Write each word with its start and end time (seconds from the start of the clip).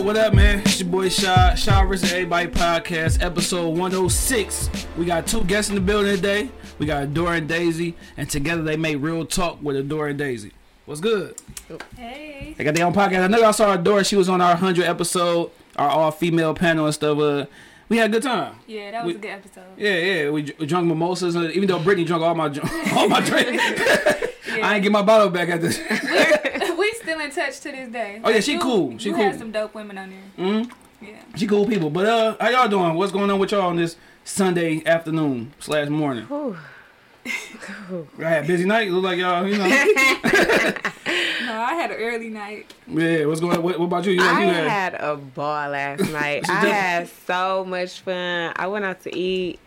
Up, 0.00 0.06
what 0.06 0.16
up, 0.16 0.32
man? 0.32 0.60
It's 0.60 0.80
your 0.80 0.88
boy 0.88 1.10
Shad, 1.10 1.58
Shad 1.58 1.86
vs. 1.86 2.10
Everybody 2.10 2.48
podcast, 2.48 3.22
episode 3.22 3.68
106. 3.76 4.70
We 4.96 5.04
got 5.04 5.26
two 5.26 5.44
guests 5.44 5.68
in 5.68 5.74
the 5.74 5.80
building 5.82 6.16
today. 6.16 6.48
We 6.78 6.86
got 6.86 7.06
Adora 7.08 7.36
and 7.36 7.46
Daisy, 7.46 7.94
and 8.16 8.28
together 8.30 8.62
they 8.62 8.78
make 8.78 8.96
real 8.98 9.26
talk 9.26 9.58
with 9.62 9.76
Adora 9.76 10.10
and 10.10 10.18
Daisy. 10.18 10.52
What's 10.86 11.02
good? 11.02 11.36
Hey. 11.98 12.54
They 12.56 12.64
got 12.64 12.74
their 12.74 12.86
own 12.86 12.94
podcast. 12.94 13.24
I 13.24 13.26
know 13.26 13.38
y'all 13.40 13.52
saw 13.52 13.76
Adora. 13.76 14.06
She 14.08 14.16
was 14.16 14.30
on 14.30 14.40
our 14.40 14.52
100 14.52 14.86
episode, 14.86 15.50
our 15.76 15.90
all 15.90 16.10
female 16.10 16.54
panel 16.54 16.86
and 16.86 16.94
stuff. 16.94 17.18
Uh, 17.18 17.44
we 17.90 17.98
had 17.98 18.08
a 18.08 18.12
good 18.14 18.22
time. 18.22 18.54
Yeah, 18.66 18.92
that 18.92 19.04
was 19.04 19.12
We- 19.12 19.18
a 19.18 19.22
good 19.22 19.30
episode. 19.32 19.64
Yeah, 19.76 19.96
yeah. 19.98 20.30
We, 20.30 20.54
we 20.58 20.64
drunk 20.66 20.86
mimosas, 20.86 21.36
uh, 21.36 21.50
even 21.52 21.68
though 21.68 21.78
Brittany 21.78 22.06
drunk 22.06 22.22
all 22.22 22.34
my 22.34 22.46
all 22.96 23.06
my 23.06 23.20
drink. 23.24 23.60
I 24.62 24.74
ain't 24.76 24.82
get 24.82 24.92
my 24.92 25.02
bottle 25.02 25.28
back 25.28 25.50
at 25.50 25.60
this. 25.60 25.78
We 26.92 26.98
still 26.98 27.20
in 27.20 27.30
touch 27.30 27.60
to 27.60 27.70
this 27.72 27.88
day. 27.90 28.20
Oh, 28.24 28.30
yeah, 28.30 28.40
she 28.40 28.52
You- 28.54 28.58
cool. 28.60 28.98
She 28.98 29.08
you 29.10 29.14
cool. 29.14 29.24
had 29.24 29.38
some 29.38 29.50
dope 29.52 29.74
women 29.74 29.98
on 29.98 30.10
there. 30.10 30.46
Mhm. 30.46 30.70
Yeah. 31.02 31.08
She 31.36 31.46
cool 31.46 31.66
people. 31.66 31.90
But 31.90 32.06
uh, 32.06 32.36
how 32.40 32.50
y'all 32.50 32.68
doing? 32.68 32.94
What's 32.94 33.12
going 33.12 33.30
on 33.30 33.38
with 33.38 33.52
y'all 33.52 33.62
on 33.68 33.76
this 33.76 33.96
Sunday 34.24 34.82
afternoon 34.84 35.52
slash 35.58 35.88
morning? 35.88 36.26
I 36.30 36.54
had 38.18 38.44
a 38.44 38.46
busy 38.46 38.64
night. 38.66 38.90
Look 38.90 39.04
like 39.04 39.18
y'all, 39.18 39.46
you 39.46 39.56
know. 39.58 39.66
No, 41.46 41.60
I 41.62 41.74
had 41.74 41.90
an 41.90 41.96
early 41.96 42.28
night. 42.28 42.72
yeah. 42.86 43.24
What's 43.24 43.40
going 43.40 43.56
on? 43.56 43.62
What, 43.64 43.76
what 43.78 43.86
about 43.86 44.04
you? 44.04 44.12
You, 44.12 44.22
I 44.22 44.44
you 44.44 44.48
had, 44.52 44.68
had 44.68 44.94
a 45.00 45.16
ball 45.16 45.70
last 45.70 46.08
night. 46.12 46.46
She 46.46 46.52
I 46.52 46.60
did. 46.62 46.72
had 46.72 47.08
so 47.26 47.64
much 47.64 48.00
fun. 48.02 48.52
I 48.54 48.68
went 48.68 48.84
out 48.84 49.00
to 49.02 49.16
eat. 49.16 49.58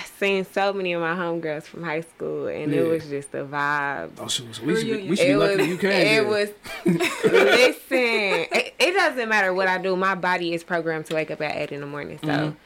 Seen 0.18 0.44
so 0.44 0.72
many 0.72 0.92
of 0.92 1.00
my 1.00 1.14
homegirls 1.14 1.64
from 1.64 1.82
high 1.82 2.00
school, 2.02 2.46
and 2.46 2.72
Yeah. 2.72 2.80
it 2.80 2.88
was 2.88 3.06
just 3.08 3.34
a 3.34 3.44
vibe. 3.44 4.10
Oh, 4.18 4.28
shoot, 4.28 4.54
so 4.54 4.62
we 4.64 4.76
should, 4.76 4.86
be, 4.86 5.08
we 5.10 5.16
should 5.16 5.26
be 5.26 5.36
lucky 5.36 5.56
was. 5.58 5.66
you 5.68 5.78
came. 5.78 6.06
It 6.24 6.26
was. 6.28 6.50
listen, 7.24 8.46
it, 8.52 8.74
it 8.78 8.92
doesn't 8.94 9.28
matter 9.28 9.52
what 9.52 9.68
I 9.68 9.78
do. 9.78 9.96
My 9.96 10.14
body 10.14 10.54
is 10.54 10.62
programmed 10.64 11.06
to 11.06 11.14
wake 11.14 11.30
up 11.30 11.40
at 11.40 11.56
eight 11.56 11.72
in 11.72 11.80
the 11.80 11.86
morning. 11.86 12.18
So, 12.22 12.28
Mhm. 12.28 12.56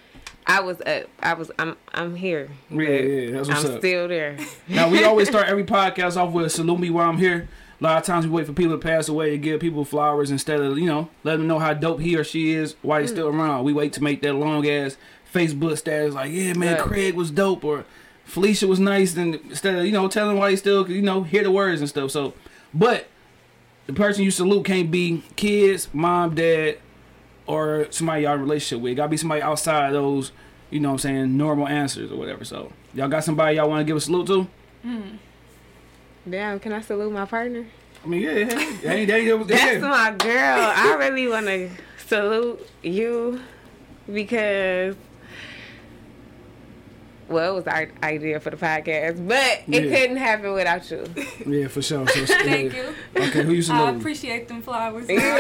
I 0.49 0.61
was 0.61 0.81
up. 0.83 1.05
I 1.21 1.35
was. 1.35 1.51
I'm. 1.59 1.77
I'm 1.93 2.15
here. 2.15 2.49
Yeah, 2.71 2.83
yeah. 2.89 3.31
That's 3.33 3.49
what's 3.49 3.65
I'm 3.65 3.73
up. 3.75 3.79
still 3.81 4.07
there. 4.09 4.37
now 4.69 4.89
we 4.89 5.03
always 5.05 5.29
start 5.29 5.49
every 5.49 5.65
podcast 5.65 6.17
off 6.17 6.33
with 6.33 6.53
salute 6.53 6.79
me 6.79 6.91
while 6.91 7.09
I'm 7.09 7.19
here. 7.19 7.49
A 7.81 7.85
lot 7.85 7.99
of 7.99 8.05
times 8.05 8.27
we 8.27 8.33
wait 8.33 8.47
for 8.47 8.53
people 8.55 8.73
to 8.73 8.79
pass 8.79 9.09
away 9.09 9.31
to 9.31 9.39
give 9.39 9.61
people 9.61 9.85
flowers 9.85 10.31
instead 10.31 10.61
of 10.61 10.79
you 10.79 10.87
know 10.87 11.09
let 11.25 11.37
them 11.39 11.47
know 11.49 11.59
how 11.59 11.75
dope 11.75 12.01
he 12.01 12.17
or 12.17 12.25
she 12.25 12.53
is 12.53 12.77
while 12.83 12.99
Mm. 13.01 13.03
they're 13.03 13.09
still 13.09 13.29
around. 13.29 13.65
We 13.65 13.73
wait 13.73 13.93
to 13.95 14.03
make 14.03 14.23
that 14.23 14.35
long 14.35 14.67
ass 14.69 14.97
Facebook 15.37 15.77
status 15.79 16.15
like 16.15 16.33
yeah 16.33 16.53
man 16.55 16.75
Right. 16.75 16.83
Craig 16.83 17.15
was 17.15 17.31
dope 17.31 17.65
or 17.65 17.85
Felicia 18.25 18.67
was 18.67 18.81
nice 18.81 19.17
and 19.17 19.37
instead 19.37 19.77
of 19.77 19.85
you 19.85 19.93
know 19.93 20.09
telling 20.09 20.37
why 20.37 20.51
he 20.51 20.57
still 20.57 20.91
you 20.91 21.03
know 21.03 21.23
hear 21.23 21.43
the 21.43 21.51
words 21.51 21.81
and 21.81 21.89
stuff. 21.89 22.11
So, 22.11 22.35
but 22.75 23.09
the 23.87 23.93
person 23.93 24.25
you 24.25 24.31
salute 24.33 24.65
can't 24.65 24.91
be 24.91 25.23
kids, 25.37 25.89
mom, 25.93 26.35
dad, 26.35 26.79
or 27.47 27.87
somebody 27.91 28.23
y'all 28.23 28.35
in 28.35 28.41
a 28.41 28.43
relationship 28.43 28.83
with. 28.83 28.97
Gotta 28.97 29.09
be 29.11 29.17
somebody 29.17 29.43
outside 29.43 29.87
of 29.89 29.93
those, 29.93 30.33
you 30.71 30.81
know 30.81 30.89
what 30.89 30.95
I'm 30.95 30.99
saying, 30.99 31.37
normal 31.37 31.69
answers 31.69 32.11
or 32.11 32.17
whatever. 32.17 32.45
So 32.45 32.73
y'all 32.95 33.09
got 33.09 33.23
somebody 33.23 33.57
y'all 33.57 33.69
wanna 33.69 33.85
give 33.85 33.97
a 33.97 34.01
salute 34.01 34.27
to? 34.27 34.47
Hmm. 34.83 35.17
Damn. 36.29 36.59
Can 36.59 36.73
I 36.73 36.81
salute 36.81 37.13
my 37.13 37.27
partner? 37.27 37.67
I 38.05 38.09
mean, 38.09 38.23
yeah, 38.23 38.33
yeah, 38.83 38.95
yeah, 38.95 39.43
That's 39.45 39.83
my 39.83 40.15
girl. 40.17 40.73
I 40.77 40.95
really 40.99 41.27
want 41.29 41.47
to 41.47 41.71
salute 42.07 42.65
you 42.83 43.41
because, 44.13 44.95
well, 47.29 47.53
it 47.53 47.55
was 47.57 47.67
our 47.67 47.89
idea 48.03 48.39
for 48.41 48.51
the 48.51 48.57
podcast, 48.57 49.27
but 49.27 49.63
it 49.69 49.85
Yeah. 49.85 49.97
couldn't 49.99 50.17
happen 50.17 50.53
without 50.53 50.91
you. 50.91 51.05
yeah, 51.47 51.69
for 51.69 51.83
sure. 51.83 52.07
So, 52.09 52.25
Thank 52.27 52.73
yeah. 52.75 52.83
you. 52.83 53.23
Okay, 53.23 53.43
who 53.43 53.53
you 53.53 53.73
I 53.73 53.91
appreciate 53.91 54.49
them 54.49 54.63
flowers. 54.63 55.09
Yeah, 55.09 55.39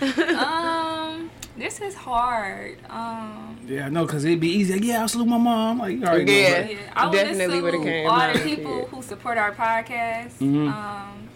yeah. 0.00 0.38
um, 0.38 1.30
this 1.56 1.80
is 1.80 1.94
hard. 1.94 2.78
Um, 2.88 3.58
yeah, 3.66 3.86
I 3.86 3.88
know, 3.88 4.06
cause 4.06 4.24
it'd 4.24 4.40
be 4.40 4.48
easy. 4.50 4.74
Like, 4.74 4.84
yeah, 4.84 5.00
I'll 5.02 5.08
salute 5.08 5.28
my 5.28 5.38
mom. 5.38 5.78
Like, 5.78 5.98
you 5.98 6.04
already 6.04 6.32
Yeah. 6.32 6.48
know. 6.48 6.54
right? 6.62 6.70
yeah, 6.70 6.76
I 6.96 7.02
want 7.04 7.12
Definitely 7.16 7.60
would've 7.62 7.80
salute 7.80 7.92
came 7.92 8.06
all 8.10 8.20
out 8.20 8.32
the 8.34 8.40
of 8.40 8.46
people 8.46 8.78
it. 8.82 8.88
who 8.88 9.02
support 9.02 9.38
our 9.38 9.52
podcast. 9.52 10.38
Mhm. 10.40 10.72
Um, 10.72 11.28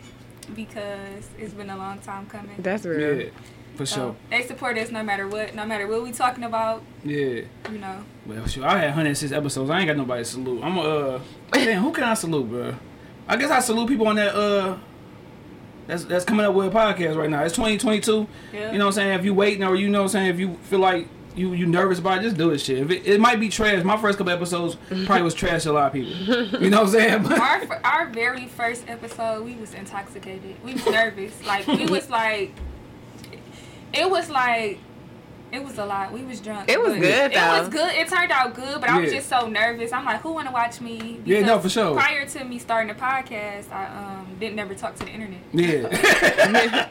because 0.54 1.28
it's 1.38 1.54
been 1.54 1.70
a 1.70 1.76
long 1.76 1.98
time 1.98 2.26
coming. 2.26 2.54
That's 2.58 2.84
real. 2.84 3.18
Yeah, 3.20 3.28
for 3.76 3.86
So, 3.86 3.94
sure. 3.96 4.16
they 4.30 4.42
support 4.46 4.78
us 4.78 4.90
no 4.90 5.02
matter 5.02 5.28
what, 5.28 5.54
no 5.54 5.64
matter 5.66 5.86
what 5.86 6.02
we 6.02 6.12
talking 6.12 6.44
about. 6.44 6.82
Yeah. 7.04 7.42
You 7.70 7.78
know. 7.78 8.04
Well, 8.26 8.46
sure. 8.46 8.64
I 8.66 8.78
had 8.78 8.86
106 8.88 9.32
episodes. 9.32 9.70
I 9.70 9.78
ain't 9.78 9.86
got 9.88 9.96
nobody 9.96 10.22
to 10.24 10.30
salute. 10.30 10.62
I'm 10.64 10.78
uh, 10.78 11.18
damn, 11.52 11.82
who 11.82 11.92
can 11.92 12.04
I 12.04 12.14
salute, 12.14 12.48
bro? 12.48 12.74
I 13.28 13.36
guess 13.36 13.50
I 13.50 13.60
salute 13.60 13.88
people 13.88 14.08
on 14.08 14.16
that 14.16 14.34
uh. 14.34 14.78
That's, 15.86 16.04
that's 16.04 16.24
coming 16.24 16.44
up 16.44 16.52
with 16.52 16.66
a 16.66 16.70
podcast 16.70 17.16
right 17.16 17.30
now. 17.30 17.44
It's 17.44 17.54
2022. 17.54 18.26
Yeah. 18.52 18.72
You 18.72 18.78
know 18.78 18.86
what 18.86 18.88
I'm 18.88 18.92
saying? 18.94 19.18
If 19.20 19.24
you 19.24 19.32
waiting 19.34 19.62
or 19.62 19.76
you 19.76 19.88
know 19.88 20.00
what 20.00 20.04
I'm 20.06 20.08
saying, 20.08 20.26
if 20.34 20.40
you 20.40 20.54
feel 20.64 20.80
like 20.80 21.06
you 21.36 21.52
you 21.52 21.64
nervous 21.66 22.00
about 22.00 22.18
it, 22.18 22.22
just 22.22 22.36
do 22.36 22.50
this 22.50 22.64
shit. 22.64 22.78
If 22.78 22.90
it, 22.90 23.06
it 23.06 23.20
might 23.20 23.38
be 23.38 23.48
trash. 23.48 23.84
My 23.84 23.96
first 23.96 24.18
couple 24.18 24.32
episodes 24.32 24.76
probably 25.04 25.22
was 25.22 25.32
trash 25.34 25.62
to 25.62 25.70
a 25.70 25.74
lot 25.74 25.86
of 25.86 25.92
people. 25.92 26.12
You 26.60 26.70
know 26.70 26.82
what 26.82 26.94
I'm 26.96 27.26
saying? 27.28 27.32
Our 27.40 27.80
our 27.84 28.06
very 28.08 28.48
first 28.48 28.88
episode, 28.88 29.44
we 29.44 29.54
was 29.54 29.74
intoxicated. 29.74 30.56
We 30.64 30.72
was 30.72 30.86
nervous. 30.86 31.44
Like 31.46 31.66
we 31.68 31.86
was 31.86 32.10
like, 32.10 32.52
it 33.92 34.10
was 34.10 34.28
like, 34.30 34.78
it 35.52 35.62
was 35.62 35.78
a 35.78 35.86
lot. 35.86 36.12
We 36.12 36.22
was 36.24 36.40
drunk. 36.40 36.68
It 36.68 36.78
was 36.80 36.92
but 36.94 37.00
good, 37.00 37.32
It 37.32 37.36
was 37.36 37.68
good. 37.68 37.94
It 37.94 38.08
turned 38.08 38.32
out 38.32 38.54
good, 38.54 38.80
but 38.80 38.90
I 38.90 38.98
was 39.00 39.12
just 39.12 39.28
so 39.28 39.48
nervous. 39.48 39.92
I'm 39.92 40.04
like, 40.04 40.20
who 40.20 40.32
want 40.32 40.48
to 40.48 40.52
watch 40.52 40.80
me? 40.80 41.20
Yeah, 41.24 41.42
no, 41.42 41.58
for 41.60 41.68
sure. 41.68 41.94
Prior 41.94 42.26
to 42.26 42.44
me 42.44 42.58
starting 42.58 42.88
the 42.88 43.00
podcast, 43.00 43.70
I 43.72 43.86
um 43.86 44.36
didn't 44.40 44.56
never 44.56 44.74
talk 44.74 44.96
to 44.96 45.04
the 45.04 45.10
internet. 45.10 45.38
yeah. 45.52 46.88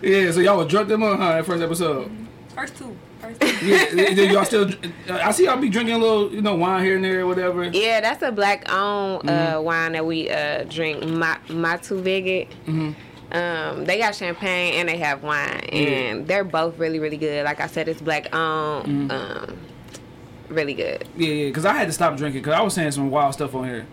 yeah, 0.02 0.30
so 0.32 0.40
y'all 0.40 0.56
was 0.58 0.68
drunk 0.68 0.88
them 0.88 1.02
on, 1.02 1.18
huh, 1.18 1.32
that 1.34 1.46
first 1.46 1.62
episode? 1.62 2.10
First 2.54 2.76
two. 2.76 2.96
First 3.20 3.40
two. 3.40 3.46
Yeah, 3.66 3.84
then 4.14 4.32
y'all 4.32 4.44
still, 4.44 4.70
I 5.10 5.30
see 5.32 5.44
y'all 5.44 5.56
be 5.58 5.68
drinking 5.68 5.94
a 5.94 5.98
little, 5.98 6.32
you 6.32 6.40
know, 6.42 6.54
wine 6.56 6.82
here 6.84 6.96
and 6.96 7.04
there 7.04 7.20
or 7.20 7.26
whatever. 7.26 7.64
Yeah, 7.64 8.00
that's 8.00 8.22
a 8.22 8.32
black 8.32 8.70
owned 8.72 9.28
uh, 9.28 9.32
Mm-hmm. 9.54 9.64
wine 9.64 9.92
that 9.92 10.06
we 10.06 10.30
uh, 10.30 10.64
drink, 10.64 11.04
Ma- 11.06 11.38
Matu 11.48 12.00
Veget. 12.02 12.48
Mm-hmm. 12.66 12.92
Um, 13.34 13.84
they 13.84 13.98
got 13.98 14.14
champagne 14.14 14.74
and 14.74 14.88
they 14.88 14.96
have 14.98 15.22
wine, 15.22 15.60
and 15.72 16.26
they're 16.28 16.44
both 16.44 16.78
really, 16.78 16.98
really 17.00 17.16
good. 17.16 17.44
Like 17.44 17.60
I 17.60 17.66
said, 17.66 17.88
it's 17.88 18.00
black 18.00 18.34
owned, 18.34 19.10
Mm-hmm. 19.10 19.10
um, 19.10 19.58
really 20.48 20.74
good. 20.74 21.06
Yeah, 21.16 21.28
yeah, 21.28 21.48
because 21.48 21.64
I 21.64 21.72
had 21.74 21.86
to 21.88 21.92
stop 21.92 22.16
drinking 22.16 22.42
because 22.42 22.54
I 22.54 22.62
was 22.62 22.74
saying 22.74 22.92
some 22.92 23.10
wild 23.10 23.34
stuff 23.34 23.54
on 23.54 23.64
here. 23.64 23.86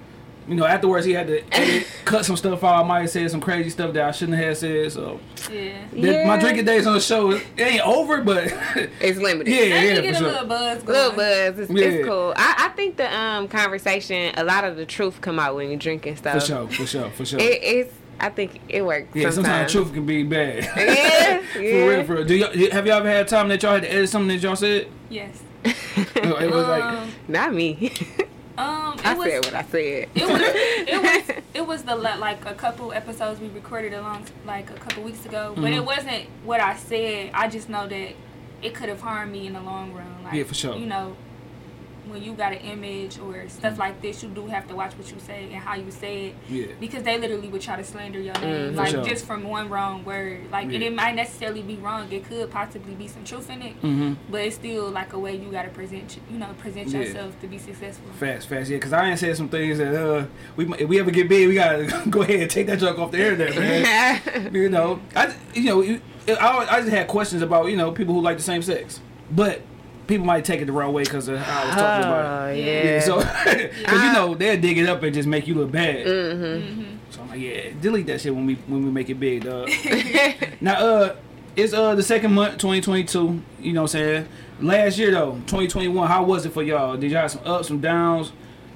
You 0.48 0.56
know, 0.56 0.66
afterwards 0.66 1.06
he 1.06 1.14
had 1.14 1.28
to 1.28 1.44
edit, 1.56 1.88
cut 2.06 2.26
some 2.26 2.36
stuff 2.36 2.64
out. 2.64 2.84
I 2.84 2.88
might 2.88 3.02
have 3.02 3.10
said 3.12 3.30
some 3.32 3.40
crazy 3.42 3.70
stuff 3.70 3.94
that 3.94 4.04
I 4.08 4.12
shouldn't 4.12 4.38
have 4.40 4.58
said. 4.58 4.92
So 4.92 5.20
Yeah. 5.52 5.74
the- 5.94 6.26
my 6.26 6.38
drinking 6.38 6.66
days 6.66 6.86
on 6.88 6.94
the 6.94 7.00
show, 7.00 7.32
it 7.32 7.44
ain't 7.58 7.86
over, 7.86 8.22
but 8.22 8.46
It's 9.00 9.20
limited. 9.20 9.52
yeah, 9.54 9.62
Let 9.76 9.84
yeah, 9.86 10.02
me 10.02 10.08
for 10.08 10.10
a 10.10 10.16
sure. 10.18 10.28
little 10.32 10.48
buzz 10.48 10.84
going. 10.84 10.98
Little 10.98 11.12
buzz, 11.16 11.60
it's, 11.60 11.72
Yeah. 11.72 11.86
it's 11.86 12.08
cool. 12.08 12.34
I, 12.36 12.56
I 12.58 12.70
think 12.76 12.98
the 12.98 13.16
um 13.16 13.48
conversation, 13.48 14.34
a 14.36 14.44
lot 14.44 14.64
of 14.66 14.78
the 14.78 14.86
truth 14.86 15.22
come 15.22 15.40
out 15.40 15.56
when 15.56 15.70
you're 15.70 15.80
drinking 15.80 16.16
stuff. 16.18 16.34
For 16.34 16.40
sure, 16.42 16.68
for 16.70 16.86
sure, 16.88 17.10
for 17.12 17.26
sure. 17.26 17.40
It, 17.40 17.60
it's, 17.64 17.94
I 18.22 18.30
think 18.30 18.60
it 18.70 18.84
works. 18.84 19.16
yeah, 19.16 19.30
sometimes 19.32 19.72
sometimes. 19.72 19.72
truth 19.72 19.94
can 19.94 20.06
be 20.06 20.24
bad. 20.24 20.64
Yeah, 20.76 21.42
for 21.54 21.60
real, 21.60 21.92
yeah. 21.98 22.04
for 22.04 22.14
real. 22.16 22.26
Do 22.26 22.36
y'all, 22.36 22.72
have 22.72 22.86
y'all 22.88 22.98
ever 22.98 23.10
had 23.10 23.28
time 23.28 23.48
that 23.50 23.62
y'all 23.64 23.74
had 23.74 23.84
to 23.84 23.92
edit 23.92 24.10
something 24.10 24.30
that 24.30 24.42
y'all 24.42 24.56
said? 24.56 24.88
Yes. 25.10 25.42
It 25.66 26.52
was 26.52 26.68
like, 26.68 26.84
Um, 26.84 27.12
Not 27.28 27.54
me. 27.54 27.74
um, 28.58 28.94
it 29.00 29.06
I 29.06 29.14
was, 29.14 29.28
said 29.30 29.46
what 29.46 29.54
I 29.56 29.64
said. 29.64 30.10
It 30.16 30.28
was 30.28 30.42
it 30.42 31.02
was 31.02 31.38
it 31.54 31.68
was 31.68 31.84
the 31.84 31.96
like 31.96 32.46
a 32.46 32.54
couple 32.56 32.94
episodes 32.94 33.40
we 33.40 33.48
recorded 33.50 33.94
along 33.94 34.26
like 34.46 34.70
a 34.70 34.74
couple 34.76 35.04
weeks 35.04 35.26
ago, 35.26 35.54
but 35.56 35.66
Mm-hmm. 35.66 35.74
it 35.74 35.86
wasn't 35.86 36.26
what 36.46 36.62
I 36.62 36.76
said. 36.76 37.32
I 37.34 37.48
just 37.48 37.70
know 37.70 37.88
that 37.88 38.14
it 38.62 38.74
could 38.76 38.90
have 38.90 39.02
harmed 39.02 39.32
me 39.32 39.48
in 39.48 39.54
the 39.54 39.62
long 39.62 39.94
run. 39.94 40.24
Like, 40.24 40.34
Yeah, 40.34 40.44
for 40.44 40.54
sure. 40.54 40.76
You 40.76 40.86
know, 40.86 41.16
when 42.08 42.22
you 42.24 42.34
got 42.34 42.52
an 42.52 42.60
image 42.60 43.20
or 43.20 43.48
stuff 43.48 43.78
like 43.78 44.02
this, 44.02 44.24
you 44.24 44.30
do 44.30 44.48
have 44.48 44.68
to 44.68 44.76
watch 44.76 44.94
what 44.98 45.10
you 45.12 45.18
say 45.20 45.46
and 45.46 45.56
how 45.56 45.76
you 45.76 45.92
say 45.92 46.28
it. 46.28 46.36
Yeah. 46.50 46.66
Because 46.80 47.04
they 47.04 47.18
literally 47.20 47.48
would 47.48 47.62
try 47.62 47.76
to 47.76 47.84
slander 47.84 48.20
your 48.20 48.34
name, 48.36 48.74
Mhm. 48.74 48.76
like 48.76 48.90
sure. 48.90 49.04
just 49.04 49.26
from 49.26 49.44
one 49.44 49.70
wrong 49.70 50.04
word. 50.04 50.42
Like, 50.52 50.66
and 50.66 50.82
it 50.84 50.94
might 50.94 51.16
necessarily 51.16 51.62
be 51.62 51.76
wrong. 51.76 52.12
It 52.12 52.26
could 52.28 52.50
possibly 52.50 52.96
be 52.96 53.08
some 53.08 53.24
truth 53.24 53.50
in 53.50 53.62
it, 53.62 53.76
Mm-hmm. 53.82 54.14
but 54.32 54.42
it's 54.42 54.56
still 54.56 54.90
like 54.90 55.14
a 55.14 55.20
way 55.20 55.36
you 55.36 55.52
gotta 55.52 55.70
present, 55.70 56.20
you 56.32 56.38
know, 56.40 56.48
present 56.58 56.88
Yeah. 56.90 57.00
yourself 57.02 57.40
to 57.42 57.48
be 57.48 57.58
successful. 57.58 58.10
Fast, 58.20 58.48
fast, 58.48 58.70
yeah. 58.70 58.80
Cause 58.80 58.94
I 58.94 59.10
ain't 59.10 59.20
said 59.20 59.38
some 59.38 59.50
things 59.50 59.78
that 59.78 59.94
uh, 59.96 60.26
we 60.56 60.66
if 60.80 60.90
we 60.90 61.00
ever 61.00 61.12
get 61.12 61.30
big, 61.30 61.48
we 61.48 61.54
gotta 61.56 62.04
go 62.10 62.22
ahead 62.22 62.40
and 62.42 62.50
take 62.50 62.68
that 62.68 62.80
joke 62.80 62.98
off 63.00 63.12
the 63.12 63.20
internet, 63.22 63.56
man. 63.58 64.54
you 64.54 64.70
know, 64.70 65.00
I 65.16 65.34
you 65.54 65.64
know, 65.64 66.00
I 66.28 66.34
always, 66.52 66.70
I 66.70 66.80
just 66.82 66.92
had 66.92 67.08
questions 67.08 67.42
about 67.42 67.68
you 67.70 67.78
know 67.78 67.92
people 67.92 68.14
who 68.16 68.22
like 68.22 68.38
the 68.38 68.44
same 68.44 68.62
sex, 68.62 69.00
but 69.32 69.62
people 70.08 70.26
might 70.26 70.44
take 70.46 70.62
it 70.62 70.66
the 70.66 70.72
wrong 70.72 70.94
way 70.94 71.04
because 71.04 71.28
of 71.28 71.38
how 71.40 71.62
I 71.62 71.66
was 71.66 71.76
talking 71.76 72.08
about 72.10 72.50
it. 72.50 72.52
Oh, 72.52 72.56
Yeah. 72.56 72.66
yeah. 72.66 72.84
Yeah, 72.84 73.00
so 73.00 73.18
because 73.80 74.04
you 74.04 74.14
know 74.14 74.36
they'll 74.36 74.60
dig 74.60 74.78
it 74.78 74.88
up 74.90 75.04
and 75.04 75.14
just 75.14 75.28
make 75.28 75.48
you 75.48 75.56
look 75.56 75.72
bad. 75.72 76.06
mm-hmm. 76.06 76.84
So 77.10 77.22
I'm 77.22 77.30
like, 77.30 77.40
yeah, 77.40 77.70
delete 77.82 78.08
that 78.08 78.22
shit 78.22 78.34
when 78.34 78.46
we 78.46 78.56
when 78.56 78.84
we 78.86 78.92
make 78.92 79.10
it 79.10 79.20
big, 79.20 79.44
dog. 79.44 79.70
now, 80.62 80.80
uh, 80.80 81.16
it's 81.56 81.74
uh 81.74 81.96
the 81.96 82.04
second 82.04 82.34
month, 82.34 82.54
2022. 82.58 83.42
You 83.60 83.74
know 83.74 83.82
what 83.82 83.96
I'm 83.96 84.00
saying? 84.00 84.28
Last 84.62 84.98
year 84.98 85.12
though, 85.12 85.32
2021. 85.48 86.08
How 86.08 86.24
was 86.24 86.46
it 86.46 86.54
for 86.54 86.64
y'all? 86.64 86.96
Did 86.98 87.12
y'all 87.12 87.22
have 87.22 87.32
some 87.32 87.42
ups, 87.46 87.68
some 87.68 87.82
downs, 87.82 88.32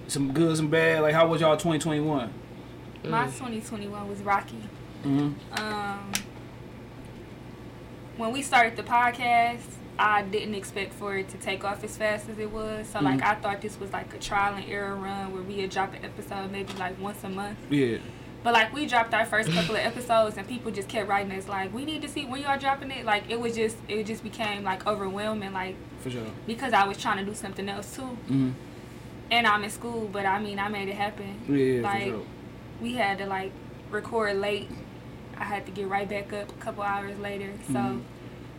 some 0.08 0.32
good, 0.34 0.58
some 0.58 0.68
bad? 0.70 1.02
Like, 1.02 1.14
how 1.14 1.28
was 1.28 1.42
y'all 1.42 1.56
2021? 1.56 2.32
My 3.06 3.26
2021 3.26 4.10
was 4.10 4.20
rocky. 4.22 4.58
Mm-hmm. 5.04 5.64
Um, 5.64 6.12
when 8.18 8.32
we 8.34 8.42
started 8.42 8.76
the 8.76 8.84
podcast, 8.84 9.62
I 9.98 10.24
didn't 10.24 10.56
expect 10.56 10.94
for 10.94 11.16
it 11.18 11.30
to 11.30 11.38
take 11.38 11.64
off 11.64 11.84
as 11.84 11.96
fast 11.98 12.28
as 12.30 12.38
it 12.38 12.52
was. 12.52 12.88
So 12.90 13.00
like 13.00 13.20
Mhm. 13.20 13.26
I 13.26 13.36
thought 13.36 13.62
this 13.62 13.80
was 13.80 13.94
like 13.94 14.14
a 14.14 14.18
trial 14.20 14.56
and 14.56 14.70
error 14.70 14.96
run 14.96 15.34
where 15.34 15.42
we 15.42 15.60
had 15.60 15.70
dropped 15.70 15.96
an 15.96 16.04
episode 16.04 16.52
maybe 16.52 16.74
like 16.74 17.00
once 17.00 17.24
a 17.24 17.30
month. 17.30 17.58
Yeah. 17.70 17.98
But 18.44 18.54
like 18.54 18.74
we 18.74 18.86
dropped 18.86 19.14
our 19.14 19.26
first 19.26 19.50
couple 19.52 19.76
of 19.76 19.82
episodes 19.82 20.38
and 20.38 20.46
people 20.48 20.70
just 20.72 20.90
kept 20.90 21.08
writing 21.10 21.32
us 21.32 21.48
like 21.48 21.74
we 21.74 21.86
need 21.86 22.02
to 22.02 22.10
see 22.10 22.26
when 22.26 22.42
y'all 22.42 22.60
dropping 22.60 22.92
it. 22.92 23.06
Like 23.06 23.24
it 23.30 23.40
was 23.40 23.56
just 23.56 23.78
it 23.88 24.04
just 24.06 24.22
became 24.24 24.64
like 24.64 24.86
overwhelming 24.86 25.54
like 25.54 25.76
For 26.02 26.10
sure. 26.12 26.28
because 26.46 26.74
I 26.74 26.86
was 26.86 26.98
trying 26.98 27.18
to 27.18 27.26
do 27.26 27.34
something 27.34 27.68
else 27.70 27.96
too. 27.96 28.02
Mm-hmm. 28.02 28.52
And 29.32 29.48
I'm 29.48 29.64
in 29.64 29.70
school, 29.70 30.10
but 30.12 30.26
I 30.26 30.40
mean 30.40 30.60
I 30.60 30.68
made 30.68 30.90
it 30.90 30.96
happen. 30.96 31.40
Yeah, 31.48 31.82
Like, 31.82 32.04
for 32.04 32.10
sure. 32.10 32.22
we 32.82 32.94
had 32.94 33.18
to 33.20 33.26
like 33.28 33.52
record 33.90 34.36
late. 34.38 34.70
I 35.38 35.46
had 35.46 35.66
to 35.66 35.72
get 35.72 35.88
right 35.88 36.08
back 36.08 36.32
up 36.34 36.50
a 36.50 36.54
couple 36.64 36.84
hours 36.84 37.18
later. 37.20 37.50
So 37.68 37.74
Mhm. 37.74 38.02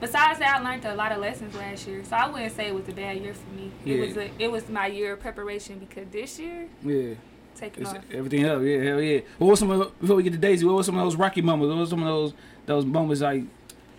Besides 0.01 0.39
that, 0.39 0.57
I 0.61 0.63
learned 0.63 0.85
a 0.85 0.95
lot 0.95 1.13
of 1.13 1.19
lessons 1.19 1.55
last 1.55 1.87
year. 1.87 2.03
So 2.05 2.17
I 2.17 2.29
wouldn't 2.29 2.55
say 2.55 2.67
it 2.69 2.75
was 2.75 2.89
a 2.89 2.93
bad 2.93 3.19
year 3.19 3.35
for 3.35 3.51
me. 3.55 3.71
Yeah. 3.85 3.97
It 3.97 4.01
was 4.09 4.17
a, 4.17 4.31
it 4.39 4.51
was 4.51 4.69
my 4.69 4.87
year 4.87 5.13
of 5.15 5.21
preparation 5.21 5.79
because 5.79 6.07
this 6.11 6.39
year 6.39 6.69
Yeah. 6.83 7.15
taking 7.55 7.83
It's 7.85 7.93
off. 7.93 7.99
everything 8.13 8.45
up, 8.45 8.63
yeah, 8.63 8.83
hell 8.83 9.01
yeah. 9.01 9.21
What 9.39 9.49
was 9.49 9.59
some 9.61 9.71
of 9.71 9.99
before 10.01 10.17
we 10.17 10.23
get 10.23 10.33
to 10.33 10.39
Daisy? 10.39 10.65
What 10.67 10.77
was 10.77 10.87
some 10.87 10.97
of 10.99 11.05
those 11.05 11.17
Rocky 11.17 11.43
moments? 11.43 11.71
What 11.73 11.79
was 11.81 11.91
some 11.91 12.03
of 12.03 12.07
those 12.09 12.35
those 12.67 12.85
moments 12.85 13.23
like, 13.23 13.45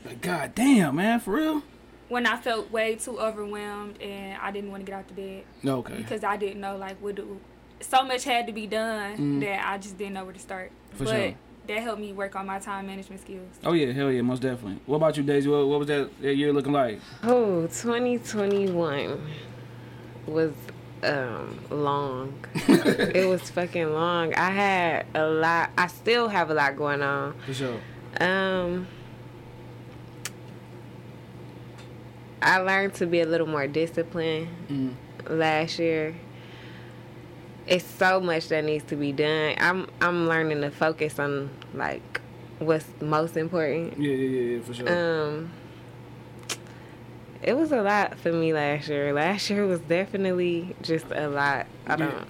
like 0.06 0.22
God 0.22 0.54
damn, 0.56 0.96
man, 0.98 1.20
for 1.20 1.34
real? 1.36 1.64
When 2.10 2.26
I 2.26 2.38
felt 2.38 2.72
way 2.72 2.96
too 2.96 3.20
overwhelmed 3.20 4.02
and 4.02 4.38
I 4.42 4.52
didn't 4.52 4.72
want 4.72 4.86
to 4.86 4.90
get 4.92 4.98
out 4.98 5.08
the 5.10 5.14
bed 5.14 5.44
No, 5.64 5.80
okay, 5.80 5.96
because 5.98 6.24
I 6.24 6.38
didn't 6.38 6.62
know 6.62 6.78
like 6.78 7.02
what 7.02 7.16
do. 7.16 7.40
So 7.82 8.04
much 8.04 8.24
had 8.24 8.48
to 8.48 8.54
be 8.54 8.66
done 8.66 9.18
Mhm. 9.18 9.40
that 9.42 9.68
I 9.68 9.78
just 9.78 9.98
didn't 9.98 10.14
know 10.14 10.24
where 10.24 10.34
to 10.34 10.40
start. 10.40 10.72
for 10.94 11.04
but 11.04 11.10
sure. 11.16 11.34
That 11.68 11.80
helped 11.80 12.00
me 12.02 12.14
work 12.14 12.36
on 12.36 12.46
my 12.46 12.60
time 12.60 12.88
management 12.88 13.22
skills. 13.22 13.48
Oh 13.64 13.74
yeah, 13.74 13.92
hell 13.94 14.12
yeah, 14.12 14.22
most 14.22 14.42
definitely. 14.42 14.80
What 14.86 14.98
about 14.98 15.18
you, 15.18 15.24
Daisy? 15.24 15.50
What, 15.50 15.68
what 15.68 15.80
was 15.80 15.88
that, 15.88 16.10
that 16.22 16.36
year 16.36 16.54
looking 16.54 16.74
like? 16.74 17.00
Oh, 17.24 17.68
2021 17.68 19.22
was 20.26 20.54
um 21.04 21.60
long. 21.70 22.34
it 22.56 23.28
was 23.28 23.50
fucking 23.52 23.94
long. 23.94 24.34
I 24.34 24.50
had 24.52 25.06
a 25.14 25.28
lot. 25.28 25.70
I 25.78 25.88
still 25.88 26.28
have 26.30 26.50
a 26.50 26.54
lot 26.54 26.76
going 26.76 27.02
on. 27.02 27.34
For 27.46 27.54
sure. 27.54 27.80
Um, 28.20 28.88
I 32.42 32.60
learned 32.60 32.94
to 32.96 33.06
be 33.06 33.22
a 33.22 33.26
little 33.26 33.48
more 33.48 33.68
disciplined 33.68 34.48
Mm. 34.70 34.94
last 35.30 35.80
year. 35.80 36.16
It's 37.68 37.86
so 37.86 38.20
much 38.20 38.48
that 38.50 38.64
needs 38.64 38.86
to 38.86 38.96
be 38.96 39.12
done. 39.12 39.56
I'm 39.58 39.88
I'm 40.02 40.28
learning 40.28 40.62
to 40.62 40.72
focus 40.72 41.20
on 41.20 41.50
like 41.74 42.22
what's 42.60 42.86
most 43.02 43.38
important. 43.38 44.00
Yeah, 44.00 44.14
yeah, 44.14 44.28
yeah, 44.28 44.56
yeah, 44.56 44.64
for 44.64 44.74
sure. 44.74 45.26
Um, 45.28 45.52
it 47.44 47.56
was 47.56 47.72
a 47.72 47.82
lot 47.82 48.18
for 48.20 48.32
me 48.32 48.54
last 48.54 48.88
year. 48.88 49.14
Last 49.14 49.50
year 49.50 49.66
was 49.66 49.80
definitely 49.82 50.76
just 50.82 51.06
a 51.12 51.28
lot. 51.28 51.68
I 51.86 51.96
don't. 51.96 52.28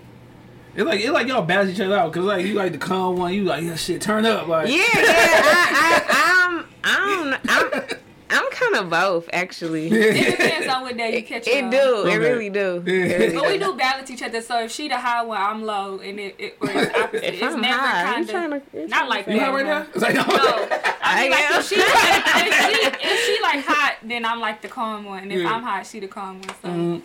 It's 0.76 0.86
like 0.86 1.00
it's 1.00 1.10
like 1.10 1.28
y'all 1.28 1.42
balance 1.42 1.72
each 1.72 1.82
other 1.82 1.98
out 1.98 2.12
because 2.12 2.26
like 2.26 2.46
you 2.46 2.54
like 2.54 2.72
the 2.72 2.78
calm 2.78 3.18
one, 3.18 3.34
you 3.34 3.44
like 3.44 3.64
yeah, 3.64 3.76
shit, 3.76 4.02
turn 4.02 4.26
up, 4.26 4.48
like 4.48 4.68
Yeah, 4.68 4.76
yeah. 4.76 4.84
I, 4.94 6.04
I, 6.10 6.66
I'm, 6.84 7.34
I'm, 7.34 7.82
I'm, 7.84 7.98
I'm 8.30 8.50
kind 8.52 8.76
of 8.76 8.90
both 8.90 9.30
actually. 9.34 9.88
It 9.92 10.32
depends 10.38 10.68
on 10.68 10.82
what 10.84 10.98
day 10.98 11.16
you 11.18 11.24
catch 11.24 11.48
It 11.48 11.64
on. 11.64 11.70
do. 11.70 11.78
Okay. 11.78 12.14
It 12.14 12.18
really 12.18 12.50
do. 12.50 12.84
Yeah. 12.86 12.94
It 13.06 13.20
really 13.20 13.36
But 13.36 13.48
we 13.48 13.58
do. 13.58 13.66
do 13.66 13.74
balance 13.78 14.12
each 14.12 14.22
other. 14.22 14.42
So 14.42 14.64
if 14.64 14.72
she 14.72 14.88
the 14.90 14.98
high 14.98 15.24
one, 15.24 15.40
I'm 15.40 15.64
low, 15.64 16.00
and 16.00 16.20
it, 16.20 16.36
it 16.38 16.58
or 16.60 16.70
it's 16.70 16.96
opposite. 16.98 17.24
If 17.24 17.34
it's 17.36 17.44
I'm 17.44 17.62
never 17.62 17.80
high, 17.80 18.04
kind 18.04 18.30
of 18.30 18.90
not 18.90 19.08
like 19.10 19.26
say 19.26 19.34
you 19.34 19.40
that. 19.40 19.46
hot 19.46 19.54
right 19.56 19.66
now? 19.66 19.86
It's 19.94 20.02
like 20.04 20.16
no. 20.16 20.24
no. 20.24 20.68
I 21.02 21.24
mean, 21.24 21.34
I 21.34 21.36
like 21.36 21.52
am. 21.52 21.60
if 21.60 21.68
she, 21.70 21.76
if 21.76 22.54
she 22.66 23.08
if 23.08 23.20
she 23.26 23.42
like 23.42 23.66
hot, 23.66 23.96
then 24.04 24.26
I'm 24.26 24.40
like 24.40 24.62
the 24.62 24.68
calm 24.68 25.06
one. 25.06 25.24
And 25.24 25.32
if 25.32 25.40
Yeah. 25.40 25.54
I'm 25.54 25.64
hot, 25.64 25.86
she 25.88 26.00
the 26.00 26.08
calm 26.08 26.42
one. 26.42 26.50
So 26.62 26.68
Mm. 26.70 27.02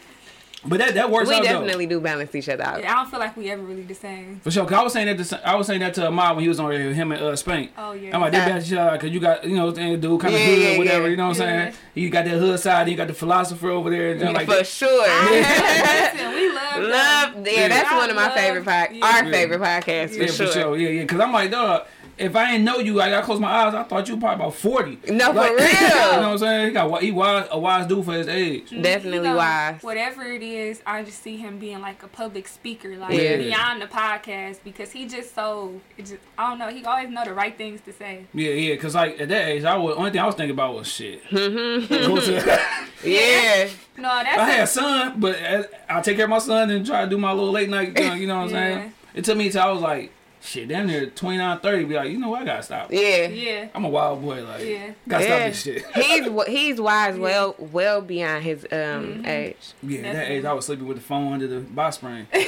But 0.65 0.79
that 0.79 0.95
that 0.95 1.11
works 1.11 1.29
We 1.29 1.35
out 1.37 1.43
definitely 1.43 1.87
do 1.87 2.01
balance 2.01 2.33
each 2.37 2.49
other 2.49 2.63
out. 2.63 2.81
yeah, 2.81 2.93
I 2.93 2.95
don't 2.97 3.11
feel 3.11 3.19
like 3.19 3.37
we 3.37 3.51
ever 3.51 3.63
really 3.63 3.83
the 3.83 3.95
same. 3.95 4.39
For 4.45 4.51
sure. 4.53 4.65
Cause 4.65 4.75
I 4.75 4.83
was 4.85 4.93
saying 4.93 5.17
that 5.17 5.25
to 5.25 5.49
I 5.49 5.57
was 5.57 5.67
saying 5.67 5.81
that 5.81 5.93
to 5.95 6.07
Ahmad 6.07 6.37
when 6.37 6.43
he 6.45 6.49
was 6.49 6.61
on 6.61 6.71
there, 6.71 6.93
him 6.95 7.11
and 7.11 7.21
uh, 7.21 7.35
Spank. 7.35 7.73
Oh 7.77 7.93
yeah. 7.95 8.15
I'm 8.15 8.21
like, 8.21 8.31
they 8.31 8.39
Uh, 8.39 8.47
balance 8.47 8.67
each 8.71 8.79
other 8.79 8.93
because 8.93 9.11
you 9.11 9.19
got, 9.19 9.45
you 9.45 9.57
know, 9.57 9.73
the 9.73 9.97
dude 9.97 10.21
kind 10.21 10.33
of 10.35 10.41
Yeah, 10.41 10.47
hood, 10.47 10.59
yeah, 10.63 10.79
whatever, 10.79 11.05
yeah. 11.05 11.11
you 11.11 11.17
know 11.17 11.29
what 11.29 11.41
I'm 11.41 11.49
Yeah. 11.49 11.65
saying? 11.65 11.75
You 11.95 12.11
got 12.11 12.25
that 12.27 12.39
hood 12.39 12.61
side, 12.61 12.89
you 12.89 12.97
got 12.97 13.09
the 13.09 13.15
philosopher 13.15 13.71
over 13.71 13.91
there. 13.91 14.13
And 14.13 14.21
then 14.21 14.35
like 14.35 14.47
For 14.47 14.55
that. 14.57 14.67
sure. 14.69 15.03
Listen, 15.33 16.33
we 16.35 16.49
love. 16.53 16.83
Love, 16.83 17.47
yeah, 17.47 17.53
Yeah. 17.53 17.69
that's 17.69 17.91
I 17.91 17.97
one 17.99 18.11
of 18.11 18.17
my 18.17 18.27
love- 18.27 18.35
favorite 18.35 18.65
pod, 18.65 18.89
yeah. 18.93 19.05
our 19.05 19.25
Yeah. 19.25 19.31
favorite 19.33 19.61
podcasts 19.61 20.17
Yeah, 20.17 20.27
for 20.27 20.33
sure. 20.33 20.47
for 20.47 20.53
sure. 20.53 20.77
Yeah, 20.77 20.89
yeah. 20.91 21.03
Because 21.03 21.21
I'm 21.21 21.33
like, 21.33 21.51
dog, 21.51 21.87
if 22.19 22.37
I 22.37 22.53
didn't 22.53 22.65
know 22.65 22.79
you, 22.79 22.95
like, 22.95 23.13
I 23.13 23.23
close 23.23 23.41
my 23.41 23.49
eyes, 23.51 23.75
I 23.75 23.83
thought 23.85 24.07
you 24.09 24.17
probably 24.19 24.45
about 24.45 24.55
40. 24.55 24.99
No, 25.13 25.33
for 25.33 25.41
real. 25.57 25.59
you 25.59 25.89
know 25.89 26.17
what 26.21 26.25
I'm 26.25 26.39
saying? 26.39 26.67
He 26.67 26.73
got 26.73 27.03
he 27.03 27.11
wise, 27.11 27.49
a 27.51 27.59
wise 27.59 27.87
dude 27.87 28.05
for 28.05 28.13
his 28.13 28.29
age. 28.29 28.71
Definitely 28.71 29.19
You 29.19 29.23
know, 29.25 29.37
wise. 29.37 29.83
Whatever 29.83 30.25
it 30.25 30.43
is, 30.43 30.83
I 30.87 31.03
just 31.03 31.23
see 31.23 31.37
him 31.37 31.59
being 31.59 31.81
like 31.81 32.03
a 32.03 32.09
public 32.09 32.47
speaker, 32.49 32.97
like 32.97 33.13
Yeah. 33.19 33.37
beyond 33.39 33.83
the 33.83 33.87
podcast, 33.87 34.59
because 34.63 34.93
he 34.93 35.07
just 35.07 35.35
so 35.35 35.81
it 35.97 36.03
just 36.07 36.17
I 36.39 36.51
don't 36.51 36.59
know. 36.59 36.69
He 36.69 36.85
always 36.85 37.09
know 37.09 37.25
the 37.25 37.35
right 37.35 37.57
things 37.57 37.81
to 37.83 37.93
say. 37.93 38.27
Yeah, 38.35 38.51
yeah. 38.51 38.75
Because, 38.75 38.95
like, 38.95 39.21
at 39.21 39.29
that 39.29 39.49
age, 39.49 39.65
I 39.65 39.77
was, 39.77 39.97
only 39.97 40.11
thing 40.11 40.21
I 40.21 40.27
was 40.27 40.35
thinking 40.35 40.53
about 40.55 40.75
was 40.75 40.87
shit. 40.89 41.23
Mhm. 41.33 42.69
Yeah. 43.05 43.69
No, 43.97 44.03
that's 44.23 44.39
I 44.39 44.45
had 44.51 44.61
a- 44.61 44.63
a 44.63 44.67
son, 44.67 45.15
but 45.21 45.43
uh, 45.43 45.63
I'll 45.89 46.03
take 46.03 46.17
care 46.17 46.25
of 46.27 46.31
my 46.31 46.39
son 46.39 46.71
and 46.71 46.85
try 46.87 47.05
to 47.05 47.11
do 47.11 47.19
my 47.19 47.33
little 47.33 47.51
late 47.51 47.69
night 47.69 47.95
thing, 47.95 48.21
you 48.21 48.27
know 48.27 48.37
what 48.37 48.45
I'm 48.45 48.51
Yeah. 48.51 48.77
saying? 48.79 48.93
It 49.15 49.25
took 49.25 49.37
me 49.37 49.47
until 49.47 49.63
I 49.63 49.71
was 49.71 49.83
like, 49.83 50.13
shit, 50.43 50.69
down 50.69 50.89
there 50.89 51.07
29, 51.07 51.61
30, 51.61 51.85
be 51.85 51.95
like, 51.95 52.11
you 52.11 52.19
know 52.19 52.29
what, 52.31 52.43
I 52.43 52.45
gotta 52.45 52.63
stop. 52.63 52.93
Yeah. 52.93 53.29
yeah, 53.29 53.69
I'm 53.75 53.85
a 53.85 53.89
wild 53.89 54.21
boy, 54.23 54.43
like, 54.45 54.65
yeah. 54.65 54.93
gotta 55.09 55.25
Yeah. 55.25 55.31
stop 55.31 55.49
this 55.49 55.63
shit. 55.63 55.87
He's 55.95 56.47
he's 56.49 56.81
wise, 56.81 57.17
well 57.19 57.55
well 57.59 58.01
beyond 58.03 58.45
his 58.45 58.65
um 58.65 59.23
Mhm. 59.23 59.27
age. 59.27 59.57
Yeah, 59.83 60.01
at 60.01 60.15
that 60.15 60.31
age, 60.31 60.45
I 60.45 60.53
was 60.53 60.67
sleeping 60.67 60.87
with 60.89 60.97
the 60.99 61.03
phone 61.03 61.33
under 61.35 61.47
the 61.47 61.61
box 61.61 61.97
spring. 61.97 62.27
for 62.33 62.39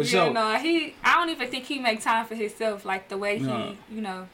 Yeah, 0.00 0.04
sure. 0.04 0.30
no, 0.32 0.54
he. 0.58 0.94
I 1.02 1.14
don't 1.14 1.30
even 1.30 1.48
think 1.48 1.64
he 1.64 1.78
make 1.78 2.00
time 2.00 2.26
for 2.26 2.34
himself 2.34 2.84
like 2.84 3.08
the 3.08 3.16
way 3.18 3.38
No. 3.38 3.74
he, 3.88 3.96
you 3.96 4.00
know. 4.02 4.28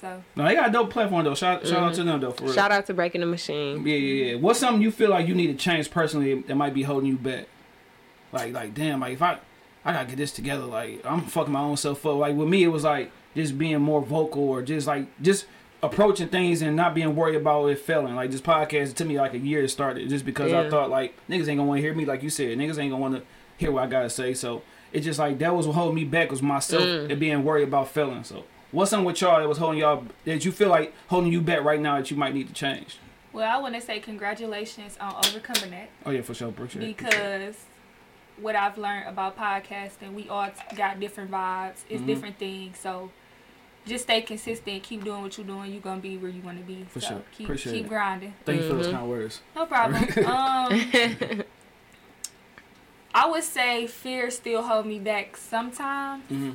So 0.00 0.22
No, 0.36 0.44
they 0.44 0.54
got 0.54 0.68
a 0.68 0.72
dope 0.72 0.90
platform 0.90 1.24
though. 1.24 1.34
Shout, 1.34 1.66
shout 1.66 1.82
out 1.82 1.94
to 1.94 2.04
them 2.04 2.20
though. 2.20 2.32
For 2.32 2.44
real. 2.44 2.52
Shout 2.52 2.70
out 2.72 2.86
to 2.86 2.94
Breaking 2.94 3.20
the 3.22 3.26
Machine. 3.26 3.86
Yeah, 3.86 3.94
yeah, 3.96 4.24
yeah. 4.32 4.34
What's 4.36 4.58
something 4.58 4.82
you 4.82 4.90
feel 4.90 5.10
like 5.10 5.26
you 5.28 5.34
need 5.34 5.46
to 5.46 5.54
change 5.54 5.90
personally 5.90 6.42
that 6.42 6.54
might 6.56 6.74
be 6.74 6.82
holding 6.82 7.08
you 7.08 7.16
back? 7.16 7.46
Like, 8.32 8.52
like, 8.52 8.74
damn, 8.74 9.00
like 9.00 9.12
if 9.14 9.22
I, 9.22 9.38
I 9.84 9.92
gotta 9.92 10.06
get 10.08 10.16
this 10.16 10.32
together. 10.32 10.64
Like, 10.64 11.04
I'm 11.04 11.22
fucking 11.22 11.52
my 11.52 11.60
own 11.60 11.76
self 11.76 12.04
up. 12.06 12.16
Like 12.16 12.34
with 12.36 12.48
me, 12.48 12.64
it 12.64 12.68
was 12.68 12.84
like 12.84 13.10
just 13.36 13.58
being 13.58 13.80
more 13.80 14.00
vocal 14.00 14.42
or 14.48 14.62
just 14.62 14.86
like 14.86 15.06
just 15.22 15.46
approaching 15.82 16.28
things 16.28 16.62
and 16.62 16.74
not 16.76 16.94
being 16.94 17.14
worried 17.14 17.34
about 17.36 17.66
it 17.66 17.78
failing. 17.78 18.14
Like 18.14 18.30
this 18.30 18.40
podcast, 18.40 18.90
it 18.90 18.96
took 18.96 19.06
me 19.08 19.18
like 19.18 19.34
a 19.34 19.38
year 19.38 19.60
to 19.60 19.68
start 19.68 19.98
it, 19.98 20.08
just 20.08 20.24
because 20.24 20.52
I 20.52 20.70
thought 20.70 20.88
like 20.90 21.14
niggas 21.28 21.48
ain't 21.48 21.58
gonna 21.58 21.64
want 21.64 21.78
to 21.78 21.82
hear 21.82 21.94
me. 21.94 22.04
Like 22.04 22.22
you 22.22 22.30
said, 22.30 22.56
niggas 22.58 22.78
ain't 22.78 22.90
gonna 22.90 22.98
want 22.98 23.16
to 23.16 23.22
hear 23.58 23.70
what 23.70 23.82
I 23.84 23.86
gotta 23.86 24.08
say. 24.10 24.32
So 24.34 24.62
it's 24.92 25.04
just 25.04 25.18
like 25.18 25.38
that 25.38 25.54
was 25.54 25.66
what 25.66 25.74
holding 25.74 25.94
me 25.96 26.04
back 26.04 26.30
was 26.30 26.40
myself 26.42 26.82
Mm. 26.82 27.10
and 27.10 27.20
being 27.20 27.44
worried 27.44 27.68
about 27.68 27.88
failing. 27.88 28.24
So. 28.24 28.44
What's 28.72 28.90
something 28.90 29.04
with 29.06 29.20
y'all 29.20 29.38
that 29.38 29.48
was 29.48 29.58
holding 29.58 29.78
y'all 29.78 30.04
that 30.24 30.44
you 30.44 30.50
feel 30.50 30.68
like 30.68 30.92
holding 31.06 31.30
you 31.32 31.40
back 31.40 31.62
right 31.62 31.78
now 31.80 31.96
that 31.96 32.10
you 32.10 32.16
might 32.16 32.34
need 32.34 32.48
to 32.48 32.54
change? 32.54 32.98
well, 33.32 33.48
I 33.48 33.60
want 33.60 33.74
to 33.74 33.80
say 33.80 34.00
congratulations 34.00 34.96
on 35.00 35.14
overcoming 35.26 35.70
that 35.70 35.90
Oh 36.06 36.10
yeah, 36.10 36.22
for 36.22 36.34
sure, 36.34 36.48
appreciate 36.48 36.82
it. 36.82 37.56
Because 38.36 38.42
what 38.42 38.56
I've 38.56 38.78
learned 38.78 39.08
about 39.08 39.36
podcasting, 39.38 40.12
we 40.14 40.28
all 40.28 40.48
got 40.76 41.00
different 41.00 41.30
vibes. 41.30 41.82
It's 41.88 42.02
Mhm. 42.02 42.06
different 42.06 42.38
things. 42.38 42.78
So 42.78 43.10
just 43.86 44.04
stay 44.04 44.22
consistent, 44.22 44.82
keep 44.82 45.04
doing 45.04 45.22
what 45.22 45.36
you're 45.36 45.46
doing. 45.46 45.72
You're 45.72 45.80
gonna 45.82 46.00
be 46.00 46.16
where 46.16 46.30
you 46.30 46.42
want 46.42 46.58
to 46.58 46.64
be. 46.64 46.84
For 46.90 47.00
so 47.00 47.06
sure. 47.08 47.22
Keep 47.32 47.46
Appreciate 47.46 47.72
keep 47.72 47.84
it. 47.86 47.88
grinding. 47.88 48.34
Thank 48.44 48.62
you 48.62 48.68
for 48.68 48.74
those 48.74 48.86
Mhm. 48.88 48.92
kind 48.92 49.08
words. 49.08 49.40
No 49.54 49.66
problem. 49.66 50.02
um, 50.26 51.44
I 53.14 53.26
would 53.28 53.44
say 53.44 53.86
fear 53.86 54.30
still 54.30 54.62
hold 54.62 54.86
me 54.86 54.98
back 54.98 55.36
sometimes. 55.36 56.24
hmm 56.28 56.52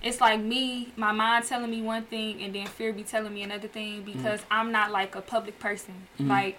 It's 0.00 0.20
like 0.20 0.38
me, 0.40 0.92
my 0.96 1.10
mind 1.10 1.44
telling 1.46 1.68
me 1.70 1.82
one 1.82 2.04
thing, 2.04 2.40
and 2.40 2.54
then 2.54 2.66
fear 2.68 2.92
be 2.92 3.02
telling 3.02 3.34
me 3.34 3.42
another 3.42 3.66
thing 3.66 4.02
because 4.04 4.40
I'm 4.48 4.70
not 4.70 4.92
like 4.92 5.16
a 5.16 5.20
public 5.20 5.58
person. 5.58 6.06
Mhm. 6.20 6.28
Like 6.28 6.58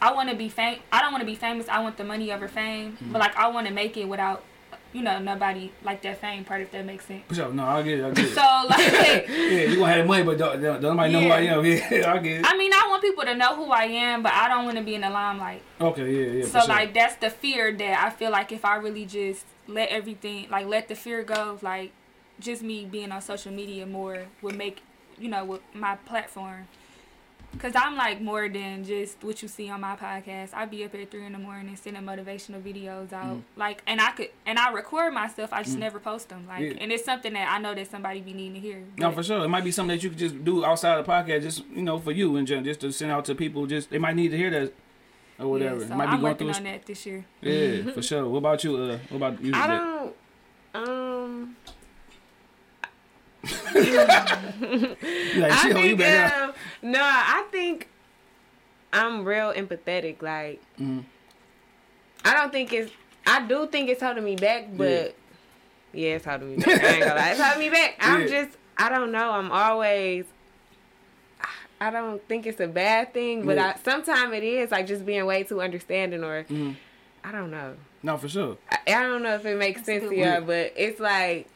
I 0.00 0.12
want 0.12 0.30
to 0.30 0.36
be 0.36 0.48
fam. 0.48 0.78
I 0.92 1.00
don't 1.00 1.12
want 1.12 1.22
to 1.22 1.26
be 1.26 1.34
famous. 1.34 1.68
I 1.68 1.80
want 1.80 1.96
the 1.96 2.04
money 2.04 2.32
over 2.32 2.48
fame. 2.48 2.96
But 3.00 3.04
mm-hmm. 3.04 3.16
like 3.16 3.36
I 3.36 3.48
want 3.48 3.66
to 3.66 3.72
make 3.72 3.96
it 3.96 4.08
without, 4.08 4.44
you 4.92 5.02
know, 5.02 5.18
nobody 5.18 5.72
like 5.82 6.02
that 6.02 6.20
fame 6.20 6.44
part. 6.44 6.62
If 6.62 6.70
that 6.72 6.84
makes 6.84 7.06
sense. 7.06 7.24
For 7.28 7.34
sure. 7.34 7.52
No, 7.52 7.64
I 7.64 7.82
get 7.82 7.98
it. 7.98 8.04
I 8.04 8.10
get 8.10 8.24
it. 8.24 8.34
So 8.34 8.66
like. 8.68 9.28
yeah, 9.28 9.70
you 9.70 9.76
gonna 9.76 9.92
have 9.92 9.98
the 9.98 10.04
money, 10.04 10.22
but 10.22 10.38
don't, 10.38 10.62
don't, 10.62 10.82
nobody 10.82 11.12
know 11.12 11.20
who 11.20 11.28
I 11.28 11.40
am. 11.40 11.64
Yeah, 11.66 12.12
I 12.12 12.18
get 12.18 12.40
it. 12.40 12.46
I 12.46 12.56
mean, 12.56 12.72
I 12.72 12.86
want 12.88 13.02
people 13.02 13.24
to 13.24 13.34
know 13.34 13.56
who 13.56 13.70
I 13.70 13.84
am, 13.84 14.22
but 14.22 14.32
I 14.32 14.48
don't 14.48 14.64
want 14.64 14.78
to 14.78 14.84
be 14.84 14.94
in 14.94 15.00
the 15.00 15.10
limelight. 15.10 15.62
Okay, 15.80 16.10
yeah, 16.10 16.38
yeah. 16.38 16.44
so 16.46 16.60
sure. 16.60 16.68
like 16.68 16.94
that's 16.94 17.16
the 17.16 17.30
fear 17.30 17.72
that 17.72 18.04
I 18.04 18.10
feel 18.10 18.30
like 18.30 18.52
if 18.52 18.64
I 18.64 18.76
really 18.76 19.04
just 19.04 19.44
let 19.66 19.90
everything 19.90 20.48
like 20.50 20.66
let 20.66 20.88
the 20.88 20.94
fear 20.94 21.22
go, 21.22 21.58
like 21.62 21.92
just 22.40 22.62
me 22.62 22.84
being 22.84 23.10
on 23.10 23.20
social 23.20 23.52
media 23.52 23.84
more 23.84 24.26
would 24.42 24.56
make 24.56 24.82
you 25.18 25.28
know 25.28 25.44
with 25.44 25.60
my 25.74 25.96
platform. 25.96 26.68
Cause 27.58 27.72
I'm 27.74 27.96
like 27.96 28.20
more 28.20 28.48
than 28.48 28.84
just 28.84 29.24
what 29.24 29.40
you 29.42 29.48
see 29.48 29.68
on 29.70 29.80
my 29.80 29.96
podcast. 29.96 30.50
I 30.52 30.66
be 30.66 30.84
up 30.84 30.94
at 30.94 31.10
three 31.10 31.24
in 31.24 31.32
the 31.32 31.38
morning 31.38 31.74
sending 31.76 32.02
motivational 32.02 32.62
videos 32.62 33.12
out, 33.12 33.36
Mm. 33.38 33.42
like, 33.56 33.82
and 33.86 34.00
I 34.00 34.10
could 34.12 34.28
and 34.46 34.58
I 34.58 34.70
record 34.70 35.12
myself. 35.14 35.52
I 35.52 35.62
just 35.62 35.78
never 35.78 35.98
post 35.98 36.28
them, 36.28 36.46
like, 36.46 36.60
Yeah. 36.60 36.72
and 36.78 36.92
it's 36.92 37.04
something 37.04 37.32
that 37.32 37.50
I 37.50 37.58
know 37.58 37.74
that 37.74 37.90
somebody 37.90 38.20
be 38.20 38.32
needing 38.34 38.54
to 38.54 38.60
hear. 38.60 38.84
No, 38.98 39.10
for 39.12 39.22
sure. 39.24 39.42
It 39.44 39.48
might 39.48 39.64
be 39.64 39.72
something 39.72 39.96
that 39.96 40.04
you 40.04 40.10
could 40.10 40.18
just 40.18 40.44
do 40.44 40.64
outside 40.64 40.98
of 40.98 41.06
the 41.06 41.10
podcast, 41.10 41.42
just 41.42 41.64
you 41.74 41.82
know, 41.82 41.98
for 41.98 42.12
you 42.12 42.36
and 42.36 42.46
just, 42.46 42.64
just 42.64 42.80
to 42.82 42.92
send 42.92 43.10
out 43.10 43.24
to 43.24 43.34
people. 43.34 43.66
Just 43.66 43.90
they 43.90 43.98
might 43.98 44.14
need 44.14 44.28
to 44.28 44.36
hear 44.36 44.50
that 44.50 44.72
or 45.40 45.48
whatever. 45.48 45.80
Yeah, 45.80 45.88
so 45.88 45.94
might 45.94 46.06
be 46.06 46.10
I'm 46.12 46.20
going 46.20 46.32
working 46.32 46.46
through. 46.52 46.56
on 46.58 46.64
that 46.64 46.86
this 46.86 47.06
year. 47.06 47.24
Yeah, 47.40 47.90
for 47.94 48.02
sure. 48.02 48.28
What 48.28 48.38
about 48.38 48.62
you? 48.62 48.76
Uh, 48.76 48.98
what 49.08 49.16
about 49.16 49.42
you? 49.42 49.52
I 49.54 49.66
don't. 49.66 50.14
Um, 50.74 51.56
You 51.66 51.72
like, 53.74 55.52
I 55.52 55.58
shit, 55.62 55.76
you 55.84 55.96
think. 55.96 56.32
Um, 56.32 56.52
no, 56.82 57.00
I 57.02 57.46
think 57.50 57.88
I'm 58.92 59.24
real 59.24 59.52
empathetic. 59.52 60.22
Like, 60.22 60.60
Mhm. 60.80 61.04
I 62.24 62.34
don't 62.34 62.52
think 62.52 62.72
it's. 62.72 62.90
I 63.26 63.46
do 63.46 63.66
think 63.66 63.88
it's 63.90 64.02
holding 64.02 64.24
me 64.24 64.36
back, 64.36 64.64
but 64.72 65.14
yeah, 65.92 66.14
it's 66.16 66.24
holding 66.24 66.50
me 66.52 66.56
back. 66.56 66.82
I 66.82 66.86
ain't 66.88 67.00
gonna 67.04 67.14
lie, 67.14 67.30
it's 67.30 67.40
holding 67.40 67.60
me 67.60 67.70
back. 67.70 67.96
I'm 68.00 68.22
Yeah. 68.22 68.26
just. 68.44 68.56
I 68.76 68.88
don't 68.88 69.12
know. 69.12 69.30
I'm 69.32 69.50
always. 69.50 70.24
I 71.80 71.90
don't 71.90 72.26
think 72.26 72.46
it's 72.46 72.58
a 72.60 72.66
bad 72.66 73.14
thing, 73.14 73.46
but 73.46 73.56
Yeah. 73.56 73.74
I 73.76 73.82
sometimes 73.84 74.32
it 74.34 74.42
is 74.42 74.70
like 74.72 74.86
just 74.86 75.06
being 75.06 75.24
way 75.26 75.44
too 75.44 75.60
understanding, 75.60 76.24
or 76.24 76.44
Mhm. 76.44 76.74
I 77.22 77.30
don't 77.32 77.50
know. 77.50 77.76
No, 78.02 78.16
for 78.16 78.28
sure. 78.28 78.56
I, 78.70 78.78
I 78.86 79.02
don't 79.02 79.22
know 79.22 79.34
if 79.34 79.44
it 79.44 79.56
makes 79.56 79.82
That's 79.82 80.00
sense 80.00 80.10
to 80.10 80.16
y'all, 80.16 80.40
but 80.40 80.72
it's 80.76 80.98
like 81.00 81.46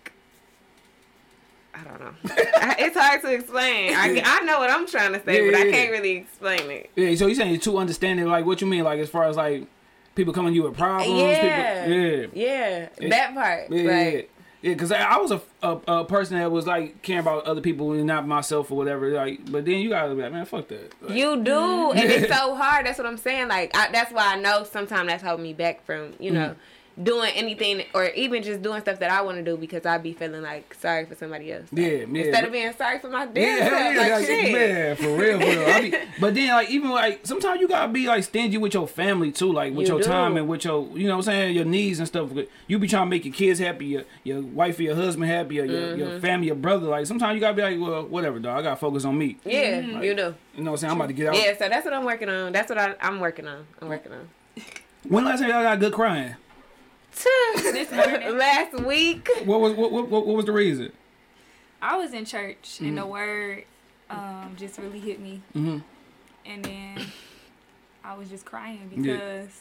I 1.75 1.85
don't 1.85 2.01
know. 2.01 2.13
It's 2.79 2.97
hard 2.97 3.21
to 3.23 3.33
explain. 3.33 3.95
I, 3.95 4.23
I 4.25 4.41
know 4.45 4.59
what 4.59 4.71
I'm 4.71 4.87
trying 4.87 5.13
to 5.15 5.23
say, 5.25 5.45
Yeah, 5.45 5.51
but 5.51 5.59
I 5.59 5.63
can't 5.71 5.75
yeah. 5.75 5.89
really 5.91 6.13
explain 6.19 6.71
it. 6.71 6.91
Yeah. 6.97 7.15
So 7.17 7.27
you're 7.27 7.35
saying 7.35 7.55
it's 7.55 7.65
too 7.65 7.79
understanding? 7.79 8.27
Like 8.27 8.45
what 8.45 8.61
you 8.61 8.67
mean? 8.67 8.85
Like 8.85 8.99
as 9.01 9.09
far 9.09 9.25
as 9.25 9.37
like 9.37 9.67
people 10.15 10.33
coming 10.33 10.53
to 10.53 10.55
you 10.57 10.63
with 10.65 10.77
problems? 10.77 11.09
Yeah. 11.21 11.85
People, 11.85 11.99
yeah. 11.99 12.27
Yeah, 12.35 12.89
Yeah. 13.01 13.09
that 13.11 13.35
part. 13.35 13.71
Yeah, 13.71 13.83
like, 13.91 14.13
yeah, 14.15 14.21
yeah. 14.63 14.73
Because 14.75 14.93
I, 14.93 15.01
I 15.03 15.17
was 15.19 15.31
a, 15.33 15.41
a 15.63 15.81
a 15.89 16.05
person 16.05 16.39
that 16.39 16.51
was 16.51 16.67
like 16.67 17.01
caring 17.03 17.21
about 17.21 17.45
other 17.47 17.61
people 17.61 17.93
and 17.93 18.07
not 18.07 18.27
myself 18.27 18.71
or 18.71 18.77
whatever. 18.77 19.11
Like, 19.11 19.51
but 19.51 19.65
then 19.65 19.77
you 19.81 19.89
gotta 19.91 20.15
be 20.15 20.23
like, 20.23 20.33
man, 20.33 20.45
fuck 20.45 20.69
that. 20.69 20.93
Like, 21.03 21.17
You 21.17 21.43
do, 21.43 21.93
and 21.93 22.11
it's 22.11 22.33
so 22.37 22.55
hard. 22.55 22.87
That's 22.87 22.99
what 22.99 23.07
I'm 23.07 23.17
saying. 23.19 23.49
Like 23.49 23.75
I, 23.77 23.91
that's 23.93 24.13
why 24.13 24.35
I 24.35 24.37
know 24.41 24.65
sometimes 24.65 25.09
that's 25.09 25.23
holding 25.23 25.43
me 25.45 25.53
back 25.55 25.85
from 25.87 26.13
you 26.19 26.31
know 26.33 26.49
Mm-hmm. 26.51 26.59
Doing 27.03 27.31
anything 27.35 27.83
or 27.95 28.07
even 28.09 28.43
just 28.43 28.61
doing 28.63 28.81
stuff 28.81 28.99
that 28.99 29.11
I 29.11 29.23
want 29.23 29.39
to 29.39 29.43
do 29.43 29.57
because 29.57 29.87
I'd 29.87 30.03
be 30.03 30.13
feeling 30.13 30.43
like 30.43 30.75
sorry 30.75 31.07
for 31.07 31.15
somebody 31.15 31.53
else. 31.53 31.65
yeah, 31.73 31.87
yeah. 31.87 32.03
Instead 32.05 32.45
of 32.45 32.53
being 32.53 32.73
sorry 32.75 32.99
for 32.99 33.09
my 33.09 33.27
damn 33.27 33.37
Yeah, 33.37 33.69
self, 33.69 33.95
yeah, 33.95 34.01
like, 34.01 34.13
like, 34.13 34.27
shit. 34.27 34.53
man, 34.53 34.97
for 34.97 35.17
real, 35.17 35.41
for 35.41 35.47
real. 35.47 35.67
I 35.67 35.81
be, 35.81 35.95
but 36.21 36.35
then, 36.35 36.49
like, 36.49 36.69
even 36.71 36.91
like 36.91 37.27
sometimes 37.27 37.61
you 37.61 37.69
gotta 37.69 37.91
be 37.93 38.07
like 38.07 38.25
stingy 38.25 38.59
with 38.59 38.75
your 38.75 38.87
family 38.87 39.33
too, 39.33 39.53
like 39.53 39.73
with 39.75 39.89
You 39.89 39.95
your 39.95 40.03
do. 40.03 40.09
time 40.09 40.37
and 40.37 40.47
with 40.49 40.65
your, 40.65 40.87
you 40.97 41.07
know, 41.09 41.17
what 41.17 41.29
I'm 41.29 41.33
saying 41.33 41.55
your 41.55 41.65
needs 41.65 41.99
and 41.99 42.07
stuff. 42.09 42.31
You 42.67 42.79
be 42.79 42.89
trying 42.89 43.07
to 43.07 43.11
make 43.11 43.25
your 43.25 43.35
kids 43.35 43.59
happy, 43.59 43.87
your 43.87 44.03
your 44.25 44.43
wife 44.43 44.79
or 44.79 44.83
your 44.83 44.95
husband 44.95 45.31
happy, 45.31 45.61
or 45.61 45.65
your, 45.65 45.81
Mm-hmm. 45.83 45.99
your 45.99 46.21
family, 46.21 46.47
your 46.49 46.57
brother. 46.57 46.87
Like 46.89 47.07
sometimes 47.07 47.35
you 47.35 47.41
gotta 47.41 47.55
be 47.55 47.63
like, 47.63 47.81
well, 47.81 48.05
whatever, 48.07 48.39
dog. 48.39 48.59
I 48.59 48.63
gotta 48.63 48.77
focus 48.77 49.05
on 49.05 49.17
me. 49.17 49.39
Yeah, 49.45 49.81
Mm-hmm. 49.81 50.03
you 50.03 50.15
do. 50.15 50.35
You 50.55 50.63
know 50.65 50.73
what 50.73 50.77
I'm 50.77 50.77
saying? 50.77 50.91
I'm 50.91 50.97
about 50.99 51.07
to 51.07 51.13
get 51.15 51.29
out. 51.29 51.37
Yeah, 51.37 51.57
so 51.57 51.69
that's 51.69 51.85
what 51.87 51.95
I'm 51.95 52.05
working 52.05 52.29
on. 52.29 52.53
That's 52.53 52.69
what 52.69 52.77
I, 52.79 52.95
I'm 53.01 53.19
working 53.21 53.47
on. 53.49 53.65
I'm 53.81 53.89
working 53.89 54.13
on. 54.13 54.29
When 55.09 55.25
last 55.25 55.41
time 55.41 55.49
y'all 55.49 55.63
got 55.63 55.81
good 55.81 55.93
crying? 55.93 56.37
This. 57.13 57.91
Last 58.33 58.75
week. 58.85 59.29
What 59.45 59.61
was 59.61 59.73
what, 59.75 59.93
what, 59.93 60.09
what 60.11 60.27
was 60.27 60.45
the 60.47 60.53
reason? 60.53 60.93
I 61.81 61.97
was 61.97 62.13
in 62.13 62.25
church 62.25 62.79
and 62.81 62.89
Mm-hmm. 62.89 62.97
the 62.97 63.07
word 63.07 63.65
um, 64.11 64.55
just 64.57 64.79
really 64.79 64.99
hit 65.01 65.21
me, 65.21 65.41
hmm 65.53 65.79
and 66.45 66.65
then 66.65 66.99
I 68.05 68.15
was 68.15 68.29
just 68.29 68.45
crying 68.45 68.91
Yeah. 68.97 69.13
because 69.15 69.61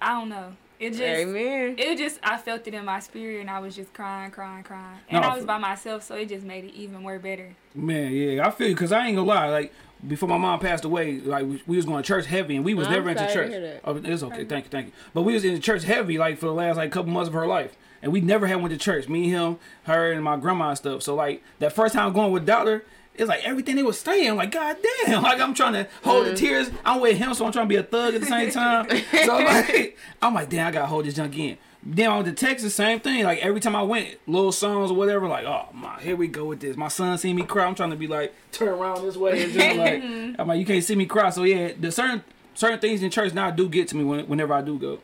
I 0.00 0.12
don't 0.18 0.28
know. 0.28 0.54
It 0.82 0.90
just 0.90 1.02
Amen. 1.02 1.76
it 1.78 1.96
just 1.96 2.18
I 2.24 2.38
felt 2.38 2.66
it 2.66 2.74
in 2.74 2.84
my 2.84 2.98
spirit, 2.98 3.40
and 3.40 3.48
I 3.48 3.60
was 3.60 3.76
just 3.76 3.94
crying, 3.94 4.32
crying, 4.32 4.64
crying, 4.64 4.98
and 5.08 5.22
No, 5.22 5.28
I 5.28 5.36
was 5.36 5.44
by 5.44 5.56
myself, 5.58 6.02
so 6.02 6.16
it 6.16 6.28
just 6.28 6.44
made 6.44 6.64
it 6.64 6.74
even 6.74 7.02
more 7.02 7.20
better. 7.20 7.54
Man, 7.72 8.10
yeah, 8.12 8.44
I 8.44 8.50
feel 8.50 8.68
you 8.68 8.74
because 8.74 8.90
I 8.90 9.06
ain't 9.06 9.14
gonna 9.14 9.28
lie. 9.28 9.48
Like 9.48 9.72
before 10.06 10.28
my 10.28 10.38
mom 10.38 10.58
passed 10.58 10.84
away, 10.84 11.20
like 11.20 11.46
we, 11.46 11.62
we 11.68 11.76
was 11.76 11.84
going 11.84 12.02
to 12.02 12.06
church 12.06 12.26
heavy, 12.26 12.56
and 12.56 12.64
we 12.64 12.74
was 12.74 12.88
I'm 12.88 12.94
never 12.94 13.10
into 13.10 13.20
sorry 13.20 13.32
to 13.32 13.34
church. 13.34 13.50
hear 13.50 13.60
that. 13.60 13.80
Oh, 13.84 14.00
it's 14.02 14.22
okay, 14.24 14.44
thank 14.44 14.64
you, 14.64 14.70
thank 14.70 14.86
you. 14.88 14.92
But 15.14 15.22
we 15.22 15.34
was 15.34 15.44
in 15.44 15.60
church 15.60 15.84
heavy, 15.84 16.18
like 16.18 16.38
for 16.38 16.46
the 16.46 16.52
last 16.52 16.76
like 16.76 16.90
couple 16.90 17.12
months 17.12 17.28
of 17.28 17.34
her 17.34 17.46
life, 17.46 17.76
and 18.02 18.12
we 18.12 18.20
never 18.20 18.48
had 18.48 18.56
went 18.56 18.72
to 18.72 18.78
church. 18.78 19.08
Me, 19.08 19.28
him, 19.28 19.58
her, 19.84 20.10
and 20.10 20.24
my 20.24 20.36
grandma 20.36 20.70
and 20.70 20.78
stuff. 20.78 21.02
So 21.04 21.14
like 21.14 21.44
that 21.60 21.72
first 21.72 21.94
time 21.94 22.12
going 22.12 22.32
with 22.32 22.44
daughter. 22.44 22.84
It's 23.14 23.28
like 23.28 23.44
everything 23.44 23.76
they 23.76 23.82
were 23.82 23.92
saying. 23.92 24.30
I'm 24.30 24.36
like, 24.36 24.52
God 24.52 24.76
damn. 25.06 25.22
Like, 25.22 25.38
I'm 25.40 25.52
trying 25.54 25.74
to 25.74 25.86
hold 26.02 26.26
Mm. 26.26 26.30
the 26.30 26.36
tears. 26.36 26.70
I'm 26.84 27.00
with 27.00 27.18
him, 27.18 27.34
so 27.34 27.44
I'm 27.44 27.52
trying 27.52 27.66
to 27.66 27.68
be 27.68 27.76
a 27.76 27.82
thug 27.82 28.14
at 28.14 28.20
the 28.22 28.26
same 28.26 28.50
time. 28.50 28.88
so, 29.24 29.36
like, 29.36 29.98
I'm 30.22 30.32
like, 30.34 30.48
damn, 30.48 30.66
I 30.68 30.70
got 30.70 30.80
to 30.82 30.86
hold 30.86 31.04
this 31.04 31.14
junk 31.14 31.36
in. 31.38 31.58
Then 31.84 32.08
I 32.10 32.14
went 32.14 32.26
to 32.28 32.32
Texas, 32.32 32.74
same 32.76 33.00
thing. 33.00 33.24
Like, 33.24 33.40
every 33.40 33.60
time 33.60 33.74
I 33.74 33.82
went, 33.82 34.16
little 34.28 34.52
songs 34.52 34.90
or 34.90 34.94
whatever, 34.96 35.26
like, 35.28 35.44
oh, 35.44 35.66
my, 35.74 36.00
here 36.00 36.14
we 36.16 36.28
go 36.28 36.44
with 36.46 36.60
this. 36.60 36.76
My 36.76 36.86
son 36.88 37.18
seen 37.18 37.34
me 37.36 37.42
cry. 37.42 37.64
I'm 37.66 37.74
trying 37.74 37.90
to 37.90 37.96
be 37.96 38.06
like, 38.06 38.32
turn 38.52 38.68
around 38.68 39.02
this 39.02 39.16
way. 39.16 39.52
Just 39.52 39.76
like, 39.76 40.02
I'm 40.38 40.46
like, 40.46 40.60
you 40.60 40.64
can't 40.64 40.82
see 40.84 40.94
me 40.94 41.06
cry. 41.06 41.30
So, 41.30 41.42
yeah, 41.42 41.72
the 41.78 41.90
certain 41.92 42.22
certain 42.54 42.78
things 42.78 43.02
in 43.02 43.10
church 43.10 43.34
now 43.34 43.50
do 43.50 43.68
get 43.68 43.88
to 43.88 43.96
me 43.96 44.04
when, 44.04 44.26
whenever 44.28 44.54
I 44.54 44.62
do 44.62 44.78
go. 44.78 45.00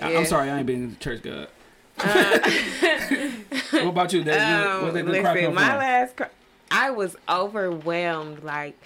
I, 0.00 0.10
Yeah. 0.12 0.18
I'm 0.18 0.26
sorry, 0.26 0.50
I 0.50 0.58
ain't 0.58 0.66
been 0.66 0.82
in 0.82 0.96
church, 0.98 1.22
God. 1.22 1.48
what 1.96 3.86
about 3.86 4.12
you? 4.12 4.24
That, 4.24 4.66
Um, 4.76 4.82
where 4.82 4.92
they 4.92 5.02
good 5.02 5.10
listen, 5.24 5.54
my 5.54 5.76
last, 5.76 6.16
cr- 6.16 6.24
I 6.70 6.90
was 6.90 7.16
overwhelmed. 7.28 8.42
Like, 8.42 8.76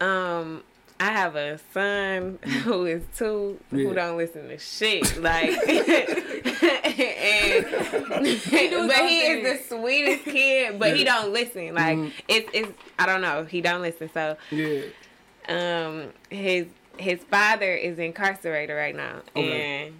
um, 0.00 0.62
I 1.00 1.06
have 1.12 1.36
a 1.36 1.58
son 1.72 2.38
who 2.64 2.86
is 2.86 3.02
two. 3.16 3.58
Yeah. 3.70 3.84
who 3.88 3.94
don't 3.94 4.16
listen 4.16 4.48
to 4.48 4.58
shit. 4.58 5.16
Like, 5.20 5.50
and, 5.68 7.66
but 8.88 9.08
he 9.08 9.20
is 9.20 9.42
the 9.68 9.76
sweetest 9.76 10.24
kid, 10.24 10.78
but 10.78 10.96
he 10.96 11.04
don't 11.04 11.32
listen. 11.32 11.74
Like, 11.74 11.96
Mhm. 11.98 12.12
it's 12.28 12.48
it's 12.52 12.68
I 12.98 13.06
don't 13.06 13.20
know. 13.20 13.44
He 13.44 13.60
don't 13.60 13.82
listen. 13.82 14.10
So, 14.12 14.36
Yeah. 14.50 14.82
um, 15.48 16.12
his 16.30 16.66
his 16.98 17.20
father 17.24 17.74
is 17.74 17.98
incarcerated 17.98 18.76
right 18.76 18.94
now, 18.94 19.22
Okay. 19.34 19.86
and 19.86 19.94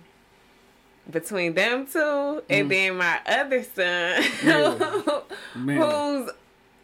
between 1.11 1.55
them 1.55 1.87
two 1.87 2.43
and 2.49 2.67
Mhm. 2.67 2.71
then 2.71 2.97
my 2.97 3.21
other 3.27 3.63
son. 3.63 4.23
Who's 5.55 6.31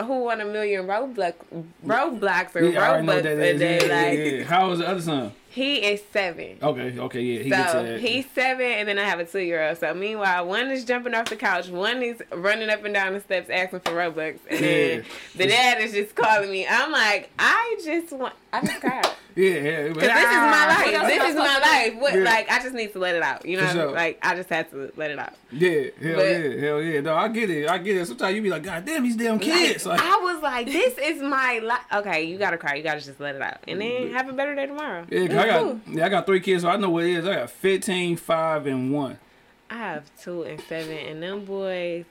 who 0.00 0.24
won 0.24 0.40
a 0.40 0.44
million 0.44 0.86
roadblock 0.86 1.34
Robux 1.84 2.54
or 2.54 2.62
Yeah, 2.64 2.80
I 2.82 2.88
already 2.90 3.06
know 3.06 3.12
Robux 3.14 3.20
a 3.20 3.58
day. 3.58 3.76
Yeah, 3.88 3.94
like 3.94 4.18
yeah, 4.18 4.24
yeah. 4.24 4.44
How 4.44 4.68
was 4.70 4.78
the 4.78 4.88
other 4.88 5.00
son? 5.00 5.32
He 5.58 5.76
is 5.78 6.00
seven. 6.12 6.58
Okay, 6.62 6.98
okay, 6.98 7.20
yeah, 7.20 7.42
he 7.42 7.50
gets 7.50 7.72
so 7.72 7.82
that. 7.82 8.00
he's 8.00 8.26
seven, 8.30 8.64
and 8.66 8.88
then 8.88 8.98
I 8.98 9.04
have 9.04 9.18
a 9.20 9.24
two 9.24 9.40
year 9.40 9.68
old. 9.68 9.78
So 9.78 9.92
meanwhile, 9.94 10.46
one 10.46 10.70
is 10.70 10.84
jumping 10.84 11.14
off 11.14 11.26
the 11.28 11.36
couch, 11.36 11.68
one 11.68 12.02
is 12.02 12.22
running 12.32 12.70
up 12.70 12.84
and 12.84 12.94
down 12.94 13.12
the 13.14 13.20
steps 13.20 13.50
asking 13.50 13.80
for 13.80 13.92
Robux, 13.92 14.38
and 14.48 14.60
then 14.60 14.98
Yeah. 14.98 15.04
the 15.36 15.46
dad 15.48 15.80
is 15.82 15.92
just 15.92 16.14
calling 16.14 16.50
me. 16.50 16.66
I'm 16.68 16.92
like, 16.92 17.30
I 17.38 17.78
just 17.84 18.12
want, 18.12 18.34
I 18.52 18.60
just 18.64 18.80
cried. 18.80 19.06
yeah, 19.36 19.50
yeah. 19.50 19.86
Cause 19.88 19.94
this 19.94 20.04
is 20.04 20.10
my 20.10 20.66
ah. 20.66 20.82
life. 21.00 21.06
This 21.08 21.28
is 21.30 21.34
my 21.36 21.58
life. 21.58 21.94
What 22.00 22.14
Yeah. 22.14 22.20
like 22.24 22.50
I 22.50 22.62
just 22.62 22.74
need 22.74 22.92
to 22.94 22.98
let 22.98 23.14
it 23.16 23.22
out. 23.22 23.44
You 23.44 23.58
For 23.58 23.64
know, 23.64 23.72
sure. 23.72 23.90
like 23.92 24.18
I 24.22 24.34
just 24.34 24.48
had 24.48 24.70
to 24.70 24.92
let 24.96 25.10
it 25.10 25.18
out. 25.18 25.34
Yeah, 25.52 25.70
hell 26.02 26.16
But- 26.16 26.26
yeah, 26.26 26.60
hell 26.60 26.82
yeah. 26.82 27.00
No, 27.00 27.14
I 27.14 27.28
get 27.28 27.50
it. 27.50 27.68
I 27.68 27.78
get 27.78 27.96
it. 27.96 28.06
Sometimes 28.06 28.34
you 28.36 28.42
be 28.42 28.50
like, 28.50 28.62
God 28.62 28.84
damn, 28.84 29.02
these 29.02 29.16
damn 29.16 29.38
kids. 29.38 29.86
Like, 29.86 30.00
Like, 30.00 30.08
I 30.10 30.16
was 30.18 30.42
like, 30.42 30.66
this 30.66 30.96
is 30.98 31.22
my 31.22 31.58
life. 31.62 31.80
Okay, 31.94 32.24
you 32.24 32.36
gotta 32.38 32.56
cry. 32.58 32.74
You 32.74 32.82
gotta 32.82 33.00
just 33.00 33.18
let 33.20 33.34
it 33.36 33.42
out, 33.42 33.58
and 33.68 33.80
then 33.80 34.12
have 34.12 34.28
a 34.28 34.32
better 34.32 34.54
day 34.54 34.66
tomorrow. 34.66 35.06
yeah, 35.10 35.20
'cause 35.20 35.28
It's 35.30 35.34
I 35.34 35.47
got 35.48 35.62
cool. 35.62 35.80
yeah, 35.88 36.06
I 36.06 36.08
got 36.08 36.26
three 36.26 36.40
kids, 36.40 36.62
so 36.62 36.68
I 36.68 36.76
know 36.76 36.90
what 36.90 37.04
it 37.04 37.10
is. 37.16 37.26
I 37.26 37.34
got 37.34 37.50
15, 37.50 38.16
5, 38.16 38.66
and 38.66 38.92
one. 38.92 39.18
I 39.70 39.76
have 39.76 40.10
two 40.20 40.42
and 40.42 40.60
seven, 40.62 40.96
and 40.96 41.22
them 41.22 41.44
boys. 41.44 42.04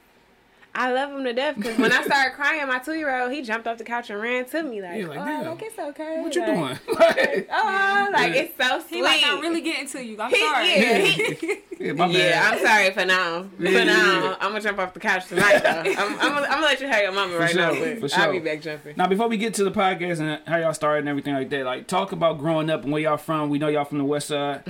I 0.79 0.91
love 0.91 1.09
him 1.11 1.23
to 1.23 1.33
death 1.33 1.55
because 1.55 1.75
when 1.79 1.91
I 1.91 2.03
started 2.03 2.35
crying, 2.35 2.67
my 2.67 2.77
two 2.77 2.93
year 2.93 3.19
old 3.19 3.31
he 3.31 3.41
jumped 3.41 3.65
off 3.65 3.79
the 3.79 3.83
couch 3.83 4.11
and 4.11 4.21
ran 4.21 4.45
to 4.45 4.61
me 4.61 4.79
like, 4.79 5.07
like, 5.07 5.17
oh, 5.19 5.25
damn. 5.25 5.45
like 5.47 5.61
it's 5.63 5.79
okay. 5.79 6.21
What 6.21 6.35
you 6.35 6.41
like, 6.41 6.53
doing? 6.53 6.77
Oh, 7.51 8.09
like 8.13 8.33
Yeah. 8.35 8.41
it's 8.41 8.53
so 8.63 8.79
sweet. 8.87 8.97
He 8.97 9.01
like, 9.01 9.21
I'm 9.25 9.41
really 9.41 9.61
getting 9.61 9.87
to 9.87 10.05
you. 10.05 10.17
I'm 10.21 10.29
He- 10.29 10.39
sorry. 10.39 10.67
yeah, 10.67 10.97
he- 10.99 11.57
yeah, 11.87 11.93
my 11.93 12.05
yeah. 12.05 12.51
I'm 12.53 12.59
sorry 12.63 12.91
for 12.91 13.05
now. 13.05 13.47
Yeah, 13.57 13.79
for 13.79 13.85
now, 13.85 14.23
yeah. 14.23 14.35
I'm 14.39 14.51
gonna 14.51 14.61
jump 14.61 14.77
off 14.77 14.93
the 14.93 14.99
couch 14.99 15.27
tonight 15.27 15.59
though. 15.63 15.69
I'm, 15.69 15.87
I'm, 15.97 16.17
gonna, 16.19 16.45
I'm 16.45 16.49
gonna 16.51 16.61
let 16.61 16.79
you 16.79 16.87
have 16.87 17.01
your 17.01 17.11
mama 17.11 17.37
right 17.39 17.55
now, 17.55 17.73
sure, 17.73 17.99
but 17.99 18.11
for 18.11 18.19
I'll 18.19 18.31
be 18.31 18.39
back 18.39 18.61
jumping. 18.61 18.93
Now, 18.97 19.07
before 19.07 19.27
we 19.29 19.37
get 19.37 19.55
to 19.55 19.63
the 19.63 19.71
podcast 19.71 20.19
and 20.19 20.47
how 20.47 20.57
y'all 20.57 20.75
started 20.75 20.99
and 20.99 21.09
everything 21.09 21.33
like 21.33 21.49
that, 21.49 21.65
like 21.65 21.87
talk 21.87 22.11
about 22.11 22.37
growing 22.37 22.69
up 22.69 22.83
and 22.83 22.91
where 22.91 23.01
y'all 23.01 23.17
from. 23.17 23.49
We 23.49 23.57
know 23.57 23.67
y'all 23.67 23.85
from 23.85 23.97
the 23.97 24.05
West 24.05 24.27
Side, 24.27 24.61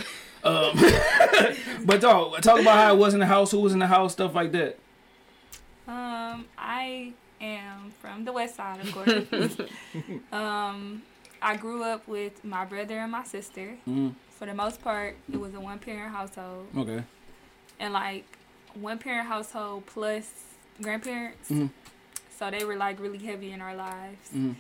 um, 0.46 0.72
but 1.84 2.00
talk 2.00 2.40
talk 2.42 2.62
about 2.62 2.78
how 2.78 2.94
it 2.94 2.98
was 2.98 3.14
in 3.14 3.20
the 3.20 3.26
house, 3.26 3.52
who 3.52 3.60
was 3.60 3.74
in 3.74 3.80
the 3.80 3.88
house, 3.88 4.14
stuff 4.14 4.34
like 4.34 4.54
that. 4.54 4.78
Um, 5.88 6.46
I 6.58 7.14
am 7.40 7.92
from 8.02 8.26
the 8.26 8.34
west 8.34 8.56
side, 8.56 8.80
of 8.82 8.92
course. 8.92 9.58
um, 10.32 11.02
I 11.42 11.56
grew 11.56 11.84
up 11.84 12.08
with 12.08 12.44
my 12.44 12.66
brother 12.66 13.00
and 13.00 13.12
my 13.12 13.24
sister. 13.24 13.76
Mm, 13.88 14.14
For 14.32 14.46
the 14.46 14.54
most 14.54 14.82
part, 14.82 15.16
it 15.32 15.40
was 15.40 15.54
a 15.54 15.60
one 15.60 15.80
parent 15.80 16.12
household. 16.14 16.68
okay. 16.78 17.04
And 17.80 17.94
like 17.94 18.26
one 18.74 18.98
parent 18.98 19.28
household 19.28 19.86
plus 19.86 20.32
grandparents. 20.82 21.50
Mhm. 21.50 21.70
So 22.38 22.52
they 22.52 22.64
were 22.66 22.76
like 22.76 23.00
really 23.00 23.20
heavy 23.20 23.52
in 23.52 23.62
our 23.62 23.76
lives. 23.76 24.30
Mhm. 24.36 24.56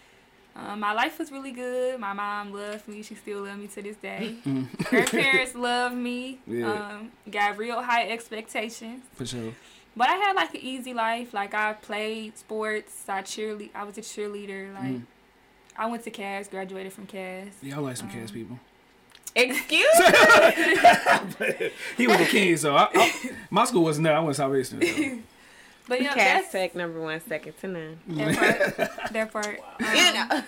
Um, 0.55 0.79
my 0.79 0.91
life 0.93 1.19
was 1.19 1.31
really 1.31 1.51
good. 1.51 2.00
My 2.00 2.13
mom 2.13 2.51
loved 2.53 2.88
me. 2.88 3.03
She 3.03 3.13
still 3.15 3.41
loves 3.43 3.60
me 3.60 3.67
to 3.67 3.81
this 3.81 3.98
day. 3.98 4.36
Mhm. 4.46 4.67
Grandparents 4.89 5.55
love 5.55 5.93
me. 5.93 6.39
Yeah. 6.48 6.72
Um, 6.72 7.12
got 7.29 7.57
real 7.57 7.81
high 7.81 8.07
expectations. 8.10 9.03
For 9.15 9.25
sure. 9.25 9.53
But 9.98 10.08
I 10.10 10.16
had 10.16 10.34
like 10.36 10.54
an 10.54 10.62
easy 10.62 10.94
life. 10.94 11.34
Like 11.34 11.54
I 11.54 11.74
played 11.74 12.38
sports. 12.38 13.04
I 13.10 13.22
cheerlead. 13.24 13.72
I 13.75 13.84
was 13.84 13.98
a 13.98 14.01
cheerleader. 14.01 14.74
Like 14.74 14.84
Mhm. 14.84 15.01
I 15.75 15.88
went 15.88 16.04
to 16.06 16.12
Cass. 16.12 16.48
Graduated 16.48 16.94
from 16.94 17.08
Cass. 17.08 17.48
Yeah, 17.62 17.77
I 17.77 17.80
like 17.80 17.98
some 17.98 18.08
Um, 18.08 18.13
Cass 18.13 18.32
people. 18.32 18.60
Excuse 19.36 19.86
me. 20.00 21.70
he 21.98 22.08
was 22.08 22.20
a 22.22 22.25
king, 22.25 22.58
so 22.58 22.75
I, 22.75 22.88
I, 22.94 23.32
my 23.51 23.66
school 23.66 23.84
wasn't 23.84 24.06
there. 24.06 24.16
I 24.16 24.20
went 24.20 24.30
to 24.36 24.36
Salvation. 24.36 24.82
So. 24.82 25.20
But 25.88 26.00
me. 26.00 26.06
yeah, 26.06 26.13
Cass 26.16 26.42
that's 26.42 26.51
Tech 26.51 26.75
number 26.75 27.00
one, 27.00 27.22
second 27.22 27.54
to 27.62 27.68
none. 27.68 27.98
that 28.08 28.36
part. 28.36 28.89
that 29.13 29.32
part. 29.32 29.60
Um, 29.80 29.96
You 29.96 30.13
know. 30.13 30.44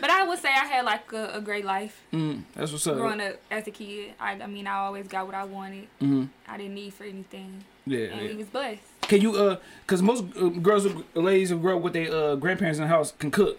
But 0.00 0.10
I 0.10 0.24
would 0.26 0.38
say 0.38 0.48
I 0.48 0.64
had 0.66 0.84
like 0.84 1.12
a, 1.12 1.32
a 1.34 1.40
great 1.40 1.64
life 1.64 2.00
Mm, 2.12 2.42
that's 2.54 2.72
what's 2.72 2.86
up. 2.86 2.96
growing 2.96 3.20
up 3.20 3.36
as 3.50 3.66
a 3.66 3.70
kid. 3.70 4.14
I, 4.18 4.32
I 4.32 4.46
mean, 4.46 4.66
I 4.66 4.76
always 4.78 5.06
got 5.08 5.26
what 5.26 5.34
I 5.34 5.44
wanted. 5.44 5.88
hmm 5.98 6.24
I 6.48 6.56
didn't 6.56 6.74
need 6.74 6.94
for 6.94 7.04
anything, 7.04 7.64
Yeah, 7.86 7.98
and 8.06 8.20
yeah. 8.22 8.28
we 8.28 8.36
was 8.36 8.46
blessed. 8.46 8.82
Can 9.02 9.20
you 9.20 9.34
uh, 9.36 9.56
cause 9.86 10.02
most 10.02 10.24
uh, 10.36 10.48
girls, 10.48 10.86
ladies 11.14 11.50
who 11.50 11.58
grow 11.58 11.76
up 11.76 11.82
with 11.82 11.92
their 11.94 12.12
uh 12.14 12.36
grandparents 12.36 12.78
in 12.78 12.84
the 12.84 12.88
house 12.88 13.12
can 13.18 13.30
cook. 13.30 13.58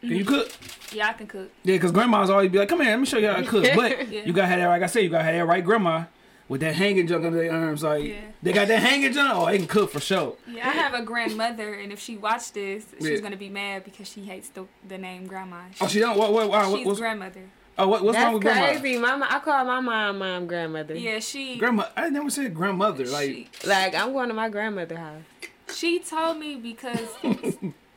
Can 0.00 0.10
you 0.16 0.24
cook? 0.24 0.50
Yeah, 0.92 1.08
I 1.08 1.12
can 1.12 1.26
cook. 1.26 1.50
Yeah, 1.62 1.76
cause 1.78 1.92
grandmas 1.92 2.30
always 2.30 2.50
be 2.50 2.58
like, 2.58 2.68
"Come 2.68 2.80
here, 2.80 2.90
let 2.90 3.00
me 3.00 3.06
show 3.06 3.18
you 3.18 3.28
how 3.28 3.36
to 3.36 3.46
cook." 3.46 3.66
But 3.74 4.08
Yeah. 4.10 4.22
you 4.24 4.32
gotta 4.32 4.48
have 4.48 4.58
that, 4.58 4.68
like 4.68 4.82
I 4.82 4.86
said, 4.86 5.00
you 5.04 5.10
gotta 5.10 5.24
have 5.24 5.34
that 5.34 5.46
right 5.46 5.64
grandma 5.64 6.04
with 6.48 6.62
that 6.62 6.74
hanging 6.74 7.06
junk 7.06 7.24
under 7.24 7.38
their 7.38 7.52
arms. 7.52 7.82
Like 7.82 8.04
Yeah. 8.04 8.20
they 8.42 8.52
got 8.52 8.66
that 8.68 8.82
hanging 8.82 9.12
junk. 9.12 9.30
Oh, 9.34 9.46
they 9.46 9.58
can 9.58 9.66
cook 9.66 9.90
for 9.90 10.00
sure. 10.00 10.36
Yeah, 10.50 10.66
I 10.68 10.72
have 10.72 10.94
a 10.94 11.02
grandmother, 11.02 11.74
and 11.74 11.92
if 11.92 12.00
she 12.00 12.16
watched 12.16 12.54
this, 12.54 12.86
she's 12.98 13.08
Yeah. 13.10 13.16
gonna 13.18 13.36
be 13.36 13.48
mad 13.50 13.84
because 13.84 14.08
she 14.08 14.22
hates 14.22 14.48
the, 14.48 14.66
the 14.88 14.98
name 14.98 15.26
grandma. 15.26 15.62
Oh, 15.80 15.86
she 15.86 16.00
don't. 16.00 16.16
What? 16.18 16.32
What? 16.32 16.48
What? 16.48 16.76
She's 16.78 16.86
what's, 16.86 16.98
grandmother. 16.98 17.42
Oh, 17.78 17.88
what, 17.88 18.02
what's 18.04 18.16
wrong 18.18 18.24
That's 18.24 18.34
with 18.34 18.42
grandma? 18.42 18.80
crazy. 18.80 18.98
Mama, 18.98 19.26
I 19.30 19.38
call 19.40 19.64
my 19.64 19.80
mom 19.80 20.18
mom 20.18 20.46
grandmother. 20.46 20.94
Yeah, 20.94 21.18
she. 21.18 21.56
Grandma. 21.56 21.84
I 21.96 22.08
never 22.10 22.30
said 22.30 22.54
grandmother. 22.54 23.06
Like 23.06 23.28
she, 23.28 23.48
Like 23.66 23.94
I'm 23.94 24.12
going 24.12 24.28
to 24.28 24.34
my 24.34 24.48
grandmother 24.48 24.96
house. 24.96 25.22
she 25.74 25.98
told 26.00 26.38
me 26.38 26.56
because 26.56 27.08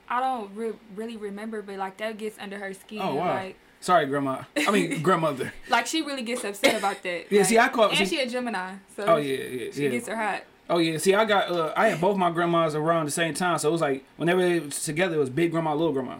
I 0.10 0.20
don't 0.20 0.54
re- 0.56 0.74
really 0.96 1.18
remember, 1.18 1.62
but 1.62 1.78
like 1.78 1.98
that 1.98 2.18
gets 2.18 2.38
under 2.40 2.58
her 2.58 2.74
skin. 2.74 3.00
Oh, 3.02 3.16
wow. 3.16 3.34
Like, 3.36 3.56
sorry, 3.80 4.06
grandma. 4.06 4.44
I 4.58 4.72
mean 4.72 5.02
grandmother. 5.04 5.52
like 5.70 5.88
she 5.88 6.02
really 6.02 6.22
gets 6.24 6.44
upset 6.44 6.78
about 6.78 7.02
that. 7.04 7.32
Yeah, 7.32 7.40
Like, 7.40 7.48
see, 7.50 7.58
I 7.60 7.70
call- 7.70 7.90
And 7.90 7.98
see- 7.98 8.06
she 8.18 8.22
a 8.22 8.28
Gemini, 8.28 8.76
so 8.96 9.06
Oh 9.06 9.18
yeah, 9.18 9.38
yeah, 9.38 9.72
she 9.72 9.84
yeah. 9.86 9.90
gets 9.90 10.08
her 10.08 10.16
hot. 10.16 10.44
Oh 10.70 10.78
yeah, 10.78 10.98
see, 10.98 11.14
I 11.14 11.26
got 11.26 11.50
uh, 11.52 11.74
I 11.76 11.90
had 11.90 12.00
both 12.00 12.16
my 12.18 12.32
grandmas 12.32 12.74
around 12.74 13.06
the 13.06 13.12
same 13.12 13.34
time, 13.34 13.58
so 13.58 13.68
it 13.68 13.72
was 13.74 13.82
like 13.82 14.06
whenever 14.18 14.42
they 14.42 14.60
was 14.62 14.82
together, 14.84 15.16
it 15.16 15.20
was 15.20 15.30
big 15.30 15.52
grandma, 15.52 15.74
little 15.74 15.92
grandma. 15.92 16.18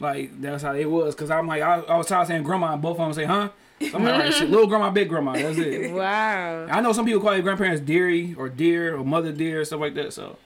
Like 0.00 0.40
that's 0.40 0.62
how 0.62 0.74
it 0.74 0.86
was, 0.90 1.14
cause 1.14 1.30
I'm 1.30 1.46
like 1.46 1.62
I, 1.62 1.80
I 1.80 1.96
was 1.98 2.06
tired 2.06 2.22
of 2.22 2.26
saying 2.28 2.42
grandma, 2.42 2.72
and 2.72 2.82
both 2.82 2.98
of 2.98 3.04
them 3.06 3.12
say 3.12 3.24
huh. 3.24 3.50
So 3.80 3.96
I'm 3.96 4.04
like, 4.04 4.12
all 4.14 4.18
right, 4.20 4.32
shit, 4.34 4.50
little 4.50 4.66
grandma, 4.66 4.90
big 4.90 5.08
grandma, 5.08 5.32
that's 5.34 5.58
it. 5.58 5.92
Wow. 5.94 6.66
I 6.70 6.80
know 6.80 6.92
some 6.92 7.04
people 7.06 7.20
call 7.20 7.30
their 7.32 7.42
grandparents 7.42 7.80
dearie 7.80 8.34
or 8.36 8.48
dear 8.48 8.96
or 8.96 9.04
mother 9.04 9.32
dear 9.32 9.60
or 9.60 9.64
stuff 9.64 9.80
like 9.80 9.94
that. 9.94 10.12
So 10.12 10.36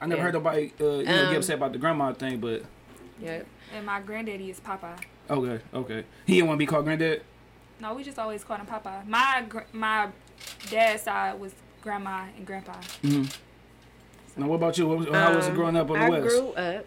I 0.00 0.06
never 0.06 0.18
Yeah. 0.18 0.24
heard 0.24 0.34
nobody 0.34 0.72
uh, 0.80 0.84
you 0.84 1.04
know, 1.04 1.24
Um, 1.24 1.28
get 1.30 1.36
upset 1.36 1.56
about 1.56 1.72
the 1.72 1.78
grandma 1.78 2.12
thing, 2.12 2.38
but 2.40 2.62
Yep. 3.20 3.46
And 3.74 3.86
my 3.86 4.00
granddaddy 4.00 4.50
is 4.50 4.60
Papa. 4.60 4.96
okay, 5.30 5.62
okay. 5.74 6.04
He 6.26 6.34
didn't 6.34 6.48
want 6.48 6.56
to 6.56 6.62
be 6.62 6.66
called 6.66 6.84
granddad. 6.84 7.22
No, 7.80 7.92
we 7.94 8.02
just 8.04 8.18
always 8.18 8.44
called 8.44 8.60
him 8.60 8.66
Papa. 8.66 9.02
My 9.06 9.44
gr- 9.48 9.60
my 9.72 10.08
dad's 10.70 11.02
side 11.02 11.38
was 11.40 11.52
grandma 11.82 12.24
and 12.36 12.46
grandpa. 12.46 12.72
Mm-hmm. 13.02 14.40
Now 14.40 14.48
what 14.48 14.56
about 14.56 14.76
you? 14.78 14.86
What 14.86 14.98
was, 14.98 15.08
how 15.08 15.34
was 15.34 15.46
it 15.46 15.50
Um, 15.50 15.56
growing 15.56 15.76
up 15.76 15.90
on 15.90 15.98
the 15.98 16.04
I 16.04 16.10
west? 16.10 16.28
grew 16.28 16.48
up 16.52 16.84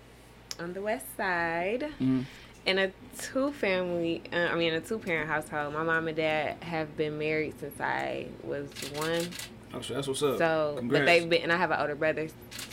on 0.60 0.74
the 0.74 0.82
west 0.82 1.06
side 1.16 1.88
Mhm. 2.00 2.26
in 2.66 2.80
a 2.80 2.92
two 3.20 3.52
family. 3.54 4.22
Uh, 4.32 4.48
I 4.52 4.56
mean, 4.56 4.74
a 4.74 4.80
two 4.82 5.00
parent 5.00 5.30
household. 5.30 5.74
My 5.74 5.84
mom 5.84 6.08
and 6.08 6.18
dad 6.18 6.58
have 6.64 6.96
been 6.98 7.18
married 7.18 7.60
since 7.60 7.80
I 7.80 8.28
was 8.44 8.70
one. 8.96 9.28
Oh, 9.74 9.82
so 9.82 9.94
that's 9.96 10.08
what's 10.08 10.24
up. 10.24 10.38
So, 10.38 10.76
Congrats. 10.78 11.00
but 11.02 11.06
they've 11.06 11.30
been, 11.30 11.42
and 11.44 11.52
I 11.52 11.58
have 11.58 11.72
an 11.72 11.80
older 11.80 11.96
brother. 11.96 12.28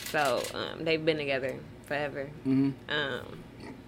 So 0.09 0.41
um, 0.53 0.83
they've 0.85 1.03
been 1.03 1.17
together 1.17 1.55
forever. 1.85 2.25
hmm 2.43 2.71
Um, 2.89 3.43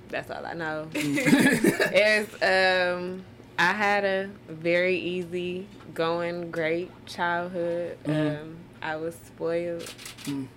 that's 0.10 0.30
all 0.32 0.46
I 0.46 0.54
know. 0.54 0.88
It's 0.94 2.34
um, 2.44 3.24
I 3.60 3.74
had 3.74 4.04
a 4.06 4.30
very 4.48 4.98
easy 4.98 5.68
going, 5.94 6.52
great 6.52 6.92
childhood. 7.06 7.98
Mhm. 8.06 8.42
Um, 8.42 8.56
I 8.82 8.96
was 8.98 9.16
spoiled, 9.16 9.92
Mm. 10.26 10.48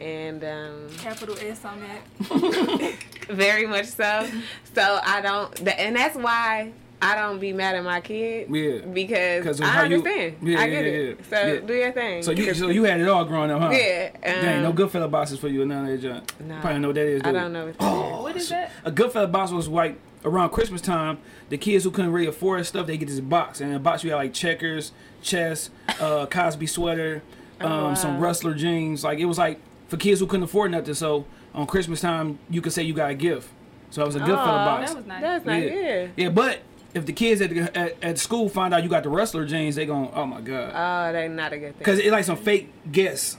And 0.00 0.42
um, 0.44 0.88
Capital 0.98 1.36
S 1.40 1.64
on 1.64 1.80
that. 1.80 2.94
very 3.28 3.66
much 3.66 3.86
so. 3.86 4.28
So 4.74 5.00
I 5.04 5.20
don't, 5.20 5.54
th- 5.56 5.76
and 5.78 5.94
that's 5.96 6.16
why 6.16 6.72
I 7.00 7.14
don't 7.14 7.38
be 7.40 7.52
mad 7.52 7.74
at 7.74 7.84
my 7.84 8.00
kids. 8.00 8.50
Yeah. 8.50 8.78
Because 8.86 9.44
'Cause 9.44 9.60
of 9.60 9.66
I 9.66 9.68
how 9.70 9.82
you- 9.84 9.96
understand. 9.96 10.36
Yeah, 10.42 10.60
I 10.60 10.68
get 10.68 10.84
yeah, 10.84 10.90
it. 10.90 11.18
yeah, 11.20 11.38
So 11.40 11.46
yeah. 11.54 11.60
do 11.60 11.74
your 11.74 11.92
thing. 11.92 12.22
So 12.22 12.30
you 12.32 12.46
'Cause- 12.46 12.58
so 12.58 12.68
you 12.68 12.84
had 12.84 13.00
it 13.00 13.08
all 13.08 13.24
growing 13.24 13.50
up, 13.50 13.60
huh? 13.60 13.70
yeah. 13.70 14.10
Um, 14.14 14.20
Dang, 14.22 14.62
no 14.62 14.72
Goodfella 14.72 15.10
boxes 15.10 15.38
for 15.38 15.48
you 15.48 15.62
and 15.62 15.70
none 15.70 15.84
of 15.86 15.90
that 15.90 15.98
junk. 16.06 16.32
No. 16.40 16.60
Probably 16.60 16.80
know 16.80 16.88
what 16.88 16.94
that 16.94 17.06
is. 17.06 17.22
I 17.24 17.32
do 17.32 17.38
don't 17.38 17.52
know 17.52 17.66
what 17.66 17.78
that 17.78 17.84
Oh, 17.84 18.22
What 18.22 18.36
is 18.36 18.48
that? 18.50 18.70
A 18.84 18.90
Goodfella 18.92 19.30
box 19.30 19.50
was 19.50 19.68
like 19.68 19.96
around 20.24 20.50
Christmas 20.50 20.80
time. 20.80 21.18
The 21.48 21.58
kids 21.58 21.84
who 21.84 21.90
couldn't 21.90 22.12
really 22.12 22.28
afford 22.28 22.64
stuff, 22.66 22.86
they 22.86 22.96
get 22.96 23.08
this 23.08 23.20
box, 23.20 23.60
and 23.60 23.68
in 23.70 23.74
the 23.74 23.80
box 23.80 24.04
you 24.04 24.10
had 24.10 24.16
like 24.16 24.32
checkers, 24.32 24.92
chess, 25.22 25.70
uh, 26.00 26.26
Cosby 26.26 26.66
sweater, 26.66 27.22
um, 27.60 27.72
Oh, 27.72 27.84
wow. 27.88 27.94
some 27.94 28.20
Rustler 28.20 28.54
jeans. 28.54 29.02
Like 29.02 29.18
it 29.18 29.24
was 29.26 29.38
like 29.38 29.58
for 29.92 29.98
kids 29.98 30.20
who 30.20 30.26
couldn't 30.26 30.44
afford 30.44 30.70
nothing. 30.70 30.94
So 30.94 31.26
on 31.54 31.66
Christmas 31.66 32.00
time, 32.00 32.38
you 32.48 32.62
could 32.62 32.72
say 32.72 32.82
you 32.82 32.94
got 32.94 33.10
a 33.10 33.14
gift. 33.14 33.50
So 33.90 34.02
it 34.02 34.06
was 34.06 34.16
a 34.16 34.20
Goodfella 34.20 34.36
Aw, 34.38 34.64
box. 34.64 34.90
That 34.90 34.96
was 34.96 35.06
nice. 35.06 35.20
That's 35.20 35.44
not 35.44 35.60
Yeah. 35.62 35.70
yeah. 35.74 36.06
Yeah, 36.16 36.28
but 36.30 36.60
if 36.94 37.04
the 37.04 37.12
kids 37.12 37.42
at, 37.42 37.50
the, 37.50 37.76
at 37.76 38.02
at 38.02 38.18
school 38.18 38.48
find 38.48 38.72
out 38.72 38.82
you 38.82 38.88
got 38.88 39.02
the 39.02 39.10
Rustler 39.10 39.44
jeans, 39.44 39.76
they 39.76 39.84
gon' 39.84 40.10
oh 40.14 40.24
my 40.24 40.40
god, 40.40 40.70
Oh, 40.74 41.12
that's 41.12 41.30
not 41.30 41.52
a 41.52 41.58
good 41.58 41.72
thing. 41.72 41.78
because 41.78 41.98
it's 41.98 42.10
like 42.10 42.24
some 42.24 42.36
fake 42.38 42.72
Guess 42.90 43.36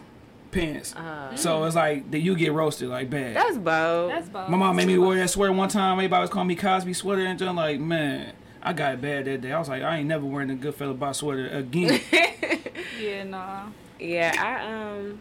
pants. 0.52 0.96
Uh, 0.96 1.36
So 1.36 1.64
it's 1.64 1.76
like 1.76 2.12
that 2.12 2.20
you 2.20 2.36
get 2.36 2.54
roasted 2.54 2.90
like 2.90 3.10
bad. 3.10 3.36
that's 3.36 3.58
bold. 3.58 4.12
That's 4.12 4.30
bold. 4.30 4.50
My 4.50 4.58
mom 4.58 4.76
made 4.76 4.86
me 4.88 5.00
wear 5.00 5.18
that 5.18 5.30
sweater 5.32 5.54
one 5.54 5.70
time. 5.70 5.94
Everybody 5.98 6.22
was 6.22 6.30
calling 6.30 6.48
me 6.50 6.56
Cosby 6.56 6.94
sweater 6.94 7.26
and 7.26 7.40
just 7.40 7.56
like, 7.56 7.80
man, 7.80 8.34
I 8.62 8.74
got 8.74 8.94
it 8.94 9.02
bad 9.02 9.26
that 9.26 9.42
day. 9.42 9.52
I 9.52 9.58
was 9.58 9.70
like, 9.70 9.82
I 9.82 9.98
ain't 9.98 10.08
never 10.08 10.24
wearing 10.26 10.52
a 10.52 10.56
Goodfella 10.56 10.98
box 10.98 11.18
sweater 11.18 11.48
again. 11.48 12.00
Yeah, 13.02 13.24
nah. 13.24 13.64
yeah, 14.00 14.34
I 14.38 15.00
um, 15.00 15.20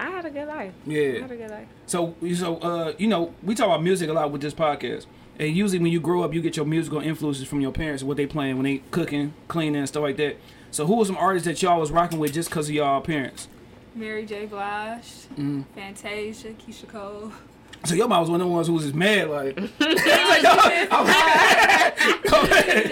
I 0.00 0.10
had 0.10 0.24
a 0.24 0.30
good 0.30 0.48
life. 0.48 0.72
Yeah. 0.86 0.98
I 0.98 1.02
yeah. 1.02 1.20
had 1.20 1.30
a 1.30 1.36
good 1.36 1.50
life. 1.50 1.68
So, 1.86 2.14
so 2.34 2.56
uh, 2.58 2.92
you 2.98 3.06
know, 3.06 3.34
we 3.42 3.54
talk 3.54 3.66
about 3.66 3.82
music 3.82 4.08
a 4.08 4.12
lot 4.12 4.30
with 4.30 4.40
this 4.40 4.54
podcast. 4.54 5.06
And 5.38 5.54
usually 5.56 5.78
when 5.78 5.92
you 5.92 6.00
grow 6.00 6.22
up, 6.22 6.34
you 6.34 6.40
get 6.42 6.56
your 6.56 6.66
musical 6.66 7.00
influences 7.00 7.46
from 7.48 7.60
your 7.60 7.72
parents, 7.72 8.02
what 8.02 8.16
they 8.16 8.26
playing 8.26 8.56
when 8.56 8.64
they 8.64 8.78
cooking, 8.90 9.32
cleaning, 9.48 9.76
and 9.76 9.88
stuff 9.88 10.02
like 10.02 10.16
that. 10.18 10.36
So 10.70 10.86
who 10.86 10.96
were 10.96 11.04
some 11.04 11.16
artists 11.16 11.46
that 11.46 11.60
y'all 11.62 11.80
was 11.80 11.90
rocking 11.90 12.18
with 12.18 12.32
just 12.32 12.48
because 12.50 12.68
of 12.68 12.74
y'all 12.74 13.00
parents? 13.00 13.48
Mary 13.94 14.24
J. 14.24 14.46
Blige, 14.46 15.26
Mm. 15.36 15.64
Fantasia, 15.74 16.50
Keyshia 16.50 16.88
Cole. 16.88 17.32
So 17.84 17.94
your 17.94 18.08
mom 18.08 18.20
was 18.20 18.30
one 18.30 18.40
of 18.42 18.46
the 18.46 18.52
ones 18.52 18.66
who 18.66 18.74
was 18.74 18.82
just 18.84 18.94
mad, 18.94 19.30
like, 19.30 19.56
like 19.80 20.42
no, 20.42 20.50
I'm- 20.90 21.06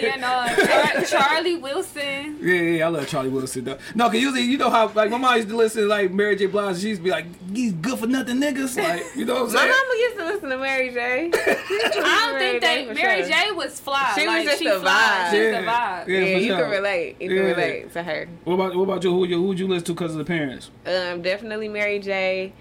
yeah, 0.00 0.16
no. 0.16 0.64
Char- 0.66 1.04
Charlie 1.04 1.56
Wilson. 1.56 2.38
Yeah, 2.40 2.54
yeah, 2.54 2.86
I 2.86 2.88
love 2.88 3.06
Charlie 3.08 3.28
Wilson 3.28 3.64
though. 3.64 3.78
No, 3.94 4.06
cause 4.06 4.14
usually 4.20 4.42
you 4.42 4.56
know 4.58 4.70
how 4.70 4.88
like 4.94 5.10
my 5.10 5.18
mom 5.18 5.36
used 5.36 5.48
to 5.48 5.56
listen 5.56 5.82
to 5.82 5.88
like 5.88 6.10
Mary 6.12 6.36
J. 6.36 6.46
Blige. 6.46 6.78
She 6.80 6.88
used 6.88 7.00
to 7.00 7.04
be 7.04 7.10
like, 7.10 7.26
"These 7.52 7.72
good 7.74 7.98
for 7.98 8.06
nothing 8.06 8.36
niggas." 8.36 8.76
Like, 8.82 9.04
you 9.14 9.24
know 9.24 9.34
what 9.34 9.42
I'm 9.44 9.50
saying. 9.50 9.68
My 9.68 9.72
saying? 9.72 9.84
mama 9.88 10.00
used 10.00 10.16
to 10.18 10.24
listen 10.24 10.48
to 10.50 10.58
Mary 10.58 10.90
J. 10.90 11.30
I 11.34 12.28
don't 12.30 12.38
think 12.38 12.62
that 12.62 12.94
Mary 12.94 13.22
J 13.24 13.52
was 13.52 13.80
fly. 13.80 14.12
She 14.14 14.22
was 14.26 14.28
like, 14.36 14.46
just 14.46 14.58
she 14.58 14.66
a 14.68 14.80
fly. 14.80 14.90
vibe. 14.92 15.30
She's 15.30 15.38
Yeah. 15.40 15.58
a 15.58 15.62
vibe. 15.64 16.08
Yeah, 16.08 16.18
Yeah, 16.18 16.36
you 16.38 16.46
sure. 16.48 16.58
can 16.62 16.70
relate. 16.70 17.16
You 17.20 17.30
Yeah. 17.30 17.36
can 17.36 17.46
relate 17.56 17.92
to 17.92 18.02
her. 18.02 18.28
What 18.44 18.54
about 18.54 18.74
what 18.76 18.82
about 18.84 19.04
you? 19.04 19.10
Who 19.10 19.24
you 19.26 19.36
who'd 19.36 19.58
you 19.58 19.68
listen 19.68 19.84
to 19.86 19.92
because 19.94 20.12
of 20.12 20.18
the 20.18 20.24
parents? 20.24 20.70
Um, 20.86 21.22
definitely 21.22 21.68
Mary 21.68 21.98
J. 21.98 22.52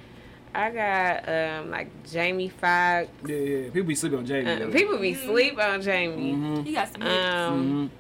I 0.58 0.72
got 0.72 1.30
um 1.30 1.70
like 1.70 1.90
Jamie 2.10 2.50
Foxx. 2.50 3.10
Yeah, 3.28 3.36
yeah. 3.36 3.70
People 3.70 3.84
be 3.84 3.96
sleeping 3.96 4.20
on 4.20 4.26
Jamie. 4.26 4.64
Uh, 4.64 4.72
people 4.72 4.98
be 4.98 5.14
sleep 5.14 5.60
on 5.60 5.82
Jamie. 5.84 6.34
Mhm. 6.34 6.66
You 6.66 6.74
got 6.74 6.92
some 6.92 7.02
hits. 7.02 7.14
Um. 7.16 7.92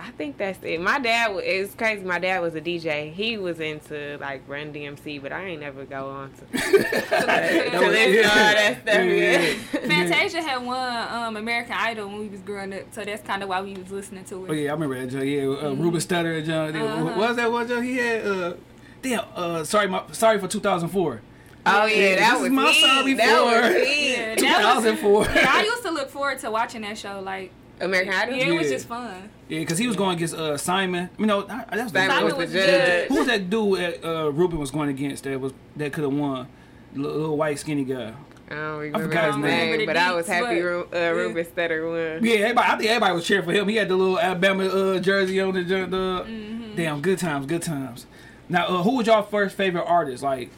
I 0.00 0.10
think 0.12 0.38
that's 0.38 0.58
it. 0.64 0.80
My 0.80 0.98
dad 0.98 1.34
was 1.34 1.44
it's 1.44 1.74
crazy. 1.74 2.02
My 2.02 2.18
dad 2.18 2.40
was 2.40 2.54
a 2.54 2.62
DJ. 2.62 3.12
He 3.12 3.36
was 3.36 3.60
into 3.60 4.16
like 4.22 4.42
Run 4.48 4.72
DMC, 4.72 5.20
but 5.20 5.32
I 5.32 5.44
ain't 5.44 5.60
never 5.60 5.84
go 5.84 6.08
on 6.08 6.32
to, 6.32 6.46
to 6.46 6.66
listen 6.66 7.10
to 7.10 7.76
all 7.76 7.90
that 7.92 8.78
stuff. 8.80 8.94
Yeah, 8.94 9.02
Yeah. 9.02 9.40
yeah. 9.40 9.54
Fantasia 9.86 10.40
had 10.40 10.64
won 10.64 11.12
um, 11.12 11.36
American 11.36 11.74
Idol 11.74 12.08
when 12.08 12.20
we 12.20 12.28
was 12.28 12.40
growing 12.40 12.72
up, 12.72 12.84
so 12.92 13.04
that's 13.04 13.22
kind 13.26 13.42
of 13.42 13.50
why 13.50 13.60
we 13.60 13.74
was 13.74 13.90
listening 13.90 14.24
to 14.24 14.46
it. 14.46 14.50
Oh 14.50 14.54
yeah, 14.54 14.70
I 14.70 14.72
remember 14.72 14.98
that 14.98 15.10
John. 15.12 15.26
Yeah, 15.28 15.42
uh, 15.42 15.74
Ruben 15.74 16.00
Studdard 16.00 16.38
and 16.38 16.46
John. 16.46 16.74
Uh-huh. 16.74 17.04
What 17.04 17.16
was 17.18 17.36
that 17.36 17.52
one 17.52 17.68
John? 17.68 17.82
He 17.82 17.96
had. 17.98 18.26
Uh, 18.26 18.54
damn. 19.02 19.24
Uh, 19.34 19.64
sorry, 19.64 19.88
my 19.88 20.02
sorry 20.12 20.38
for 20.38 20.48
2004. 20.48 21.20
Oh 21.64 21.84
yeah, 21.86 21.94
Yeah, 21.94 22.16
that 22.16 22.30
this 22.32 22.40
was 22.40 22.46
is 22.46 22.52
my 22.52 22.64
me. 22.64 22.80
song 22.80 23.16
That 23.16 23.44
was 23.44 23.72
before. 23.74 23.84
me. 23.84 24.12
Yeah, 24.12 24.34
2004. 24.34 25.24
Yeah, 25.34 25.50
I 25.52 25.62
used 25.62 25.82
to 25.82 25.90
look 25.90 26.10
forward 26.10 26.38
to 26.40 26.50
watching 26.50 26.82
that 26.82 26.98
show. 26.98 27.20
Like, 27.20 27.52
American 27.80 28.12
Idol. 28.14 28.34
yeah, 28.36 28.46
it 28.46 28.52
was 28.58 28.66
Yeah. 28.68 28.72
just 28.76 28.88
fun. 28.88 29.28
Yeah, 29.48 29.58
because 29.60 29.78
he 29.78 29.86
was 29.86 29.96
going 29.96 30.16
against 30.16 30.34
uh, 30.34 30.56
Simon. 30.56 31.10
You 31.18 31.26
know, 31.26 31.42
that 31.42 31.70
was 31.70 31.92
Simon 31.92 32.10
Simon 32.10 32.24
was 32.24 32.34
was 32.34 32.52
the 32.52 32.58
the 32.60 32.66
judge. 32.66 33.08
Who 33.08 33.14
was 33.18 33.26
that 33.28 33.48
dude 33.50 33.78
that 33.78 34.04
uh, 34.04 34.30
Ruben 34.32 34.58
was 34.58 34.70
going 34.70 34.88
against 34.88 35.24
that 35.24 35.40
was 35.40 35.52
that 35.76 35.92
could 35.92 36.04
have 36.04 36.12
won? 36.12 36.48
Little, 36.94 37.16
little 37.20 37.36
white 37.36 37.58
skinny 37.58 37.84
guy. 37.84 38.12
I 38.50 38.54
don't 38.54 38.78
remember 38.80 39.06
forgot 39.08 39.24
his 39.26 39.34
his 39.36 39.44
name, 39.44 39.76
name. 39.78 39.86
but 39.86 39.96
I 39.96 40.12
was 40.12 40.26
happy 40.26 40.44
but- 40.60 40.62
Ru- 40.62 40.88
uh, 40.92 41.12
Ruben 41.14 41.44
Studdard 41.44 42.16
won. 42.16 42.24
Yeah, 42.24 42.34
everybody, 42.36 42.68
I 42.68 42.76
think 42.76 42.90
everybody 42.90 43.14
was 43.14 43.26
cheering 43.26 43.44
for 43.46 43.52
him. 43.52 43.66
He 43.68 43.76
had 43.76 43.88
the 43.88 43.96
little 43.96 44.18
Alabama 44.18 44.64
uh, 44.66 44.98
jersey 44.98 45.40
on 45.40 45.54
the, 45.54 45.62
the 45.62 45.76
Mm-hmm. 45.86 46.74
damn 46.76 47.00
good 47.00 47.18
times, 47.18 47.46
good 47.46 47.62
times. 47.62 48.06
Now, 48.52 48.66
uh, 48.66 48.82
who 48.82 48.96
was 48.96 49.06
y'all 49.06 49.22
first 49.22 49.56
favorite 49.56 49.84
artist? 49.84 50.22
Like, 50.22 50.50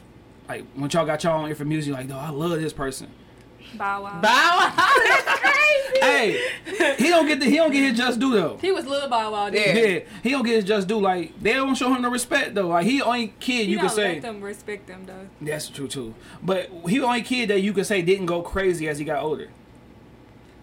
like 0.49 0.65
when 0.75 0.89
y'all 0.89 1.05
got 1.05 1.23
y'all 1.23 1.41
on 1.41 1.47
ear 1.49 1.55
for 1.55 1.63
music, 1.63 1.93
like, 1.93 2.07
no, 2.07 2.19
I 2.19 2.29
love 2.29 2.59
this 2.59 2.73
person. 2.73 3.07
Bow 3.73 4.03
Wow. 4.03 4.19
Bow 4.21 4.57
Wow, 4.59 4.73
that's 5.07 5.39
crazy. 5.39 5.99
Hey, 6.01 6.95
he 6.97 7.07
don't 7.07 7.25
get 7.25 7.39
the 7.39 7.45
he 7.45 7.55
don't 7.55 7.71
get 7.71 7.89
his 7.89 7.97
just 7.97 8.19
due 8.19 8.33
though. 8.33 8.57
he 8.57 8.71
was 8.73 8.85
little 8.85 9.07
Bow 9.09 9.31
Wow. 9.31 9.47
Yeah. 9.47 9.73
Yeah. 9.73 9.85
Yeah, 9.85 9.99
he 10.23 10.29
don't 10.31 10.43
get 10.45 10.55
his 10.55 10.65
just 10.65 10.89
due. 10.89 10.99
Like 10.99 11.41
they 11.41 11.53
don't 11.53 11.73
show 11.75 11.93
him 11.93 12.01
no 12.01 12.09
respect 12.09 12.53
though. 12.53 12.67
Like 12.67 12.85
he 12.85 12.99
the 12.99 13.05
only 13.05 13.33
kid 13.39 13.65
You, 13.67 13.71
you, 13.71 13.77
don't 13.77 13.87
can 13.87 13.95
say. 13.95 14.13
let 14.15 14.21
them 14.21 14.41
respect 14.41 14.87
them 14.87 15.05
though. 15.05 15.27
That's 15.41 15.69
true 15.69 15.87
too. 15.87 16.13
But 16.43 16.69
he 16.87 16.99
the 16.99 17.05
only 17.05 17.21
kid 17.21 17.49
that 17.49 17.61
you 17.61 17.71
could 17.71 17.85
say 17.85 18.01
didn't 18.01 18.25
go 18.25 18.41
crazy 18.41 18.89
as 18.89 18.99
he 18.99 19.05
got 19.05 19.23
older. 19.23 19.49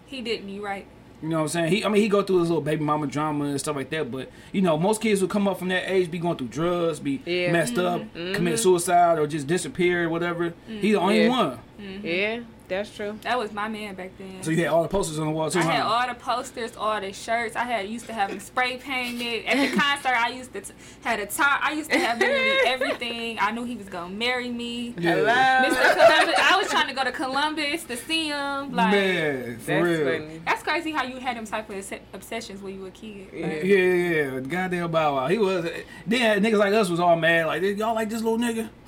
He 0.05 0.21
didn't. 0.21 0.49
You 0.49 0.63
right. 0.63 0.85
You 1.23 1.29
know 1.29 1.37
what 1.37 1.41
I'm 1.43 1.47
saying? 1.47 1.71
He, 1.71 1.85
I 1.85 1.87
mean, 1.87 2.01
he 2.01 2.09
go 2.09 2.21
through 2.21 2.41
his 2.41 2.49
little 2.49 2.61
baby 2.61 2.83
mama 2.83 3.07
drama 3.07 3.45
and 3.45 3.57
stuff 3.57 3.77
like 3.77 3.89
that. 3.91 4.11
But 4.11 4.29
you 4.51 4.61
know, 4.61 4.77
most 4.77 5.01
kids 5.01 5.21
who 5.21 5.27
come 5.29 5.47
up 5.47 5.57
from 5.57 5.69
that 5.69 5.89
age 5.89 6.11
be 6.11 6.19
going 6.19 6.35
through 6.35 6.49
drugs, 6.49 6.99
be 6.99 7.21
Yeah. 7.25 7.49
messed 7.49 7.77
up, 7.77 8.01
mm-hmm. 8.01 8.33
commit 8.33 8.55
mm-hmm. 8.55 8.61
suicide, 8.61 9.17
or 9.17 9.25
just 9.25 9.47
disappear, 9.47 10.03
or 10.03 10.09
whatever. 10.09 10.53
He 10.67 10.91
the 10.91 10.99
only 10.99 11.23
Yeah. 11.23 11.29
one. 11.29 11.59
Yeah, 12.03 12.39
that's 12.77 12.95
true. 12.95 13.17
That 13.23 13.37
was 13.37 13.51
my 13.51 13.67
man 13.67 13.95
back 13.95 14.11
then. 14.17 14.41
So 14.43 14.51
you 14.51 14.57
had 14.57 14.67
all 14.67 14.83
the 14.83 14.89
posters 14.89 15.19
on 15.19 15.27
the 15.27 15.31
wall 15.33 15.49
too, 15.49 15.59
I 15.59 15.63
had 15.63 15.81
all 15.83 16.07
the 16.07 16.19
posters, 16.19 16.75
all 16.77 16.99
the 16.99 17.11
shirts. 17.13 17.55
I 17.55 17.63
had 17.63 17.87
used 17.87 18.05
to 18.07 18.13
have 18.13 18.29
them 18.29 18.39
spray 18.39 18.77
painted. 18.77 19.45
At 19.45 19.57
the 19.71 19.75
concert, 19.77 20.09
I 20.19 20.29
used 20.29 20.53
to 20.53 20.61
t- 20.61 20.73
had 21.03 21.19
a 21.19 21.25
top. 21.25 21.59
I 21.63 21.73
used 21.73 21.91
to 21.91 21.97
have 21.99 22.19
literally 22.19 22.57
everything. 22.65 23.37
I 23.39 23.51
knew 23.51 23.63
he 23.63 23.75
was 23.75 23.87
gonna 23.89 24.13
marry 24.13 24.49
me. 24.49 24.93
Yeah. 24.97 25.15
Hello. 25.15 25.75
Mr. 25.75 25.93
Columbus. 25.93 26.35
I 26.39 26.57
was 26.57 26.69
trying 26.69 26.87
to 26.87 26.93
go 26.93 27.03
to 27.03 27.11
Columbus 27.11 27.83
to 27.85 27.97
see 27.97 28.27
him. 28.27 28.73
Like 28.73 28.91
Man, 28.91 29.57
for 29.59 29.65
That's 29.65 29.83
real. 29.83 30.05
funny. 30.19 30.41
that's 30.45 30.63
crazy 30.63 30.91
how 30.91 31.03
you 31.03 31.17
had 31.17 31.37
them 31.37 31.45
type 31.45 31.69
of 31.69 31.75
obs- 31.77 31.91
obsessions 32.13 32.61
when 32.61 32.75
you 32.75 32.81
were 32.81 32.87
a 32.87 32.91
kid. 32.91 33.27
Yeah. 33.33 33.47
Like, 33.47 33.63
Yeah, 33.63 33.77
yeah, 33.77 34.31
yeah. 34.33 34.39
Goddamn 34.39 34.91
Bow 34.91 35.15
Wow. 35.15 35.27
He 35.27 35.37
was. 35.37 35.69
Then 36.07 36.43
niggas 36.43 36.57
like 36.59 36.73
us 36.73 36.89
was 36.89 36.99
all 36.99 37.15
mad. 37.15 37.47
Like, 37.47 37.61
y'all 37.77 37.95
like 37.95 38.09
this 38.09 38.21
little 38.21 38.37
nigga? 38.39 38.69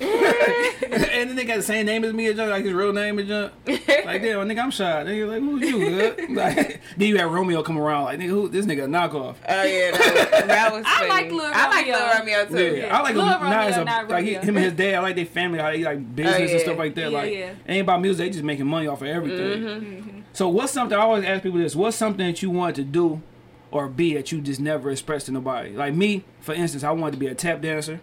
and 0.86 1.30
then 1.30 1.36
they 1.36 1.44
got 1.44 1.56
the 1.56 1.62
same 1.62 1.86
name 1.86 2.04
as 2.04 2.12
me, 2.12 2.28
and 2.28 2.38
like 2.38 2.64
his 2.64 2.72
real 2.72 2.92
name 2.92 3.18
is 3.18 3.28
junk. 3.28 3.52
Like, 4.06 4.22
damn, 4.22 4.48
nigga, 4.48 4.62
I'm 4.62 4.70
shy. 4.70 5.04
Nigga, 5.04 5.28
like, 5.28 5.40
who's 5.40 5.62
you? 5.62 5.78
good? 5.78 6.30
Like, 6.36 6.80
then 6.96 7.08
you 7.08 7.16
had 7.16 7.26
Romeo 7.26 7.62
come 7.62 7.76
around. 7.76 8.04
Like, 8.04 8.20
nigga, 8.20 8.28
who? 8.28 8.48
This 8.48 8.66
nigga 8.66 8.84
a 8.84 8.86
knockoff. 8.86 9.34
Oh 9.48 9.62
yeah, 9.62 9.90
that 9.90 10.30
was, 10.30 10.46
that 10.46 10.72
was 10.72 10.84
I 10.86 11.08
like 11.08 11.30
Lil 11.30 11.50
I 11.52 11.68
like 11.68 11.86
Romeo. 11.86 11.96
Lil 11.96 12.18
Romeo 12.18 12.46
too. 12.46 12.76
Yeah, 12.76 12.96
I 12.96 13.02
like 13.02 13.14
Lil 13.16 13.26
him. 13.26 13.40
Not 13.40 13.52
as 13.52 13.76
Romeo, 13.76 13.82
a, 13.82 13.84
not 13.84 14.08
like 14.08 14.24
he, 14.24 14.34
him 14.34 14.56
and 14.56 14.64
his 14.64 14.72
dad. 14.74 14.94
I 14.94 15.00
like 15.00 15.16
their 15.16 15.26
family. 15.26 15.58
How 15.58 15.70
they 15.70 15.82
like 15.82 16.14
business 16.14 16.38
and 16.38 16.50
yeah. 16.50 16.58
stuff 16.58 16.78
like 16.78 16.94
that. 16.94 17.10
Yeah, 17.10 17.18
like, 17.18 17.32
yeah. 17.32 17.54
ain't 17.66 17.82
about 17.82 18.00
music. 18.00 18.26
They 18.26 18.30
just 18.30 18.44
making 18.44 18.66
money 18.66 18.86
off 18.86 19.02
of 19.02 19.08
everything. 19.08 19.62
Mm-hmm. 19.62 20.20
So, 20.32 20.48
what's 20.48 20.72
something 20.72 20.96
I 20.96 21.00
always 21.00 21.24
ask 21.24 21.42
people 21.42 21.58
this? 21.58 21.74
What's 21.74 21.96
something 21.96 22.26
that 22.26 22.42
you 22.42 22.50
wanted 22.50 22.76
to 22.76 22.84
do 22.84 23.22
or 23.70 23.88
be 23.88 24.14
that 24.14 24.30
you 24.30 24.40
just 24.40 24.60
never 24.60 24.90
expressed 24.90 25.26
to 25.26 25.32
nobody? 25.32 25.70
Like 25.70 25.94
me, 25.94 26.24
for 26.40 26.54
instance, 26.54 26.84
I 26.84 26.90
wanted 26.92 27.12
to 27.12 27.18
be 27.18 27.26
a 27.26 27.34
tap 27.34 27.60
dancer. 27.60 28.00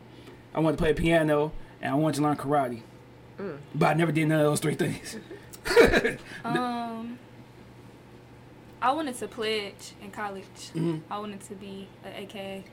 I 0.54 0.60
wanted 0.60 0.78
to 0.78 0.84
play 0.84 0.94
piano, 0.94 1.52
and 1.82 1.92
I 1.92 1.96
wanted 1.96 2.18
to 2.18 2.24
learn 2.24 2.36
karate. 2.36 2.82
Mm. 3.40 3.58
But 3.74 3.86
I 3.88 3.94
never 3.94 4.12
did 4.12 4.28
none 4.28 4.40
of 4.40 4.46
those 4.46 4.60
three 4.60 4.76
things. 4.76 5.18
Um, 6.46 7.18
I 8.82 8.92
wanted 8.92 9.18
to 9.20 9.28
pledge 9.28 9.94
in 10.02 10.12
college. 10.12 10.44
Mhm. 10.76 11.02
I 11.10 11.18
wanted 11.20 11.42
to 11.42 11.56
be 11.56 11.88
an 12.04 12.14
AKA. 12.16 12.64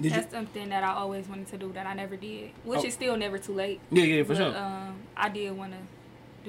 Did 0.00 0.04
you? 0.04 0.10
That's 0.10 0.32
something 0.32 0.68
that 0.70 0.82
I 0.84 0.92
always 0.94 1.26
wanted 1.28 1.48
to 1.48 1.58
do 1.58 1.72
that 1.72 1.86
I 1.86 1.94
never 1.94 2.16
did, 2.16 2.50
which 2.64 2.80
Oh. 2.80 2.84
is 2.86 2.94
still 2.94 3.16
never 3.16 3.38
too 3.38 3.52
late. 3.54 3.80
Yeah, 3.90 4.04
yeah, 4.04 4.22
for 4.22 4.28
but, 4.28 4.36
sure. 4.36 4.56
Um, 4.56 4.96
I 5.16 5.28
did 5.30 5.56
want 5.56 5.72
to 5.72 5.78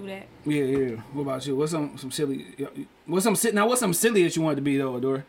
do 0.02 0.08
that. 0.08 0.28
Yeah, 0.46 0.63
yeah. 0.63 0.96
What 1.13 1.22
about 1.24 1.46
you? 1.48 1.56
What's 1.56 1.72
some 1.72 1.98
some 1.98 2.12
silly? 2.12 2.46
What's 3.06 3.24
some 3.24 3.36
si- 3.36 3.52
now? 3.52 3.67
What's 3.67 3.80
some 3.82 3.94
silly 3.94 4.24
that 4.24 4.36
you 4.36 4.41
wanted 4.41 4.58
to 4.58 4.62
be 4.62 4.78
though, 4.78 4.96
Adore? 4.96 5.26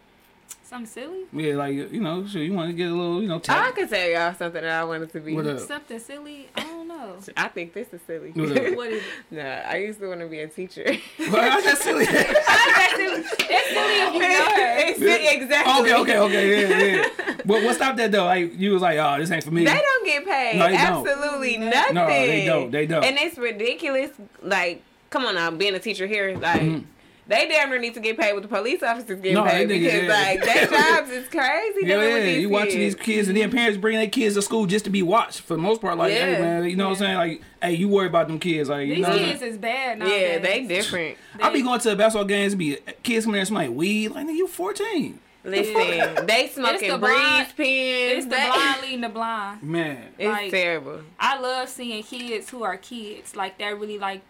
Something 0.65 0.87
silly. 0.87 1.25
Yeah, 1.33 1.55
like 1.57 1.75
you 1.75 2.01
know, 2.01 2.27
sure 2.27 2.43
you 2.43 2.53
want 2.55 2.71
to 2.71 2.77
get 2.77 2.91
a 2.91 2.95
little, 2.95 3.21
you 3.23 3.29
know, 3.29 3.37
I 3.37 3.41
tap. 3.41 3.75
could 3.75 3.89
tell 3.91 4.09
y'all 4.09 4.35
something 4.35 4.63
that 4.63 4.71
I 4.81 4.85
wanted 4.85 5.13
to 5.13 5.21
be. 5.21 5.35
What 5.35 5.47
up? 5.47 5.59
Something 5.61 5.99
silly. 5.99 6.49
I 6.57 6.82
don't. 7.07 7.29
I 7.37 7.49
think 7.49 7.73
this 7.75 7.93
is 7.93 8.01
silly. 8.07 8.31
What 8.31 8.57
up? 8.57 8.77
What 8.77 8.91
is 8.91 9.03
it? 9.03 9.35
nah, 9.37 9.43
I 9.71 9.77
used 9.77 10.01
to 10.01 10.09
want 10.09 10.21
to 10.21 10.27
be 10.27 10.41
a 10.41 10.49
teacher. 10.49 10.85
Well, 11.19 11.51
how's 11.51 11.65
that 11.65 11.79
silly? 11.79 12.05
That's 12.07 12.97
silly. 12.97 13.23
That's 13.23 13.69
silly 13.69 13.95
if 14.01 14.15
you 14.15 14.21
know 14.21 14.45
her. 14.45 14.79
It's 14.89 14.99
silly, 14.99 15.29
exactly. 15.29 15.93
okay, 15.93 15.95
okay, 16.01 16.19
okay, 16.19 16.95
yeah, 16.95 17.01
yeah. 17.27 17.37
But 17.45 17.63
what 17.65 17.75
stopped 17.77 17.97
that 17.99 18.13
though? 18.13 18.25
Like 18.25 18.59
you 18.59 18.73
was 18.73 18.83
like, 18.83 18.99
oh, 18.99 19.19
this 19.19 19.31
ain't 19.31 19.45
for 19.45 19.51
me. 19.51 19.65
They 19.65 19.73
don't 19.73 20.05
get 20.07 20.25
paid. 20.25 20.59
No, 20.59 20.67
they 20.69 20.77
don't. 20.77 21.09
Absolutely 21.09 21.57
nothing. 21.59 21.95
No, 21.95 22.07
they 22.07 22.47
don't. 22.47 22.71
They 22.71 22.87
don't. 22.87 23.05
And 23.05 23.19
it's 23.19 23.37
ridiculous. 23.39 24.11
Like, 24.43 24.83
come 25.11 25.25
on 25.27 25.35
now, 25.35 25.51
being 25.51 25.75
a 25.75 25.81
teacher 25.81 26.07
here, 26.07 26.37
like. 26.39 26.61
Mhm. 26.61 26.85
They 27.27 27.47
damn 27.49 27.71
near 27.71 27.79
need 27.79 27.95
to 27.95 28.01
get 28.01 28.19
paid 28.19 28.33
what 28.33 28.43
the 28.43 28.49
police 28.49 28.83
officers 28.83 29.21
get 29.21 29.35
No, 29.35 29.45
paid 29.45 29.69
they 29.69 29.79
niggas, 29.79 29.85
because 29.85 30.03
yeah. 30.03 30.09
like 30.09 30.45
their 30.45 30.67
jobs 30.99 31.11
is 31.11 31.29
crazy. 31.29 31.87
Yeah, 31.87 32.03
yeah. 32.03 32.13
with 32.15 32.25
these 32.25 32.41
You 32.43 32.49
watching 32.49 32.79
these 32.81 32.95
kids. 32.97 33.07
kids, 33.07 33.29
and 33.29 33.37
then 33.37 33.51
parents 33.51 33.79
bring 33.79 33.97
their 33.97 34.09
kids 34.09 34.35
to 34.35 34.43
school 34.43 34.67
just 34.67 34.85
to 34.87 34.91
be 34.91 35.03
watched 35.03 35.41
for 35.43 35.55
the 35.55 35.63
most 35.63 35.81
part. 35.81 35.97
Like, 35.97 36.13
hey 36.13 36.41
man, 36.41 36.65
you 36.69 36.75
know 36.75 36.87
what 36.89 36.91
I'm 36.95 36.99
saying? 36.99 37.17
Like, 37.17 37.43
hey, 37.63 37.75
you 37.75 37.89
worry 37.89 38.09
about 38.09 38.27
them 38.27 38.41
kids. 38.41 38.69
Like, 38.69 38.89
you 38.89 38.97
These 38.97 39.03
know. 39.05 39.11
what 39.11 39.19
I'm 39.21 39.25
kids 39.27 39.41
saying? 39.41 39.53
is 39.53 39.59
bad 39.59 39.99
now. 40.01 40.07
Yeah, 40.07 40.39
they 40.39 40.67
different. 40.67 41.17
I 41.41 41.51
be 41.53 41.63
going 41.63 41.79
to 41.81 41.91
the 41.91 41.97
basketball 41.97 42.25
games, 42.27 42.55
be 42.57 42.79
kids 43.05 43.25
coming 43.25 43.39
there 43.39 43.45
smoking 43.45 43.77
weed. 43.77 44.09
Like, 44.09 44.27
nigga, 44.27 44.37
you 44.37 44.49
14. 44.49 45.19
Listen, 45.45 46.27
they 46.27 46.49
smoking 46.49 46.91
the 46.91 46.99
breeze 46.99 47.15
blind- 47.19 47.57
pens. 47.57 47.57
It's 47.59 48.25
the 48.27 48.31
They- 48.31 48.47
blind 48.47 48.81
leading 48.83 49.01
the 49.01 49.09
blind. 49.09 49.63
Man. 49.63 50.09
It's 50.19 50.29
like- 50.29 50.51
terrible. 50.51 51.01
I 51.19 51.39
love 51.41 51.69
seeing 51.69 52.03
kids 52.03 52.51
who 52.51 52.63
are 52.65 52.77
kids. 52.77 53.35
Like 53.37 53.59
that 53.59 53.79
really 53.79 53.99
like, 53.99 54.23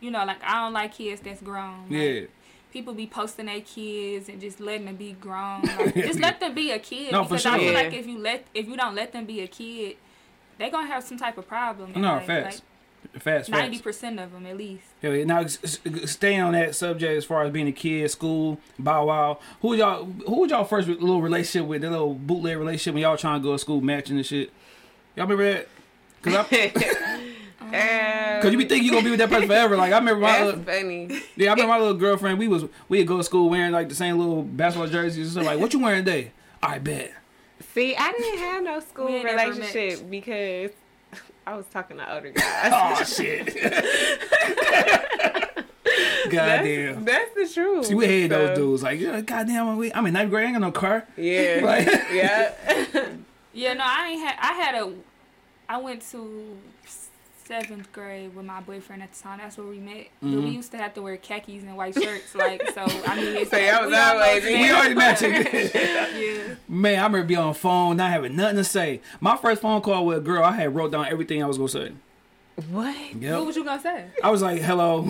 you 0.00 0.10
know, 0.10 0.24
like 0.24 0.42
I 0.44 0.62
don't 0.64 0.72
like 0.72 0.94
kids 0.94 1.20
that's 1.20 1.40
grown. 1.40 1.82
Like, 1.88 1.90
Yeah. 1.90 2.20
People 2.76 2.92
be 2.94 3.06
posting 3.06 3.46
their 3.46 3.60
kids 3.62 4.28
and 4.28 4.40
just 4.40 4.60
letting 4.60 4.84
them 4.86 4.96
be 4.96 5.12
grown. 5.12 5.62
Like, 5.78 5.94
just 5.94 6.20
let 6.20 6.40
them 6.40 6.54
be 6.54 6.70
a 6.72 6.78
kid. 6.78 7.12
No, 7.12 7.24
for 7.24 7.30
because 7.30 7.46
I 7.46 7.50
sure. 7.50 7.58
feel 7.60 7.72
Yeah. 7.72 7.80
like 7.82 7.92
if 7.94 8.06
you 8.06 8.18
let 8.18 8.44
if 8.52 8.68
you 8.68 8.76
don't 8.76 8.94
let 8.94 9.12
them 9.12 9.24
be 9.24 9.40
a 9.40 9.46
kid, 9.46 9.96
they 10.58 10.68
gonna 10.70 10.86
have 10.86 11.02
some 11.02 11.16
type 11.18 11.38
of 11.38 11.48
problem. 11.48 11.92
in 11.94 12.02
No, 12.02 12.14
life. 12.14 12.26
facts. 12.26 12.62
Fast, 13.20 13.48
ninety 13.50 13.78
percent 13.78 14.18
of 14.18 14.32
them 14.32 14.44
at 14.46 14.56
least. 14.56 14.82
Yeah, 15.00 15.22
now 15.24 15.40
s- 15.40 15.58
s- 15.62 16.18
on 16.24 16.52
that 16.52 16.74
subject 16.74 17.16
as 17.16 17.24
far 17.24 17.44
as 17.44 17.52
being 17.52 17.68
a 17.68 17.72
kid, 17.72 18.10
school, 18.10 18.58
bow 18.78 19.06
wow. 19.06 19.38
Who 19.62 19.74
y'all? 19.74 20.04
Who 20.26 20.40
was 20.40 20.50
y'all 20.50 20.64
first 20.64 20.88
little 20.88 21.22
relationship 21.22 21.66
with? 21.68 21.82
That 21.82 21.90
little 21.92 22.14
bootleg 22.14 22.58
relationship 22.58 22.94
when 22.94 23.02
y'all 23.04 23.16
trying 23.16 23.40
to 23.40 23.44
go 23.44 23.52
to 23.52 23.58
school 23.58 23.80
matching 23.80 24.16
and 24.16 24.26
shit. 24.26 24.50
Y'all 25.14 25.26
remember 25.26 25.44
that? 25.52 25.68
Cause 26.22 26.34
I, 26.34 27.22
Uh, 27.74 28.40
cause 28.42 28.52
you 28.52 28.58
be 28.58 28.64
thinking 28.64 28.84
you 28.84 28.90
gonna 28.92 29.04
be 29.04 29.10
with 29.10 29.18
that 29.20 29.28
person 29.28 29.46
forever. 29.48 29.76
Like 29.76 29.92
I 29.92 29.98
remember 29.98 30.20
my 30.20 30.32
that's 30.32 30.44
little, 30.44 30.62
funny. 30.64 31.22
yeah, 31.36 31.50
I 31.50 31.54
remember 31.54 31.72
my 31.72 31.78
little 31.78 31.94
girlfriend. 31.94 32.38
We 32.38 32.48
was 32.48 32.64
we'd 32.88 33.06
go 33.06 33.18
to 33.18 33.24
school 33.24 33.48
wearing 33.50 33.72
like 33.72 33.88
the 33.88 33.94
same 33.94 34.18
little 34.18 34.42
basketball 34.42 34.88
jerseys 34.88 35.18
and 35.18 35.30
stuff. 35.32 35.44
Like, 35.46 35.60
what 35.60 35.72
you 35.72 35.80
wearing 35.80 36.04
today? 36.04 36.32
I 36.62 36.78
bet. 36.78 37.12
See, 37.74 37.94
I 37.96 38.12
didn't 38.12 38.38
have 38.38 38.64
no 38.64 38.80
school 38.80 39.06
We 39.06 39.16
ain't 39.16 39.24
never 39.26 39.50
relationship 39.50 40.10
because 40.10 40.70
I 41.46 41.56
was 41.56 41.66
talking 41.66 41.96
to 41.98 42.14
older 42.14 42.30
guys. 42.30 42.72
Oh 42.72 43.04
shit. 43.04 43.46
Goddamn. 46.30 47.04
That's, 47.04 47.30
that's 47.34 47.52
the 47.52 47.60
truth. 47.60 47.86
See, 47.86 47.94
we 47.94 48.06
hated 48.06 48.30
So, 48.32 48.46
those 48.46 48.56
dudes. 48.58 48.82
Like, 48.82 49.00
yeah, 49.00 49.20
goddamn, 49.20 49.76
we, 49.76 49.92
I'm 49.92 50.06
in 50.06 50.14
ninth 50.14 50.30
grade. 50.30 50.44
I 50.44 50.48
ain't 50.48 50.54
got 50.56 50.60
no 50.66 50.72
car. 50.72 51.06
Yeah. 51.16 51.60
Like- 51.62 51.86
yeah. 52.12 52.52
Yeah, 53.52 53.72
no, 53.74 53.84
I 53.86 54.08
ain't 54.08 54.20
had. 54.20 54.36
I 54.40 54.52
had 54.52 54.74
a. 54.82 54.92
I 55.68 55.78
went 55.78 56.02
to 56.10 56.56
seventh 57.46 57.92
grade 57.92 58.34
with 58.34 58.44
my 58.44 58.60
boyfriend 58.60 59.02
at 59.02 59.12
the 59.12 59.22
time. 59.22 59.38
That's 59.38 59.56
where 59.56 59.66
we 59.66 59.78
met. 59.78 60.06
Mm-hmm. 60.22 60.42
we 60.44 60.50
used 60.50 60.70
to 60.72 60.76
have 60.78 60.94
to 60.94 61.02
wear 61.02 61.16
khakis 61.16 61.62
and 61.62 61.76
white 61.76 61.94
shirts. 61.94 62.34
Like, 62.34 62.62
so 62.74 62.82
I 63.06 63.16
mean, 63.16 63.36
it's 63.36 63.50
So 63.52 63.56
y'all 63.58 63.82
was 63.82 63.90
we 63.90 63.96
almost 63.96 64.26
always- 64.26 64.44
met. 64.44 64.52
We 64.52 64.70
already 64.72 64.94
matching. 64.94 65.32
Yeah. 66.16 66.54
Man, 66.68 66.94
I 66.98 67.04
remember 67.04 67.24
being 67.24 67.40
on 67.40 67.48
the 67.48 67.58
phone, 67.58 67.96
not 67.98 68.10
having 68.10 68.36
nothing 68.36 68.56
to 68.56 68.64
say. 68.64 69.00
My 69.20 69.36
first 69.36 69.62
phone 69.62 69.80
call 69.82 70.06
with 70.06 70.18
a 70.18 70.20
girl, 70.20 70.42
I 70.44 70.52
had 70.52 70.74
wrote 70.74 70.92
down 70.92 71.06
everything 71.06 71.42
I 71.42 71.46
was 71.46 71.56
gonna 71.58 71.68
say. 71.68 71.92
What? 72.70 73.14
Yep. 73.14 73.36
What 73.38 73.46
was 73.46 73.56
you 73.56 73.64
gonna 73.64 73.82
say? 73.82 74.06
I 74.24 74.30
was 74.30 74.40
like, 74.42 74.60
hello. 74.62 75.02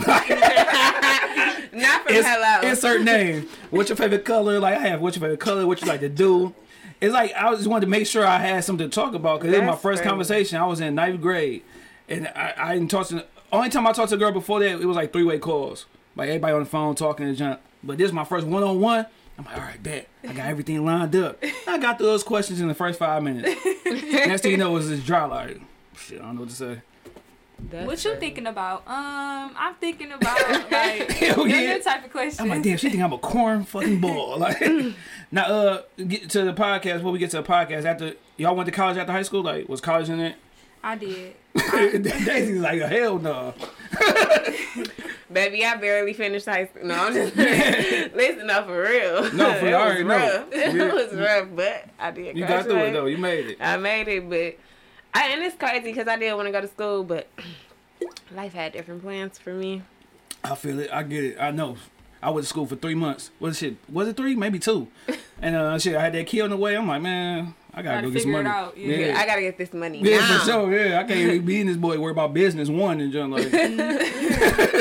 Not 1.72 2.02
from 2.02 2.14
It's- 2.14 2.24
hello. 2.26 2.68
Insert 2.68 3.02
name. 3.02 3.48
What's 3.70 3.88
your 3.90 3.96
favorite 3.96 4.24
color? 4.24 4.58
Like 4.60 4.76
I 4.78 4.88
have. 4.88 5.00
What's 5.00 5.16
your 5.16 5.22
favorite 5.22 5.40
color? 5.40 5.66
What 5.66 5.80
you 5.80 5.86
like 5.86 6.00
to 6.00 6.08
do? 6.08 6.54
It's 7.00 7.12
like 7.12 7.32
I 7.36 7.54
just 7.54 7.66
wanted 7.66 7.86
to 7.86 7.90
make 7.90 8.06
sure 8.06 8.26
I 8.26 8.38
had 8.38 8.64
something 8.64 8.88
to 8.88 8.94
talk 8.94 9.14
about 9.14 9.40
because 9.40 9.54
it 9.54 9.60
was 9.60 9.66
my 9.66 9.72
first 9.76 10.00
crazy. 10.00 10.08
conversation. 10.08 10.58
I 10.58 10.66
was 10.66 10.80
in 10.80 10.94
ninth 10.94 11.20
grade, 11.20 11.62
and 12.08 12.28
I, 12.28 12.54
I 12.56 12.74
didn't 12.74 12.90
talk 12.90 13.08
to. 13.08 13.24
Only 13.52 13.68
time 13.68 13.86
I 13.86 13.92
talked 13.92 14.10
to 14.10 14.16
a 14.16 14.18
girl 14.18 14.32
before 14.32 14.60
that, 14.60 14.80
it 14.80 14.84
was 14.84 14.96
like 14.96 15.12
three 15.12 15.24
way 15.24 15.38
calls, 15.38 15.86
like 16.14 16.28
everybody 16.28 16.54
on 16.54 16.60
the 16.60 16.66
phone 16.66 16.94
talking 16.94 17.26
and 17.26 17.36
junk. 17.36 17.60
But 17.82 17.98
this 17.98 18.06
is 18.06 18.12
my 18.12 18.24
first 18.24 18.46
one 18.46 18.62
on 18.62 18.80
one. 18.80 19.06
I'm 19.38 19.44
like, 19.44 19.56
all 19.56 19.62
right, 19.62 19.82
bet. 19.82 20.08
I 20.24 20.32
got 20.32 20.46
everything 20.46 20.84
lined 20.84 21.14
up. 21.14 21.42
I 21.66 21.78
got 21.78 21.98
through 21.98 22.06
those 22.06 22.24
questions 22.24 22.60
in 22.60 22.68
the 22.68 22.74
first 22.74 22.98
five 22.98 23.22
minutes. 23.22 23.54
Next 23.84 24.42
thing 24.42 24.52
you 24.52 24.56
know, 24.56 24.70
it 24.70 24.74
was 24.74 24.88
this 24.88 25.04
dry 25.04 25.24
like, 25.26 25.60
shit. 25.96 26.20
I 26.20 26.24
don't 26.24 26.36
know 26.36 26.40
what 26.42 26.50
to 26.50 26.56
say. 26.56 26.80
That's 27.70 27.86
what 27.86 28.04
you 28.04 28.10
crazy. 28.10 28.20
thinking 28.20 28.46
about? 28.46 28.80
Um, 28.86 29.54
I'm 29.56 29.74
thinking 29.76 30.12
about 30.12 30.38
like 30.70 31.10
Hell 31.10 31.46
your 31.46 31.56
yeah. 31.56 31.74
your 31.74 31.82
type 31.82 32.04
of 32.04 32.12
question. 32.12 32.42
I'm 32.44 32.48
like, 32.50 32.62
damn, 32.62 32.76
she 32.76 32.90
think 32.90 33.02
I'm 33.02 33.12
a 33.12 33.18
corn 33.18 33.64
fucking 33.64 34.00
ball. 34.00 34.38
Like, 34.46 34.60
now, 35.32 35.44
uh, 35.44 35.82
get 36.06 36.30
to 36.30 36.42
the 36.44 36.52
podcast. 36.52 36.98
Before 36.98 37.12
we 37.12 37.18
get 37.18 37.30
to 37.30 37.38
the 37.38 37.42
podcast, 37.42 37.84
after 37.84 38.14
y'all 38.36 38.54
went 38.54 38.66
to 38.66 38.72
college 38.72 38.96
after 38.96 39.12
high 39.12 39.22
school, 39.22 39.42
like, 39.42 39.68
was 39.68 39.80
college 39.80 40.08
in 40.08 40.20
it? 40.20 40.36
I 40.86 40.94
did. 40.94 41.34
Daisy's 42.04 42.60
like, 42.60 42.80
a 42.80 42.86
hell 42.86 43.18
no. 43.18 43.52
Baby, 45.32 45.64
I 45.64 45.74
barely 45.78 46.12
finished 46.12 46.46
high 46.46 46.66
school. 46.66 46.84
No, 46.84 46.94
I'm 46.94 47.12
just 47.12 47.34
listen 48.14 48.48
up 48.48 48.66
for 48.66 48.82
real. 48.82 49.32
No, 49.34 49.52
for 49.54 49.66
it 49.66 49.70
you, 49.70 49.74
I 49.74 49.78
was 49.78 49.84
already 49.84 50.04
know. 50.04 50.16
rough. 50.16 50.46
It 50.52 50.94
was 50.94 51.18
rough, 51.18 51.48
but 51.56 51.88
I 51.98 52.12
did. 52.12 52.38
You 52.38 52.46
got 52.46 52.66
through 52.66 52.76
it 52.76 52.92
though. 52.92 53.06
You 53.06 53.18
made 53.18 53.46
it. 53.46 53.58
I 53.60 53.76
made 53.78 54.06
it, 54.06 54.30
but 54.30 54.56
I 55.12 55.30
and 55.30 55.42
it's 55.42 55.56
crazy 55.56 55.86
because 55.92 56.06
I 56.06 56.16
did 56.16 56.32
want 56.34 56.46
to 56.46 56.52
go 56.52 56.60
to 56.60 56.68
school, 56.68 57.02
but 57.02 57.26
life 58.30 58.52
had 58.52 58.72
different 58.72 59.02
plans 59.02 59.38
for 59.38 59.52
me. 59.54 59.82
I 60.44 60.54
feel 60.54 60.78
it. 60.78 60.90
I 60.92 61.02
get 61.02 61.24
it. 61.24 61.36
I 61.40 61.50
know. 61.50 61.78
I 62.22 62.30
went 62.30 62.44
to 62.44 62.48
school 62.48 62.66
for 62.66 62.76
three 62.76 62.94
months. 62.94 63.32
Was 63.40 63.60
it? 63.60 63.76
Was 63.88 64.06
it 64.06 64.16
three? 64.16 64.36
Maybe 64.36 64.60
two. 64.60 64.86
And 65.42 65.56
uh, 65.56 65.80
shit, 65.80 65.96
I 65.96 66.02
had 66.02 66.12
that 66.12 66.28
kid 66.28 66.42
on 66.42 66.50
the 66.50 66.56
way. 66.56 66.76
I'm 66.76 66.86
like, 66.86 67.02
man, 67.02 67.54
I 67.78 67.82
gotta, 67.82 67.96
Gotta 67.96 68.06
go 68.06 68.12
get 68.14 68.22
some 68.22 68.28
figure 68.32 68.40
it 68.40 68.44
money. 68.44 68.56
out, 68.56 68.78
yeah. 68.78 68.96
yeah. 68.96 69.18
I 69.18 69.26
gotta 69.26 69.40
get 69.42 69.58
this 69.58 69.72
money 69.74 70.00
Yeah, 70.02 70.18
now. 70.18 70.38
for 70.38 70.44
sure. 70.50 70.74
Yeah, 70.74 71.00
I 71.00 71.04
can't 71.04 71.44
be 71.44 71.60
in 71.60 71.66
this 71.66 71.76
boy 71.76 71.98
worry 72.00 72.10
about 72.12 72.32
business 72.32 72.70
one 72.70 73.00
and 73.00 73.12
just 73.12 73.28
like. 73.28 73.50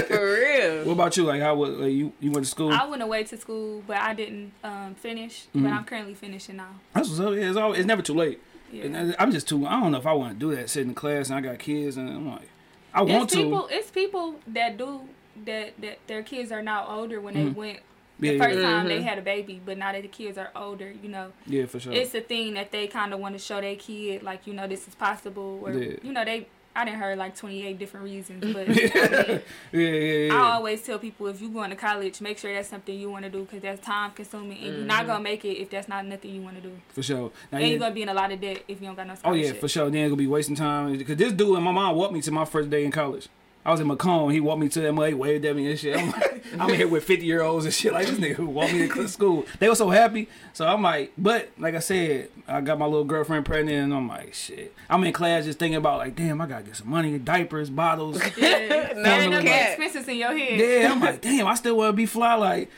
For 0.06 0.34
real. 0.34 0.86
what 0.86 0.94
about 0.94 1.18
you? 1.18 1.24
Like, 1.24 1.42
how 1.42 1.56
was 1.56 1.72
like, 1.72 1.92
you? 1.92 2.14
You 2.20 2.32
went 2.32 2.46
to 2.46 2.50
school? 2.52 2.72
I 2.72 2.86
went 2.86 3.02
away 3.02 3.24
to 3.26 3.38
school, 3.38 3.84
but 3.86 3.98
I 3.98 4.14
didn't 4.14 4.54
um, 4.64 4.96
finish. 4.96 5.48
Mm-hmm. 5.48 5.64
But 5.64 5.72
I'm 5.74 5.84
currently 5.84 6.14
finishing 6.14 6.56
now. 6.58 6.70
That's 6.94 7.10
what's 7.10 7.20
up. 7.20 7.34
Yeah, 7.34 7.50
it's, 7.50 7.58
always, 7.58 7.80
it's 7.80 7.88
never 7.88 8.02
too 8.02 8.14
late. 8.14 8.42
Yeah. 8.72 8.86
And 8.86 8.98
I- 8.98 9.16
I'm 9.20 9.32
just 9.32 9.48
too. 9.48 9.66
I 9.66 9.80
don't 9.80 9.92
know 9.92 9.98
if 9.98 10.08
I 10.08 10.14
want 10.14 10.34
to 10.34 10.40
do 10.40 10.56
that. 10.56 10.70
Sitting 10.70 10.90
in 10.90 10.96
class 10.96 11.30
and 11.30 11.38
I 11.38 11.42
got 11.42 11.60
kids 11.60 11.98
and 11.98 12.10
I'm 12.10 12.28
like, 12.30 12.50
I 12.94 13.02
want 13.02 13.24
it's 13.24 13.34
to. 13.34 13.44
people. 13.44 13.68
It's 13.72 13.92
people 13.92 14.36
that 14.48 14.78
do 14.78 15.02
that. 15.46 15.74
That 15.82 16.00
their 16.08 16.24
kids 16.24 16.52
are 16.52 16.64
now 16.64 16.86
older 16.88 17.20
when 17.20 17.34
they 17.34 17.46
went 17.46 17.80
the 18.20 18.28
Mm-hmm. 18.30 18.38
Yeah, 18.42 18.44
first 18.48 18.60
yeah, 18.60 18.70
time 18.70 18.88
they 18.88 19.02
had 19.02 19.18
a 19.18 19.22
baby, 19.22 19.62
but 19.66 19.78
now 19.78 19.92
that 19.92 20.02
the 20.02 20.08
kids 20.08 20.38
are 20.38 20.50
older, 20.56 20.94
you 21.04 21.10
know, 21.10 21.32
yeah, 21.48 21.66
for 21.66 21.80
sure. 21.80 21.92
it's 21.94 22.14
a 22.16 22.22
thing 22.22 22.54
that 22.54 22.72
they 22.72 22.88
kind 22.88 23.14
of 23.14 23.20
want 23.20 23.36
to 23.36 23.40
show 23.40 23.60
their 23.62 23.76
kid, 23.76 24.24
like 24.24 24.48
you 24.48 24.54
know, 24.54 24.68
this 24.68 24.88
is 24.88 24.96
possible, 24.96 25.60
or 25.64 25.74
Yeah. 25.74 25.96
you 26.04 26.12
know, 26.14 26.24
they. 26.26 26.48
I 26.78 26.84
didn't 26.84 27.00
heard 27.00 27.18
like 27.18 27.38
28 27.38 27.80
different 27.80 28.04
reasons, 28.04 28.44
but 28.54 28.68
I, 28.68 28.74
yeah, 28.74 29.40
yeah, 29.72 29.90
yeah. 30.28 30.34
I 30.34 30.52
always 30.56 30.82
tell 30.82 31.00
people 31.00 31.28
if 31.28 31.42
you 31.42 31.48
going 31.48 31.70
to 31.70 31.76
college, 31.78 32.20
make 32.20 32.38
sure 32.38 32.54
that's 32.54 32.68
something 32.68 33.00
you 33.00 33.10
want 33.10 33.24
to 33.24 33.30
do 33.32 33.44
because 33.46 33.62
that's 33.62 33.80
time 33.80 34.12
consuming, 34.12 34.58
and 34.62 34.76
you're 34.78 34.86
not 34.86 35.08
gonna 35.08 35.24
make 35.24 35.46
it 35.46 35.54
if 35.58 35.70
that's 35.70 35.88
not 35.88 36.06
nothing 36.06 36.36
you 36.36 36.42
want 36.42 36.58
to 36.58 36.62
do, 36.62 36.74
for 36.90 37.02
sure. 37.02 37.32
Now, 37.50 37.60
and 37.60 37.62
yeah- 37.62 37.68
you're 37.68 37.80
gonna 37.80 37.96
be 37.96 38.02
in 38.02 38.10
a 38.10 38.14
lot 38.14 38.30
of 38.30 38.42
debt 38.42 38.64
if 38.68 38.82
you 38.82 38.88
don't 38.88 38.96
got 38.96 39.08
no 39.08 39.16
space. 39.16 39.24
oh 39.24 39.32
yeah, 39.34 39.54
for 39.54 39.70
sure. 39.70 39.86
Then 39.90 40.02
you're 40.02 40.10
gonna 40.10 40.18
be 40.18 40.28
wasting 40.28 40.58
time 40.58 40.98
because 40.98 41.16
this 41.16 41.32
dude 41.32 41.56
and 41.56 41.64
my 41.64 41.72
mom 41.72 41.96
walked 41.96 42.12
me 42.14 42.22
to 42.24 42.32
my 42.32 42.44
first 42.44 42.70
day 42.70 42.84
in 42.84 42.92
college. 42.92 43.30
I 43.66 43.72
was 43.72 43.80
in 43.80 43.88
Macomb. 43.88 44.30
He 44.30 44.40
walked 44.40 44.62
me 44.62 44.70
to 44.70 44.80
MLA, 44.80 45.16
waved 45.16 45.44
at 45.44 45.56
me 45.56 45.72
and 45.72 45.80
shit. 45.80 45.98
I'm, 45.98 46.12
like, 46.12 46.46
I'm 46.60 46.70
here 46.76 46.88
with 46.88 47.04
50 47.04 47.26
year 47.26 47.42
olds 47.42 47.66
and 47.66 47.74
shit 47.74 47.94
like 47.94 48.06
this 48.06 48.20
nigga 48.20 48.36
who 48.36 48.46
walked 48.46 48.74
me 48.74 48.88
to 48.88 49.08
school. 49.08 49.46
They 49.60 49.68
were 49.68 49.74
so 49.76 49.90
happy. 49.90 50.30
So 50.54 50.68
I'm 50.68 50.84
like, 50.84 51.14
but 51.18 51.50
like 51.58 51.74
I 51.74 51.80
said, 51.80 52.30
I 52.48 52.62
got 52.62 52.78
my 52.78 52.86
little 52.86 53.06
girlfriend 53.06 53.44
pregnant 53.46 53.78
and 53.86 53.94
I'm 53.94 54.08
like, 54.08 54.36
shit. 54.36 54.72
I'm 54.88 55.04
in 55.04 55.14
class 55.14 55.46
just 55.46 55.58
thinking 55.58 55.78
about 55.78 55.98
like, 55.98 56.16
damn, 56.16 56.40
I 56.42 56.46
gotta 56.46 56.64
get 56.64 56.76
some 56.76 56.90
money, 56.90 57.18
diapers, 57.18 57.70
bottles. 57.72 58.22
Yeah. 58.38 58.94
No 58.96 59.04
Adding 59.10 59.34
up 59.34 59.42
the 59.42 59.48
cap. 59.50 59.70
expenses 59.80 60.08
in 60.08 60.18
your 60.18 60.38
head. 60.38 60.60
Yeah, 60.60 60.92
I'm 60.92 61.00
like, 61.00 61.22
damn, 61.24 61.48
I 61.48 61.56
still 61.56 61.76
want 61.78 61.90
to 61.90 61.94
be 61.94 62.06
fly. 62.06 62.36
Like, 62.36 62.70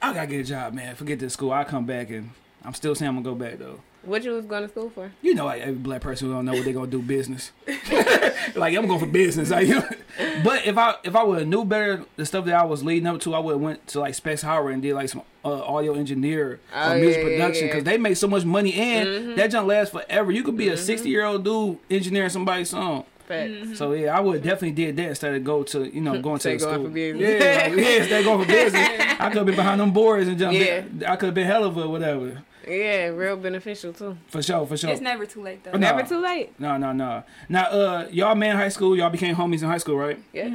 I 0.00 0.14
gotta 0.14 0.26
get 0.26 0.40
a 0.40 0.44
job, 0.44 0.72
man. 0.72 0.94
Forget 0.96 1.18
this 1.18 1.34
school. 1.34 1.52
I 1.52 1.64
come 1.64 1.84
back 1.84 2.08
and 2.10 2.30
I'm 2.64 2.72
still 2.74 2.94
saying 2.94 3.10
I'm 3.10 3.22
gonna 3.22 3.36
go 3.36 3.44
back 3.44 3.58
though. 3.58 3.80
What 4.02 4.24
you 4.24 4.32
was 4.32 4.46
going 4.46 4.62
to 4.62 4.68
school 4.68 4.90
for? 4.90 5.12
You 5.20 5.34
know, 5.34 5.44
like 5.44 5.60
every 5.60 5.74
black 5.74 6.00
person 6.00 6.30
don't 6.30 6.46
know 6.46 6.52
what 6.52 6.64
they 6.64 6.72
gonna 6.72 6.90
do 6.90 7.02
business. 7.02 7.52
like 8.54 8.76
I'm 8.76 8.86
going 8.86 8.98
for 8.98 9.06
business. 9.06 9.50
Like, 9.50 9.68
but 10.44 10.66
if 10.66 10.78
I 10.78 10.94
if 11.04 11.14
I 11.14 11.22
would 11.22 11.40
have 11.40 11.48
knew 11.48 11.64
better 11.64 12.04
the 12.16 12.24
stuff 12.24 12.46
that 12.46 12.54
I 12.54 12.64
was 12.64 12.82
leading 12.82 13.06
up 13.06 13.20
to, 13.20 13.34
I 13.34 13.38
would 13.38 13.52
have 13.52 13.60
went 13.60 13.86
to 13.88 14.00
like 14.00 14.14
Specs 14.14 14.42
Howard 14.42 14.72
and 14.72 14.82
did 14.82 14.94
like 14.94 15.10
some 15.10 15.22
uh, 15.44 15.62
audio 15.62 15.94
engineer 15.94 16.60
Oh, 16.74 16.92
or 16.92 16.96
music 16.96 17.22
yeah, 17.22 17.28
yeah, 17.28 17.36
production 17.36 17.66
yeah. 17.66 17.72
because 17.72 17.84
they 17.84 17.98
make 17.98 18.16
so 18.16 18.26
much 18.26 18.44
money 18.44 18.74
and 18.74 19.08
mm-hmm. 19.08 19.34
that 19.36 19.50
junk 19.50 19.68
lasts 19.68 19.92
forever. 19.92 20.32
You 20.32 20.42
could 20.42 20.56
be 20.56 20.68
a 20.68 20.74
mm-hmm. 20.74 20.84
60 20.84 21.08
year 21.08 21.24
old 21.24 21.44
dude 21.44 21.78
engineering 21.90 22.30
somebody's 22.30 22.70
song. 22.70 23.04
Facts. 23.28 23.50
Mm-hmm. 23.50 23.74
So 23.74 23.92
yeah, 23.92 24.16
I 24.16 24.20
would 24.20 24.42
definitely 24.42 24.72
did 24.72 24.96
that 24.96 25.10
instead 25.10 25.34
of 25.34 25.44
go 25.44 25.62
to 25.62 25.94
you 25.94 26.00
know 26.00 26.20
going 26.22 26.38
to 26.38 26.42
Say 26.42 26.56
the 26.56 26.64
going 26.64 26.74
school. 26.74 26.86
for 26.86 26.90
business. 26.90 27.42
Yeah, 27.42 27.68
like, 27.68 27.76
yeah, 27.76 27.96
instead 27.98 28.20
of 28.20 28.24
going 28.24 28.40
for 28.40 28.46
business. 28.46 28.88
I 29.20 29.28
could 29.28 29.36
have 29.36 29.46
been 29.46 29.56
behind 29.56 29.80
them 29.80 29.92
boards 29.92 30.26
and 30.26 30.38
jump. 30.38 30.56
Yeah. 30.56 30.84
I 31.06 31.16
could 31.16 31.26
have 31.26 31.34
been 31.34 31.46
hell 31.46 31.64
of 31.64 31.76
a 31.76 31.86
whatever. 31.86 32.42
Yeah, 32.66 33.06
real 33.06 33.36
beneficial 33.36 33.92
too. 33.92 34.16
For 34.28 34.42
sure, 34.42 34.66
for 34.66 34.76
sure. 34.76 34.90
It's 34.90 35.00
never 35.00 35.26
too 35.26 35.42
late 35.42 35.64
though. 35.64 35.72
No. 35.72 35.78
Never 35.78 36.02
too 36.02 36.20
late. 36.20 36.58
No, 36.58 36.76
no, 36.76 36.92
no. 36.92 37.22
Now, 37.48 37.64
uh, 37.64 38.08
y'all 38.10 38.34
met 38.34 38.50
in 38.50 38.56
high 38.56 38.68
school. 38.68 38.96
Y'all 38.96 39.10
became 39.10 39.34
homies 39.36 39.62
in 39.62 39.68
high 39.68 39.78
school, 39.78 39.96
right? 39.96 40.18
Yeah. 40.32 40.54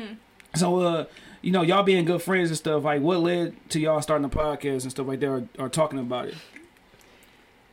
So, 0.55 0.79
uh, 0.79 1.05
you 1.41 1.51
know, 1.51 1.61
y'all 1.61 1.83
being 1.83 2.05
good 2.05 2.21
friends 2.21 2.49
and 2.49 2.57
stuff. 2.57 2.83
Like, 2.83 3.01
what 3.01 3.19
led 3.19 3.55
to 3.71 3.79
y'all 3.79 4.01
starting 4.01 4.25
a 4.25 4.29
podcast 4.29 4.83
and 4.83 4.91
stuff 4.91 5.07
like 5.07 5.19
that, 5.19 5.27
or, 5.27 5.47
or 5.59 5.69
talking 5.69 5.99
about 5.99 6.27
it? 6.27 6.35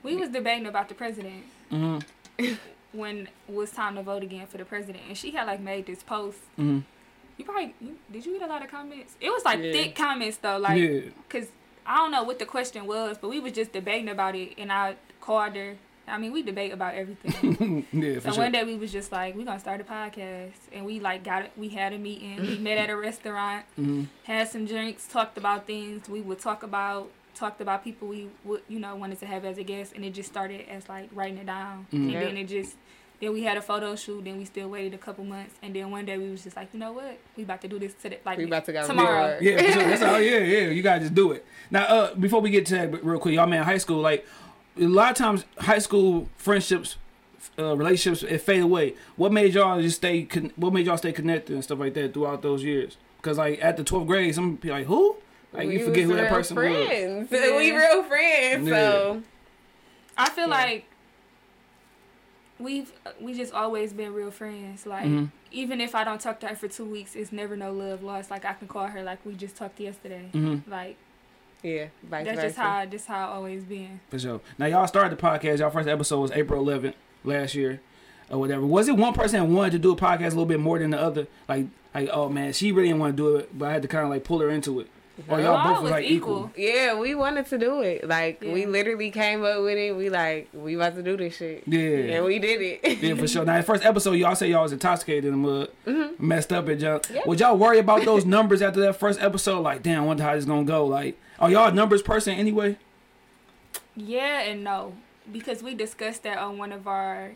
We 0.03 0.16
was 0.16 0.31
debating 0.31 0.66
about 0.66 0.88
the 0.88 0.95
president 0.95 1.45
hmm 1.71 1.99
when 2.92 3.29
it 3.49 3.55
was 3.55 3.71
time 3.71 3.95
to 3.97 4.03
vote 4.03 4.23
again 4.23 4.47
for 4.47 4.59
the 4.59 4.64
president, 4.64 5.05
and 5.09 5.16
she 5.16 5.31
had 5.31 5.47
like 5.47 5.61
made 5.61 5.87
this 5.87 6.03
post. 6.03 6.38
hmm 6.57 6.81
You 7.38 7.45
probably 7.45 7.75
did 8.11 8.27
you 8.27 8.38
get 8.38 8.49
a 8.49 8.53
lot 8.53 8.64
of 8.64 8.71
comments? 8.71 9.14
It 9.21 9.31
was 9.31 9.45
like 9.45 9.61
Yeah. 9.61 9.73
thick 9.73 9.95
comments 9.95 10.38
though, 10.38 10.59
like 10.59 10.81
yeah. 10.81 11.01
I 11.87 11.97
don't 11.99 12.11
know 12.11 12.23
what 12.23 12.38
the 12.38 12.47
question 12.47 12.87
was, 12.87 13.18
but 13.18 13.29
we 13.29 13.40
was 13.40 13.53
just 13.53 13.73
debating 13.73 14.09
about 14.09 14.35
it, 14.35 14.55
and 14.59 14.73
I 14.73 14.97
called 15.21 15.55
her. 15.57 15.77
I 16.07 16.18
mean, 16.18 16.33
we 16.33 16.42
debate 16.42 16.73
about 16.73 16.95
everything. 16.95 17.87
yeah, 17.92 18.18
so 18.21 18.33
sure. 18.33 18.42
one 18.45 18.53
day 18.53 18.64
we 18.64 18.75
was 18.77 18.90
just 18.92 19.12
like, 19.12 19.37
we're 19.37 19.45
gonna 19.45 19.61
start 19.61 19.81
a 19.81 19.85
podcast, 19.85 20.53
and 20.73 20.85
we 20.85 21.01
like 21.01 21.23
got 21.25 21.45
it. 21.45 21.53
We 21.57 21.68
had 21.71 21.92
a 21.92 21.99
meeting. 21.99 22.40
We 22.40 22.59
met 22.59 22.77
at 22.79 22.90
a 22.90 22.97
restaurant, 22.97 23.64
hmm 23.77 24.05
had 24.25 24.49
some 24.49 24.66
drinks, 24.66 25.07
talked 25.07 25.38
about 25.38 25.66
things. 25.66 26.09
We 26.09 26.21
would 26.21 26.38
talk 26.40 26.62
about 26.62 27.11
talked 27.35 27.61
about 27.62 27.83
people 27.83 28.09
we 28.09 28.29
would 28.45 28.61
you 28.68 28.79
know 28.79 28.95
wanted 28.95 29.18
to 29.21 29.27
have 29.27 29.45
as 29.45 29.59
a 29.59 29.62
guest, 29.62 29.92
and 29.95 30.05
it 30.05 30.12
just 30.12 30.29
started 30.29 30.68
as 30.68 30.88
like 30.88 31.09
writing 31.14 31.38
it 31.38 31.47
down, 31.47 31.87
Mhm. 31.92 32.07
and 32.07 32.14
then 32.14 32.37
it 32.37 32.45
just. 32.49 32.77
Then 33.23 33.33
we 33.33 33.45
had 33.45 33.57
a 33.57 33.63
photo 33.63 33.95
shoot. 33.95 34.25
Then 34.25 34.37
we 34.37 34.45
still 34.45 34.69
waited 34.69 34.95
a 34.95 34.99
couple 34.99 35.25
months, 35.25 35.55
and 35.63 35.75
then 35.77 35.93
one 35.93 36.05
day 36.05 36.19
we 36.19 36.29
was 36.29 36.43
just 36.43 36.57
like, 36.57 36.69
you 36.75 36.81
know 36.81 36.91
what? 36.93 37.19
We 37.37 37.45
about 37.45 37.61
to 37.61 37.69
do 37.69 37.79
this 37.79 37.95
today, 37.95 38.19
like 38.27 38.37
We 38.37 38.45
about 38.47 38.65
to 38.65 38.73
go 38.73 38.85
tomorrow. 38.85 39.27
record. 39.39 39.45
Yeah, 39.45 39.57
for 39.63 39.73
sure. 39.73 39.83
That's 39.85 40.03
all. 40.03 40.21
Yeah, 40.21 40.39
yeah. 40.39 40.69
You 40.71 40.83
gotta 40.83 41.01
just 41.03 41.15
do 41.15 41.31
it. 41.31 41.47
Now, 41.71 41.85
uh, 41.85 42.15
before 42.17 42.41
we 42.41 42.51
get 42.51 42.67
to 42.67 42.75
that, 42.75 43.05
real 43.05 43.21
quick, 43.21 43.37
y'all 43.37 43.47
man, 43.47 43.63
high 43.63 43.79
school, 43.79 44.01
like 44.01 44.27
a 44.77 44.87
lot 44.87 45.13
of 45.13 45.17
times, 45.17 45.45
high 45.59 45.79
school 45.79 46.29
friendships, 46.37 46.97
uh, 47.61 47.77
relationships, 47.77 48.25
it 48.29 48.39
fade 48.41 48.61
away. 48.63 48.95
What 49.15 49.33
made 49.33 49.55
y'all 49.55 49.81
just 49.81 49.99
stay? 49.99 50.25
Con- 50.25 50.51
what 50.57 50.73
made 50.73 50.87
y'all 50.87 50.97
stay 50.99 51.13
connected 51.13 51.55
and 51.55 51.63
stuff 51.63 51.79
like 51.79 51.95
that 51.95 52.13
throughout 52.15 52.43
those 52.43 52.65
years? 52.65 52.97
Because 53.19 53.39
like 53.39 53.63
at 53.63 53.77
the 53.77 53.85
twelfth 53.85 54.09
grade, 54.09 54.35
some 54.35 54.57
people 54.57 54.77
like 54.79 54.87
who? 54.89 55.15
Like 55.53 55.69
We 55.69 55.79
you 55.79 55.85
forget 55.85 56.05
who 56.07 56.17
that 56.17 56.23
real 56.23 56.31
person 56.31 56.57
was. 56.57 56.65
friends. 56.65 57.29
Yeah. 57.31 57.57
We 57.57 57.71
real 57.71 58.03
friends. 58.03 58.69
So 58.69 59.23
I 60.19 60.29
feel 60.31 60.49
Yeah. 60.49 60.51
like 60.51 60.85
we've 62.59 62.93
we 63.21 63.35
just 63.35 63.53
always 63.53 63.93
been 63.93 64.12
real 64.12 64.31
friends. 64.31 64.87
Like 64.87 65.07
Mhm. 65.07 65.31
even 65.51 65.81
if 65.81 65.95
I 65.95 66.05
don't 66.05 66.21
talk 66.21 66.41
to 66.41 66.49
her 66.49 66.55
for 66.57 66.69
two 66.69 66.85
weeks, 66.85 67.15
it's 67.17 67.33
never 67.33 67.57
no 67.57 67.73
love 67.73 68.03
lost. 68.03 68.31
Like 68.31 68.45
I 68.45 68.53
can 68.55 68.69
call 68.69 68.87
her 68.87 69.03
like 69.03 69.25
we 69.25 69.35
just 69.35 69.57
talked 69.57 69.81
yesterday. 69.81 70.29
hmm 70.33 70.57
Like 70.67 70.97
yeah, 71.62 71.87
vice 72.03 72.25
that's 72.25 72.37
versa. 72.37 72.47
just 72.49 72.59
how 72.59 72.85
this 72.87 73.07
how 73.07 73.29
I 73.29 73.33
always 73.35 73.65
been. 73.65 74.01
For 74.11 74.19
sure. 74.19 74.41
Now 74.59 74.67
y'all 74.67 74.87
started 74.87 75.17
the 75.17 75.23
podcast. 75.23 75.59
Y'all 75.59 75.71
first 75.71 75.88
episode 75.88 76.21
was 76.21 76.31
April 76.33 76.65
11th 76.65 76.95
last 77.25 77.55
year, 77.55 77.81
or 78.31 78.38
whatever. 78.38 78.67
Was 78.67 78.88
it 78.88 78.97
one 78.97 79.12
person 79.15 79.38
that 79.41 79.47
wanted 79.47 79.73
to 79.73 79.79
do 79.79 79.93
a 79.93 79.97
podcast 79.97 80.21
a 80.21 80.31
little 80.31 80.47
bit 80.47 80.61
more 80.61 80.79
than 80.79 80.91
the 80.91 81.01
other? 81.01 81.27
Like, 81.49 81.67
like 81.95 82.09
oh 82.12 82.29
man, 82.29 82.53
she 82.53 82.73
really 82.73 82.88
didn't 82.88 83.01
want 83.01 83.17
to 83.17 83.23
do 83.23 83.37
it, 83.37 83.57
but 83.57 83.69
I 83.69 83.73
had 83.75 83.83
to 83.83 83.88
kind 83.88 84.05
of 84.05 84.11
like 84.11 84.25
pull 84.25 84.41
her 84.41 84.51
into 84.51 84.81
it. 84.81 84.88
Or 85.29 85.37
Well, 85.37 85.40
y'all 85.42 85.62
both 85.64 85.72
was 85.75 85.83
was 85.83 85.90
like 85.92 86.05
equal. 86.07 86.51
equal. 86.55 86.62
Yeah, 86.64 86.98
we 86.98 87.14
wanted 87.14 87.46
to 87.46 87.59
do 87.59 87.83
it. 87.83 88.09
Like 88.09 88.40
we 88.40 88.64
literally 88.66 89.11
came 89.11 89.44
up 89.44 89.61
with 89.62 89.77
it. 89.77 89.94
We 89.94 90.09
like 90.09 90.48
we 90.55 90.75
about 90.75 90.94
to 90.94 91.03
do 91.03 91.16
this 91.18 91.37
shit. 91.37 91.64
Yeah. 91.66 92.16
And 92.16 92.25
we 92.25 92.38
did 92.38 92.61
it. 92.62 92.98
Yeah, 93.03 93.14
for 93.14 93.29
sure. 93.29 93.44
Now, 93.44 93.59
the 93.59 93.62
first 93.62 93.85
episode, 93.85 94.12
y'all 94.12 94.35
say 94.35 94.48
y'all 94.51 94.62
was 94.62 94.72
intoxicated 94.72 95.27
in 95.27 95.33
the 95.33 95.37
mud, 95.48 95.68
Mm-hmm. 95.87 96.27
messed 96.27 96.53
up 96.53 96.66
and 96.68 96.81
junk. 96.81 97.07
Yeah. 97.12 97.20
Would 97.27 97.40
y'all 97.40 97.59
worry 97.59 97.79
about 97.79 98.05
those 98.05 98.25
numbers 98.25 98.62
after 98.62 98.81
that 98.81 98.96
first 98.96 99.20
episode? 99.20 99.61
Like, 99.61 99.83
damn, 99.83 100.03
I 100.03 100.07
wonder 100.07 100.22
how 100.22 100.35
this 100.35 100.46
gonna 100.46 100.64
go. 100.64 100.87
Like, 100.87 101.18
are 101.38 101.51
y'all 101.51 101.68
a 101.68 101.72
numbers 101.72 102.01
person 102.03 102.35
anyway? 102.35 102.79
Yeah 103.94 104.40
and 104.42 104.64
no, 104.64 104.94
because 105.31 105.62
we 105.62 105.75
discussed 105.75 106.22
that 106.22 106.38
on 106.38 106.57
one 106.57 106.72
of 106.72 106.87
our 106.87 107.33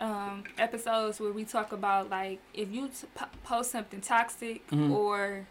um, 0.00 0.44
episodes 0.58 1.20
where 1.20 1.32
we 1.32 1.44
talk 1.44 1.72
about 1.72 2.10
like 2.10 2.40
if 2.52 2.70
you 2.72 2.88
t- 2.88 3.24
post 3.44 3.70
something 3.70 4.00
toxic 4.00 4.66
Mhm. 4.68 4.90
or 4.90 5.46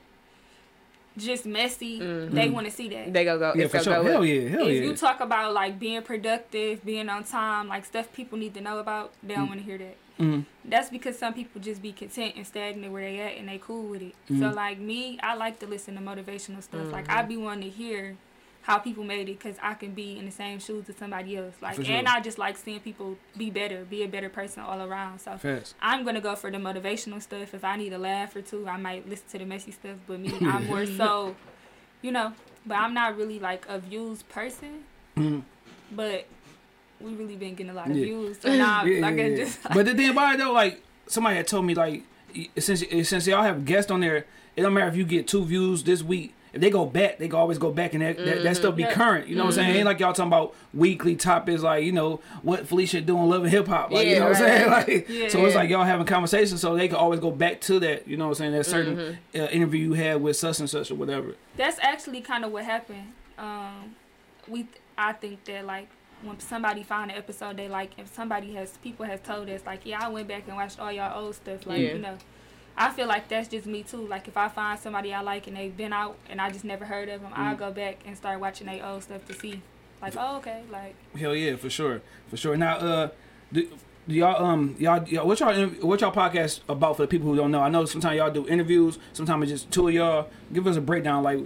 just 1.17 1.45
messy, 1.45 1.99
Mhm. 1.99 2.31
they 2.31 2.49
want 2.49 2.65
to 2.67 2.71
see 2.71 2.87
that. 2.89 3.11
They 3.13 3.23
go 3.25 3.37
go. 3.37 3.53
Yeah, 3.55 3.63
it's 3.65 3.71
for 3.71 3.83
gonna 3.83 3.83
sure. 3.83 4.03
go 4.03 4.11
Hell 4.11 4.21
up. 4.21 4.27
yeah, 4.27 4.49
hell 4.49 4.67
if 4.67 4.75
yeah. 4.75 4.81
you 4.89 4.95
talk 4.95 5.19
about 5.19 5.53
like 5.53 5.79
being 5.79 6.01
productive, 6.01 6.83
being 6.85 7.09
on 7.09 7.23
time, 7.23 7.67
like 7.67 7.85
stuff 7.85 8.11
people 8.13 8.37
need 8.37 8.53
to 8.53 8.61
know 8.61 8.79
about, 8.79 9.11
they 9.23 9.35
don't 9.35 9.45
Mm. 9.45 9.49
want 9.49 9.59
to 9.61 9.65
hear 9.65 9.77
that. 9.77 9.95
Mhm. 10.19 10.45
That's 10.65 10.89
because 10.89 11.17
some 11.17 11.33
people 11.33 11.59
just 11.61 11.81
be 11.81 11.91
content 11.91 12.35
and 12.37 12.45
stagnant 12.45 12.93
where 12.93 13.01
they 13.01 13.19
at 13.19 13.37
and 13.37 13.49
they 13.49 13.57
cool 13.57 13.83
with 13.83 14.01
it. 14.03 14.15
So 14.27 14.33
Mhm. 14.35 14.55
like 14.55 14.77
me, 14.79 15.17
I 15.23 15.33
like 15.35 15.59
to 15.59 15.67
listen 15.67 15.95
to 15.95 16.01
motivational 16.01 16.61
stuff. 16.61 16.91
Like 16.91 17.07
Mhm. 17.07 17.17
I 17.17 17.21
be 17.23 17.37
wanting 17.37 17.71
to 17.71 17.75
hear 17.75 18.17
how 18.63 18.77
people 18.77 19.03
made 19.03 19.27
it 19.27 19.39
because 19.39 19.55
I 19.61 19.73
can 19.73 19.91
be 19.93 20.17
in 20.19 20.25
the 20.25 20.31
same 20.31 20.59
shoes 20.59 20.87
as 20.87 20.95
somebody 20.95 21.35
else. 21.37 21.55
Like 21.61 21.75
sure. 21.77 21.85
and 21.85 22.07
I 22.07 22.19
just 22.21 22.37
like 22.37 22.57
seeing 22.57 22.79
people 22.79 23.17
be 23.35 23.49
better, 23.49 23.83
be 23.85 24.03
a 24.03 24.07
better 24.07 24.29
person 24.29 24.61
all 24.63 24.81
around. 24.81 25.19
So 25.19 25.35
Facts. 25.37 25.73
I'm 25.81 26.05
gonna 26.05 26.21
go 26.21 26.35
for 26.35 26.51
the 26.51 26.57
motivational 26.59 27.21
stuff. 27.21 27.53
If 27.53 27.63
I 27.63 27.75
need 27.75 27.91
a 27.93 27.97
laugh 27.97 28.35
or 28.35 28.41
two, 28.41 28.67
I 28.67 28.77
might 28.77 29.09
listen 29.09 29.25
to 29.31 29.37
the 29.39 29.45
messy 29.45 29.71
stuff. 29.71 29.97
But 30.07 30.19
me, 30.19 30.31
I'm 30.41 30.67
more 30.67 30.85
so, 30.85 31.35
you 32.01 32.11
know. 32.11 32.33
But 32.65 32.75
I'm 32.77 32.93
not 32.93 33.17
really 33.17 33.39
like 33.39 33.65
a 33.67 33.79
views 33.79 34.21
person. 34.23 34.83
Mhm. 35.17 35.41
But 35.91 36.27
we 36.99 37.13
really 37.13 37.35
been 37.35 37.55
getting 37.55 37.71
a 37.71 37.73
lot 37.73 37.89
of 37.89 37.97
Yeah. 37.97 38.05
views. 38.05 38.37
So 38.39 38.55
now 38.55 38.83
Yeah, 38.85 39.01
like 39.01 39.17
yeah, 39.17 39.35
just 39.35 39.59
but 39.73 39.85
the 39.87 39.95
thing 39.95 40.09
about 40.11 40.35
it 40.35 40.37
though, 40.37 40.51
like 40.53 40.83
somebody 41.07 41.37
had 41.37 41.47
told 41.47 41.65
me, 41.65 41.73
like 41.73 42.03
since 42.59 42.83
since 43.09 43.25
y'all 43.25 43.41
have 43.41 43.65
guests 43.65 43.89
on 43.89 44.01
there, 44.01 44.25
it 44.55 44.61
don't 44.61 44.73
matter 44.75 44.87
if 44.87 44.95
you 44.95 45.03
get 45.03 45.27
two 45.27 45.43
views 45.43 45.83
this 45.83 46.03
week. 46.03 46.35
If 46.53 46.59
they 46.59 46.69
go 46.69 46.85
back, 46.85 47.17
they 47.17 47.27
can 47.29 47.37
always 47.39 47.57
go 47.57 47.71
back 47.71 47.93
and 47.93 48.01
that, 48.03 48.17
that, 48.25 48.43
that 48.43 48.55
stuff 48.57 48.75
be 48.75 48.83
Yeah. 48.83 48.91
current. 48.93 49.27
You 49.27 49.35
know 49.37 49.43
what 49.45 49.57
I'm 49.57 49.63
saying? 49.63 49.75
Ain't 49.77 49.85
like 49.85 49.99
y'all 50.01 50.11
talking 50.11 50.27
about 50.27 50.53
weekly 50.73 51.15
topics, 51.15 51.61
like 51.61 51.83
you 51.85 51.91
know 51.93 52.19
what 52.41 52.67
Felicia 52.67 52.99
doing, 53.01 53.29
loving 53.29 53.49
hip 53.49 53.67
hop, 53.67 53.91
like 53.91 54.05
you 54.07 54.13
Yeah, 54.13 54.19
know 54.19 54.25
what 54.29 54.37
I'm 54.37 54.47
saying? 54.47 54.69
Like 54.69 55.09
Yeah. 55.09 55.27
so, 55.29 55.45
it's 55.45 55.55
like 55.55 55.69
y'all 55.69 55.83
having 55.85 56.05
conversations, 56.05 56.59
so 56.59 56.75
they 56.75 56.87
can 56.89 56.97
always 56.97 57.19
go 57.21 57.31
back 57.31 57.61
to 57.61 57.79
that. 57.79 58.07
You 58.07 58.17
know 58.17 58.25
what 58.25 58.31
I'm 58.31 58.35
saying? 58.35 58.51
That 58.51 58.65
certain 58.65 59.17
uh, 59.33 59.37
interview 59.37 59.87
you 59.87 59.93
had 59.93 60.21
with 60.21 60.35
such 60.35 60.59
and 60.59 60.69
such 60.69 60.91
or 60.91 60.95
whatever. 60.95 61.35
that's 61.55 61.79
actually 61.79 62.19
kind 62.21 62.43
of 62.43 62.51
what 62.51 62.65
happened. 62.65 63.13
Um, 63.37 63.95
we 64.47 64.67
I 64.97 65.13
think 65.13 65.45
that 65.45 65.65
like 65.65 65.87
when 66.21 66.39
somebody 66.39 66.83
found 66.83 67.11
an 67.11 67.17
episode 67.17 67.57
they 67.57 67.67
like, 67.69 67.97
if 67.97 68.13
somebody 68.13 68.53
has 68.55 68.77
people 68.79 69.05
has 69.05 69.21
told 69.21 69.49
us 69.49 69.61
like, 69.65 69.85
yeah, 69.85 70.05
I 70.05 70.09
went 70.09 70.27
back 70.27 70.43
and 70.47 70.55
watched 70.57 70.79
all 70.79 70.91
y'all 70.91 71.23
old 71.23 71.35
stuff, 71.35 71.65
like 71.65 71.79
Yeah. 71.79 71.93
you 71.93 71.99
know. 71.99 72.17
I 72.87 72.89
feel 72.91 73.07
like 73.07 73.27
that's 73.27 73.47
just 73.47 73.65
me 73.65 73.83
too. 73.83 74.05
Like 74.07 74.27
if 74.27 74.37
I 74.37 74.47
find 74.47 74.79
somebody 74.79 75.13
I 75.13 75.21
like 75.21 75.47
and 75.47 75.55
they've 75.57 75.75
been 75.75 75.93
out 75.93 76.15
and 76.29 76.39
I 76.41 76.49
just 76.49 76.63
never 76.65 76.85
heard 76.85 77.09
of 77.09 77.21
them, 77.21 77.31
I'll 77.35 77.55
Mm. 77.55 77.59
go 77.59 77.71
back 77.71 77.97
and 78.05 78.15
start 78.17 78.39
watching 78.39 78.67
their 78.67 78.85
old 78.85 79.03
stuff 79.03 79.25
to 79.27 79.33
see, 79.33 79.61
like, 80.01 80.13
oh 80.17 80.37
okay, 80.37 80.61
like 80.71 80.95
Hell 81.17 81.35
yeah, 81.35 81.55
for 81.55 81.69
sure, 81.69 82.01
for 82.29 82.37
sure. 82.37 82.55
Now, 82.57 82.75
uh, 82.77 83.09
do, 83.53 83.67
do 84.07 84.15
y'all 84.15 84.43
um 84.43 84.75
y'all, 84.79 85.07
y'all 85.07 85.27
what 85.27 85.39
y'all 85.39 85.67
what 85.81 86.01
y'all 86.01 86.11
podcast 86.11 86.61
about 86.67 86.95
for 86.97 87.03
the 87.03 87.07
people 87.07 87.27
who 87.29 87.35
don't 87.35 87.51
know? 87.51 87.61
I 87.61 87.69
know 87.69 87.85
sometimes 87.85 88.17
y'all 88.17 88.31
do 88.31 88.47
interviews, 88.47 88.97
sometimes 89.13 89.43
it's 89.51 89.61
just 89.63 89.71
two 89.73 89.87
of 89.89 89.93
y'all. 89.93 90.27
Give 90.53 90.65
us 90.67 90.75
a 90.77 90.81
breakdown 90.81 91.23
like 91.23 91.39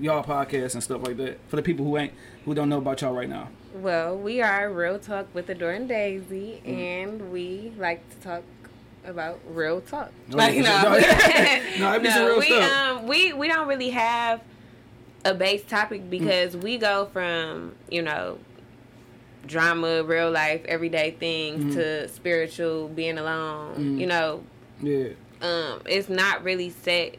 y'all 0.00 0.24
podcast 0.24 0.74
and 0.74 0.82
stuff 0.82 1.02
like 1.06 1.16
that 1.18 1.38
for 1.48 1.56
the 1.56 1.62
people 1.62 1.84
who 1.84 1.96
ain't 1.98 2.12
who 2.44 2.52
don't 2.54 2.68
know 2.68 2.78
about 2.78 3.00
y'all 3.00 3.12
right 3.14 3.28
now. 3.28 3.48
Well, 3.74 4.16
we 4.16 4.40
are 4.42 4.72
Real 4.72 4.98
Talk 4.98 5.26
with 5.34 5.48
Adore 5.50 5.72
and 5.72 5.88
Daisy, 5.88 6.60
Mm. 6.64 6.78
and 6.78 7.32
we 7.32 7.72
like 7.78 8.08
to 8.10 8.16
talk 8.20 8.42
about 9.04 9.40
real 9.48 9.80
talk. 9.80 10.10
No, 10.28 10.36
like, 10.38 10.54
yeah, 10.54 10.82
no, 10.82 10.94
for 10.94 11.00
sure. 11.00 11.78
No, 11.80 11.92
it 11.92 12.02
be 12.02 12.10
some 12.10 12.26
real 12.26 12.38
we, 12.38 12.46
stuff. 12.46 12.70
Um, 13.00 13.06
we 13.06 13.32
we 13.32 13.48
don't 13.48 13.68
really 13.68 13.90
have 13.90 14.40
a 15.24 15.34
base 15.34 15.62
topic 15.64 16.08
because 16.10 16.56
we 16.56 16.78
go 16.78 17.06
from 17.12 17.74
you 17.90 18.02
know 18.02 18.38
drama, 19.46 20.02
real 20.02 20.30
life, 20.30 20.62
everyday 20.66 21.10
things 21.12 21.64
Mhm. 21.64 21.74
to 21.74 22.08
spiritual, 22.08 22.88
being 22.88 23.18
alone. 23.18 23.74
Mhm. 23.76 24.00
You 24.00 24.06
know, 24.06 24.42
Yeah. 24.80 25.08
um, 25.42 25.82
it's 25.86 26.08
not 26.08 26.42
really 26.44 26.70
set 26.70 27.16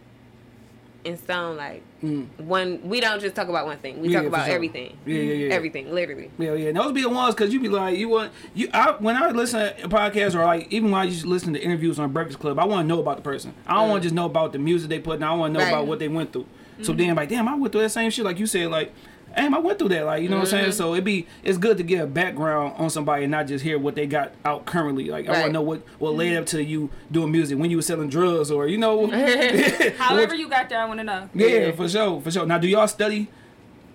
in 1.03 1.17
stone. 1.17 1.55
Like 1.57 1.83
Mm. 2.05 2.45
one, 2.45 2.79
we 2.83 2.99
don't 2.99 3.19
just 3.19 3.35
talk 3.35 3.47
about 3.47 3.65
one 3.65 3.77
thing. 3.79 4.01
We 4.01 4.09
Yeah, 4.09 4.19
talk 4.19 4.27
about 4.27 4.45
sure. 4.45 4.55
everything. 4.55 4.95
Yeah, 5.05 5.19
yeah, 5.19 5.33
yeah. 5.47 5.53
Everything, 5.53 5.91
literally. 5.93 6.29
Yeah, 6.37 6.53
yeah. 6.53 6.67
And 6.69 6.77
those 6.77 6.91
be 6.91 7.01
the 7.01 7.09
ones 7.09 7.33
because 7.35 7.53
you 7.53 7.59
be 7.59 7.67
like, 7.69 7.97
you 7.97 8.09
want 8.09 8.31
you. 8.53 8.69
I 8.73 8.91
when 8.99 9.15
I 9.15 9.31
listen 9.31 9.75
to 9.77 9.89
podcasts 9.89 10.35
or 10.35 10.43
like 10.45 10.71
even 10.71 10.91
when 10.91 11.01
I 11.01 11.09
just 11.09 11.25
listen 11.25 11.53
to 11.53 11.59
interviews 11.61 11.97
on 11.99 12.11
Breakfast 12.11 12.39
Club, 12.39 12.59
I 12.59 12.65
want 12.65 12.83
to 12.83 12.87
know 12.87 12.99
about 12.99 13.17
the 13.17 13.23
person. 13.23 13.53
I 13.65 13.75
don't 13.75 13.89
want 13.89 14.03
to 14.03 14.05
just 14.07 14.15
know 14.15 14.25
about 14.25 14.51
the 14.53 14.59
music 14.59 14.89
they 14.89 14.99
put. 14.99 15.17
in. 15.17 15.23
I 15.23 15.33
want 15.33 15.53
to 15.53 15.59
know 15.59 15.65
Right. 15.65 15.73
about 15.73 15.87
what 15.87 15.99
they 15.99 16.07
went 16.07 16.31
through. 16.33 16.45
So 16.81 16.91
then, 16.91 17.15
like, 17.15 17.29
damn, 17.29 17.47
I 17.47 17.55
went 17.55 17.71
through 17.71 17.81
that 17.81 17.89
same 17.89 18.11
shit. 18.11 18.25
Like 18.25 18.37
you 18.37 18.45
said, 18.45 18.67
like, 18.69 18.91
damn, 19.35 19.53
I 19.53 19.59
went 19.59 19.79
through 19.79 19.89
that. 19.89 20.05
Like, 20.05 20.23
you 20.23 20.29
know 20.29 20.37
what 20.37 20.43
I'm 20.43 20.49
saying? 20.49 20.63
Mm-hmm. 20.65 20.73
So 20.73 20.93
it'd 20.93 21.03
be 21.03 21.27
it's 21.43 21.57
good 21.57 21.77
to 21.77 21.83
get 21.83 22.01
a 22.01 22.07
background 22.07 22.75
on 22.77 22.89
somebody 22.89 23.23
and 23.23 23.31
not 23.31 23.47
just 23.47 23.63
hear 23.63 23.77
what 23.77 23.95
they 23.95 24.07
got 24.07 24.33
out 24.43 24.65
currently. 24.65 25.05
Like, 25.05 25.27
I 25.27 25.33
want 25.33 25.45
to 25.45 25.51
know 25.51 25.61
what 25.61 25.81
what 25.99 26.15
led 26.15 26.31
mm-hmm. 26.31 26.41
up 26.41 26.45
to 26.47 26.63
you 26.63 26.89
doing 27.11 27.31
music 27.31 27.57
when 27.59 27.69
you 27.69 27.77
were 27.77 27.83
selling 27.83 28.09
drugs 28.09 28.51
or 28.51 28.67
you 28.67 28.77
know. 28.77 29.07
however 29.97 30.35
you 30.35 30.49
got 30.49 30.69
there, 30.69 30.79
I 30.79 30.85
want 30.85 30.99
to 30.99 31.03
know. 31.03 31.29
Yeah, 31.33 31.47
Yeah. 31.47 31.71
for 31.71 31.87
sure, 31.87 32.21
for 32.21 32.31
sure. 32.31 32.45
Now, 32.45 32.57
do 32.57 32.67
y'all 32.67 32.87
study 32.87 33.27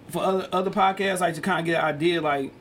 for 0.08 0.22
other 0.22 0.48
other 0.52 0.70
podcasts, 0.70 1.20
like 1.20 1.34
to 1.34 1.40
kind 1.40 1.60
of 1.60 1.64
get 1.64 1.82
an 1.82 1.84
idea, 1.84 2.20
like, 2.20 2.52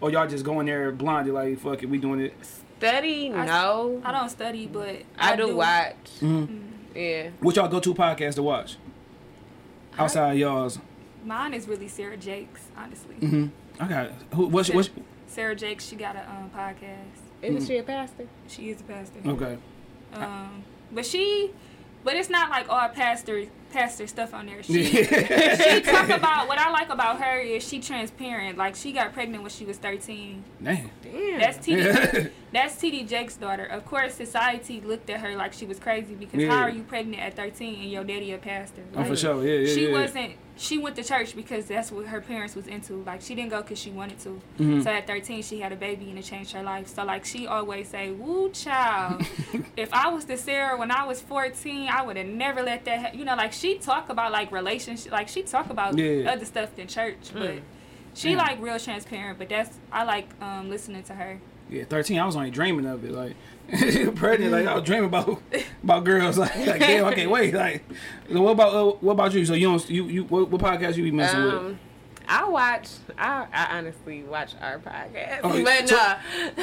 or 0.00 0.10
y'all 0.10 0.26
just 0.26 0.44
going 0.44 0.66
there 0.66 0.90
blindly, 0.92 1.32
like, 1.32 1.58
fuck 1.58 1.82
it, 1.82 1.86
we 1.86 1.98
doing 1.98 2.20
it? 2.20 2.34
Study, 2.78 3.32
I- 3.32 3.46
no. 3.46 4.00
I 4.04 4.12
don't 4.12 4.30
study, 4.30 4.66
but 4.66 5.02
I, 5.18 5.36
do, 5.36 5.54
watch. 5.54 5.94
hmm 6.20 6.46
Yeah. 6.94 7.30
What 7.40 7.56
y'all 7.56 7.68
go 7.68 7.78
to 7.80 7.94
podcast 7.94 8.36
to 8.36 8.42
watch 8.42 8.76
outside 9.98 10.32
of 10.32 10.38
y'all's? 10.38 10.78
Mine 11.24 11.54
is 11.54 11.68
really 11.68 11.88
Sarah 11.88 12.16
Jakes, 12.16 12.62
honestly. 12.76 13.14
hmm 13.16 13.46
I 13.78 13.86
got 13.86 14.10
who? 14.34 14.46
What's 14.46 14.70
what's 14.70 14.90
Sarah 15.26 15.54
Jakes, 15.54 15.86
she 15.86 15.96
got 15.96 16.16
a 16.16 16.28
um, 16.28 16.50
podcast. 16.54 17.22
Isn't 17.42 17.66
she 17.66 17.78
a 17.78 17.82
pastor? 17.82 18.26
She 18.48 18.70
is 18.70 18.80
a 18.80 18.84
pastor. 18.84 19.20
okay? 19.24 19.58
Um, 20.12 20.64
but 20.92 21.06
she, 21.06 21.50
but 22.04 22.16
it's 22.16 22.28
not 22.28 22.50
like 22.50 22.68
all 22.68 22.88
pastor 22.88 23.46
pastor 23.72 24.06
stuff 24.06 24.34
on 24.34 24.46
there. 24.46 24.62
She 24.62 24.84
she 24.84 25.80
talk 25.82 26.08
about 26.10 26.48
what 26.48 26.58
I 26.58 26.70
like 26.70 26.90
about 26.90 27.20
her 27.20 27.38
is 27.38 27.66
she 27.66 27.80
transparent. 27.80 28.58
Like 28.58 28.74
she 28.74 28.92
got 28.92 29.12
pregnant 29.12 29.42
when 29.42 29.50
she 29.50 29.64
was 29.64 29.78
thirteen. 29.78 30.44
Damn. 30.62 30.90
Damn. 31.02 31.38
That's 31.38 31.58
TD. 31.58 31.84
Yeah. 32.14 32.28
That's 32.52 32.74
TD 32.74 33.08
Jakes' 33.08 33.36
daughter. 33.36 33.64
Of 33.64 33.86
course, 33.86 34.14
society 34.14 34.80
looked 34.80 35.08
at 35.08 35.20
her 35.20 35.36
like 35.36 35.52
she 35.52 35.66
was 35.66 35.78
crazy 35.78 36.14
because 36.14 36.42
Yeah. 36.42 36.50
how 36.50 36.62
are 36.62 36.70
you 36.70 36.82
pregnant 36.82 37.22
at 37.22 37.36
13 37.36 37.80
and 37.80 37.92
your 37.92 38.02
daddy 38.02 38.32
a 38.32 38.38
pastor? 38.38 38.82
Oh, 38.96 39.04
for 39.04 39.14
sure. 39.14 39.44
Yeah, 39.46 39.66
yeah. 39.66 39.72
She 39.74 39.86
yeah. 39.86 39.92
wasn't. 39.92 40.32
She 40.60 40.76
went 40.76 40.94
to 40.96 41.02
church 41.02 41.34
because 41.34 41.64
that's 41.64 41.90
what 41.90 42.04
her 42.06 42.20
parents 42.20 42.54
was 42.54 42.66
into. 42.66 43.02
Like 43.04 43.22
she 43.22 43.34
didn't 43.34 43.48
go 43.50 43.62
because 43.62 43.78
she 43.78 43.90
wanted 43.90 44.18
to. 44.20 44.40
Mhm. 44.58 44.84
So 44.84 44.90
at 44.90 45.06
13, 45.06 45.42
she 45.42 45.58
had 45.60 45.72
a 45.72 45.76
baby 45.76 46.10
and 46.10 46.18
it 46.18 46.22
changed 46.26 46.52
her 46.52 46.62
life. 46.62 46.86
So 46.88 47.02
like 47.02 47.24
she 47.24 47.46
always 47.46 47.88
say, 47.88 48.10
"Woo, 48.10 48.50
child. 48.50 49.22
if 49.78 49.92
I 49.94 50.08
was 50.10 50.26
the 50.26 50.36
Sarah 50.36 50.76
when 50.76 50.90
I 50.90 51.04
was 51.06 51.22
14, 51.22 51.88
I 51.88 52.02
would 52.02 52.18
have 52.18 52.26
never 52.26 52.62
let 52.62 52.84
that. 52.84 53.00
Ha-. 53.00 53.16
You 53.18 53.24
know, 53.24 53.36
like 53.36 53.54
she 53.54 53.78
talk 53.78 54.10
about 54.10 54.32
like 54.32 54.52
relationship. 54.52 55.10
Like 55.12 55.28
she 55.28 55.42
talk 55.42 55.70
about 55.70 55.96
Yeah. 55.96 56.30
other 56.30 56.44
stuff 56.44 56.76
than 56.76 56.86
church, 56.88 57.30
but." 57.32 57.42
Mm. 57.42 57.60
She 58.12 58.32
Yeah. 58.32 58.38
like 58.38 58.60
real 58.60 58.78
transparent, 58.78 59.38
but 59.38 59.48
that's 59.48 59.78
I 59.90 60.02
like 60.04 60.28
um 60.42 60.68
listening 60.68 61.04
to 61.04 61.14
her. 61.14 61.40
Yeah, 61.70 61.84
thirteen. 61.84 62.18
I 62.18 62.26
was 62.26 62.36
only 62.36 62.50
dreaming 62.50 62.84
of 62.84 63.02
it, 63.04 63.12
like 63.12 63.34
pregnant. 64.16 64.52
Like 64.52 64.66
I 64.66 64.74
was 64.74 64.84
dreaming 64.84 65.06
about 65.06 65.40
about 65.82 66.04
girls. 66.04 66.38
Like, 66.38 66.54
like 66.66 66.80
damn, 66.80 67.04
I 67.04 67.14
can't 67.14 67.30
wait. 67.30 67.54
Like, 67.54 67.82
so 68.32 68.40
what 68.42 68.52
about 68.52 68.74
uh, 68.74 68.92
what 69.00 69.12
about 69.12 69.32
you? 69.34 69.44
So 69.46 69.54
you 69.54 69.68
don't 69.68 69.90
you 69.90 70.04
you 70.06 70.24
what, 70.24 70.50
what 70.50 70.60
podcast 70.60 70.96
you 70.96 71.04
be 71.04 71.10
messing 71.12 71.42
with? 71.44 71.54
Um, 71.54 71.78
I 72.28 72.48
watch. 72.48 72.88
I, 73.18 73.46
I 73.52 73.78
honestly 73.78 74.22
watch 74.22 74.54
our 74.60 74.78
podcast, 74.78 75.40
Oh, 75.42 75.64
but 75.64 75.88
so- 75.88 75.96
no, 75.96 76.14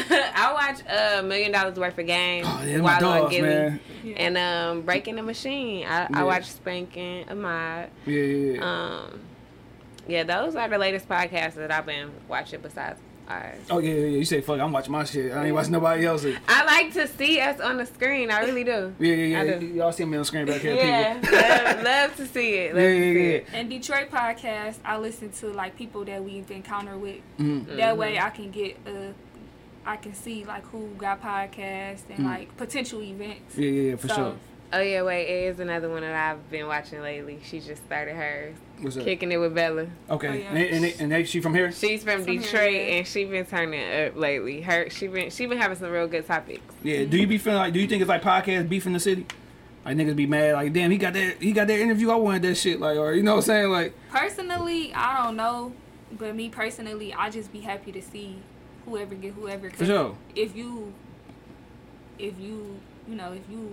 I 0.34 0.54
watch 0.54 0.82
a 0.88 1.20
uh, 1.20 1.22
million 1.24 1.52
dollars 1.52 1.78
worth 1.78 1.98
of 1.98 2.06
games 2.06 2.48
Oh, 2.50 2.64
yeah, 2.66 2.78
my 2.78 2.84
while 2.84 2.96
on 3.12 3.22
dogs, 3.22 3.36
Gillie. 3.36 3.50
man. 3.50 3.80
and 4.16 4.38
um, 4.38 4.82
breaking 4.84 5.16
the 5.18 5.24
machine. 5.24 5.86
I, 5.86 6.04
Yeah. 6.04 6.08
I 6.14 6.24
watch 6.24 6.46
Spanking 6.46 7.28
Ahmad. 7.30 7.90
Yeah, 8.06 8.14
yeah, 8.22 8.54
yeah. 8.54 8.62
Um, 9.04 9.20
yeah, 10.08 10.24
those 10.24 10.56
are 10.56 10.70
the 10.70 10.78
latest 10.78 11.10
podcasts 11.10 11.56
that 11.56 11.70
I've 11.70 11.86
been 11.86 12.12
watching 12.30 12.62
besides 12.62 13.02
ours. 13.30 13.58
oh 13.70 13.80
yeah, 13.80 13.94
yeah, 13.94 14.00
yeah. 14.02 14.18
You 14.18 14.26
say 14.26 14.42
fuck. 14.42 14.60
I'm 14.60 14.72
watching 14.72 14.92
my 14.92 15.04
shit. 15.04 15.32
I 15.34 15.46
ain't 15.46 15.54
watching 15.56 15.72
nobody 15.74 16.06
else's. 16.06 16.38
I 16.48 16.64
like 16.66 16.94
to 16.94 17.08
see 17.08 17.40
us 17.40 17.60
on 17.60 17.78
the 17.78 17.86
screen. 17.86 18.32
I 18.32 18.42
really 18.42 18.64
do. 18.64 18.94
Yeah, 19.00 19.14
yeah, 19.14 19.44
yeah. 19.44 19.58
do. 19.60 19.66
Y'all 19.68 19.92
see 19.92 20.06
me 20.06 20.18
on 20.18 20.22
the 20.22 20.26
screen 20.26 20.46
back 20.46 20.62
here, 20.62 20.76
Yeah, 20.76 21.20
people. 21.20 21.38
love, 21.38 21.84
love 21.84 22.16
to 22.18 22.26
see 22.28 22.54
it. 22.56 22.74
Love 22.76 22.84
Yeah, 22.84 22.90
to 22.90 22.96
see 22.96 23.14
yeah, 23.30 23.36
it. 23.36 23.48
And 23.54 23.70
Detroit 23.70 24.10
podcast, 24.12 24.76
I 24.86 24.98
listen 24.98 25.32
to 25.32 25.48
like 25.48 25.76
people 25.76 26.06
that 26.06 26.24
we've 26.24 26.50
encountered 26.52 27.02
with. 27.02 27.18
Mhm. 27.40 27.76
That 27.78 27.98
way, 27.98 28.20
I 28.20 28.30
can 28.30 28.52
get 28.52 28.78
uh, 28.88 29.14
I 29.86 29.96
can 29.98 30.14
see 30.14 30.44
like 30.46 30.66
who 30.68 30.88
got 30.98 31.22
podcasts 31.22 32.02
and 32.10 32.20
Mm. 32.20 32.26
like 32.26 32.58
potential 32.58 33.02
events. 33.02 33.58
Yeah, 33.58 33.70
yeah, 33.70 33.90
yeah, 33.92 33.96
for 33.96 34.08
So, 34.10 34.16
sure. 34.16 34.36
Oh 34.74 34.82
yeah, 34.82 35.02
wait, 35.04 35.24
it 35.28 35.44
is 35.54 35.60
another 35.62 35.90
one 35.90 36.02
that 36.02 36.14
I've 36.14 36.50
been 36.52 36.68
watching 36.68 37.02
lately. 37.02 37.40
She 37.44 37.62
just 37.62 37.86
started 37.86 38.16
hers, 38.16 38.54
What's 38.82 38.98
up? 38.98 39.06
kicking 39.06 39.32
it 39.32 39.38
with 39.38 39.56
Bella. 39.56 39.88
Okay, 40.10 40.28
Oh, 40.28 40.34
yeah. 40.34 40.50
and, 40.50 40.86
and, 40.86 40.96
and, 41.02 41.12
they, 41.14 41.24
she 41.24 41.40
from 41.40 41.54
here? 41.56 41.72
She's 41.72 42.04
from 42.04 42.24
From 42.24 42.34
here, 42.34 42.42
Detroit 42.42 42.74
yeah. 42.74 42.80
and 42.98 43.08
she 43.08 43.24
been 43.26 43.46
turning 43.46 44.08
up 44.08 44.18
lately. 44.18 44.60
Her 44.62 44.90
she 44.90 45.08
been 45.08 45.30
she 45.30 45.46
been 45.46 45.58
having 45.58 45.78
some 45.78 45.90
real 45.90 46.08
good 46.08 46.28
topics. 46.28 46.62
Yeah. 46.84 47.06
Do 47.06 47.18
you 47.18 47.28
be 47.28 47.38
feeling 47.38 47.60
like? 47.60 47.74
Do 47.74 47.80
you 47.80 47.88
think 47.88 48.02
it's 48.02 48.10
like 48.10 48.22
podcast 48.22 48.68
beef 48.68 48.86
in 48.86 48.92
the 48.94 49.00
city? 49.00 49.26
Like 49.86 49.96
niggas 49.96 50.18
be 50.18 50.26
mad, 50.28 50.54
like 50.56 50.74
damn, 50.74 50.92
he 50.92 50.98
got 50.98 51.14
that, 51.14 51.42
he 51.42 51.54
got 51.54 51.68
that 51.68 51.80
interview. 51.80 52.10
I 52.12 52.16
wanted 52.16 52.42
that 52.42 52.56
shit, 52.56 52.82
like, 52.82 52.98
or 52.98 53.14
you 53.14 53.24
know 53.24 53.36
what 53.36 53.38
I'm 53.38 53.44
saying, 53.46 53.70
like, 53.70 53.94
Personally, 54.10 54.94
I 54.94 55.24
don't 55.24 55.38
know, 55.38 55.72
but 56.12 56.36
me 56.36 56.50
personally, 56.50 57.14
I 57.14 57.30
just 57.30 57.54
be 57.54 57.62
happy 57.62 57.94
to 57.94 58.02
see 58.02 58.36
whoever 58.84 59.16
get 59.16 59.32
whoever. 59.34 59.70
'cause 59.70 59.78
for 59.80 59.86
sure. 59.86 60.18
If 60.36 60.58
you 60.58 60.94
if 62.20 62.38
you, 62.38 62.80
you 63.08 63.16
know, 63.16 63.32
if 63.32 63.44
you 63.50 63.70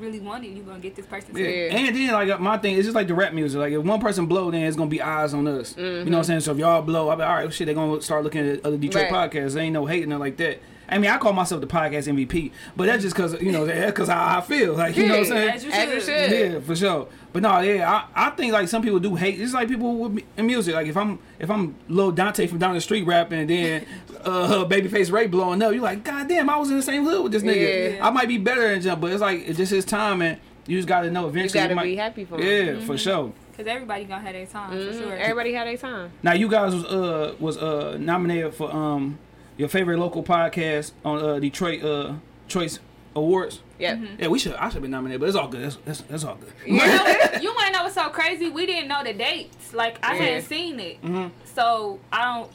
really 0.00 0.20
want 0.20 0.44
it, 0.44 0.48
you 0.48 0.62
gonna 0.62 0.78
get 0.78 0.96
this 0.96 1.06
person. 1.06 1.36
Yeah. 1.36 1.44
to 1.44 1.70
And 1.70 1.96
then 1.96 2.12
like 2.12 2.40
my 2.40 2.58
thing, 2.58 2.76
it's 2.76 2.84
just 2.84 2.94
like 2.94 3.08
the 3.08 3.14
rap 3.14 3.32
music. 3.32 3.58
Like 3.58 3.72
if 3.72 3.82
one 3.82 4.00
person 4.00 4.26
blow, 4.26 4.50
then 4.50 4.62
it's 4.62 4.76
gonna 4.76 4.90
be 4.90 5.02
eyes 5.02 5.34
on 5.34 5.46
us. 5.46 5.76
You 5.76 5.82
know 5.82 5.90
what 5.90 6.00
I'm 6.00 6.06
mm-hmm. 6.06 6.22
saying? 6.22 6.40
So 6.40 6.52
if 6.52 6.58
y'all 6.58 6.82
blow, 6.82 7.08
I'll 7.08 7.16
be 7.16 7.22
all 7.22 7.34
right. 7.34 7.52
Shit, 7.52 7.66
they 7.66 7.74
gonna 7.74 8.00
start 8.02 8.24
looking 8.24 8.48
at 8.48 8.64
other 8.64 8.76
Detroit 8.76 9.10
Right. 9.10 9.30
podcasts. 9.30 9.54
There 9.54 9.62
ain't 9.62 9.74
no 9.74 9.86
hating 9.86 10.12
or 10.12 10.18
like 10.18 10.36
that. 10.38 10.60
I 10.90 10.98
mean, 10.98 11.10
I 11.10 11.18
call 11.18 11.32
myself 11.32 11.60
the 11.60 11.66
podcast 11.66 12.08
MVP, 12.12 12.50
but 12.76 12.86
that's 12.86 13.02
just 13.02 13.14
cause 13.14 13.40
you 13.40 13.52
know 13.52 13.64
that's 13.64 13.96
cause 13.96 14.08
how 14.08 14.38
I 14.38 14.40
feel. 14.40 14.74
Like 14.74 14.96
you 14.96 15.06
know 15.06 15.12
what 15.14 15.20
I'm 15.20 15.24
saying? 15.26 15.50
As 15.50 15.64
you 15.64 15.70
As 15.70 15.86
you 15.88 16.00
should. 16.00 16.30
should. 16.30 16.52
Yeah, 16.52 16.60
for 16.60 16.74
sure. 16.76 17.08
But 17.32 17.42
no, 17.42 17.60
yeah, 17.60 17.88
I, 18.14 18.26
I 18.26 18.30
think 18.30 18.52
like 18.52 18.66
some 18.68 18.82
people 18.82 18.98
do 18.98 19.14
hate. 19.14 19.40
It's 19.40 19.54
like 19.54 19.68
people 19.68 19.94
with 19.96 20.12
me- 20.12 20.24
in 20.36 20.46
music. 20.46 20.74
Like 20.74 20.88
if 20.88 20.96
I'm 20.96 21.18
if 21.38 21.50
I'm 21.50 21.76
Lil 21.88 22.10
Dante 22.10 22.46
from 22.48 22.58
down 22.58 22.74
the 22.74 22.80
street 22.80 23.06
rapping, 23.06 23.38
and 23.40 23.48
then 23.50 23.86
uh, 24.24 24.64
Babyface 24.68 25.12
Ray 25.12 25.26
blowing 25.28 25.62
up, 25.62 25.72
you're 25.72 25.82
like, 25.82 26.02
God 26.02 26.28
damn, 26.28 26.50
I 26.50 26.56
was 26.56 26.70
in 26.70 26.76
the 26.76 26.82
same 26.82 27.04
hood 27.04 27.22
with 27.22 27.32
this 27.32 27.42
nigga. 27.44 27.96
Yeah. 27.96 28.06
I 28.06 28.10
might 28.10 28.26
be 28.28 28.38
better 28.38 28.68
than 28.68 28.80
jump, 28.82 29.00
but 29.00 29.12
it's 29.12 29.20
like 29.20 29.46
it's 29.48 29.56
just 29.58 29.70
his 29.72 29.84
time, 29.84 30.22
and 30.22 30.40
you 30.66 30.76
just 30.76 30.88
got 30.88 31.02
to 31.02 31.10
know 31.10 31.22
You 31.22 31.28
eventually. 31.28 31.60
gotta 31.62 31.74
might, 31.76 31.84
be 31.84 31.96
happy 31.96 32.24
for 32.24 32.40
Yeah, 32.40 32.62
him. 32.64 32.80
for 32.82 32.98
sure. 32.98 33.32
Cause 33.56 33.66
everybody 33.66 34.04
gonna 34.04 34.22
have 34.22 34.32
their 34.32 34.46
time 34.46 34.72
Mhm. 34.72 34.88
for 34.92 34.98
sure. 34.98 35.16
Everybody 35.16 35.52
had 35.52 35.66
their 35.66 35.76
time. 35.76 36.10
Now 36.22 36.32
you 36.32 36.48
guys 36.48 36.74
was 36.74 36.84
uh 36.84 37.34
was 37.38 37.58
uh 37.58 37.96
nominated 38.00 38.54
for 38.54 38.74
um 38.74 39.18
your 39.60 39.68
favorite 39.68 39.98
local 39.98 40.22
podcast 40.22 40.92
on 41.04 41.22
uh 41.22 41.38
Detroit 41.38 41.84
uh 41.84 42.14
Choice 42.48 42.80
Awards. 43.14 43.60
Yep. 43.78 43.98
Yeah, 44.18 44.28
we 44.28 44.38
should 44.38 44.54
I 44.54 44.68
should 44.70 44.82
be 44.82 44.88
nominated, 44.88 45.20
but 45.20 45.28
it's 45.28 45.36
all 45.36 45.48
good. 45.48 45.62
That's 45.62 45.76
that's, 45.84 46.00
that's 46.02 46.24
all 46.24 46.36
good. 46.36 46.52
You 46.66 46.78
know, 46.78 46.84
you 47.42 47.52
wanna 47.54 47.72
know 47.72 47.82
what's 47.84 47.94
so 47.94 48.08
crazy? 48.08 48.48
We 48.48 48.66
didn't 48.66 48.88
know 48.88 49.02
the 49.04 49.12
dates. 49.12 49.74
Like 49.74 49.98
I 50.04 50.14
Yeah. 50.16 50.22
hadn't 50.22 50.42
seen 50.44 50.80
it, 50.80 51.02
Mhm. 51.02 51.30
so 51.54 51.98
I 52.12 52.24
don't. 52.24 52.50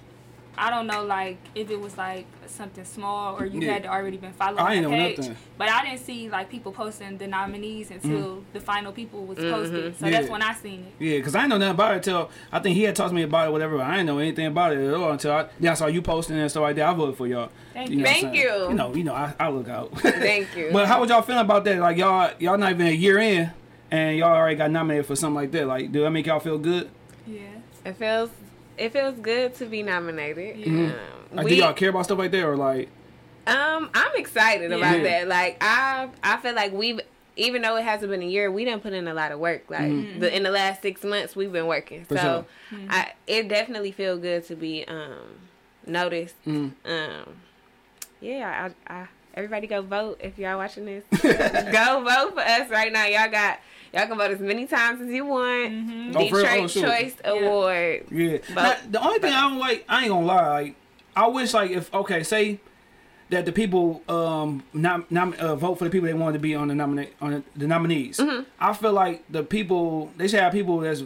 I 0.58 0.70
don't 0.70 0.88
know, 0.88 1.04
like 1.04 1.38
if 1.54 1.70
it 1.70 1.80
was 1.80 1.98
like 1.98 2.26
something 2.48 2.86
small 2.86 3.36
or 3.38 3.46
you 3.46 3.60
Yeah. 3.62 3.74
had 3.74 3.86
already 3.86 4.18
been 4.18 4.32
following 4.34 4.60
I 4.60 4.76
ain't 4.76 4.84
the 4.84 4.90
know 4.90 4.96
page. 4.96 5.18
nothing. 5.18 5.36
But 5.58 5.70
I 5.70 5.84
didn't 5.86 6.00
see 6.06 6.30
like 6.30 6.50
people 6.50 6.72
posting 6.72 7.18
the 7.18 7.28
nominees 7.28 7.92
until 7.92 8.44
the 8.54 8.60
final 8.60 8.92
people 8.94 9.26
was 9.26 9.38
posted. 9.38 9.96
So 9.98 10.06
Mm-hmm. 10.06 10.06
Yeah. 10.06 10.12
that's 10.12 10.30
when 10.30 10.42
I 10.42 10.54
seen 10.54 10.86
it. 11.00 11.04
Yeah, 11.04 11.20
cause 11.22 11.36
I 11.36 11.40
didn't 11.42 11.50
know 11.52 11.58
nothing 11.58 11.76
about 11.76 11.94
it 11.94 11.98
until 11.98 12.30
I 12.52 12.60
think 12.60 12.76
he 12.76 12.84
had 12.84 12.96
talked 12.96 13.10
to 13.10 13.16
me 13.16 13.24
about 13.24 13.48
it, 13.48 13.52
whatever. 13.52 13.78
But 13.78 13.88
I 13.88 13.92
didn't 13.98 14.06
know 14.08 14.20
anything 14.20 14.46
about 14.48 14.74
it 14.74 14.88
at 14.88 14.94
all 14.94 15.12
until 15.12 15.32
I, 15.34 15.48
yeah, 15.60 15.72
I 15.72 15.74
saw 15.74 15.88
you 15.88 16.02
posting 16.02 16.38
and 16.38 16.50
stuff 16.50 16.62
like 16.62 16.76
that. 16.78 16.88
I 16.88 16.94
voted 16.94 17.18
for 17.18 17.28
y'all. 17.28 17.50
Thank 17.74 17.90
know 17.90 17.96
you. 17.98 18.04
what 18.04 18.10
Thank 18.14 18.36
you. 18.36 18.50
You 18.70 18.74
know, 18.74 18.94
you 18.96 19.04
know, 19.04 19.14
I, 19.14 19.34
I 19.40 19.50
look 19.50 19.68
out. 19.68 19.92
Thank 20.00 20.56
you. 20.56 20.70
but 20.72 20.88
how 20.88 21.02
was 21.02 21.10
y'all 21.10 21.22
feeling 21.22 21.42
about 21.42 21.64
that? 21.66 21.80
Like 21.80 21.98
y'all, 21.98 22.32
y'all 22.40 22.58
not 22.58 22.72
even 22.72 22.88
a 22.88 22.92
year 22.92 23.20
in, 23.20 23.52
and 23.92 24.18
y'all 24.18 24.34
already 24.34 24.56
got 24.56 24.72
nominated 24.72 25.06
for 25.06 25.16
something 25.16 25.36
like 25.36 25.52
that. 25.52 25.68
Like, 25.68 25.92
do 25.92 26.02
that 26.02 26.10
make 26.12 26.26
y'all 26.28 26.40
feel 26.40 26.58
good? 26.58 26.90
Yeah. 27.28 27.42
It 27.84 27.96
feels 27.98 28.30
it 28.78 28.94
feels 28.94 29.18
good 29.20 29.56
to 29.56 29.66
be 29.66 29.84
nominated. 29.84 30.58
Yeah. 30.58 30.88
Um, 30.88 30.94
Like, 31.34 31.46
we- 31.46 31.52
do 31.52 31.58
y'all 31.58 31.74
care 31.74 31.90
about 31.90 32.06
stuff 32.06 32.18
like 32.18 32.32
that, 32.32 32.44
or 32.44 32.56
like? 32.56 32.90
Um, 33.48 33.90
I'm 33.94 34.16
excited 34.16 34.72
about 34.72 35.04
that. 35.04 35.28
Like 35.28 35.58
I, 35.62 36.10
I 36.24 36.38
feel 36.38 36.56
like 36.56 36.74
we've, 36.74 37.00
even 37.36 37.62
though 37.62 37.76
it 37.76 37.84
hasn't 37.84 38.10
been 38.10 38.24
a 38.24 38.28
year, 38.28 38.52
we 38.52 38.66
done 38.66 38.80
put 38.80 38.94
in 38.94 39.08
a 39.08 39.14
lot 39.14 39.32
of 39.32 39.40
work. 39.40 39.66
Like 39.70 40.20
the 40.20 40.36
in 40.36 40.42
the 40.44 40.50
last 40.50 40.82
six 40.82 41.04
months, 41.04 41.36
we've 41.36 41.52
been 41.52 41.68
working. 41.68 42.06
Mm-hmm. 42.06 42.16
For 42.16 42.22
so, 42.22 42.46
sure. 42.70 42.80
I 42.90 43.14
it 43.28 43.48
definitely 43.48 43.92
feel 43.92 44.18
good 44.18 44.46
to 44.48 44.56
be 44.56 44.84
um 44.88 45.38
noticed. 45.86 46.36
Mm. 46.48 46.72
Um, 46.86 47.36
yeah, 48.20 48.72
I, 48.88 48.94
I 49.02 49.08
everybody 49.36 49.68
go 49.68 49.84
vote 49.84 50.20
if 50.22 50.40
y'all 50.40 50.58
watching 50.58 50.86
this. 50.86 51.04
go 51.22 52.04
vote 52.04 52.34
for 52.34 52.42
us 52.42 52.70
right 52.72 52.92
now. 52.92 53.06
Y'all 53.06 53.30
got. 53.30 53.60
Y'all 53.96 54.08
can 54.08 54.18
vote 54.18 54.32
as 54.32 54.40
many 54.42 54.68
times 54.68 55.02
as 55.02 55.08
you 55.08 55.26
want. 55.26 56.16
Oh, 56.16 56.28
for 56.28 56.36
real? 56.36 56.44
Detroit 56.44 56.62
Oh, 56.64 56.68
shoot. 56.68 56.84
Choice 56.84 57.16
Award. 57.24 58.06
Yeah. 58.12 58.38
But- 58.54 58.64
Now, 58.64 58.76
the 58.92 59.02
only 59.06 59.20
thing 59.20 59.34
I 59.34 59.42
don't 59.50 59.58
like, 59.60 59.86
I 59.88 60.02
ain't 60.02 60.10
gonna 60.10 60.26
lie, 60.26 60.50
like 60.62 60.76
I 61.16 61.28
wish 61.28 61.54
like 61.54 61.72
if 61.72 61.94
okay, 61.94 62.24
say 62.24 62.60
that 63.30 63.46
the 63.46 63.52
people 63.54 64.02
um 64.10 64.64
nom, 64.74 65.06
nom, 65.10 65.34
uh, 65.40 65.56
vote 65.56 65.76
for 65.76 65.86
the 65.86 65.90
people 65.90 66.08
they 66.08 66.14
wanted 66.14 66.34
to 66.34 66.40
be 66.40 66.54
on 66.56 66.68
the 66.68 66.76
nominate 66.76 67.14
on 67.22 67.32
the, 67.32 67.44
the 67.56 67.68
nominees. 67.68 68.18
Mm-hmm. 68.18 68.44
I 68.60 68.74
feel 68.74 68.92
like 68.94 69.24
the 69.30 69.44
people 69.44 70.12
they 70.18 70.28
should 70.28 70.42
have 70.42 70.52
people 70.52 70.80
that's 70.80 71.04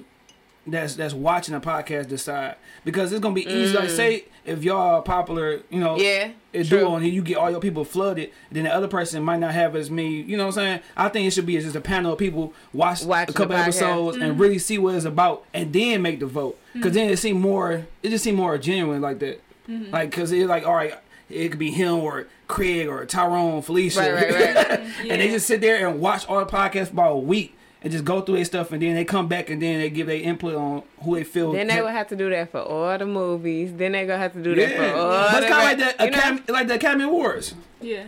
that's 0.67 0.95
that's 0.95 1.13
watching 1.13 1.55
a 1.55 1.61
podcast 1.61 2.07
decide 2.07 2.55
because 2.85 3.11
it's 3.11 3.21
gonna 3.21 3.35
be 3.35 3.47
easy. 3.47 3.75
Like 3.75 3.89
mm. 3.89 3.95
say 3.95 4.25
if 4.45 4.63
y'all 4.63 4.95
are 4.97 5.01
popular, 5.01 5.61
you 5.69 5.79
know, 5.79 5.95
Mm. 5.95 6.03
Yeah, 6.03 6.31
it 6.53 6.67
true. 6.67 6.79
do 6.79 6.87
on 6.87 7.03
you 7.03 7.21
get 7.21 7.37
all 7.37 7.51
your 7.51 7.59
people 7.59 7.83
flooded, 7.83 8.31
then 8.51 8.63
the 8.63 8.73
other 8.73 8.87
person 8.87 9.23
might 9.23 9.39
not 9.39 9.53
have 9.53 9.75
as 9.75 9.89
many. 9.89 10.21
You 10.21 10.37
know 10.37 10.47
what 10.47 10.57
I'm 10.57 10.63
saying? 10.63 10.79
I 10.95 11.09
think 11.09 11.27
it 11.27 11.31
should 11.31 11.45
be 11.45 11.57
just 11.59 11.75
a 11.75 11.81
panel 11.81 12.13
of 12.13 12.19
people 12.19 12.53
watch 12.73 13.03
Watching 13.03 13.29
a 13.29 13.37
couple 13.37 13.55
the 13.55 13.61
podcast. 13.61 13.67
episodes 13.67 14.17
and 14.17 14.35
mm. 14.35 14.39
really 14.39 14.59
see 14.59 14.77
what 14.77 14.95
it's 14.95 15.05
about, 15.05 15.45
and 15.53 15.73
then 15.73 16.01
make 16.01 16.19
the 16.19 16.25
vote. 16.25 16.59
Mm. 16.71 16.73
Because 16.73 16.93
then 16.93 17.09
it 17.09 17.17
seem 17.17 17.39
more, 17.39 17.87
it 18.03 18.09
just 18.09 18.23
seem 18.23 18.35
more 18.35 18.57
genuine 18.57 19.01
like 19.01 19.19
that. 19.19 19.41
Mm-hmm. 19.69 19.91
Like, 19.91 20.11
cause 20.11 20.31
it's 20.31 20.49
like, 20.49 20.65
all 20.65 20.73
right, 20.73 20.95
it 21.29 21.49
could 21.49 21.59
be 21.59 21.71
him 21.71 21.99
or 21.99 22.27
Craig 22.47 22.87
or 22.87 23.05
Tyrone, 23.05 23.61
Felicia, 23.61 23.99
Right, 23.99 24.13
right, 24.13 24.55
right. 24.55 24.79
and 25.01 25.21
they 25.21 25.29
just 25.29 25.45
sit 25.45 25.61
there 25.61 25.87
and 25.87 25.99
watch 25.99 26.27
all 26.27 26.39
the 26.39 26.45
podcasts 26.45 26.87
for 26.87 26.93
about 26.93 27.11
a 27.11 27.19
week. 27.19 27.55
And 27.81 27.93
just 27.93 28.03
go 28.03 28.19
through 28.19 28.35
their 28.35 28.45
stuff, 28.45 28.73
and 28.73 28.81
then 28.81 28.95
they 28.95 29.05
come 29.05 29.29
back, 29.29 29.49
and 29.49 29.61
then 29.61 29.79
they 29.79 29.89
give 29.89 30.07
their 30.07 30.17
input 30.21 30.53
on 30.53 30.83
who 31.01 31.15
they 31.15 31.23
feel. 31.23 31.53
Then 31.53 31.67
they 31.67 31.75
kept- 31.75 31.85
will 31.85 31.91
have 31.93 32.07
to 32.09 32.15
do 32.17 32.29
that 32.29 32.51
for 32.51 32.59
all 32.59 32.97
the 32.97 33.05
movies. 33.05 33.71
Then 33.73 33.93
they 33.93 34.05
gonna 34.05 34.19
have 34.19 34.33
to 34.33 34.43
do 34.43 34.53
that 34.55 34.75
for 34.75 34.81
yeah, 34.83 34.91
all 34.93 35.09
but 35.31 35.31
the 35.31 35.45
it's 35.45 35.55
kind 35.55 35.79
of 35.81 35.87
like 35.87 35.97
the 35.97 36.03
you 36.03 36.11
know? 36.11 36.17
Academy, 36.17 36.41
like 36.49 36.67
the 36.67 36.73
Academy 36.75 37.03
Awards. 37.05 37.55
Yeah. 37.79 38.03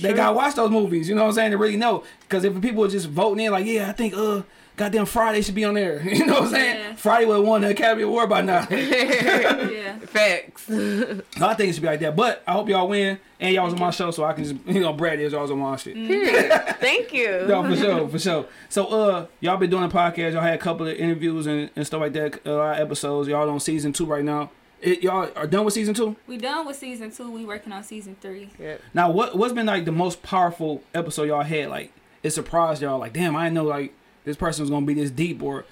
They 0.00 0.12
gotta 0.12 0.34
watch 0.34 0.56
those 0.56 0.70
movies. 0.70 1.08
You 1.08 1.14
know 1.14 1.22
what 1.22 1.28
I'm 1.28 1.34
saying? 1.34 1.50
To 1.52 1.56
really 1.58 1.76
know, 1.76 2.02
because 2.22 2.42
if 2.42 2.60
people 2.60 2.84
are 2.84 2.88
just 2.88 3.08
voting 3.08 3.44
in, 3.44 3.52
like, 3.52 3.64
yeah, 3.66 3.88
I 3.88 3.92
think, 3.92 4.14
uh, 4.14 4.42
goddamn 4.76 5.06
Friday 5.06 5.42
should 5.42 5.54
be 5.54 5.64
on 5.64 5.74
there. 5.74 6.00
You 6.12 6.26
know 6.26 6.34
what 6.34 6.42
I'm 6.44 6.48
saying? 6.50 6.78
Yeah. 6.78 6.94
Friday 6.94 7.26
would 7.26 7.36
have 7.36 7.46
won 7.46 7.60
the 7.62 7.70
Academy 7.70 8.02
Award 8.02 8.28
by 8.28 8.42
now. 8.42 8.66
Yeah. 8.70 9.98
Facts. 9.98 10.70
I 10.70 11.54
think 11.54 11.70
it 11.70 11.72
should 11.72 11.82
be 11.82 11.88
like 11.88 12.00
that. 12.00 12.14
But 12.14 12.42
I 12.46 12.52
hope 12.52 12.68
y'all 12.68 12.88
win, 12.88 13.18
and 13.40 13.54
y'all 13.54 13.64
was 13.64 13.74
on 13.74 13.80
my 13.80 13.90
show, 13.90 14.10
so 14.10 14.24
I 14.24 14.32
can 14.34 14.44
just, 14.44 14.56
you 14.66 14.80
know, 14.80 14.92
brag 14.92 15.18
this 15.18 15.32
y'all 15.32 15.42
was 15.42 15.50
on 15.50 15.58
my 15.58 15.76
shit. 15.76 15.94
Period. 15.94 16.50
Thank 16.80 17.12
you. 17.12 17.46
No, 17.46 17.62
for 17.62 17.76
sure, 17.76 18.08
for 18.08 18.18
sure. 18.18 18.46
So, 18.68 18.86
uh, 18.86 19.26
y'all 19.40 19.56
been 19.56 19.70
doing 19.70 19.84
a 19.84 19.88
podcast. 19.88 20.32
Y'all 20.32 20.42
had 20.42 20.54
a 20.54 20.58
couple 20.58 20.86
of 20.86 20.96
interviews 20.96 21.46
and, 21.46 21.70
and 21.74 21.86
stuff 21.86 22.00
like 22.00 22.12
that. 22.12 22.44
A 22.44 22.52
lot 22.52 22.74
of 22.76 22.80
episodes. 22.86 23.28
Y'all 23.28 23.48
on 23.48 23.60
season 23.60 23.92
two 23.92 24.04
right 24.04 24.24
now. 24.24 24.50
It, 24.80 25.02
y'all 25.02 25.30
are 25.36 25.46
done 25.46 25.64
with 25.64 25.74
season 25.74 25.94
two. 25.94 26.16
We 26.26 26.36
done 26.36 26.66
with 26.66 26.76
season 26.76 27.10
two. 27.12 27.30
We 27.30 27.44
working 27.44 27.72
on 27.72 27.84
season 27.84 28.16
three. 28.20 28.50
Yep. 28.58 28.80
Now, 28.92 29.10
what 29.10 29.36
what's 29.38 29.52
been 29.52 29.66
like 29.66 29.84
the 29.84 29.92
most 29.92 30.22
powerful 30.22 30.82
episode 30.92 31.24
y'all 31.28 31.42
had? 31.42 31.68
Like, 31.68 31.92
it 32.22 32.30
surprised 32.30 32.82
y'all. 32.82 32.98
Like, 32.98 33.12
damn, 33.12 33.36
I 33.36 33.44
didn't 33.44 33.54
know 33.54 33.64
like 33.64 33.94
this 34.24 34.36
person 34.36 34.62
was 34.62 34.70
gonna 34.70 34.86
be 34.86 34.94
this 34.94 35.10
deep, 35.10 35.42
or 35.42 35.64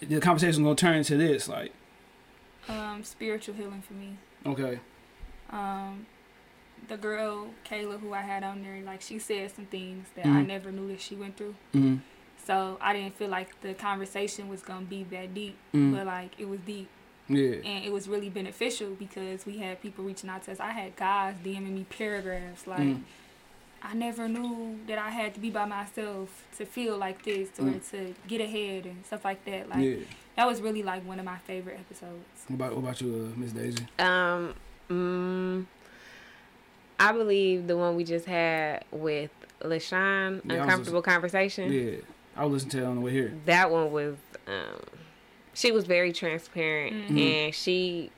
the 0.00 0.20
conversation 0.20 0.62
was 0.64 0.68
gonna 0.76 0.90
turn 0.92 0.98
into 0.98 1.16
this. 1.16 1.48
Like, 1.48 1.72
Um, 2.68 3.02
spiritual 3.04 3.54
healing 3.54 3.82
for 3.82 3.94
me. 3.94 4.16
okay, 4.46 4.78
Um, 5.50 6.06
the 6.88 6.96
girl 6.96 7.50
Kayla 7.68 8.00
who 8.00 8.12
I 8.12 8.22
had 8.22 8.42
on 8.42 8.62
there, 8.62 8.80
like 8.82 9.02
she 9.02 9.18
said 9.18 9.50
some 9.50 9.66
things 9.66 10.08
that 10.16 10.26
I 10.26 10.42
Mhm. 10.42 10.46
never 10.46 10.72
knew 10.72 10.88
that 10.88 11.00
she 11.00 11.14
went 11.14 11.36
through. 11.36 11.54
mm 11.74 12.00
So 12.44 12.76
I 12.80 12.92
didn't 12.92 13.14
feel 13.16 13.28
like 13.28 13.60
the 13.60 13.72
conversation 13.72 14.48
was 14.48 14.62
gonna 14.62 14.84
be 14.86 15.04
that 15.04 15.32
deep, 15.32 15.56
Mm. 15.72 15.92
but 15.94 16.06
like 16.06 16.32
it 16.40 16.48
was 16.48 16.58
deep, 16.66 16.88
yeah, 17.28 17.56
and 17.64 17.84
it 17.84 17.92
was 17.92 18.08
really 18.08 18.30
beneficial 18.30 18.90
because 18.96 19.46
we 19.46 19.58
had 19.58 19.80
people 19.80 20.02
reaching 20.04 20.28
out 20.28 20.42
to 20.44 20.52
us. 20.52 20.58
I 20.58 20.70
had 20.72 20.96
guys 20.96 21.36
DMing 21.44 21.72
me 21.74 21.84
paragraphs 21.88 22.66
like. 22.66 22.80
Mm. 22.80 23.02
I 23.84 23.94
never 23.94 24.28
knew 24.28 24.78
that 24.86 24.98
I 24.98 25.10
had 25.10 25.34
to 25.34 25.40
be 25.40 25.50
by 25.50 25.64
myself 25.64 26.44
to 26.58 26.64
feel 26.64 26.96
like 26.96 27.24
this 27.24 27.48
or 27.58 27.64
Mm. 27.64 27.90
to 27.90 28.14
get 28.28 28.40
ahead 28.40 28.86
and 28.86 29.04
stuff 29.04 29.24
like 29.24 29.44
that. 29.44 29.68
Like 29.68 29.80
yeah. 29.84 29.96
that 30.36 30.46
was 30.46 30.60
really 30.60 30.82
like 30.82 31.04
one 31.06 31.18
of 31.18 31.24
my 31.24 31.38
favorite 31.38 31.78
episodes. 31.80 32.44
What 32.48 32.54
about 32.56 32.72
what 32.72 32.78
about 32.78 33.00
you, 33.00 33.32
uh, 33.34 33.38
Miss 33.38 33.52
Daisy? 33.52 33.84
Um, 33.98 34.54
mm, 34.88 35.66
I 37.00 37.12
believe 37.12 37.66
the 37.66 37.76
one 37.76 37.96
we 37.96 38.04
just 38.04 38.26
had 38.26 38.84
with 38.92 39.30
LaShawn, 39.62 40.42
Yeah, 40.44 40.52
I 40.52 40.56
was 40.56 40.62
Uncomfortable 40.62 41.02
Conversation. 41.02 41.72
Yeah, 41.72 41.96
I 42.36 42.44
will 42.44 42.52
listen 42.52 42.70
to 42.70 42.78
it 42.78 42.84
on 42.84 42.94
the 42.96 43.00
way 43.00 43.10
here. 43.12 43.34
That 43.46 43.70
one 43.70 43.90
was, 43.90 44.16
um, 44.46 44.80
she 45.54 45.72
was 45.72 45.84
very 45.84 46.12
transparent 46.12 47.08
Mhm. 47.10 47.20
and 47.46 47.54
she, 47.54 48.10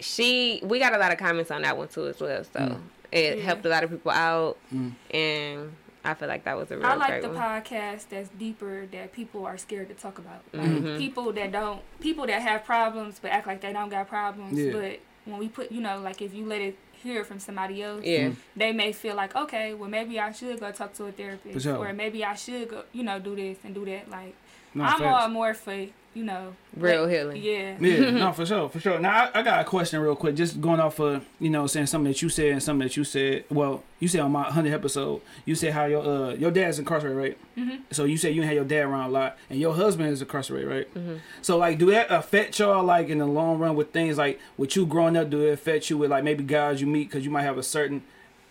she, 0.00 0.60
we 0.64 0.78
got 0.78 0.94
a 0.94 0.98
lot 0.98 1.12
of 1.12 1.18
comments 1.18 1.50
on 1.50 1.62
that 1.62 1.76
one 1.78 1.88
too 1.88 2.06
as 2.08 2.20
well. 2.20 2.42
So 2.44 2.58
Mm. 2.60 2.80
It 3.12 3.38
Yeah. 3.38 3.44
helped 3.44 3.64
a 3.66 3.68
lot 3.68 3.84
of 3.84 3.90
people 3.90 4.10
out 4.10 4.56
Mm. 4.74 4.92
and 5.12 5.72
I 6.04 6.14
feel 6.14 6.26
like 6.28 6.42
that 6.44 6.56
was 6.56 6.68
a 6.72 6.76
real 6.76 6.86
I 6.86 6.94
like 6.94 7.08
great 7.08 7.22
the 7.22 7.28
one. 7.28 7.36
podcast 7.36 8.08
that's 8.08 8.28
deeper 8.30 8.86
that 8.90 9.12
people 9.12 9.46
are 9.46 9.56
scared 9.56 9.88
to 9.88 9.94
talk 9.94 10.18
about. 10.18 10.42
Like 10.52 10.66
Mhm. 10.68 10.98
people 10.98 11.32
that 11.34 11.52
don't 11.52 11.80
people 12.00 12.26
that 12.26 12.42
have 12.42 12.64
problems 12.64 13.20
but 13.22 13.30
act 13.30 13.46
like 13.46 13.60
they 13.60 13.72
don't 13.72 13.88
got 13.88 14.08
problems. 14.08 14.58
Yeah. 14.58 14.72
But 14.72 14.98
when 15.26 15.38
we 15.38 15.48
put 15.48 15.70
you 15.70 15.80
know, 15.80 16.00
like 16.00 16.20
if 16.20 16.34
you 16.34 16.44
let 16.46 16.60
it 16.60 16.76
hear 16.92 17.22
from 17.24 17.38
somebody 17.38 17.82
else, 17.82 18.02
Yeah. 18.04 18.28
Mm. 18.30 18.36
they 18.56 18.72
may 18.72 18.92
feel 18.92 19.14
like, 19.14 19.36
okay, 19.36 19.74
well 19.74 19.88
maybe 19.90 20.18
I 20.18 20.32
should 20.32 20.58
go 20.58 20.72
talk 20.72 20.92
to 20.94 21.04
a 21.06 21.12
therapist. 21.12 21.62
Sure. 21.64 21.76
Or 21.76 21.92
maybe 21.92 22.24
I 22.24 22.34
should 22.34 22.68
go 22.68 22.82
you 22.92 23.04
know, 23.04 23.18
do 23.20 23.36
this 23.36 23.58
and 23.64 23.72
do 23.74 23.84
that. 23.84 24.10
Like 24.10 24.34
No, 24.74 24.84
I'm 24.84 24.98
facts. 24.98 25.02
all 25.22 25.28
more 25.28 25.54
for, 25.54 25.86
you 26.14 26.24
know 26.24 26.54
Real 26.76 27.02
like, 27.04 27.10
healing. 27.12 27.42
Yeah. 27.42 27.76
Yeah, 27.80 28.10
no, 28.24 28.32
for 28.32 28.44
sure, 28.46 28.68
for 28.68 28.80
sure. 28.80 28.98
Now 28.98 29.30
I, 29.34 29.40
I 29.40 29.42
got 29.42 29.60
a 29.60 29.64
question 29.64 30.00
real 30.00 30.14
quick, 30.16 30.34
just 30.36 30.60
going 30.60 30.80
off 30.80 30.98
of 31.00 31.24
you 31.40 31.50
know 31.50 31.66
saying 31.66 31.86
something 31.86 32.12
that 32.12 32.20
you 32.22 32.28
said 32.28 32.52
and 32.52 32.62
something 32.62 32.86
that 32.86 32.96
you 32.96 33.04
said. 33.04 33.44
Well, 33.50 33.82
you 33.98 34.08
said 34.08 34.20
on 34.20 34.32
my 34.32 34.44
hundred 34.44 34.72
episode, 34.74 35.20
you 35.44 35.54
said 35.54 35.72
how 35.72 35.84
your 35.86 36.02
uh 36.02 36.34
your 36.34 36.50
dad's 36.50 36.78
incarcerated, 36.78 37.18
right? 37.18 37.38
Mhm. 37.58 37.80
So 37.90 38.04
you 38.04 38.16
said 38.16 38.34
you 38.34 38.42
had 38.42 38.54
your 38.54 38.64
dad 38.64 38.82
around 38.84 39.10
a 39.10 39.12
lot, 39.12 39.36
and 39.50 39.58
your 39.60 39.74
husband 39.74 40.08
is 40.10 40.20
incarcerated, 40.22 40.68
right? 40.70 40.94
Mhm. 40.94 41.20
So 41.42 41.56
like, 41.58 41.78
do 41.78 41.90
that 41.90 42.10
affect 42.10 42.58
y'all 42.58 42.84
like 42.84 43.08
in 43.08 43.18
the 43.18 43.26
long 43.26 43.58
run 43.58 43.74
with 43.76 43.92
things 43.92 44.18
like 44.18 44.40
with 44.56 44.76
you 44.76 44.86
growing 44.86 45.16
up? 45.16 45.30
Do 45.30 45.46
it 45.46 45.52
affect 45.52 45.88
you 45.90 45.98
with 45.98 46.10
like 46.10 46.24
maybe 46.24 46.42
guys 46.44 46.80
you 46.80 46.86
meet 46.86 47.08
because 47.08 47.24
you 47.24 47.30
might 47.30 47.42
have 47.42 47.58
a 47.58 47.62
certain 47.62 48.02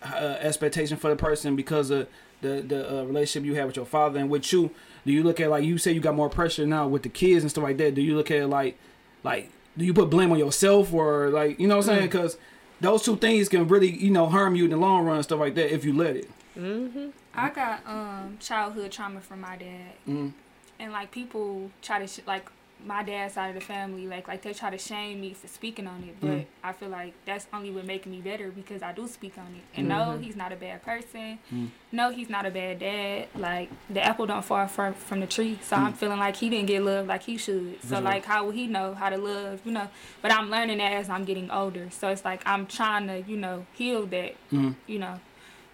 uh, 0.02 0.36
expectation 0.40 0.96
for 0.96 1.10
the 1.10 1.16
person 1.16 1.54
because 1.56 1.90
of 1.90 2.08
the 2.40 2.60
the 2.60 3.00
uh, 3.00 3.04
relationship 3.04 3.46
you 3.46 3.54
have 3.56 3.66
with 3.66 3.76
your 3.76 3.86
father 3.86 4.18
and 4.20 4.30
with 4.30 4.52
you? 4.52 4.70
Do 5.04 5.12
you 5.12 5.22
look 5.22 5.40
at 5.40 5.50
like 5.50 5.64
you 5.64 5.78
say 5.78 5.92
you 5.92 6.00
got 6.00 6.14
more 6.14 6.28
pressure 6.28 6.66
now 6.66 6.86
with 6.88 7.02
the 7.02 7.08
kids 7.08 7.42
and 7.42 7.50
stuff 7.50 7.64
like 7.64 7.76
that? 7.78 7.94
Do 7.94 8.00
you 8.02 8.16
look 8.16 8.30
at 8.30 8.48
like 8.48 8.78
like 9.24 9.50
do 9.76 9.84
you 9.84 9.94
put 9.94 10.10
blame 10.10 10.30
on 10.32 10.38
yourself 10.38 10.92
or 10.92 11.30
like 11.30 11.58
you 11.58 11.66
know 11.66 11.76
what 11.78 11.88
I'm 11.88 11.96
saying? 11.96 12.06
Because 12.08 12.36
those 12.80 13.02
two 13.04 13.16
things 13.16 13.48
can 13.48 13.66
really 13.68 13.90
you 13.90 14.10
know 14.10 14.26
harm 14.26 14.54
you 14.54 14.64
in 14.64 14.70
the 14.70 14.76
long 14.76 15.04
run 15.04 15.16
and 15.16 15.24
stuff 15.24 15.40
like 15.40 15.54
that 15.56 15.72
if 15.74 15.84
you 15.84 15.92
let 15.92 16.16
it. 16.16 16.30
Mm-hmm. 16.58 17.08
I 17.34 17.50
got 17.50 17.80
um 17.86 18.36
childhood 18.40 18.92
trauma 18.92 19.20
from 19.20 19.40
my 19.40 19.56
dad, 19.56 19.92
Mm. 20.08 20.32
and 20.78 20.92
like 20.92 21.10
people 21.10 21.70
try 21.80 21.98
to 21.98 22.06
sh- 22.06 22.20
like 22.26 22.50
my 22.84 23.02
dad's 23.02 23.34
side 23.34 23.48
of 23.48 23.54
the 23.54 23.60
family, 23.60 24.06
like 24.06 24.28
like 24.28 24.42
they 24.42 24.52
try 24.52 24.70
to 24.70 24.78
shame 24.78 25.20
me 25.20 25.34
for 25.34 25.48
speaking 25.48 25.86
on 25.86 26.02
it, 26.04 26.16
but 26.20 26.30
Mm. 26.30 26.46
I 26.64 26.72
feel 26.72 26.88
like 26.88 27.12
that's 27.24 27.46
only 27.52 27.70
what 27.70 27.84
making 27.84 28.12
me 28.12 28.20
better 28.20 28.50
because 28.50 28.82
I 28.82 28.92
do 28.92 29.06
speak 29.08 29.34
on 29.38 29.46
it. 29.54 29.62
And 29.78 29.88
no, 29.88 30.16
he's 30.18 30.36
not 30.36 30.52
a 30.52 30.56
bad 30.56 30.82
person. 30.82 31.38
Mm. 31.52 31.68
No, 31.92 32.10
he's 32.10 32.28
not 32.30 32.46
a 32.46 32.50
bad 32.50 32.78
dad. 32.80 33.28
Like 33.36 33.70
the 33.90 34.02
apple 34.02 34.26
don't 34.26 34.44
fall 34.44 34.66
far 34.66 34.92
from 34.92 35.20
the 35.20 35.26
tree, 35.26 35.58
so 35.62 35.76
I'm 35.76 35.92
feeling 35.92 36.18
like 36.18 36.36
he 36.36 36.48
didn't 36.50 36.66
get 36.66 36.82
love 36.82 37.06
like 37.06 37.22
he 37.22 37.36
should. 37.36 37.82
So 37.82 38.00
like 38.00 38.24
how 38.24 38.46
would 38.46 38.54
he 38.54 38.66
know 38.66 38.94
how 38.94 39.10
to 39.10 39.16
love, 39.18 39.60
you 39.64 39.72
know? 39.72 39.88
But 40.20 40.32
I'm 40.32 40.50
learning 40.50 40.78
that 40.78 40.92
as 40.92 41.08
I'm 41.08 41.24
getting 41.24 41.50
older. 41.50 41.88
So 41.90 42.08
it's 42.08 42.24
like 42.24 42.42
I'm 42.46 42.66
trying 42.66 43.06
to, 43.08 43.20
you 43.20 43.36
know, 43.36 43.66
heal 43.74 44.06
that, 44.06 44.34
Mhm. 44.50 44.74
you 44.86 44.98
know. 44.98 45.20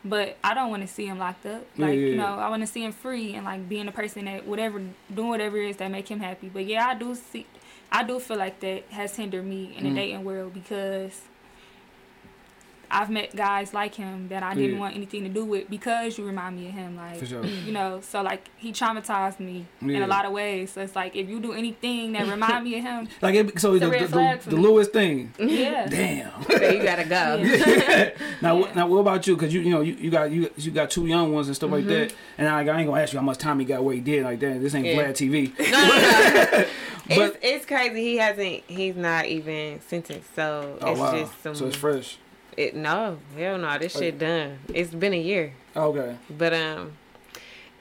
But 0.05 0.37
I 0.45 0.55
don't 0.55 0.71
want 0.71 0.83
to 0.83 0.89
see 0.89 1.07
him 1.07 1.19
locked 1.19 1.45
up. 1.47 1.65
Yeah, 1.77 1.87
Like 1.87 1.95
yeah, 1.97 2.07
you 2.07 2.15
know, 2.17 2.37
I 2.39 2.49
want 2.49 2.63
to 2.63 2.67
see 2.67 2.85
him 2.85 2.93
free 2.93 3.35
and 3.35 3.45
like 3.45 3.69
being 3.69 3.89
a 3.89 3.93
person 3.93 4.27
that 4.27 4.47
whatever 4.47 4.81
doing 5.13 5.29
whatever 5.29 5.57
it 5.59 5.71
is 5.71 5.77
that 5.79 5.91
make 5.91 6.09
him 6.09 6.21
happy. 6.21 6.49
But 6.49 6.67
yeah, 6.67 6.87
I 6.87 6.95
do 6.95 7.15
see, 7.15 7.47
I 7.91 8.05
do 8.05 8.21
feel 8.21 8.37
like 8.37 8.61
that 8.61 8.85
has 8.91 9.17
hindered 9.17 9.45
me 9.45 9.75
in 9.77 9.85
the 9.85 9.91
Mm. 9.91 9.95
dating 9.97 10.25
world 10.25 10.55
because 10.55 11.21
I've 12.91 13.11
met 13.11 13.35
guys 13.37 13.75
like 13.75 13.95
him 13.95 14.29
that 14.29 14.43
I 14.43 14.55
didn't 14.55 14.75
Yeah. 14.75 14.81
want 14.81 14.97
anything 14.97 15.23
to 15.25 15.29
do 15.29 15.45
with 15.45 15.69
because 15.69 16.17
you 16.19 16.25
remind 16.25 16.57
me 16.57 16.69
of 16.69 16.73
him. 16.75 16.97
Like 16.97 17.19
For 17.19 17.27
sure. 17.27 17.43
Mm. 17.43 17.67
you 17.67 17.73
know, 17.73 18.01
so 18.01 18.23
like 18.23 18.49
he 18.57 18.73
traumatized 18.73 19.41
me 19.41 19.67
in 19.83 20.03
a 20.03 20.07
lot 20.07 20.25
of 20.25 20.33
ways. 20.33 20.73
So 20.73 20.81
it's 20.81 20.97
like 20.97 21.15
if 21.15 21.29
you 21.29 21.41
do 21.41 21.53
anything 21.53 22.13
that 22.13 22.27
remind 22.27 22.65
me 22.65 22.79
of 22.79 22.85
him, 22.85 23.09
Like 23.23 23.35
it, 23.35 23.59
so 23.61 23.75
It's 23.75 23.85
the, 23.85 23.91
the, 23.91 24.09
flag 24.09 24.41
the, 24.41 24.51
the. 24.51 24.57
Lewis 24.57 24.89
thing. 24.89 25.33
yeah. 25.39 25.87
Damn. 25.91 26.43
So 26.45 26.55
you 26.55 26.83
gotta 26.83 27.05
go. 27.05 27.37
Yeah. 27.37 28.11
now, 28.43 28.55
Yeah. 28.55 28.61
what 28.61 28.77
now 28.77 28.87
what 28.87 28.99
about 28.99 29.27
you? 29.27 29.37
Because 29.37 29.53
you 29.53 29.61
you 29.61 29.71
know 29.71 29.81
you, 29.81 29.95
you 29.95 30.11
got 30.11 30.31
you 30.31 30.51
you 30.57 30.71
got 30.71 30.91
two 30.91 31.07
young 31.07 31.33
ones 31.33 31.49
and 31.49 31.57
stuff 31.57 31.71
like 31.71 31.83
mm-hmm. 31.85 31.91
that. 31.91 32.15
And 32.39 32.49
I, 32.49 32.61
I 32.61 32.79
ain't 32.79 32.89
gonna 32.89 33.01
ask 33.01 33.13
you 33.13 33.19
how 33.19 33.25
much 33.25 33.39
time 33.39 33.59
he 33.61 33.65
got 33.67 33.85
where 33.85 33.95
he 33.95 34.01
did 34.01 34.25
like 34.25 34.41
that. 34.41 34.61
This 34.61 34.75
ain't 34.75 34.87
Yeah. 34.87 34.97
Vlad 34.97 35.13
TV. 35.13 35.59
No, 35.71 35.79
no, 35.81 36.59
no. 36.59 36.67
But- 37.09 37.37
it's 37.37 37.39
it's 37.43 37.67
crazy. 37.67 38.03
He 38.03 38.17
hasn't. 38.17 38.63
He's 38.67 38.97
not 38.97 39.27
even 39.27 39.81
sentenced. 39.81 40.35
So 40.35 40.79
Oh 40.81 40.91
it's 40.93 41.01
wow. 41.01 41.19
just 41.19 41.43
some. 41.43 41.55
so 41.55 41.67
it's 41.67 41.77
fresh. 41.77 42.19
It, 42.59 42.75
no, 42.75 43.19
hell 43.37 43.57
no. 43.59 43.79
This 43.79 43.93
shit 43.97 44.19
done. 44.19 44.59
It's 44.75 44.93
been 44.93 45.13
a 45.15 45.21
year. 45.21 45.53
Okay. 45.77 46.17
But 46.37 46.53
um, 46.55 46.93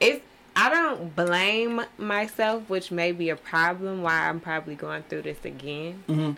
it's 0.00 0.24
I 0.54 0.70
don't 0.70 1.14
blame 1.14 1.82
myself, 1.98 2.68
which 2.68 2.90
may 2.90 3.12
be 3.12 3.30
a 3.30 3.36
problem. 3.36 4.02
Why 4.02 4.28
I'm 4.28 4.40
probably 4.40 4.74
going 4.74 5.02
through 5.04 5.22
this 5.22 5.44
again. 5.44 6.02
hmm 6.06 6.30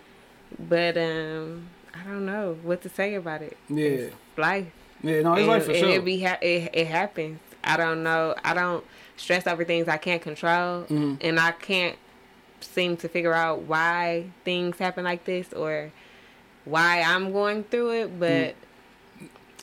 But 0.59 0.97
um, 0.97 1.67
I 1.93 2.03
don't 2.03 2.25
know 2.25 2.57
what 2.63 2.81
to 2.83 2.89
say 2.89 3.15
about 3.15 3.41
it. 3.41 3.57
Yeah. 3.69 3.85
It's 3.85 4.15
life. 4.37 4.67
Yeah. 5.03 5.21
No, 5.21 5.33
it's 5.33 5.39
and, 5.41 5.47
like 5.47 5.63
for 5.63 5.73
sure. 5.73 5.89
It 5.89 6.05
be 6.05 6.21
ha- 6.21 6.39
it, 6.41 6.69
it 6.73 6.87
happens. 6.87 7.39
I 7.63 7.77
don't 7.77 8.01
know. 8.03 8.35
I 8.43 8.53
don't 8.53 8.83
stress 9.17 9.45
over 9.45 9.63
things 9.63 9.87
I 9.87 9.97
can't 9.97 10.21
control, 10.21 10.83
Mhm. 10.85 11.17
and 11.21 11.39
I 11.39 11.51
can't 11.51 11.97
seem 12.59 12.97
to 12.97 13.07
figure 13.07 13.33
out 13.33 13.61
why 13.63 14.25
things 14.45 14.77
happen 14.77 15.03
like 15.03 15.25
this 15.25 15.51
or 15.53 15.91
why 16.65 17.01
I'm 17.01 17.31
going 17.31 17.63
through 17.65 17.91
it. 17.91 18.19
But 18.19 18.55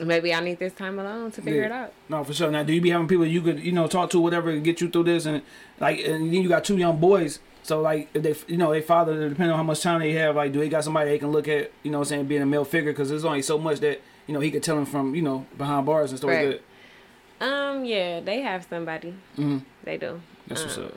maybe 0.05 0.33
I 0.33 0.39
need 0.39 0.59
this 0.59 0.73
time 0.73 0.97
alone 0.99 1.31
to 1.31 1.41
figure 1.41 1.61
Yeah. 1.61 1.65
it 1.67 1.71
out. 1.71 1.93
No, 2.07 2.23
for 2.23 2.33
sure. 2.33 2.49
Now, 2.51 2.63
do 2.63 2.71
you 2.73 2.81
be 2.81 2.89
having 2.89 3.07
people 3.07 3.25
you 3.25 3.41
could 3.41 3.59
you 3.59 3.71
know 3.71 3.87
talk 3.87 4.09
to 4.11 4.19
whatever 4.19 4.49
and 4.49 4.63
get 4.63 4.79
you 4.81 4.89
through 4.89 5.03
this 5.03 5.25
and 5.25 5.41
like 5.79 5.99
and 5.99 6.25
then 6.33 6.41
you 6.41 6.47
got 6.49 6.63
two 6.63 6.77
young 6.77 6.97
boys. 6.99 7.39
So 7.63 7.81
like 7.81 8.09
if 8.13 8.23
they 8.23 8.35
you 8.51 8.57
know 8.57 8.71
they 8.71 8.81
father 8.81 9.29
depending 9.29 9.51
on 9.51 9.57
how 9.57 9.63
much 9.63 9.81
time 9.81 9.99
they 9.99 10.13
have 10.13 10.35
like 10.35 10.51
do 10.53 10.59
they 10.59 10.69
got 10.69 10.83
somebody 10.83 11.09
they 11.09 11.19
can 11.19 11.31
look 11.31 11.47
at 11.47 11.71
you 11.83 11.91
know 11.91 11.99
what 11.99 12.07
I'm 12.07 12.09
saying 12.09 12.25
being 12.25 12.41
a 12.41 12.45
male 12.45 12.65
figure 12.65 12.91
because 12.91 13.09
there's 13.09 13.25
only 13.25 13.41
so 13.41 13.57
much 13.57 13.79
that 13.81 14.01
you 14.27 14.33
know 14.33 14.39
he 14.39 14.49
could 14.51 14.63
tell 14.63 14.75
them 14.75 14.85
from 14.85 15.13
you 15.15 15.21
know 15.21 15.45
behind 15.57 15.85
bars 15.85 16.11
and 16.11 16.17
stuff 16.17 16.29
Right. 16.29 16.47
like 16.47 16.61
that. 17.39 17.45
Um, 17.45 17.85
yeah, 17.85 18.19
they 18.21 18.41
have 18.41 18.65
somebody. 18.69 19.13
hmm 19.35 19.59
They 19.83 19.97
do. 19.97 20.21
That's 20.47 20.63
what's 20.63 20.77
Um, 20.77 20.85
up. 20.85 20.93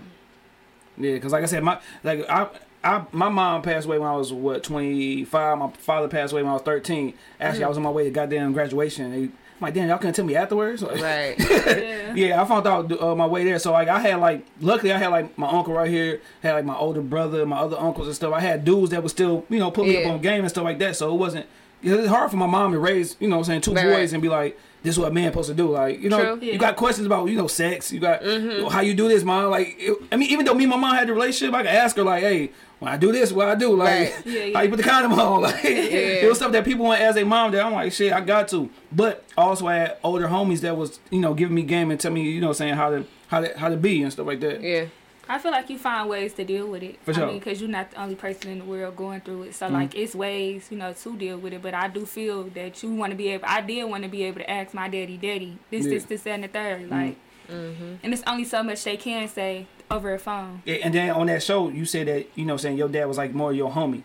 Yeah, 0.98 1.12
because 1.14 1.32
like 1.32 1.42
I 1.42 1.46
said, 1.46 1.62
my 1.62 1.78
like 2.04 2.28
I. 2.28 2.48
I, 2.84 3.04
my 3.12 3.28
mom 3.28 3.62
passed 3.62 3.86
away 3.86 3.98
when 3.98 4.08
I 4.08 4.16
was 4.16 4.32
what 4.32 4.62
25. 4.64 5.58
My 5.58 5.70
father 5.78 6.08
passed 6.08 6.32
away 6.32 6.42
when 6.42 6.50
I 6.50 6.54
was 6.54 6.62
13. 6.62 7.14
Actually, 7.40 7.64
I 7.64 7.68
was 7.68 7.76
on 7.76 7.82
my 7.84 7.90
way 7.90 8.04
to 8.04 8.10
goddamn 8.10 8.52
graduation. 8.52 9.10
They, 9.12 9.22
I'm 9.24 9.32
like, 9.60 9.74
damn, 9.74 9.88
y'all 9.88 9.98
couldn't 9.98 10.14
tell 10.14 10.24
me 10.24 10.34
afterwards. 10.34 10.82
Right. 11.00 11.36
yeah. 11.38 12.14
Yeah, 12.14 12.42
I 12.42 12.44
found 12.44 12.66
out 12.66 12.90
uh, 13.00 13.14
my 13.14 13.26
way 13.26 13.44
there. 13.44 13.58
So 13.60 13.70
like 13.72 13.88
I 13.88 14.00
had 14.00 14.16
like 14.16 14.44
luckily 14.60 14.92
I 14.92 14.98
had 14.98 15.08
like 15.08 15.38
my 15.38 15.48
uncle 15.48 15.74
right 15.74 15.88
here, 15.88 16.20
had 16.42 16.54
like 16.54 16.64
my 16.64 16.76
older 16.76 17.00
brother, 17.00 17.46
my 17.46 17.58
other 17.58 17.78
uncles 17.78 18.08
and 18.08 18.16
stuff. 18.16 18.34
I 18.34 18.40
had 18.40 18.64
dudes 18.64 18.90
that 18.90 19.00
would 19.02 19.10
still, 19.10 19.44
you 19.48 19.58
know, 19.60 19.70
put 19.70 19.86
me 19.86 19.94
Yeah. 20.00 20.08
up 20.08 20.14
on 20.14 20.20
game 20.20 20.40
and 20.40 20.50
stuff 20.50 20.64
like 20.64 20.78
that. 20.80 20.96
So 20.96 21.14
it 21.14 21.18
wasn't 21.18 21.46
it's 21.84 22.08
hard 22.08 22.30
for 22.30 22.36
my 22.36 22.46
mom 22.46 22.72
to 22.72 22.78
raise, 22.78 23.16
you 23.18 23.28
know 23.28 23.36
what 23.36 23.40
I'm 23.42 23.44
saying, 23.46 23.60
two 23.62 23.74
Right, 23.74 23.84
boys 23.86 24.12
and 24.12 24.20
be 24.22 24.28
like, 24.28 24.58
this 24.82 24.94
is 24.94 24.98
what 24.98 25.10
a 25.10 25.14
man 25.14 25.30
supposed 25.30 25.48
to 25.48 25.54
do. 25.54 25.70
Like, 25.70 26.00
you 26.00 26.08
know, 26.08 26.36
True. 26.36 26.46
you 26.48 26.58
got 26.58 26.76
questions 26.76 27.06
about, 27.06 27.28
you 27.28 27.36
know, 27.36 27.46
sex, 27.46 27.92
you 27.92 28.00
got 28.00 28.22
Mm-hmm. 28.22 28.66
how 28.68 28.80
you 28.80 28.94
do 28.94 29.08
this, 29.08 29.22
mom. 29.24 29.50
Like 29.50 29.76
it, 29.78 29.96
I 30.10 30.16
mean, 30.16 30.30
even 30.30 30.44
though 30.44 30.54
me 30.54 30.64
and 30.64 30.70
my 30.70 30.76
mom 30.76 30.94
had 30.96 31.08
the 31.08 31.12
relationship, 31.14 31.54
I 31.54 31.58
could 31.62 31.66
ask 31.70 31.96
her 31.96 32.02
like, 32.02 32.22
hey, 32.22 32.50
when 32.80 32.92
I 32.92 32.96
do 32.96 33.12
this, 33.12 33.30
what 33.32 33.48
I 33.48 33.54
do, 33.54 33.76
like 33.76 33.88
Right. 33.88 34.26
Yeah, 34.26 34.44
yeah. 34.44 34.56
how 34.56 34.62
you 34.64 34.70
put 34.70 34.76
the 34.78 34.82
condom 34.82 35.12
on. 35.12 35.42
Like 35.42 35.64
it 35.64 36.28
was 36.28 36.38
stuff 36.38 36.50
that 36.52 36.64
people 36.64 36.84
want 36.86 37.00
as 37.00 37.16
a 37.16 37.24
mom 37.24 37.52
that 37.52 37.64
I'm 37.64 37.72
like, 37.72 37.92
shit, 37.92 38.12
I 38.12 38.20
got 38.20 38.48
to. 38.48 38.68
But 38.90 39.24
also 39.36 39.66
I 39.68 39.76
had 39.76 39.96
older 40.02 40.26
homies 40.28 40.60
that 40.62 40.76
was, 40.76 40.98
you 41.10 41.20
know, 41.20 41.32
giving 41.34 41.54
me 41.54 41.62
game 41.62 41.90
and 41.92 42.00
tell 42.00 42.10
me, 42.12 42.22
you 42.28 42.40
know, 42.40 42.52
saying 42.52 42.74
how 42.74 42.90
to 42.90 43.06
how 43.28 43.40
to 43.40 43.56
how 43.58 43.68
to 43.68 43.76
be 43.76 44.02
and 44.02 44.12
stuff 44.12 44.26
like 44.26 44.40
that. 44.40 44.60
yeah. 44.62 44.86
I 45.28 45.38
feel 45.38 45.52
like 45.52 45.70
you 45.70 45.78
find 45.78 46.08
ways 46.08 46.32
to 46.34 46.44
deal 46.44 46.66
with 46.66 46.82
it. 46.82 46.98
For 47.04 47.12
I 47.14 47.26
mean, 47.26 47.38
because 47.38 47.60
you're 47.60 47.70
not 47.70 47.92
the 47.92 48.02
only 48.02 48.16
person 48.16 48.50
in 48.50 48.58
the 48.58 48.64
world 48.64 48.96
going 48.96 49.20
through 49.20 49.44
it. 49.44 49.54
So, 49.54 49.66
Mm-hmm. 49.66 49.74
like, 49.74 49.94
it's 49.94 50.14
ways, 50.14 50.66
you 50.70 50.76
know, 50.76 50.92
to 50.92 51.16
deal 51.16 51.38
with 51.38 51.52
it. 51.52 51.62
But 51.62 51.74
I 51.74 51.88
do 51.88 52.04
feel 52.04 52.44
that 52.54 52.82
you 52.82 52.92
want 52.94 53.12
to 53.12 53.16
be 53.16 53.28
able, 53.28 53.44
I 53.46 53.60
did 53.60 53.84
want 53.84 54.02
to 54.02 54.08
be 54.08 54.24
able 54.24 54.40
to 54.40 54.50
ask 54.50 54.74
my 54.74 54.88
daddy, 54.88 55.16
daddy, 55.16 55.58
this, 55.70 55.82
Yeah. 55.84 55.90
Mm-hmm. 55.90 55.90
this, 55.94 56.04
this, 56.06 56.22
that, 56.24 56.30
and 56.30 56.44
the 56.44 56.48
third. 56.48 56.90
Like, 56.90 57.16
and 57.48 58.12
it's 58.14 58.22
only 58.26 58.44
so 58.44 58.62
much 58.62 58.82
they 58.84 58.96
can 58.96 59.28
say 59.28 59.66
over 59.90 60.12
a 60.14 60.18
phone. 60.18 60.62
Yeah, 60.64 60.76
And 60.82 60.94
then 60.94 61.10
on 61.10 61.26
that 61.26 61.42
show, 61.42 61.68
you 61.68 61.84
said 61.84 62.08
that 62.08 62.26
you 62.34 62.44
know, 62.44 62.56
saying 62.56 62.78
your 62.78 62.88
dad 62.88 63.04
was 63.04 63.18
like 63.18 63.32
more 63.34 63.52
your 63.52 63.70
homie. 63.70 64.02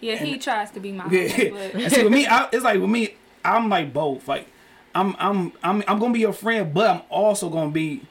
Yeah, 0.00 0.16
he 0.16 0.36
tries 0.38 0.70
to 0.72 0.80
be 0.80 0.92
my 0.92 1.04
Yeah. 1.10 1.28
homie, 1.28 1.50
but 1.52 1.74
and 1.82 1.92
see, 1.92 2.02
with 2.02 2.12
me, 2.12 2.26
I, 2.26 2.48
it's 2.52 2.64
like 2.64 2.80
with 2.80 2.90
me, 2.90 3.14
I'm 3.44 3.68
like 3.68 3.92
both. 3.92 4.26
Like, 4.28 4.48
I'm 4.94 5.14
I'm 5.18 5.52
I'm 5.62 5.82
I'm 5.88 5.98
gonna 5.98 6.12
be 6.12 6.20
your 6.20 6.32
friend, 6.32 6.74
but 6.74 6.90
I'm 6.90 7.02
also 7.08 7.48
gonna 7.48 7.70
be 7.70 8.02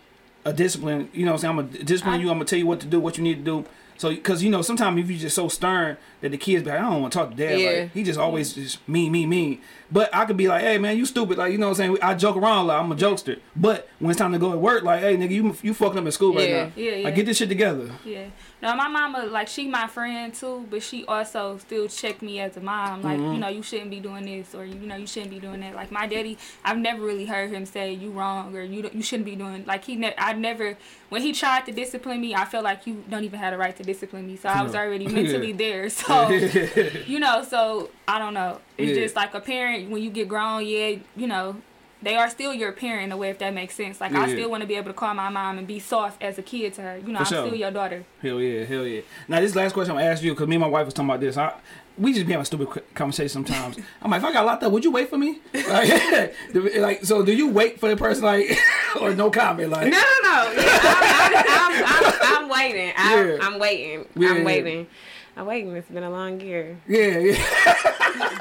a 0.46 0.54
discipline. 0.54 1.10
You 1.14 1.26
know, 1.26 1.32
what 1.32 1.44
I'm 1.44 1.58
saying 1.58 1.60
I'm 1.60 1.66
gonna 1.72 1.84
discipline 1.84 2.16
I- 2.16 2.24
you. 2.24 2.30
I'm 2.30 2.36
gonna 2.38 2.46
tell 2.46 2.60
you 2.60 2.68
what 2.68 2.80
to 2.82 2.88
do, 2.88 3.00
what 3.00 3.18
you 3.18 3.24
need 3.24 3.36
to 3.36 3.44
do. 3.44 3.66
So, 3.98 4.10
because 4.10 4.44
you 4.44 4.50
know, 4.50 4.62
sometimes 4.62 5.00
if 5.00 5.10
you're 5.10 5.20
just 5.20 5.36
so 5.36 5.48
stern 5.48 5.98
that 6.24 6.32
the 6.32 6.38
kids 6.38 6.63
be 6.63 6.69
like, 6.71 6.80
I 6.80 6.89
don't 6.89 7.01
want 7.01 7.13
to 7.13 7.19
talk 7.19 7.30
to 7.32 7.36
dad. 7.36 7.59
Yeah. 7.59 7.69
Like, 7.82 7.91
he 7.93 8.01
just 8.03 8.17
always 8.17 8.53
just 8.53 8.88
me, 8.88 9.09
me, 9.09 9.26
me. 9.28 9.59
But 9.91 10.09
I 10.15 10.26
could 10.26 10.38
be 10.38 10.47
like, 10.47 10.61
hey 10.63 10.80
man, 10.80 10.97
you 10.97 11.05
stupid. 11.05 11.38
Like, 11.38 11.51
you 11.51 11.57
know 11.59 11.67
what 11.67 11.80
I'm 11.80 11.95
saying? 11.95 11.97
I 12.01 12.15
joke 12.15 12.36
around 12.38 12.63
a 12.65 12.67
lot. 12.69 12.80
I'm 12.84 12.91
a 12.91 12.95
jokester. 12.95 13.39
But 13.55 13.88
when 13.99 14.09
it's 14.09 14.17
time 14.17 14.32
to 14.32 14.39
go 14.39 14.51
to 14.51 14.57
work, 14.57 14.84
like, 14.84 15.01
hey 15.01 15.15
nigga, 15.17 15.30
you 15.32 15.55
you 15.61 15.74
fucking 15.76 15.99
up 15.99 16.05
in 16.05 16.11
school 16.11 16.34
right 16.34 16.49
now. 16.49 16.71
Yeah, 16.76 16.91
yeah. 16.95 17.03
Like, 17.03 17.15
get 17.15 17.26
this 17.28 17.38
shit 17.38 17.49
together. 17.49 17.91
Yeah. 18.03 18.26
No, 18.61 18.76
my 18.76 18.88
mama 18.88 19.26
like 19.26 19.49
she 19.49 19.67
my 19.67 19.88
friend 19.88 20.34
too, 20.34 20.65
but 20.71 20.82
she 20.82 21.05
also 21.05 21.57
still 21.57 21.88
check 21.89 22.21
me 22.21 22.39
as 22.39 22.55
a 22.57 22.61
mom. 22.61 23.01
Like 23.03 23.19
Mm-hmm. 23.19 23.34
you 23.34 23.39
know 23.39 23.49
you 23.49 23.61
shouldn't 23.61 23.91
be 23.91 23.99
doing 23.99 24.26
this 24.26 24.55
or 24.55 24.63
you 24.65 24.76
know 24.76 24.95
you 24.95 25.05
shouldn't 25.05 25.30
be 25.32 25.39
doing 25.39 25.59
that. 25.59 25.76
Like 25.76 25.91
my 25.91 26.07
daddy, 26.07 26.38
I've 26.65 26.78
never 26.78 27.03
really 27.03 27.26
heard 27.26 27.51
him 27.51 27.65
say 27.65 27.93
you 27.93 28.09
wrong 28.11 28.55
or 28.55 28.63
you 28.63 28.89
you 28.93 29.03
shouldn't 29.03 29.26
be 29.26 29.36
doing. 29.36 29.65
Like 29.65 29.84
he 29.84 29.95
ne- 29.97 30.15
I 30.17 30.32
never 30.34 30.78
when 31.09 31.21
he 31.21 31.34
tried 31.34 31.65
to 31.67 31.71
discipline 31.74 32.19
me, 32.21 32.34
I 32.34 32.45
felt 32.45 32.63
like 32.63 32.88
you 32.88 33.03
don't 33.09 33.24
even 33.26 33.38
have 33.39 33.51
the 33.51 33.57
right 33.59 33.76
to 33.76 33.84
discipline 33.84 34.26
me. 34.26 34.38
So 34.38 34.47
I 34.49 34.63
was 34.63 34.74
already 34.74 35.07
mentally 35.19 35.51
there. 35.51 35.89
So 35.89 36.12
you 37.07 37.20
know, 37.20 37.43
so 37.43 37.89
I 38.07 38.20
don't 38.20 38.34
know. 38.34 38.59
It's 38.78 38.89
Yeah. 38.97 39.03
just 39.03 39.16
like 39.16 39.34
a 39.34 39.39
parent 39.39 39.89
when 39.89 40.01
you 40.03 40.09
get 40.09 40.28
grown. 40.28 40.66
Yeah, 40.66 40.95
you 41.16 41.28
know. 41.28 41.55
They 42.01 42.16
are 42.18 42.30
still 42.30 42.53
your 42.53 42.74
parent 42.74 43.03
in 43.05 43.11
a 43.14 43.18
way, 43.18 43.30
if 43.30 43.39
that 43.39 43.53
makes 43.53 43.76
sense. 43.76 44.01
Like 44.01 44.11
I 44.11 44.28
still 44.28 44.49
want 44.51 44.59
to 44.59 44.68
be 44.68 44.76
able 44.76 44.89
to 44.89 44.93
call 44.93 45.14
my 45.14 45.30
mom 45.30 45.57
and 45.57 45.66
be 45.66 45.80
soft 45.80 46.22
as 46.22 46.38
a 46.38 46.41
kid 46.41 46.74
to 46.74 46.82
her. 46.82 46.97
You 46.97 47.14
know, 47.14 47.20
For 47.20 47.24
I'm 47.24 47.26
sure. 47.28 47.45
still 47.47 47.55
your 47.57 47.72
daughter. 47.72 48.03
Hell 48.22 48.41
yeah, 48.41 48.66
hell 48.66 48.86
yeah. 48.86 49.03
Now 49.30 49.39
this 49.39 49.55
last 49.55 49.72
question 49.72 49.91
I'm 49.91 49.99
gonna 49.99 50.09
ask 50.11 50.22
you 50.22 50.32
because 50.34 50.49
me 50.49 50.55
and 50.57 50.61
my 50.64 50.68
wife 50.68 50.84
was 50.84 50.93
talking 50.93 51.09
about 51.09 51.22
this. 51.22 51.38
I, 51.38 51.53
we 51.97 52.11
just 52.11 52.26
be 52.26 52.34
having 52.34 52.43
stupid 52.43 52.70
qu- 52.72 52.82
conversations 52.93 53.32
sometimes. 53.32 53.78
I'm 54.01 54.11
like, 54.11 54.18
if 54.20 54.26
I 54.26 54.34
got 54.34 54.45
locked 54.45 54.64
up, 54.64 54.74
would 54.74 54.84
you 54.84 54.91
wait 54.91 55.09
for 55.09 55.18
me? 55.18 55.39
Like, 55.53 56.36
like, 56.76 57.05
so 57.05 57.24
do 57.24 57.34
you 57.34 57.47
wait 57.47 57.80
for 57.80 57.88
the 57.88 57.95
person 57.95 58.26
like, 58.26 58.51
or 58.99 59.16
no 59.16 59.32
comment? 59.32 59.70
Like, 59.70 59.89
No, 59.89 60.03
no, 60.24 60.53
no. 60.57 60.61
Yeah, 60.61 60.80
I'm, 60.84 61.34
I'm, 61.47 61.86
I'm, 61.86 62.14
I'm, 62.14 62.43
I'm 62.43 62.49
waiting. 62.49 62.93
I'm, 62.97 63.28
Yeah. 63.30 63.38
I'm 63.41 63.59
waiting. 63.59 64.05
Yeah, 64.18 64.28
yeah. 64.28 64.36
I'm 64.36 64.43
waiting. 64.43 64.88
I'm 65.36 65.46
waiting. 65.46 65.76
It's 65.76 65.90
been 65.90 66.04
a 66.04 66.10
long 66.10 66.40
year. 66.40 66.78
yeah, 66.88 67.18
yeah. 67.18 67.44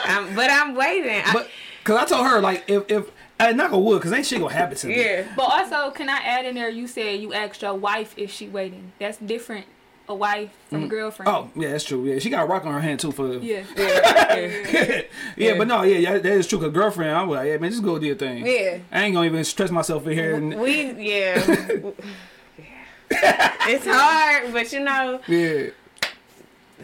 I'm, 0.05 0.35
but 0.35 0.51
I'm 0.51 0.75
waiting. 0.75 1.23
But 1.33 1.49
because 1.79 2.03
I 2.03 2.05
told 2.05 2.27
her 2.27 2.41
like, 2.41 2.65
if 2.69 2.91
if 2.91 3.11
I 3.41 3.53
knock 3.53 3.73
on 3.73 3.83
wood, 3.85 3.99
because 3.99 4.13
ain't 4.13 4.27
shit 4.27 4.41
gonna 4.41 4.53
happen 4.53 4.77
to 4.77 4.87
me. 4.87 5.03
yeah. 5.03 5.33
But 5.37 5.43
also, 5.43 5.91
can 5.91 6.09
I 6.09 6.19
add 6.19 6.45
in 6.45 6.55
there? 6.55 6.69
You 6.69 6.87
said 6.87 7.21
you 7.21 7.33
asked 7.33 7.63
your 7.63 7.75
wife 7.75 8.15
if 8.17 8.31
she 8.31 8.49
waiting. 8.49 8.93
That's 8.99 9.19
different 9.19 9.67
a 10.09 10.15
wife 10.15 10.51
from 10.69 10.85
a 10.85 10.87
mm. 10.87 10.91
girlfriend. 10.91 11.29
Oh, 11.29 11.51
yeah, 11.55 11.71
that's 11.71 11.85
true. 11.85 12.05
Yeah, 12.05 12.19
she 12.19 12.31
got 12.31 12.45
a 12.45 12.47
rock 12.47 12.65
on 12.65 12.73
her 12.73 12.81
hand 12.81 13.01
too 13.01 13.13
for. 13.13 13.35
Yeah. 13.35 13.65
yeah, 13.77 14.37
Yeah. 14.37 15.03
Yeah, 15.37 15.59
but 15.59 15.67
no, 15.67 15.83
yeah, 15.83 15.99
yeah, 15.99 16.19
that 16.19 16.33
is 16.33 16.47
true. 16.47 16.59
Cause 16.59 16.73
girlfriend, 16.73 17.17
I 17.17 17.23
was 17.23 17.37
like, 17.37 17.49
yeah, 17.49 17.57
man, 17.59 17.71
just 17.71 17.83
go 17.83 17.99
do 17.99 18.07
your 18.07 18.17
thing. 18.17 18.47
Yeah. 18.47 18.79
I 18.91 19.05
ain't 19.05 19.15
gonna 19.15 19.27
even 19.27 19.45
stress 19.45 19.71
myself 19.71 20.07
in 20.07 20.13
here. 20.13 20.35
And, 20.35 20.61
We 20.61 20.93
yeah. 20.93 21.43
it's 23.11 23.87
hard, 23.87 24.53
but 24.53 24.73
you 24.73 24.81
know, 24.81 25.21
yeah, 25.27 25.71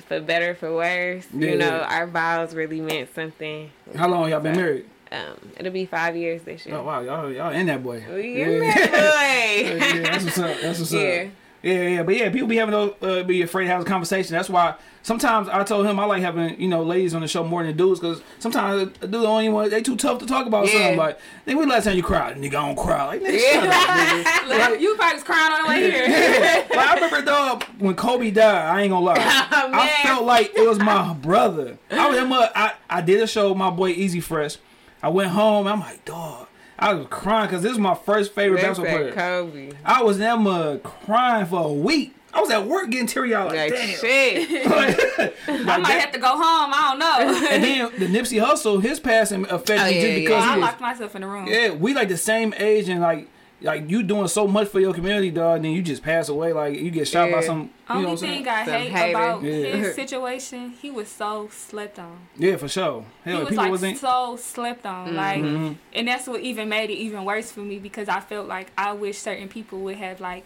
for 0.05 0.21
better 0.21 0.55
for 0.55 0.75
worse, 0.75 1.27
Yeah. 1.35 1.51
you 1.51 1.57
know, 1.59 1.81
our 1.81 2.07
vows 2.07 2.55
really 2.55 2.81
meant 2.81 3.15
something. 3.15 3.71
how 3.97 4.09
long 4.09 4.29
y'all 4.31 4.41
been 4.41 4.57
married? 4.57 4.87
Um, 5.11 5.53
it'll 5.59 5.73
be 5.73 5.87
five 5.87 6.17
years 6.17 6.43
this 6.43 6.67
year. 6.67 6.77
Oh 6.77 6.83
wow, 6.83 7.01
y'all 7.01 7.33
y'all 7.33 7.51
in 7.53 7.67
that 7.67 7.83
boy. 7.83 8.05
We 8.13 8.39
yeah. 8.39 8.47
in 8.47 8.59
that 8.61 8.91
boy. 9.73 9.97
yeah, 9.97 10.03
that's 10.03 10.25
what's 10.25 10.39
up. 10.39 10.61
That's 10.61 10.79
what's 10.81 10.93
Yeah. 10.93 11.25
up. 11.27 11.29
Yeah, 11.63 11.89
yeah, 11.89 12.03
but 12.05 12.17
yeah, 12.17 12.31
people 12.31 12.47
be 12.47 12.57
having 12.57 12.73
those, 12.73 12.95
uh, 13.03 13.23
be 13.25 13.43
afraid 13.43 13.65
to 13.65 13.71
have 13.71 13.81
a 13.81 13.85
conversation. 13.85 14.33
That's 14.35 14.49
why 14.49 14.77
sometimes 15.03 15.49
I 15.49 15.65
told 15.65 15.87
him 15.87 15.99
I 15.99 16.05
like 16.05 16.23
having 16.23 16.61
you 16.61 16.69
know 16.69 16.83
ladies 16.85 17.15
on 17.15 17.21
the 17.23 17.27
show 17.29 17.43
more 17.43 17.65
than 17.65 17.77
dudes 17.77 17.99
because 17.99 18.23
sometimes 18.39 18.93
a 19.03 19.07
dude 19.09 19.25
only 19.25 19.49
one 19.49 19.69
they 19.69 19.83
too 19.83 19.97
tough 19.97 20.19
to 20.21 20.27
talk 20.27 20.47
about 20.47 20.67
Yeah. 20.67 20.73
something. 20.75 20.97
Like, 20.99 21.19
nigga, 21.47 21.57
when 21.57 21.69
last 21.69 21.85
time 21.85 21.97
you 21.97 22.03
cried? 22.03 22.37
Nigga, 22.37 22.49
I 22.49 22.67
don't 22.67 22.77
cry. 22.77 23.07
Like, 23.07 23.23
nigga, 23.23 23.39
shut 23.41 23.67
up, 23.67 23.73
nigga. 23.73 24.49
Look, 24.71 24.81
you 24.81 24.95
probably 24.95 25.15
was 25.15 25.25
crying 25.25 25.53
on 25.53 25.63
the 25.65 25.69
way 25.69 25.91
here. 25.91 26.67
like, 26.71 26.79
I 26.79 26.95
remember 26.95 27.23
dog 27.23 27.65
when 27.79 27.95
Kobe 27.97 28.31
died. 28.31 28.77
I 28.77 28.83
ain't 28.83 28.91
gonna 28.91 29.05
lie. 29.05 29.45
Oh, 29.51 29.71
I 29.73 29.89
felt 30.05 30.25
like 30.25 30.53
it 30.57 30.67
was 30.69 30.79
my 30.79 31.13
brother. 31.15 31.77
I 31.91 32.09
was 32.09 32.51
I 32.55 32.73
I 32.89 33.01
did 33.01 33.21
a 33.21 33.27
show 33.27 33.49
with 33.51 33.59
my 33.59 33.71
boy 33.71 33.91
Easy 33.91 34.21
Fresh. 34.21 34.57
I 35.03 35.09
went 35.09 35.31
home. 35.31 35.67
I'm 35.67 35.81
like, 35.81 36.05
dog. 36.05 36.48
I 36.79 36.95
was 36.95 37.07
crying 37.11 37.49
because 37.49 37.63
this 37.63 37.73
is 37.73 37.79
my 37.79 37.95
first 37.95 38.33
favorite 38.33 38.61
That's 38.63 38.79
basketball 38.79 39.05
that 39.07 39.15
player. 39.15 39.41
Kobe. 39.43 39.73
I 39.85 40.03
was 40.03 40.17
in 40.17 40.23
that 40.23 40.39
mud 40.39 40.81
uh, 40.85 40.89
crying 40.89 41.47
for 41.47 41.61
a 41.69 41.73
week. 41.73 42.15
I 42.33 42.41
was 42.41 42.51
at 42.51 42.67
work 42.67 42.91
getting 42.91 43.07
teary 43.07 43.35
eyed. 43.35 43.47
Like, 43.47 43.57
Like 43.57 43.73
damn. 43.73 43.99
shit. 43.99 44.67
I 45.49 45.79
might 45.79 45.93
have 45.93 46.13
to 46.13 46.19
go 46.19 46.29
home. 46.29 46.41
I 46.75 46.89
don't 46.91 46.99
know. 47.01 47.49
and 47.51 47.65
then 47.65 47.91
the 47.99 48.07
Nipsey 48.19 48.41
Hussle, 48.45 48.81
his 48.83 49.01
passing 49.01 49.45
affected 49.45 49.79
Oh, 49.81 49.85
me 49.87 49.95
yeah, 49.97 50.01
just 50.03 50.13
yeah. 50.13 50.19
because 50.19 50.45
oh, 50.45 50.47
I 50.47 50.55
he 50.55 50.61
was, 50.61 50.67
locked 50.69 50.81
myself 50.81 51.15
in 51.17 51.23
the 51.23 51.27
room. 51.27 51.47
yeah, 51.49 51.71
we 51.71 51.95
like 51.95 52.09
the 52.09 52.17
same 52.19 52.55
age 52.59 52.89
and 52.89 53.01
like 53.01 53.29
like 53.61 53.91
you 53.91 54.03
doing 54.03 54.29
so 54.29 54.47
much 54.47 54.69
for 54.69 54.79
your 54.81 54.95
community, 54.95 55.31
dog. 55.31 55.57
And 55.57 55.65
then 55.65 55.73
you 55.73 55.83
just 55.83 56.03
pass 56.03 56.29
away, 56.29 56.53
like 56.53 56.79
you 56.79 56.91
get 56.91 57.09
shot 57.09 57.31
by 57.31 57.41
some. 57.41 57.71
You 57.91 57.95
know 57.95 57.95
Only 57.95 58.05
what 58.05 58.11
I'm 58.11 58.19
thing 58.19 58.49
I 58.49 58.65
Some 58.65 58.75
hate 58.75 58.93
hater. 58.93 59.19
about 59.19 59.43
Yeah. 59.43 59.53
his 59.77 59.95
situation, 60.03 60.71
he 60.71 60.91
was 60.91 61.09
so 61.09 61.49
slept 61.51 61.99
on. 61.99 62.19
Yeah, 62.37 62.57
for 62.57 62.69
sure. 62.69 63.05
He 63.25 63.33
was 63.35 63.51
like 63.51 63.71
wasn't. 63.71 63.99
so 63.99 64.37
slept 64.37 64.85
on, 64.87 65.09
mm-hmm. 65.09 65.17
like, 65.17 65.41
Mhm. 65.41 65.77
and 65.95 66.09
that's 66.09 66.27
what 66.27 66.41
even 66.41 66.69
made 66.69 66.91
it 66.91 66.95
even 66.99 67.25
worse 67.25 67.51
for 67.51 67.61
me 67.61 67.79
because 67.79 68.09
I 68.09 68.21
felt 68.21 68.47
like 68.47 68.71
I 68.77 68.93
wish 68.93 69.19
certain 69.19 69.49
people 69.49 69.81
would 69.81 69.97
have 69.97 70.21
like 70.21 70.45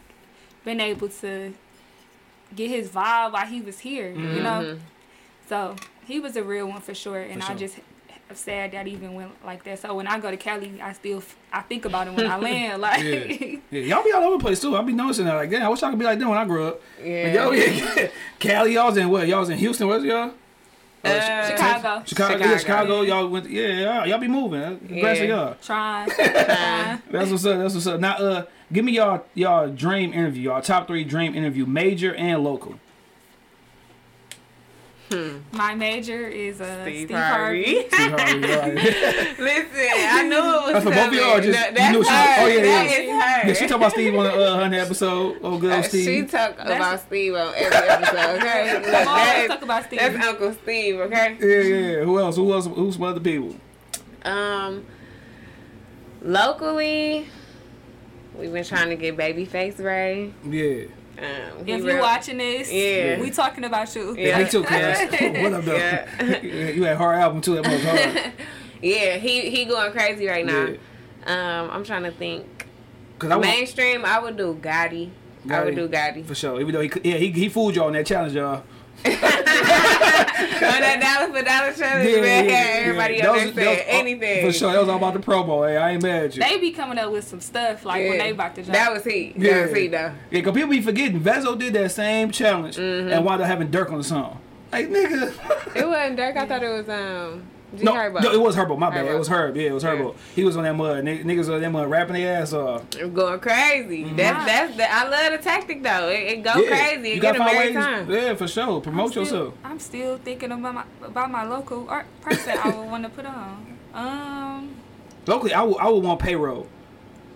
been 0.64 0.80
able 0.80 1.08
to 1.08 1.52
get 2.54 2.70
his 2.70 2.88
vibe 2.88 3.32
while 3.32 3.46
he 3.46 3.60
was 3.60 3.80
here, 3.80 4.10
you 4.10 4.16
mm-hmm. 4.16 4.42
know. 4.42 4.62
Mm-hmm. 4.62 4.84
So 5.48 5.76
he 6.06 6.20
was 6.20 6.36
a 6.36 6.42
real 6.42 6.66
one 6.68 6.80
for 6.80 6.94
sure, 6.94 7.20
and 7.20 7.42
For 7.42 7.52
I 7.52 7.54
just 7.56 7.78
am 7.78 7.84
sad 8.36 8.72
that 8.72 8.86
even 8.86 9.14
went 9.14 9.32
like 9.44 9.64
that. 9.64 9.78
So 9.78 9.94
when 9.94 10.06
I 10.06 10.18
go 10.18 10.30
to 10.30 10.36
Cali, 10.36 10.80
I 10.82 10.92
still 10.92 11.18
f- 11.18 11.36
I 11.52 11.60
think 11.62 11.84
about 11.84 12.06
him 12.08 12.16
when 12.16 12.26
I 12.30 12.36
land, 12.38 12.80
like. 12.82 13.02
Yeah. 13.02 13.56
Yeah, 13.70 13.80
y'all 13.96 14.04
be 14.04 14.12
all 14.12 14.22
over 14.24 14.36
the 14.38 14.42
place 14.42 14.60
too. 14.60 14.76
I 14.76 14.82
be 14.82 14.92
noticing 14.92 15.24
that. 15.26 15.34
Like, 15.34 15.50
damn, 15.50 15.62
I 15.62 15.68
wish 15.68 15.82
I 15.82 15.90
could 15.90 15.98
be 15.98 16.04
like 16.04 16.18
them 16.18 16.28
when 16.28 16.38
I 16.38 16.44
grew 16.44 16.66
up. 16.68 16.80
Yeah. 17.02 17.24
But 17.24 17.34
y'all, 17.34 17.54
yeah, 17.54 18.08
Cali, 18.38 18.74
y'all 18.74 18.86
was 18.86 18.96
in 18.96 19.08
what? 19.08 19.26
Y'all 19.28 19.40
was 19.40 19.50
in 19.50 19.58
Houston, 19.58 19.86
was 19.88 20.04
y'all? 20.04 20.32
Uh, 21.04 21.48
Chicago. 21.48 22.02
Chicago, 22.06 22.34
yeah, 22.44 22.56
Chicago. 22.58 22.58
Chicago. 22.58 23.00
Y'all 23.02 23.28
went, 23.28 23.50
yeah, 23.50 23.66
y'all, 23.66 24.06
y'all 24.06 24.18
be 24.18 24.28
moving. 24.28 24.78
Congrats 24.86 25.18
to 25.18 25.26
Yeah. 25.26 25.34
y'all. 25.36 25.56
Trying, 25.60 26.10
trying. 26.10 27.02
That's 27.10 27.30
what's 27.30 27.44
up. 27.44 27.58
That's 27.58 27.74
what's 27.74 27.86
up. 27.88 27.98
Now, 27.98 28.12
uh, 28.18 28.44
give 28.72 28.84
me 28.84 28.92
y'all 28.92 29.24
y'all 29.34 29.68
dream 29.68 30.12
interview, 30.14 30.50
y'all 30.50 30.62
top 30.62 30.86
three 30.86 31.02
dream 31.02 31.34
interview, 31.34 31.66
major 31.66 32.14
and 32.14 32.44
local. 32.44 32.78
My 35.52 35.74
major 35.74 36.26
is 36.28 36.60
uh, 36.60 36.82
Steve 36.82 37.06
Steve, 37.08 37.16
Harvey. 37.16 37.84
Harvey. 37.90 37.90
See 37.90 38.08
how 38.08 38.68
we. 38.68 38.74
Listen, 38.74 39.88
I 39.94 40.22
knew 40.28 40.36
it 40.36 40.42
was 40.42 40.72
That's 40.72 40.84
for 40.84 40.90
both 40.90 41.08
of 41.08 41.14
y'all, 41.14 41.40
just- 41.40 41.58
No, 41.58 41.66
you 41.66 41.74
that's 41.74 41.92
knew 41.92 42.04
she- 42.04 42.10
her. 42.10 42.34
oh, 42.38 42.46
yeah, 42.46 42.54
yeah. 42.54 42.62
That 42.62 42.86
is 42.86 43.10
her. 43.10 43.48
Yeah, 43.48 43.54
she 43.54 43.66
talked 43.66 43.72
about 43.80 43.92
Steve 43.92 44.14
on 44.14 44.24
the 44.24 44.32
uh, 44.32 44.54
Honey 44.56 44.78
episode. 44.78 45.38
Oh, 45.42 45.58
good 45.58 45.72
Uh, 45.72 45.76
old 45.76 45.84
she 45.90 46.22
talked 46.26 46.60
about 46.60 47.00
Steve 47.00 47.34
on 47.34 47.54
every 47.56 47.76
episode, 47.88 48.36
okay? 48.38 48.74
Look, 48.74 48.84
Come 48.92 49.08
on, 49.08 49.16
that 49.16 49.34
let's 49.38 49.48
talk 49.54 49.62
about 49.62 49.84
Steve. 49.84 49.98
That's 50.00 50.26
Uncle 50.26 50.52
Steve, 50.62 51.00
okay? 51.00 51.36
yeah, 51.40 51.46
yeah, 51.46 51.86
yeah. 51.98 52.04
Who 52.04 52.18
else? 52.18 52.36
Who 52.36 52.52
else? 52.52 52.66
Who's 52.66 52.94
some 52.94 53.04
other 53.04 53.20
people? 53.20 53.54
Um, 54.24 54.84
locally, 56.22 57.26
we've 58.36 58.52
been 58.52 58.64
trying 58.64 58.88
to 58.90 58.96
get 58.96 59.16
Babyface 59.16 59.78
Ray. 59.82 60.32
Yeah. 60.48 60.84
Um, 61.18 61.68
if 61.68 61.84
you're 61.84 62.00
watching 62.00 62.38
this, 62.38 62.72
Yeah. 62.72 63.20
we 63.20 63.30
talking 63.30 63.64
about 63.64 63.94
you. 63.94 64.16
Yeah, 64.16 64.38
Yeah. 64.38 64.44
me 64.44 64.50
too, 64.50 64.62
cuz. 64.64 64.72
what 65.42 65.52
up, 65.52 65.64
though? 65.64 65.76
Yeah. 65.76 66.08
Yeah, 66.42 66.68
you 66.70 66.84
had 66.84 66.96
hard 66.96 67.18
album 67.18 67.40
too. 67.42 67.56
That 67.60 67.66
was 67.70 67.84
hard. 67.84 68.32
yeah, 68.82 69.16
he 69.18 69.50
he 69.50 69.64
going 69.66 69.92
crazy 69.92 70.26
right 70.26 70.44
now. 70.46 70.68
Yeah. 70.68 70.76
Um, 71.60 71.70
I'm 71.70 71.84
trying 71.84 72.04
to 72.04 72.10
think. 72.12 72.66
Cause 73.18 73.30
I 73.30 73.36
want, 73.36 73.46
Mainstream, 73.46 74.04
I 74.04 74.18
would 74.18 74.36
do 74.36 74.54
Gotti. 74.60 75.10
I 75.48 75.62
would 75.64 75.74
do 75.76 75.86
Gotti. 75.88 76.24
for 76.26 76.34
sure. 76.34 76.60
Even 76.60 76.72
though 76.74 76.80
he, 76.80 76.90
yeah, 77.04 77.16
he 77.16 77.30
he 77.30 77.48
fooled 77.48 77.76
y'all 77.76 77.86
on 77.86 77.92
that 77.92 78.06
challenge, 78.06 78.34
y'all. 78.34 78.64
On 80.42 80.80
that 80.80 81.00
dollar 81.00 81.32
for 81.38 81.44
dollar 81.44 81.72
challenge, 81.72 82.20
man, 82.20 82.50
everybody 82.50 83.20
That 83.20 83.28
up 83.28 83.34
there 83.36 83.44
that 83.44 83.46
was 83.46 83.54
saying 83.54 83.78
all- 83.90 84.00
anything. 84.00 84.46
For 84.46 84.52
sure, 84.52 84.72
that 84.72 84.80
was 84.80 84.88
all 84.88 84.96
about 84.96 85.14
the 85.14 85.20
promo. 85.20 85.68
Hey, 85.68 85.76
I 85.76 85.90
ain't 85.92 86.02
mad 86.02 86.24
at 86.24 86.36
you. 86.36 86.42
They 86.42 86.58
be 86.58 86.70
coming 86.72 86.98
up 86.98 87.10
with 87.12 87.26
some 87.26 87.40
stuff 87.40 87.84
like 87.84 88.08
when 88.08 88.18
they 88.18 88.30
about 88.30 88.54
to 88.56 88.62
jump. 88.62 88.72
That 88.74 88.92
was 88.92 89.04
he. 89.04 89.32
Yeah. 89.36 89.54
That 89.60 89.68
was 89.70 89.78
he 89.78 89.88
though. 89.88 90.12
Yeah, 90.30 90.40
cause 90.42 90.54
people 90.54 90.70
be 90.70 90.80
forgetting. 90.80 91.20
Vezo 91.20 91.58
did 91.58 91.72
that 91.74 91.90
same 91.92 92.30
challenge 92.30 92.76
Mm-hmm. 92.76 93.12
and 93.12 93.24
wound 93.24 93.40
up 93.42 93.46
having 93.48 93.68
Durk 93.68 93.90
on 93.90 93.98
the 93.98 94.04
song. 94.04 94.40
Like 94.72 94.88
nigga. 94.88 95.76
It 95.76 95.86
wasn't 95.86 96.18
Durk. 96.18 96.36
I 96.36 96.46
thought 96.48 96.62
it 96.62 96.68
was 96.68 96.88
um. 96.88 97.42
G 97.76 97.84
no, 97.84 97.92
Herbo. 97.94 98.22
no, 98.22 98.32
it 98.32 98.40
was 98.40 98.54
Herbo. 98.54 98.78
My 98.78 98.90
bad. 98.90 99.06
Herbo. 99.06 99.14
It 99.14 99.18
was 99.18 99.28
Herb. 99.28 99.56
Yeah, 99.56 99.68
it 99.68 99.72
was 99.72 99.82
Herbo. 99.84 100.14
He 100.34 100.44
was 100.44 100.56
on 100.56 100.64
that 100.64 100.74
mud. 100.74 101.06
N- 101.08 101.24
niggas 101.24 101.52
on 101.52 101.60
that 101.60 101.70
mud 101.70 101.88
rapping 101.88 102.14
their 102.14 102.40
ass 102.42 102.52
off. 102.52 102.82
It 102.96 103.04
was 103.04 103.14
going 103.14 103.40
crazy. 103.40 104.04
Mm-hmm. 104.04 104.16
That's 104.16 104.44
that's 104.46 104.76
the, 104.76 104.92
I 104.92 105.08
love 105.08 105.32
the 105.32 105.38
tactic 105.44 105.82
though. 105.82 106.08
It, 106.08 106.14
it 106.38 106.42
go 106.42 106.54
yeah. 106.56 106.68
crazy. 106.68 107.12
It 107.12 107.20
gotta 107.20 107.38
get 107.38 107.44
them 107.44 107.46
find 107.46 107.58
every 107.58 107.74
ways. 107.76 107.84
time. 107.84 108.10
Yeah, 108.10 108.34
for 108.34 108.48
sure. 108.48 108.76
I'm 108.76 108.82
Promote 108.82 109.10
still, 109.10 109.22
yourself. 109.22 109.54
I'm 109.64 109.78
still 109.78 110.18
thinking 110.18 110.52
about 110.52 110.74
my 110.74 110.84
about 111.02 111.30
my 111.30 111.44
local 111.44 111.88
art 111.88 112.06
person 112.20 112.58
I 112.62 112.68
would 112.68 112.90
want 112.90 113.04
to 113.04 113.08
put 113.10 113.26
on. 113.26 113.78
Um, 113.94 114.76
Locally, 115.26 115.54
I 115.54 115.62
would 115.62 115.78
I 115.78 115.88
would 115.88 116.02
want 116.02 116.20
payroll. 116.20 116.66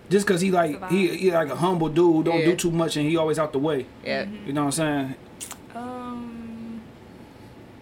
Just 0.09 0.25
cause 0.25 0.39
he 0.39 0.51
like 0.51 0.89
he, 0.89 1.17
he 1.17 1.31
like 1.31 1.49
a 1.49 1.55
humble 1.55 1.89
dude, 1.89 2.25
don't 2.25 2.39
Yeah. 2.39 2.45
do 2.45 2.55
too 2.55 2.71
much, 2.71 2.95
and 2.95 3.05
he 3.09 3.17
always 3.17 3.37
out 3.39 3.51
the 3.51 3.59
way. 3.59 3.87
Yeah. 4.05 4.25
You 4.45 4.53
know 4.53 4.61
what 4.61 4.67
I'm 4.67 4.71
saying? 4.71 5.15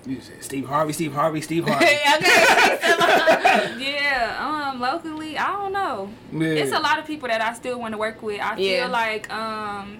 You 0.05 0.21
said 0.21 0.43
Steve 0.43 0.65
Harvey, 0.67 0.93
Steve 0.93 1.13
Harvey, 1.13 1.41
Steve 1.41 1.65
Harvey. 1.67 1.85
okay. 1.85 3.75
yeah. 3.79 4.37
Um, 4.71 4.79
locally, 4.79 5.37
I 5.37 5.51
don't 5.53 5.73
know. 5.73 6.09
Yeah. 6.31 6.47
It's 6.61 6.71
a 6.71 6.79
lot 6.79 6.99
of 6.99 7.05
people 7.05 7.27
that 7.27 7.41
I 7.41 7.53
still 7.53 7.79
want 7.79 7.93
to 7.93 7.97
work 7.97 8.21
with. 8.21 8.39
I 8.39 8.55
Yeah. 8.57 8.83
feel 8.83 8.89
like 8.91 9.31
um, 9.33 9.97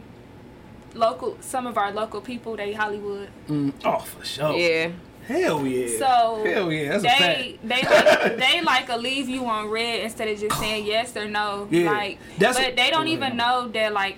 local 0.94 1.38
some 1.42 1.66
of 1.68 1.78
our 1.78 1.92
local 1.92 2.22
people 2.22 2.56
they 2.56 2.74
Hollywood. 2.74 3.30
Mm, 3.48 3.74
oh, 3.84 4.00
for 4.00 4.24
sure. 4.26 4.56
yeah. 4.56 4.92
Hell 5.28 5.66
yeah. 5.66 5.98
So 5.98 6.44
Hell 6.46 6.72
yeah, 6.72 6.98
that's 6.98 7.04
a 7.04 7.08
fact. 7.08 7.20
they 7.40 7.60
they 7.64 7.82
like 7.90 8.38
they 8.38 8.62
like 8.62 8.90
a 8.90 8.98
leave 8.98 9.28
you 9.28 9.44
on 9.48 9.70
red 9.70 10.02
instead 10.02 10.28
of 10.28 10.40
just 10.40 10.60
saying 10.60 10.86
yes 10.86 11.18
or 11.18 11.26
no. 11.28 11.68
Yeah, 11.72 11.90
Like, 11.92 12.20
that's- 12.38 12.64
but 12.64 12.76
they 12.76 12.92
don't 12.92 13.08
even 13.08 13.36
know 13.38 13.68
that 13.70 13.92
like. 13.92 14.18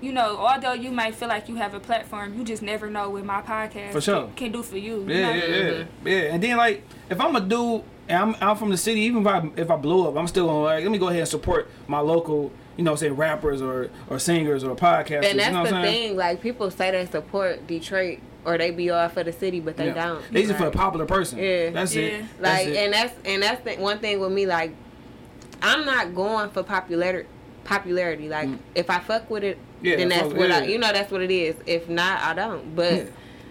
You 0.00 0.12
know, 0.12 0.36
although 0.36 0.74
you 0.74 0.90
might 0.90 1.14
feel 1.14 1.28
like 1.28 1.48
you 1.48 1.54
have 1.56 1.72
a 1.74 1.80
platform, 1.80 2.36
you 2.38 2.44
just 2.44 2.62
never 2.62 2.90
know 2.90 3.08
what 3.10 3.24
my 3.24 3.40
podcast 3.40 3.92
For 3.92 4.00
sure. 4.02 4.24
can, 4.26 4.34
can 4.34 4.52
do 4.52 4.62
for 4.62 4.76
you. 4.76 5.00
you 5.02 5.14
Yeah, 5.14 5.22
know? 5.22 5.34
yeah, 5.34 5.56
yeah, 5.56 5.84
yeah. 6.04 6.34
And 6.34 6.42
then 6.42 6.56
like, 6.58 6.82
if 7.08 7.18
I'm 7.20 7.34
a 7.34 7.40
dude 7.40 7.82
and 8.08 8.18
I'm 8.18 8.36
I'm 8.40 8.56
from 8.56 8.70
the 8.70 8.76
city, 8.76 9.00
even 9.00 9.22
if 9.22 9.26
I 9.26 9.50
if 9.56 9.70
I 9.70 9.76
blow 9.76 10.08
up, 10.08 10.16
I'm 10.16 10.26
still 10.28 10.46
gonna 10.46 10.62
like 10.62 10.82
let 10.82 10.90
me 10.92 10.98
go 10.98 11.08
ahead 11.08 11.20
and 11.20 11.28
support 11.28 11.70
my 11.88 12.00
local, 12.00 12.52
you 12.76 12.84
know, 12.84 12.94
say 12.94 13.08
rappers 13.10 13.62
or 13.62 13.88
or 14.10 14.18
singers 14.18 14.62
or 14.64 14.76
podcasters. 14.76 15.30
And 15.30 15.38
that's 15.38 15.46
you 15.48 15.52
know 15.54 15.60
what 15.62 15.70
the 15.70 15.76
I'm 15.76 15.84
saying? 15.84 16.08
thing. 16.10 16.16
Like 16.18 16.42
people 16.42 16.70
say 16.70 16.90
they 16.90 17.06
support 17.06 17.66
Detroit 17.66 18.18
or 18.44 18.58
they 18.58 18.70
be 18.70 18.90
all 18.90 19.08
for 19.08 19.24
the 19.24 19.32
city, 19.32 19.60
but 19.60 19.76
they 19.78 19.86
Yeah. 19.86 19.94
don't. 20.08 20.22
They 20.32 20.42
just 20.42 20.56
for 20.56 20.64
a 20.64 20.66
Like- 20.66 20.76
popular 20.76 21.06
person. 21.06 21.38
Yeah. 21.38 21.70
That's 21.70 21.94
Yeah. 21.94 22.02
it. 22.02 22.24
That's 22.38 22.64
Like, 22.64 22.68
it. 22.68 22.76
and 22.76 22.92
that's 22.92 23.14
and 23.24 23.42
that's 23.42 23.64
the 23.64 23.82
one 23.82 23.98
thing 23.98 24.20
with 24.20 24.30
me. 24.30 24.44
Like, 24.46 24.72
I'm 25.62 25.84
not 25.86 26.14
going 26.14 26.50
for 26.50 26.62
popularity. 26.62 27.28
Popularity. 27.66 28.28
Like, 28.28 28.48
if 28.74 28.88
I 28.90 29.00
fuck 29.00 29.28
with 29.30 29.44
it, 29.44 29.58
Mm. 29.58 29.60
Yeah, 29.82 29.96
then 29.96 30.08
that's 30.08 30.22
fuck- 30.28 30.36
what 30.36 30.50
I. 30.50 30.64
You 30.64 30.78
know, 30.78 30.90
that's 30.90 31.12
what 31.12 31.20
it 31.20 31.30
is. 31.30 31.54
If 31.66 31.86
not, 31.90 32.20
I 32.22 32.32
don't. 32.32 32.74
But 32.74 32.92
Yeah, 32.94 33.04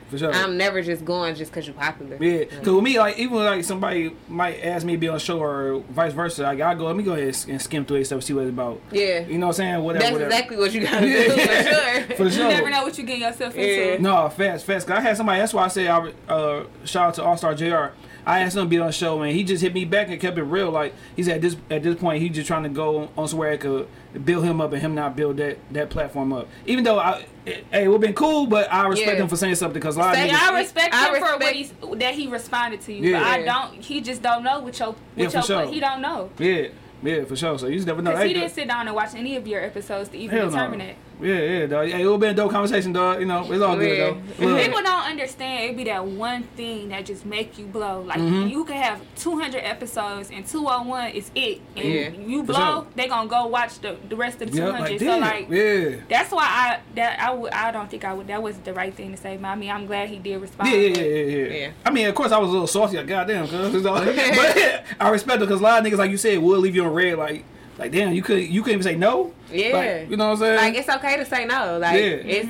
for 0.10 0.18
sure. 0.18 0.34
I'm 0.34 0.58
never 0.58 0.82
just 0.82 1.06
going 1.06 1.36
just 1.36 1.52
because 1.52 1.68
you're 1.68 1.76
popular. 1.76 2.18
Yeah, 2.20 2.46
cause 2.46 2.68
with 2.74 2.84
me, 2.84 2.98
like 2.98 3.20
even 3.20 3.38
like 3.38 3.64
somebody 3.64 4.16
might 4.28 4.60
ask 4.64 4.84
me 4.86 4.94
to 4.94 4.98
be 4.98 5.08
on 5.08 5.18
a 5.18 5.20
show 5.20 5.40
or 5.40 5.84
vice 5.92 6.14
versa, 6.14 6.42
like 6.42 6.60
I 6.62 6.74
go, 6.74 6.86
let 6.88 6.96
me 6.96 7.04
go 7.04 7.14
ahead 7.14 7.36
and 7.48 7.62
skim 7.62 7.86
through 7.86 7.98
it 7.98 8.06
stuff, 8.06 8.24
see 8.24 8.34
what 8.34 8.42
it's 8.46 8.50
about. 8.50 8.82
Yeah. 8.92 9.20
You 9.20 9.38
know 9.38 9.48
what 9.48 9.54
I'm 9.54 9.58
saying? 9.58 9.84
Whatever. 9.84 10.02
That's 10.04 10.14
whatever. 10.14 10.32
exactly 10.32 10.58
what 10.58 10.74
you 10.74 10.82
gotta 10.82 11.08
Yeah. 11.08 11.24
do 11.26 11.30
for 11.30 11.38
sure. 11.38 12.02
For 12.18 12.24
You 12.24 12.30
sure. 12.32 12.50
never 12.50 12.70
know 12.72 12.84
what 12.84 12.98
you're 12.98 13.06
getting 13.08 13.22
yourself 13.22 13.56
into. 13.56 13.92
Yeah. 13.92 13.98
No, 14.00 14.30
fast, 14.30 14.66
fast. 14.66 14.88
Cause 14.88 14.98
I 14.98 15.02
had 15.02 15.16
somebody. 15.18 15.40
That's 15.40 15.54
why 15.54 15.66
I 15.66 15.68
say 15.68 15.88
I 15.88 15.98
would 16.00 16.16
uh, 16.28 16.64
shout 16.86 17.10
out 17.10 17.14
to 17.16 17.24
All 17.24 17.38
Star 17.38 17.54
Jr. 17.54 17.88
I 18.26 18.40
asked 18.40 18.56
him 18.58 18.64
to 18.64 18.70
be 18.70 18.80
on 18.80 18.88
the 18.88 18.92
show, 18.94 19.20
man. 19.20 19.34
He 19.36 19.44
just 19.44 19.62
hit 19.62 19.74
me 19.74 19.86
back 19.86 20.10
and 20.10 20.20
kept 20.20 20.38
it 20.38 20.44
real. 20.44 20.72
Like 20.72 20.94
he 21.16 21.24
said, 21.24 21.36
at 21.36 21.42
this 21.42 21.56
at 21.70 21.84
this 21.84 21.96
point, 21.96 22.22
he 22.22 22.30
just 22.30 22.48
trying 22.48 22.64
to 22.64 22.70
go 22.70 23.10
on 23.18 23.28
somewhere 23.28 23.52
that 23.52 23.60
could 23.62 23.88
build 24.26 24.44
him 24.46 24.60
up 24.62 24.74
and 24.74 24.82
him 24.82 24.96
not 24.96 25.16
build 25.16 25.38
that 25.38 25.58
that 25.72 25.90
platform 25.90 26.34
up. 26.34 26.48
Even 26.66 26.84
though 26.84 26.98
I, 26.98 27.26
it, 27.46 27.66
hey, 27.72 27.84
it 27.84 27.88
would 27.88 28.02
been 28.02 28.14
cool, 28.14 28.48
but 28.48 28.72
I 28.74 28.88
respect 28.88 29.18
Yeah. 29.18 29.24
him 29.24 29.28
for 29.28 29.36
saying 29.36 29.56
something 29.56 29.76
because 29.80 29.96
a 29.96 30.00
lot 30.00 30.10
of 30.10 30.16
Say 30.16 30.30
niggas- 30.30 30.42
I 30.52 30.60
respect 30.60 30.94
I 30.96 31.08
him 31.08 31.14
for 31.16 31.22
what 31.22 31.40
respect- 31.40 31.56
he's 31.56 31.74
that 32.00 32.14
he 32.16 32.28
responded 32.28 32.82
to 32.82 32.94
you, 32.94 33.12
Yeah. 33.12 33.20
but 33.20 33.28
I 33.28 33.44
don't. 33.44 33.82
He 33.84 34.02
just 34.02 34.22
don't 34.24 34.44
know 34.44 34.60
what 34.60 34.80
your 34.80 34.96
Yeah, 35.16 35.24
what 35.26 35.32
for 35.32 35.38
your 35.54 35.64
sure. 35.64 35.72
he 35.74 35.80
don't 35.80 36.02
know 36.02 36.30
yeah, 36.40 36.68
yeah, 37.04 37.24
for 37.26 37.36
sure. 37.36 37.60
So 37.60 37.68
you 37.68 37.76
just 37.76 37.86
never 37.88 38.02
know. 38.02 38.10
because 38.12 38.24
Hey, 38.24 38.28
he 38.30 38.34
didn't 38.34 38.52
sit 38.54 38.68
down 38.68 38.88
and 38.88 38.96
watch 38.96 39.14
any 39.16 39.36
of 39.36 39.46
your 39.48 39.62
episodes 39.64 40.10
to 40.10 40.18
even 40.18 40.36
Hell 40.38 40.48
no. 40.48 40.52
determine 40.52 40.82
it. 40.82 40.96
Yeah, 41.22 41.40
yeah, 41.40 41.66
dog. 41.68 41.88
Hey, 41.88 42.02
it 42.02 42.08
would 42.08 42.20
be 42.20 42.28
a 42.28 42.34
dope 42.34 42.52
conversation, 42.52 42.92
dog. 42.92 43.20
You 43.20 43.26
know, 43.26 43.50
it's 43.52 43.62
all 43.64 43.78
good 43.78 44.00
though. 44.40 44.46
Look. 44.46 44.62
People 44.62 44.82
don't 44.82 45.06
understand. 45.06 45.70
It 45.72 45.78
be 45.78 45.86
that 45.86 46.06
one 46.06 46.44
thing 46.58 46.90
that 46.90 47.06
just 47.06 47.26
make 47.26 47.58
you 47.58 47.66
blow. 47.66 48.02
Like 48.02 48.20
Mhm. 48.20 48.50
you 48.50 48.66
could 48.66 48.76
have 48.76 49.00
200 49.16 49.60
episodes 49.64 50.30
and 50.32 50.46
201 50.46 51.12
is 51.12 51.32
it, 51.36 51.62
and 51.76 51.86
Yeah. 51.86 52.10
you 52.10 52.44
blow, 52.44 52.56
sure. 52.56 52.88
they 52.96 53.08
gonna 53.08 53.30
go 53.30 53.46
watch 53.48 53.80
the, 53.80 53.96
the 54.10 54.16
rest 54.16 54.42
of 54.42 54.52
the 54.52 54.58
Yeah, 54.58 54.66
200. 54.66 54.90
like 54.92 55.00
so 55.00 55.18
like 55.18 55.48
yeah. 55.50 55.96
that's 56.10 56.32
why 56.32 56.44
I 56.44 56.80
that 56.96 57.20
I 57.20 57.34
would 57.34 57.52
I 57.54 57.72
don't 57.72 57.90
think 57.90 58.04
I 58.04 58.14
would 58.14 58.28
that 58.28 58.42
wasn't 58.44 58.66
the 58.66 58.74
right 58.74 58.94
thing 58.94 59.12
to 59.12 59.18
say. 59.18 59.38
But 59.38 59.48
I 59.48 59.56
mean 59.56 59.72
I'm 59.72 59.86
glad 59.86 60.10
he 60.10 60.18
did 60.18 60.42
respond. 60.42 60.70
Yeah, 60.72 60.78
yeah, 60.78 60.98
yeah, 60.98 61.04
yeah, 61.04 61.26
yeah. 61.48 61.54
Yeah. 61.56 61.70
I 61.86 61.92
mean, 61.92 62.08
of 62.08 62.16
course, 62.16 62.32
I 62.32 62.38
was 62.40 62.50
a 62.50 62.52
little 62.52 62.68
saucy. 62.68 62.98
Like, 62.98 63.08
goddamn, 63.08 63.48
cuz. 63.48 63.74
you 63.74 63.82
know? 63.82 63.94
but 63.94 64.84
I 65.00 65.10
respect 65.10 65.38
it 65.38 65.48
because 65.48 65.62
a 65.62 65.64
lot 65.64 65.80
of 65.86 65.92
niggas, 65.92 65.98
like 65.98 66.12
you 66.12 66.18
said, 66.18 66.40
will 66.40 66.60
leave 66.60 66.76
you 66.76 66.84
on 66.84 66.94
red. 66.94 67.18
Like, 67.18 67.44
like 67.78 67.92
damn, 67.92 68.14
you 68.14 68.22
could 68.22 68.42
you 68.44 68.62
couldn't 68.64 68.80
even 68.82 68.84
say 68.94 68.98
no. 68.98 69.34
Yeah. 69.52 69.74
Like, 70.02 70.10
you 70.10 70.18
know 70.18 70.26
what 70.30 70.32
I'm 70.34 70.38
saying? 70.40 70.56
Like 70.58 70.76
it's 70.76 70.90
okay 70.90 71.18
to 71.18 71.26
say 71.26 71.46
no. 71.46 71.78
Like 71.80 72.00
Yeah. 72.00 72.36
it's 72.38 72.50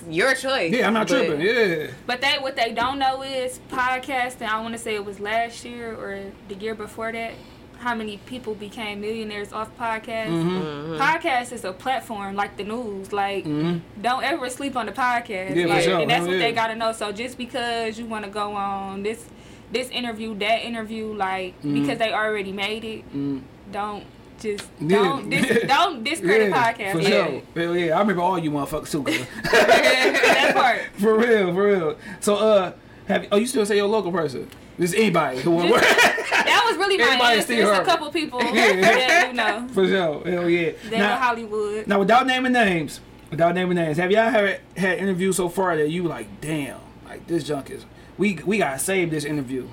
it's 0.00 0.02
your 0.08 0.34
choice. 0.34 0.72
yeah, 0.72 0.86
I'm 0.86 0.94
not 0.94 1.08
But- 1.08 1.26
tripping. 1.26 1.40
Yeah. 1.40 1.86
But 2.06 2.20
they 2.20 2.32
what 2.40 2.56
they 2.56 2.72
don't 2.72 2.98
know 2.98 3.22
is 3.22 3.60
podcasting. 3.70 4.48
I 4.48 4.60
want 4.60 4.74
to 4.74 4.78
say 4.78 4.94
it 4.94 5.04
was 5.04 5.20
last 5.20 5.64
year 5.64 5.94
or 5.94 6.32
the 6.48 6.54
year 6.56 6.74
before 6.74 7.12
that. 7.12 7.32
How 7.78 7.94
many 7.94 8.16
people 8.18 8.54
became 8.54 9.00
millionaires 9.02 9.52
off 9.52 9.68
podcasts? 9.78 10.28
Mm-hmm. 10.28 10.96
Podcast 10.96 11.52
is 11.52 11.64
a 11.64 11.72
platform 11.72 12.34
like 12.34 12.56
the 12.56 12.64
news. 12.64 13.12
Like, 13.12 13.44
Mhm. 13.44 13.80
don't 14.00 14.22
ever 14.24 14.48
sleep 14.48 14.74
on 14.74 14.86
the 14.86 14.92
podcast. 14.92 15.54
Yeah, 15.54 15.66
like, 15.66 15.82
sure. 15.82 16.00
And 16.00 16.08
that's 16.10 16.20
Hell 16.20 16.28
what 16.28 16.32
yeah. 16.36 16.46
they 16.46 16.52
gotta 16.52 16.76
know. 16.76 16.92
So 16.92 17.12
just 17.12 17.36
because 17.36 17.98
you 17.98 18.06
want 18.06 18.24
to 18.24 18.30
go 18.30 18.52
on 18.54 19.02
this 19.02 19.24
this 19.72 19.88
interview, 19.90 20.34
that 20.38 20.64
interview, 20.64 21.12
like 21.14 21.60
because 21.62 21.98
they 21.98 22.12
already 22.12 22.52
made 22.52 22.84
it, 22.84 23.02
Mm. 23.14 23.40
don't 23.72 24.04
just 24.40 24.64
Yeah. 24.80 24.98
don't 25.02 25.30
dis- 25.30 25.62
don't 25.66 26.04
discredit 26.04 26.50
yeah, 26.50 26.72
podcast. 26.72 26.92
For 26.92 27.00
Yeah. 27.00 27.08
sure. 27.26 27.42
Hell 27.56 27.76
yeah. 27.76 27.96
I 27.96 28.00
remember 28.00 28.22
all 28.22 28.38
you 28.38 28.50
motherfuckers 28.50 28.90
too, 28.90 29.02
that 29.52 30.52
part. 30.54 30.80
for 31.00 31.18
real, 31.18 31.52
for 31.54 31.66
real. 31.66 31.96
So, 32.20 32.36
uh, 32.36 32.72
have 33.08 33.26
oh, 33.32 33.36
you 33.36 33.46
still 33.46 33.66
say 33.66 33.76
your 33.76 33.86
local 33.88 34.12
person? 34.12 34.48
Just 34.78 34.94
anybody 34.94 35.40
who 35.40 35.52
want 35.52 35.70
That 35.70 36.64
was 36.68 36.76
really 36.76 36.96
my 36.98 37.04
Everybody 37.04 37.38
answer. 37.38 37.74
her. 37.74 37.82
a 37.82 37.84
couple 37.84 38.10
people 38.10 38.42
Yeah. 38.42 38.50
that 38.80 39.26
you 39.28 39.34
know. 39.34 39.68
For 39.72 39.86
sure. 39.86 40.24
Hell 40.28 40.48
yeah. 40.50 40.72
They 40.90 40.98
Now- 40.98 41.16
Hollywood. 41.16 41.86
Now, 41.86 42.00
without 42.00 42.26
naming 42.26 42.52
names, 42.52 43.00
without 43.30 43.54
naming 43.54 43.76
names, 43.76 43.98
have 43.98 44.10
y'all 44.10 44.30
had 44.30 44.60
had 44.76 44.98
interviews 44.98 45.36
so 45.36 45.48
far 45.48 45.76
that 45.76 45.90
you 45.90 46.02
like, 46.04 46.26
damn, 46.40 46.78
like 47.08 47.26
this 47.28 47.44
junk 47.44 47.70
is 47.70 47.84
we 48.18 48.38
we 48.44 48.58
gotta 48.58 48.78
save 48.78 49.10
this 49.10 49.24
interview. 49.24 49.68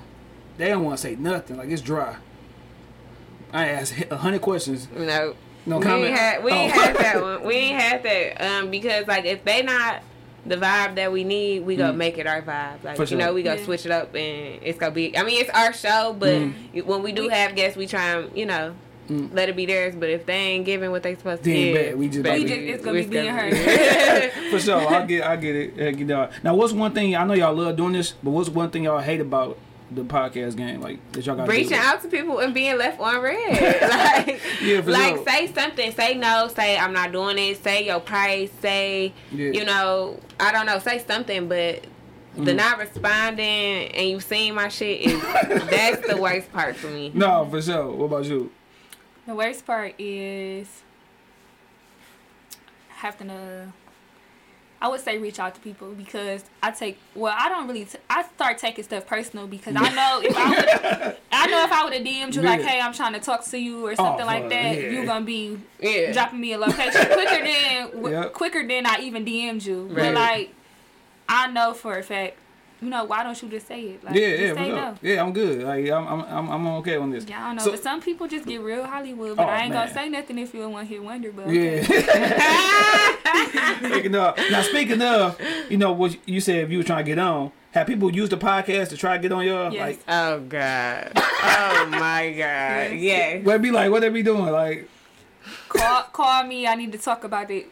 They 0.58 0.68
don't 0.68 0.84
want 0.84 0.98
to 0.98 1.02
say 1.02 1.16
nothing, 1.16 1.56
like 1.56 1.68
it's 1.70 1.82
dry. 1.82 2.16
I 3.52 3.68
asked 3.68 3.94
a 4.10 4.16
hundred 4.16 4.40
questions, 4.40 4.88
No. 4.96 5.34
no 5.66 5.78
we 5.78 5.82
comment. 5.84 6.04
ain't 6.10 6.18
had 6.18 6.44
we 6.44 6.50
ain't 6.52 6.74
Oh. 6.76 6.80
had 6.80 6.96
that 6.96 7.22
one. 7.22 7.44
We 7.44 7.54
ain't 7.54 7.80
had 7.80 8.02
that. 8.02 8.42
Um, 8.44 8.70
because 8.70 9.06
like 9.06 9.24
if 9.24 9.44
they 9.44 9.62
not 9.62 10.02
the 10.44 10.56
vibe 10.56 10.96
that 10.96 11.12
we 11.12 11.22
need, 11.22 11.64
we 11.64 11.76
gonna 11.76 11.92
Mm. 11.92 11.96
make 11.98 12.18
it 12.18 12.26
our 12.26 12.42
vibe. 12.42 12.82
Like 12.82 12.96
For 12.96 13.04
you 13.04 13.16
know, 13.16 13.32
we 13.32 13.42
gonna 13.42 13.60
Yeah. 13.60 13.64
switch 13.64 13.86
it 13.86 13.92
up 13.92 14.14
and 14.14 14.58
it's 14.62 14.78
gonna 14.78 14.90
be. 14.92 15.16
I 15.16 15.22
mean, 15.22 15.40
it's 15.40 15.50
our 15.50 15.72
show, 15.72 16.16
but 16.18 16.30
Mm. 16.34 16.84
when 16.84 17.02
we 17.02 17.12
do 17.12 17.22
We- 17.24 17.28
have 17.28 17.54
guests, 17.54 17.76
we 17.76 17.86
try 17.86 18.08
and 18.14 18.36
you 18.36 18.46
know. 18.46 18.72
Mm. 19.10 19.34
Let 19.34 19.48
it 19.48 19.56
be 19.56 19.66
theirs, 19.66 19.94
but 19.96 20.08
if 20.08 20.26
they 20.26 20.32
ain't 20.32 20.64
giving 20.64 20.92
what 20.92 21.02
they 21.02 21.16
supposed 21.16 21.42
to 21.42 21.50
Then 21.50 21.56
give, 21.60 21.74
bet, 21.74 21.98
we 21.98 22.08
just 22.08 22.22
baby, 22.22 22.42
We 22.44 22.48
just- 22.48 22.60
it's 22.60 22.84
gonna 22.84 23.02
be 23.02 23.06
me 23.08 23.28
and 23.28 23.36
her. 23.36 24.30
For 24.52 24.60
sure, 24.60 24.76
I 24.88 25.04
get, 25.04 25.24
I 25.24 25.36
get 25.36 25.56
it. 25.56 25.74
I 25.88 25.90
get 25.90 26.06
that. 26.06 26.32
Now, 26.44 26.54
what's 26.54 26.72
one 26.72 26.92
thing 26.92 27.14
I 27.16 27.24
know 27.24 27.34
y'all 27.34 27.52
love 27.52 27.76
doing 27.76 27.92
this, 27.94 28.14
but 28.22 28.30
what's 28.30 28.48
one 28.48 28.70
thing 28.70 28.84
y'all 28.84 29.00
hate 29.00 29.20
about 29.20 29.58
the 29.94 30.02
podcast 30.02 30.56
game, 30.56 30.80
like 30.80 30.98
that 31.12 31.24
y'all 31.26 31.36
got 31.36 31.48
reaching 31.48 31.74
out 31.78 32.00
to 32.02 32.08
people 32.08 32.38
and 32.40 32.52
being 32.54 32.76
left 32.78 33.00
on 33.00 33.20
red. 33.20 33.36
like, 34.26 34.40
Yeah, 34.62 34.80
for 34.82 34.90
like 34.90 35.16
sure. 35.16 35.24
say 35.26 35.52
something. 35.52 35.92
Say 35.92 36.14
no. 36.14 36.48
Say 36.48 36.76
I'm 36.78 36.92
not 36.92 37.12
doing 37.12 37.38
it. 37.38 37.62
Say 37.62 37.86
your 37.86 38.00
price. 38.00 38.50
Say 38.60 39.12
Yeah. 39.30 39.50
you 39.50 39.64
know 39.64 40.18
I 40.40 40.52
don't 40.52 40.66
know. 40.66 40.78
Say 40.78 40.98
something, 41.06 41.48
but 41.48 41.84
the 42.36 42.52
Mhm. 42.52 42.56
not 42.56 42.78
responding 42.78 43.88
and 43.94 44.08
you 44.08 44.20
seeing 44.20 44.54
my 44.54 44.68
shit 44.68 45.02
is 45.02 45.22
that's 45.70 46.06
the 46.08 46.16
worst 46.16 46.50
part 46.52 46.76
for 46.76 46.86
me. 46.88 47.10
No, 47.14 47.46
for 47.50 47.60
sure. 47.60 47.90
What 47.90 48.06
about 48.06 48.24
you? 48.24 48.50
The 49.26 49.34
worst 49.34 49.66
part 49.66 49.94
is 49.98 50.68
having 52.88 53.28
to. 53.28 53.72
I 54.82 54.88
would 54.88 55.00
say 55.00 55.16
reach 55.16 55.38
out 55.38 55.54
to 55.54 55.60
people 55.60 55.92
because 55.92 56.42
I 56.60 56.72
take 56.72 56.98
well 57.14 57.32
I 57.38 57.48
don't 57.48 57.68
really 57.68 57.84
t- 57.84 57.98
I 58.10 58.24
start 58.24 58.58
taking 58.58 58.82
stuff 58.82 59.06
personal 59.06 59.46
because 59.46 59.76
I 59.76 59.88
know 59.94 60.20
if 60.24 60.36
I 60.36 60.48
would 60.50 61.16
I 61.32 61.46
know 61.46 61.62
if 61.64 61.70
I 61.72 61.84
would 61.84 61.92
have 61.94 62.02
DM'd 62.02 62.34
you 62.34 62.42
like 62.42 62.62
hey 62.62 62.80
I'm 62.80 62.92
trying 62.92 63.12
to 63.12 63.20
talk 63.20 63.44
to 63.44 63.58
you 63.58 63.86
or 63.86 63.94
something 63.94 64.26
like 64.26 64.44
oh, 64.44 64.48
that 64.48 64.74
yeah. 64.76 64.90
you 64.90 65.06
gonna 65.06 65.24
be 65.24 65.56
Yeah. 65.80 66.12
dropping 66.12 66.40
me 66.40 66.52
a 66.54 66.58
location 66.58 67.06
quicker 67.06 67.44
than 67.44 67.90
w- 67.92 68.08
Yep. 68.20 68.32
quicker 68.32 68.66
than 68.66 68.84
I 68.84 68.98
even 69.02 69.24
DM'd 69.24 69.64
you 69.64 69.84
Right. 69.84 69.96
but 69.96 70.14
like 70.14 70.54
I 71.28 71.46
know 71.46 71.74
for 71.74 71.96
a 71.96 72.02
fact 72.02 72.36
you 72.82 72.90
know 72.90 73.04
why 73.04 73.22
don't 73.22 73.40
you 73.40 73.48
just 73.48 73.66
say 73.68 73.80
it 73.82 74.04
like 74.04 74.14
yeah, 74.14 74.28
just 74.30 74.42
yeah, 74.42 74.48
for 74.50 74.56
say 74.58 74.68
no 74.70 74.94
Yeah, 75.02 75.22
I'm 75.22 75.32
good. 75.32 75.62
Like 75.62 75.88
I'm, 75.88 76.06
I'm, 76.08 76.20
I'm, 76.24 76.50
I'm 76.50 76.66
okay 76.78 76.96
on 76.96 77.10
this. 77.10 77.24
yeah 77.26 77.42
I 77.44 77.46
don't 77.48 77.56
know 77.56 77.64
So- 77.64 77.70
but 77.70 77.82
some 77.82 78.00
people 78.00 78.26
just 78.26 78.44
get 78.46 78.60
real 78.60 78.84
Hollywood 78.84 79.36
but 79.36 79.46
Oh, 79.46 79.50
I 79.50 79.60
ain't 79.62 79.72
man. 79.72 79.86
gonna 79.86 79.94
say 79.94 80.08
nothing 80.08 80.38
if 80.38 80.52
you 80.52 80.62
a 80.62 80.68
one 80.68 80.84
hit 80.86 81.02
wonder 81.02 81.30
but 81.32 81.48
Yeah. 81.48 81.80
okay. 81.80 83.78
speaking 83.88 84.14
of, 84.14 84.36
now 84.50 84.62
speaking 84.62 85.02
of, 85.02 85.40
you 85.70 85.76
know 85.76 85.92
what 85.92 86.16
you 86.28 86.40
said 86.40 86.64
if 86.64 86.70
you 86.70 86.78
were 86.78 86.84
trying 86.84 87.04
to 87.04 87.10
get 87.10 87.18
on, 87.18 87.52
have 87.72 87.86
people 87.86 88.12
use 88.14 88.28
the 88.28 88.36
podcast 88.36 88.88
to 88.90 88.96
try 88.96 89.16
to 89.16 89.22
get 89.22 89.32
on 89.32 89.44
your 89.44 89.70
Yes. 89.70 89.80
like? 89.80 90.00
Oh 90.08 90.40
god. 90.40 91.12
Oh 91.16 91.86
my 91.90 92.30
god. 92.36 92.92
Yes. 92.98 93.44
What 93.44 93.56
it 93.56 93.62
be 93.62 93.70
like? 93.70 93.90
What 93.90 94.00
they 94.00 94.08
be 94.10 94.22
doing? 94.22 94.46
Like, 94.52 94.88
call 95.68 96.02
call 96.12 96.44
me. 96.44 96.66
I 96.66 96.74
need 96.74 96.92
to 96.92 96.98
talk 96.98 97.24
about 97.24 97.50
it. 97.50 97.66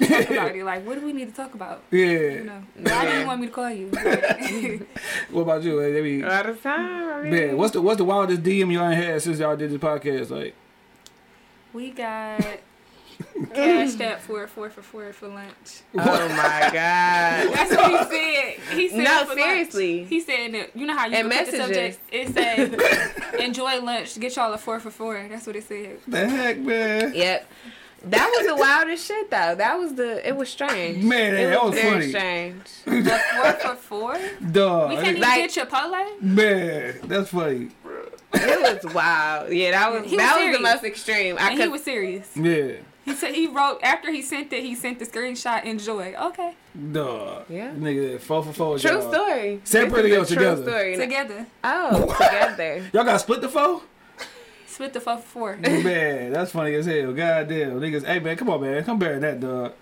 Talk 0.00 0.30
about 0.30 0.56
it. 0.56 0.64
Like, 0.64 0.86
what 0.86 0.98
do 0.98 1.04
we 1.06 1.12
need 1.12 1.28
to 1.28 1.34
talk 1.34 1.54
about? 1.54 1.82
Yeah. 1.90 1.98
You 2.06 2.30
yeah. 2.30 2.42
know, 2.44 2.62
why 2.82 3.10
do 3.12 3.18
you 3.20 3.26
want 3.26 3.40
me 3.40 3.46
to 3.48 3.52
call 3.52 3.70
you? 3.70 3.90
What 5.30 5.42
about 5.42 5.62
you? 5.62 5.80
Like, 5.80 5.92
they 5.92 6.02
be. 6.02 6.24
All 6.24 6.42
the 6.44 6.54
time. 6.54 7.08
I 7.12 7.22
mean, 7.22 7.30
Man, 7.32 7.56
what's 7.56 7.72
the 7.72 7.82
what's 7.82 7.98
the 7.98 8.04
wildest 8.04 8.42
DM 8.42 8.72
y'all 8.72 8.90
had 8.90 9.20
since 9.22 9.38
y'all 9.38 9.56
did 9.56 9.70
this 9.70 9.78
podcast? 9.78 10.30
Like, 10.30 10.54
we 11.72 11.90
got 11.90 12.40
cashed 13.54 14.00
out 14.00 14.20
for 14.20 14.46
four 14.46 14.70
for 14.70 14.82
four 14.82 15.12
for 15.12 15.28
lunch. 15.28 15.82
Oh 15.94 16.28
my 16.28 16.70
god. 16.72 17.52
That's 17.54 17.70
what 17.76 18.10
he 18.10 18.16
said. 18.16 18.76
He 18.76 18.88
said 18.88 19.04
No, 19.04 19.34
seriously. 19.34 19.98
Lunch. 20.00 20.08
He 20.08 20.20
said 20.20 20.54
that 20.54 20.76
you 20.76 20.86
know 20.86 20.96
how 20.96 21.06
you 21.06 21.16
And 21.16 21.30
can 21.30 21.44
put 21.44 21.50
the 21.52 21.58
subject. 21.58 22.00
It 22.10 22.28
said 22.34 23.40
enjoy 23.40 23.80
lunch. 23.80 24.18
Get 24.18 24.34
y'all 24.36 24.52
a 24.52 24.58
four 24.58 24.80
for 24.80 24.90
four. 24.90 25.26
That's 25.28 25.46
what 25.46 25.56
it 25.56 25.64
said. 25.64 25.98
the 26.08 26.28
heck, 26.28 26.58
man. 26.58 27.12
Yep. 27.14 27.46
That 28.04 28.34
was 28.36 28.46
the 28.46 28.56
wildest 28.56 29.06
shit 29.06 29.30
though. 29.30 29.54
That 29.54 29.78
was 29.78 29.94
the 29.94 30.26
it 30.26 30.34
was 30.36 30.48
strange. 30.48 31.04
Man, 31.04 31.34
it 31.34 31.50
that 31.50 31.62
was, 31.62 31.72
was 31.72 31.80
very 31.80 31.90
funny. 32.00 32.08
strange. 32.10 32.64
The 33.04 33.20
four 33.34 33.52
for 33.52 33.74
four. 33.76 34.18
Dog. 34.52 34.88
We 34.90 34.94
can't 34.96 35.08
even 35.08 35.20
Like- 35.20 35.52
get 35.54 35.68
Chipotle. 35.68 36.20
Man, 36.22 36.94
that's 37.04 37.30
funny. 37.30 37.68
It 38.32 38.82
was 38.84 38.94
wild. 38.94 39.52
Yeah, 39.52 39.72
that 39.72 39.92
was 39.92 40.04
He 40.10 40.16
was 40.16 40.24
that 40.24 40.34
was 40.34 40.42
serious. 40.42 40.56
the 40.56 40.62
most 40.62 40.84
extreme. 40.84 41.36
I 41.38 41.50
And 41.50 41.60
he 41.60 41.68
was 41.68 41.82
serious. 41.84 42.30
Yeah. 42.36 42.72
He 43.04 43.14
said 43.14 43.34
he 43.34 43.48
wrote 43.48 43.80
after 43.82 44.12
he 44.12 44.22
sent 44.22 44.52
it. 44.52 44.62
He 44.62 44.74
sent 44.76 44.98
the 45.00 45.06
screenshot. 45.06 45.64
Enjoy. 45.64 46.14
Okay. 46.14 46.54
Duh. 46.92 47.40
Yeah. 47.48 47.72
Nigga, 47.72 48.20
four 48.20 48.44
for 48.44 48.52
four. 48.52 48.78
true 48.78 48.90
y'all. 48.90 49.12
story. 49.12 49.60
Separately 49.64 50.10
This 50.10 50.30
is 50.30 50.32
or 50.32 50.34
true 50.36 50.44
together? 50.44 50.62
Story. 50.70 50.96
Together. 50.96 51.46
Oh, 51.64 52.06
together. 52.12 52.84
Y'all 52.92 53.04
got 53.04 53.20
split 53.20 53.40
the 53.40 53.48
four? 53.48 53.82
Split 54.70 54.92
the 54.92 55.00
four 55.00 55.16
for 55.16 55.22
four. 55.22 55.56
man, 55.56 56.32
that's 56.32 56.52
funny 56.52 56.74
as 56.74 56.86
hell. 56.86 57.12
God 57.12 57.48
damn. 57.48 57.80
Niggas, 57.80 58.04
hey 58.06 58.20
man, 58.20 58.36
come 58.36 58.48
on, 58.50 58.60
man. 58.60 58.84
Come 58.84 58.98
better 58.98 59.18
than 59.18 59.22
that, 59.22 59.40
dog. 59.40 59.72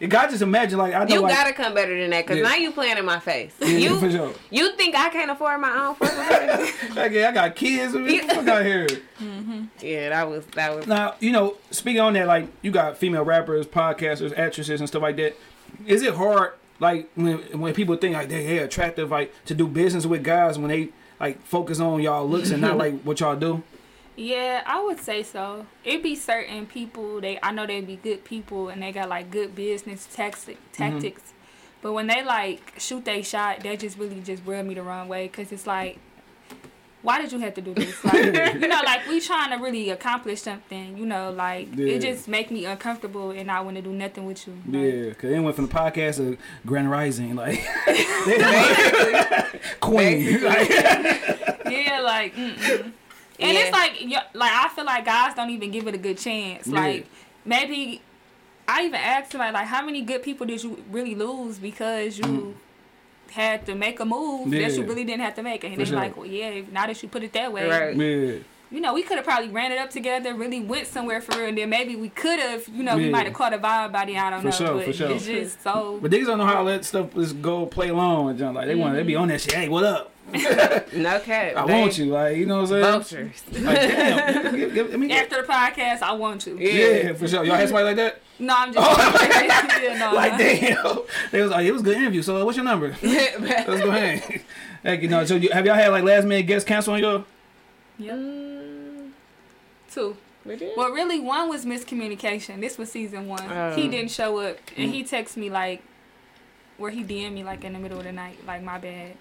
You 0.00 0.06
got 0.06 0.30
just 0.30 0.42
imagine, 0.42 0.78
like, 0.78 0.94
I 0.94 1.04
know, 1.04 1.14
You 1.16 1.20
like, 1.22 1.34
gotta 1.34 1.52
come 1.52 1.74
better 1.74 1.98
than 1.98 2.10
that, 2.10 2.24
cause 2.24 2.36
Yeah. 2.36 2.44
now 2.44 2.54
you 2.54 2.70
playing 2.70 2.98
in 2.98 3.04
my 3.04 3.18
face. 3.18 3.52
yeah, 3.60 3.66
you 3.68 3.98
for 3.98 4.08
sure. 4.10 4.32
you 4.48 4.76
think 4.76 4.94
I 4.94 5.08
can't 5.08 5.28
afford 5.30 5.60
my 5.60 5.72
own 5.86 5.96
fucking 5.96 6.94
Like, 6.94 7.10
yeah, 7.12 7.28
I 7.28 7.32
got 7.32 7.56
kids. 7.56 7.94
I 7.96 7.98
mean, 7.98 8.22
fuck 8.28 8.46
out 8.46 8.64
here. 8.64 8.86
Mm-hmm. 9.20 9.64
Yeah, 9.80 10.10
that 10.10 10.30
was 10.30 10.46
that 10.54 10.74
was 10.76 10.86
Now, 10.86 11.16
you 11.18 11.32
know, 11.32 11.56
speaking 11.72 12.00
on 12.00 12.12
that, 12.14 12.26
like, 12.28 12.46
you 12.62 12.70
got 12.70 12.96
female 12.96 13.24
rappers, 13.24 13.66
podcasters, 13.66 14.36
actresses, 14.38 14.80
and 14.80 14.88
stuff 14.88 15.02
like 15.02 15.16
that. 15.16 15.36
Is 15.84 16.02
it 16.02 16.14
hard, 16.14 16.52
like, 16.78 17.10
when 17.16 17.38
when 17.60 17.74
people 17.74 17.96
think 17.96 18.14
like 18.14 18.28
they 18.28 18.46
they 18.46 18.58
attractive, 18.58 19.10
like, 19.10 19.34
to 19.46 19.54
do 19.54 19.66
business 19.66 20.06
with 20.06 20.22
guys 20.22 20.58
when 20.60 20.68
they 20.68 20.90
like 21.18 21.42
focus 21.42 21.80
on 21.80 22.00
y'all 22.00 22.26
looks 22.28 22.50
and 22.50 22.62
not 22.62 22.76
like 22.84 23.00
what 23.02 23.18
y'all 23.18 23.34
do? 23.34 23.64
Yeah, 24.18 24.64
I 24.66 24.82
would 24.82 24.98
say 24.98 25.22
so. 25.22 25.64
It 25.84 26.02
be 26.02 26.16
certain 26.16 26.66
people 26.66 27.20
they 27.20 27.38
I 27.40 27.52
know 27.52 27.66
they 27.66 27.80
be 27.80 27.96
good 27.96 28.24
people 28.24 28.68
and 28.68 28.82
they 28.82 28.90
got 28.90 29.08
like 29.08 29.30
good 29.30 29.54
business 29.54 30.08
tactic, 30.12 30.56
mm-hmm. 30.56 30.90
tactics, 30.90 31.32
but 31.82 31.92
when 31.92 32.08
they 32.08 32.24
like 32.24 32.74
shoot 32.78 33.04
they 33.04 33.22
shot, 33.22 33.60
that 33.60 33.78
just 33.78 33.96
really 33.96 34.20
just 34.20 34.42
rub 34.44 34.66
me 34.66 34.74
the 34.74 34.82
wrong 34.82 35.06
way 35.06 35.28
because 35.28 35.52
it's 35.52 35.68
like 35.68 36.00
why 37.02 37.22
did 37.22 37.30
you 37.30 37.38
have 37.38 37.54
to 37.54 37.60
do 37.60 37.74
this? 37.74 37.94
Like, 38.04 38.54
you 38.54 38.66
know, 38.66 38.80
like 38.84 39.06
we 39.06 39.20
trying 39.20 39.56
to 39.56 39.62
really 39.62 39.90
accomplish 39.90 40.42
something. 40.42 40.98
You 40.98 41.06
know, 41.06 41.30
like 41.30 41.68
Yeah. 41.76 41.94
it 41.94 42.00
just 42.00 42.26
make 42.26 42.50
me 42.50 42.64
uncomfortable, 42.64 43.30
and 43.30 43.48
I 43.50 43.60
want 43.60 43.76
to 43.76 43.82
do 43.82 43.92
nothing 43.92 44.26
with 44.26 44.48
you. 44.48 44.54
Like, 44.66 44.82
Yeah, 44.82 45.08
because 45.10 45.30
they 45.30 45.38
went 45.38 45.54
from 45.54 45.68
the 45.68 45.74
podcast 45.74 46.16
to 46.16 46.36
Grand 46.66 46.90
Rising, 46.90 47.36
like 47.36 47.60
Queen. 49.80 50.42
Like, 50.42 50.70
yeah, 51.70 52.00
like, 52.02 52.34
mm-mm. 52.34 52.92
And 53.40 53.52
Yeah. 53.52 53.60
it's 53.60 53.72
like, 53.72 54.24
like 54.34 54.52
I 54.52 54.68
feel 54.74 54.84
like 54.84 55.04
guys 55.04 55.34
don't 55.34 55.50
even 55.50 55.70
give 55.70 55.86
it 55.86 55.94
a 55.94 55.98
good 55.98 56.18
chance. 56.18 56.66
Yeah. 56.66 56.74
Like, 56.80 57.06
maybe 57.44 58.00
I 58.66 58.82
even 58.82 58.96
asked 59.00 59.32
somebody 59.32 59.52
like, 59.52 59.66
how 59.66 59.84
many 59.84 60.02
good 60.02 60.22
people 60.22 60.46
did 60.46 60.62
you 60.62 60.82
really 60.90 61.14
lose 61.14 61.58
because 61.58 62.18
you 62.18 62.56
had 63.30 63.64
to 63.66 63.74
make 63.74 64.00
a 64.00 64.04
move 64.04 64.50
that 64.50 64.56
Mm. 64.60 64.76
You 64.76 64.82
really 64.84 65.04
didn't 65.04 65.20
have 65.22 65.34
to 65.36 65.42
make? 65.42 65.64
And 65.64 65.72
For 65.74 65.78
they're 65.78 65.86
sure. 65.86 65.96
like, 65.96 66.16
well, 66.16 66.26
yeah, 66.26 66.62
now 66.72 66.86
that 66.86 67.02
you 67.02 67.08
put 67.08 67.22
it 67.22 67.32
that 67.34 67.52
way, 67.52 67.68
Right. 67.68 67.94
yeah, 67.96 68.38
you 68.70 68.80
know, 68.82 68.92
we 68.92 69.02
could 69.02 69.16
have 69.16 69.24
probably 69.24 69.48
ran 69.48 69.72
it 69.72 69.78
up 69.78 69.88
together, 69.90 70.34
really 70.34 70.60
went 70.60 70.86
somewhere 70.86 71.22
for 71.22 71.38
real, 71.38 71.48
and 71.48 71.56
then 71.56 71.70
maybe 71.70 71.96
we 71.96 72.10
could 72.10 72.38
have, 72.38 72.68
you 72.68 72.82
know, 72.82 72.96
we 72.98 73.08
might 73.08 73.24
have 73.26 73.32
caught 73.34 73.54
a 73.54 73.58
vibe 73.58 73.92
by 73.92 74.04
then. 74.04 74.16
I 74.16 74.28
don't 74.30 74.40
For 74.40 74.44
know, 74.46 74.50
sure, 74.50 74.74
but 74.74 74.84
for 74.84 74.92
sure. 74.92 75.10
it's 75.12 75.24
just 75.24 75.62
so. 75.62 75.98
but 76.02 76.10
niggas 76.10 76.26
don't 76.26 76.36
know 76.38 76.44
how 76.46 76.56
to 76.56 76.62
let 76.62 76.84
stuff 76.84 77.14
just 77.14 77.40
go 77.40 77.64
play 77.64 77.88
along 77.88 78.26
with 78.26 78.38
John. 78.38 78.52
Like 78.54 78.66
they 78.66 78.74
want, 78.74 78.94
they 78.94 79.02
be 79.02 79.16
on 79.16 79.28
that 79.28 79.40
shit. 79.40 79.54
Hey, 79.54 79.68
what 79.70 79.84
up? 79.84 80.12
No 80.92 81.20
cap. 81.20 81.56
I 81.56 81.64
want 81.64 81.96
you. 81.98 82.06
Like 82.06 82.36
you 82.36 82.46
know 82.46 82.62
what 82.62 82.70
I'm 82.72 83.02
saying? 83.04 83.22
Vultures. 83.22 83.42
Like 83.52 83.76
damn. 83.76 84.56
give, 84.56 84.74
give, 84.74 84.94
I 84.94 84.96
mean, 84.96 85.10
After 85.12 85.42
the 85.42 85.48
podcast, 85.48 86.02
I 86.02 86.12
want 86.12 86.40
to. 86.42 86.56
yeah. 86.58 87.12
for 87.14 87.26
sure. 87.28 87.44
Y'all 87.44 87.56
had 87.56 87.68
somebody 87.68 87.86
like 87.86 87.96
that? 87.96 88.20
No, 88.38 88.54
I'm 88.56 88.72
just. 88.72 88.86
oh. 88.90 89.28
yeah, 89.82 89.98
no, 89.98 90.14
Like 90.14 90.32
no. 90.32 90.38
damn. 90.38 90.98
They 91.32 91.42
was 91.42 91.50
like, 91.50 91.66
it 91.66 91.72
was 91.72 91.82
a 91.82 91.84
good 91.84 91.96
interview. 91.96 92.22
So 92.22 92.44
what's 92.44 92.56
your 92.56 92.64
number? 92.64 92.96
Let's 93.02 93.66
go 93.82 93.90
ahead. 93.90 94.42
Heck, 94.82 95.02
you 95.02 95.08
know. 95.08 95.24
So 95.24 95.34
you, 95.36 95.50
have 95.50 95.66
y'all 95.66 95.74
had 95.74 95.88
like 95.88 96.04
last 96.04 96.24
minute 96.26 96.46
guest 96.46 96.66
cancel 96.66 96.94
on 96.94 97.00
your? 97.00 97.24
Mm, 98.00 99.10
Two. 99.90 100.16
we 100.44 100.56
did. 100.56 100.72
Well, 100.76 100.90
really, 100.90 101.20
one 101.20 101.48
was 101.48 101.64
miscommunication. 101.64 102.60
This 102.60 102.78
was 102.78 102.90
season 102.92 103.26
one. 103.28 103.42
Oh. 103.50 103.74
He 103.74 103.88
didn't 103.88 104.10
show 104.10 104.38
up, 104.38 104.56
Mm. 104.76 104.84
and 104.84 104.94
he 104.94 105.02
texted 105.04 105.36
me 105.38 105.50
like, 105.50 105.82
where 106.76 106.90
he 106.92 107.02
DM 107.02 107.32
me 107.32 107.42
like 107.42 107.64
in 107.64 107.72
the 107.72 107.78
middle 107.80 107.98
of 107.98 108.04
the 108.04 108.12
night, 108.12 108.38
like 108.46 108.62
my 108.62 108.78
bad. 108.78 109.16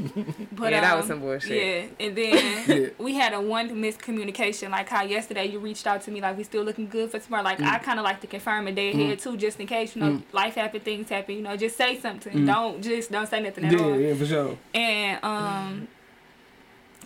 But, 0.52 0.72
Yeah, 0.72 0.80
that 0.80 0.96
was 0.96 1.04
um, 1.04 1.08
some 1.08 1.20
bullshit. 1.20 1.50
Yeah, 1.98 2.06
and 2.06 2.16
then 2.16 2.64
Yeah. 2.82 2.88
we 2.98 3.14
had 3.14 3.32
a 3.32 3.40
one 3.40 3.68
miscommunication, 3.70 4.70
like 4.70 4.88
how 4.88 5.02
yesterday 5.02 5.46
you 5.46 5.58
reached 5.58 5.86
out 5.86 6.02
to 6.02 6.10
me, 6.10 6.20
like 6.20 6.36
we 6.36 6.44
still 6.44 6.62
looking 6.62 6.88
good 6.88 7.10
for 7.10 7.18
tomorrow. 7.18 7.42
Like 7.44 7.58
Mm. 7.58 7.66
I 7.66 7.78
kind 7.78 7.98
of 7.98 8.04
like 8.04 8.20
to 8.22 8.26
confirm 8.26 8.66
a 8.68 8.72
day 8.72 8.90
ahead 8.92 9.18
too, 9.18 9.36
just 9.36 9.58
in 9.60 9.66
case 9.66 9.94
you 9.96 10.02
know 10.02 10.22
life 10.32 10.54
happen, 10.54 10.80
things 10.80 11.08
happen. 11.08 11.34
You 11.36 11.42
know, 11.42 11.56
just 11.56 11.76
say 11.76 11.98
something. 12.00 12.46
Don't 12.46 12.82
just 12.82 13.10
don't 13.12 13.28
say 13.28 13.40
nothing 13.40 13.64
at 13.64 13.72
Mm. 13.72 13.78
Yeah, 13.78 13.84
all. 13.84 14.00
yeah, 14.00 14.14
for 14.14 14.26
sure. 14.26 14.58
And 14.74 15.24
um, 15.24 15.88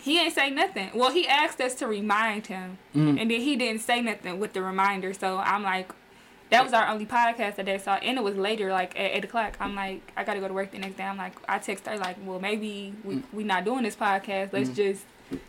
he 0.01 0.19
ain't 0.19 0.33
say 0.35 0.49
nothing. 0.51 0.89
Well, 0.93 1.11
he 1.11 1.27
asked 1.27 1.59
us 1.61 1.73
to 1.75 1.87
remind 1.87 2.47
him, 2.47 2.77
Mhm. 2.95 3.19
and 3.19 3.31
then 3.31 3.41
he 3.41 3.55
didn't 3.55 3.81
say 3.81 4.01
nothing 4.01 4.39
with 4.39 4.53
the 4.53 4.61
reminder. 4.61 5.13
So 5.13 5.37
I'm 5.37 5.63
like, 5.63 5.89
that 6.49 6.63
was 6.63 6.73
our 6.73 6.87
only 6.87 7.05
podcast 7.05 7.55
that 7.55 7.65
day. 7.65 7.77
So 7.77 7.91
and 7.91 8.17
it 8.17 8.23
was 8.23 8.35
later, 8.35 8.71
like 8.71 8.99
at 8.99 9.11
eight 9.11 9.23
o'clock. 9.23 9.57
I'm 9.59 9.75
like, 9.75 10.01
I 10.15 10.23
gotta 10.23 10.39
go 10.39 10.47
to 10.47 10.53
work 10.53 10.71
the 10.71 10.79
next 10.79 10.97
day. 10.97 11.03
I'm 11.03 11.17
like, 11.17 11.33
I 11.47 11.59
text 11.59 11.87
her 11.87 11.97
like, 11.97 12.17
well, 12.23 12.39
maybe 12.39 12.93
we 13.03 13.15
mm. 13.15 13.23
we 13.33 13.43
not 13.43 13.65
doing 13.65 13.83
this 13.83 13.95
podcast. 13.95 14.53
Let's 14.53 14.69
mm. 14.69 14.75
just 14.75 15.05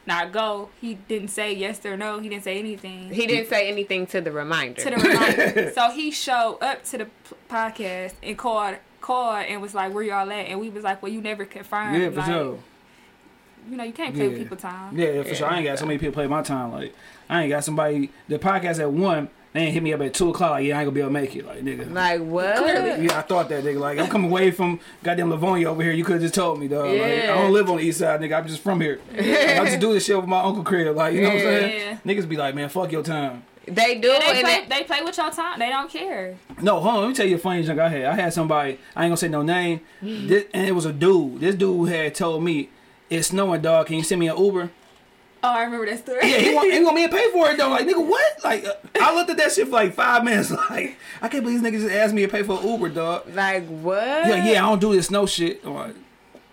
not 0.06 0.32
go. 0.32 0.70
He 0.80 0.94
didn't 0.94 1.28
say 1.28 1.52
yes 1.52 1.84
or 1.84 1.96
no. 1.96 2.18
He 2.18 2.28
didn't 2.28 2.44
say 2.44 2.58
anything. 2.58 3.10
He 3.10 3.26
didn't 3.26 3.48
say 3.48 3.68
anything 3.68 4.06
to 4.08 4.20
the 4.20 4.32
reminder. 4.32 4.80
to 4.82 4.90
the 4.90 4.96
reminder. 4.96 5.72
so 5.74 5.90
he 5.90 6.10
showed 6.10 6.58
up 6.62 6.84
to 6.84 6.98
the 6.98 7.04
p- 7.04 7.36
podcast 7.50 8.14
and 8.22 8.38
called 8.38 8.76
called 9.00 9.44
and 9.46 9.60
was 9.62 9.74
like, 9.74 9.92
"Where 9.92 10.02
y'all 10.02 10.30
at?" 10.30 10.46
And 10.46 10.60
we 10.60 10.70
was 10.70 10.84
like, 10.84 11.02
"Well, 11.02 11.12
you 11.12 11.20
never 11.20 11.44
confirmed." 11.44 12.00
Yeah, 12.00 12.10
for 12.10 12.16
like, 12.16 12.26
sure. 12.26 12.58
You 13.68 13.76
know, 13.76 13.84
you 13.84 13.92
can't 13.92 14.14
play 14.14 14.28
with 14.28 14.36
Yeah. 14.36 14.42
people 14.44 14.56
time. 14.56 14.96
Yeah, 14.96 15.22
for 15.24 15.34
sure. 15.34 15.48
I 15.48 15.56
ain't 15.56 15.66
got 15.66 15.78
so 15.78 15.86
many 15.86 15.98
people 15.98 16.14
play 16.14 16.28
my 16.28 16.42
time. 16.42 16.72
Like, 16.72 16.94
I 17.28 17.42
ain't 17.42 17.50
got 17.50 17.64
somebody. 17.64 18.10
The 18.28 18.38
podcast 18.38 18.78
at 18.78 18.92
one, 18.92 19.28
they 19.56 19.62
ain't 19.62 19.74
hit 19.74 19.82
me 19.82 19.92
up 19.92 20.00
at 20.00 20.14
two 20.14 20.30
o'clock. 20.30 20.52
Like, 20.52 20.64
yeah, 20.64 20.76
I 20.76 20.82
ain't 20.82 20.86
gonna 20.86 20.94
be 20.94 21.00
able 21.00 21.08
to 21.10 21.12
make 21.14 21.34
it. 21.34 21.46
Like, 21.46 21.60
nigga. 21.62 21.92
like 21.92 22.20
what? 22.20 22.56
Clearly. 22.56 23.06
yeah, 23.06 23.18
I 23.18 23.22
thought 23.22 23.48
that 23.48 23.64
nigga. 23.64 23.78
Like, 23.80 23.98
I'm 23.98 24.08
coming 24.08 24.30
away 24.30 24.50
from 24.50 24.80
goddamn 25.02 25.30
Livonia 25.30 25.70
over 25.70 25.82
here. 25.82 25.92
You 25.92 26.04
could 26.04 26.14
have 26.14 26.22
just 26.22 26.34
told 26.34 26.60
me, 26.60 26.68
dog. 26.68 26.86
Like, 26.86 27.24
I 27.24 27.26
don't 27.26 27.52
live 27.52 27.70
on 27.70 27.76
the 27.78 27.82
east 27.82 27.98
side, 28.00 28.20
nigga. 28.20 28.38
I'm 28.38 28.46
just 28.46 28.62
from 28.62 28.80
here. 28.80 29.00
Like, 29.12 29.20
I 29.26 29.64
just 29.64 29.80
do 29.80 29.92
this 29.92 30.04
shit 30.04 30.16
with 30.16 30.26
my 30.26 30.40
uncle 30.40 30.62
crib. 30.62 30.94
Like, 30.96 31.14
you 31.14 31.22
know 31.22 31.28
what 31.28 31.36
I'm 31.36 31.42
saying? 31.42 31.98
Niggas 32.04 32.28
be 32.28 32.36
like, 32.36 32.54
man, 32.54 32.68
fuck 32.68 32.92
your 32.92 33.02
time. 33.02 33.44
They 33.66 33.96
do, 33.96 34.12
They 34.12 34.18
play, 34.18 34.42
they, 34.42 34.66
they 34.68 34.84
play 34.84 35.02
with 35.02 35.16
your 35.16 35.30
time. 35.30 35.58
They 35.58 35.70
don't 35.70 35.90
care. 35.90 36.36
No, 36.62 36.78
hold 36.78 36.94
on. 36.94 37.00
Let 37.00 37.08
me 37.08 37.14
tell 37.14 37.26
you 37.26 37.34
a 37.34 37.38
funny 37.38 37.64
junk 37.64 37.80
I 37.80 37.88
had. 37.88 38.04
I 38.04 38.14
had 38.14 38.32
somebody. 38.32 38.78
I 38.94 39.04
ain't 39.04 39.10
gonna 39.10 39.16
say 39.16 39.28
no 39.28 39.42
name. 39.42 39.80
This, 40.00 40.44
and 40.54 40.68
it 40.68 40.72
was 40.72 40.84
a 40.84 40.92
dude. 40.92 41.40
This 41.40 41.56
dude 41.56 41.88
had 41.88 42.14
told 42.14 42.44
me, 42.44 42.68
"It's 43.10 43.28
snowing, 43.28 43.62
dog. 43.62 43.88
Can 43.88 43.96
you 43.96 44.04
send 44.04 44.20
me 44.20 44.28
an 44.28 44.36
Uber?" 44.38 44.70
Oh, 45.46 45.52
I 45.52 45.64
remember 45.64 45.86
that 45.86 45.98
story. 46.00 46.20
Yeah, 46.30 46.38
he 46.38 46.54
want, 46.54 46.72
he 46.72 46.80
want 46.82 46.96
me 46.96 47.06
to 47.06 47.12
pay 47.12 47.30
for 47.32 47.48
it 47.50 47.56
though. 47.58 47.68
Like, 47.70 47.86
nigga, 47.86 48.06
what? 48.06 48.44
Like, 48.44 48.64
uh, 48.64 48.72
I 49.00 49.14
looked 49.14 49.30
at 49.30 49.36
that 49.36 49.52
shit 49.52 49.66
for 49.66 49.72
like 49.72 49.94
five 49.94 50.24
minutes. 50.24 50.50
Like, 50.70 50.96
I 51.22 51.28
can't 51.28 51.44
believe 51.44 51.62
these 51.62 51.72
niggas 51.72 51.82
just 51.82 51.94
asked 51.94 52.14
me 52.14 52.22
to 52.22 52.28
pay 52.28 52.42
for 52.42 52.60
an 52.60 52.66
Uber, 52.68 52.88
dog. 52.90 53.32
like 53.34 53.66
what? 53.68 54.02
Yeah, 54.04 54.44
yeah, 54.44 54.64
I 54.66 54.68
don't 54.70 54.80
do 54.80 54.92
this 54.94 55.10
no 55.10 55.26
shit. 55.26 55.60
I'm 55.64 55.74
like, 55.74 55.94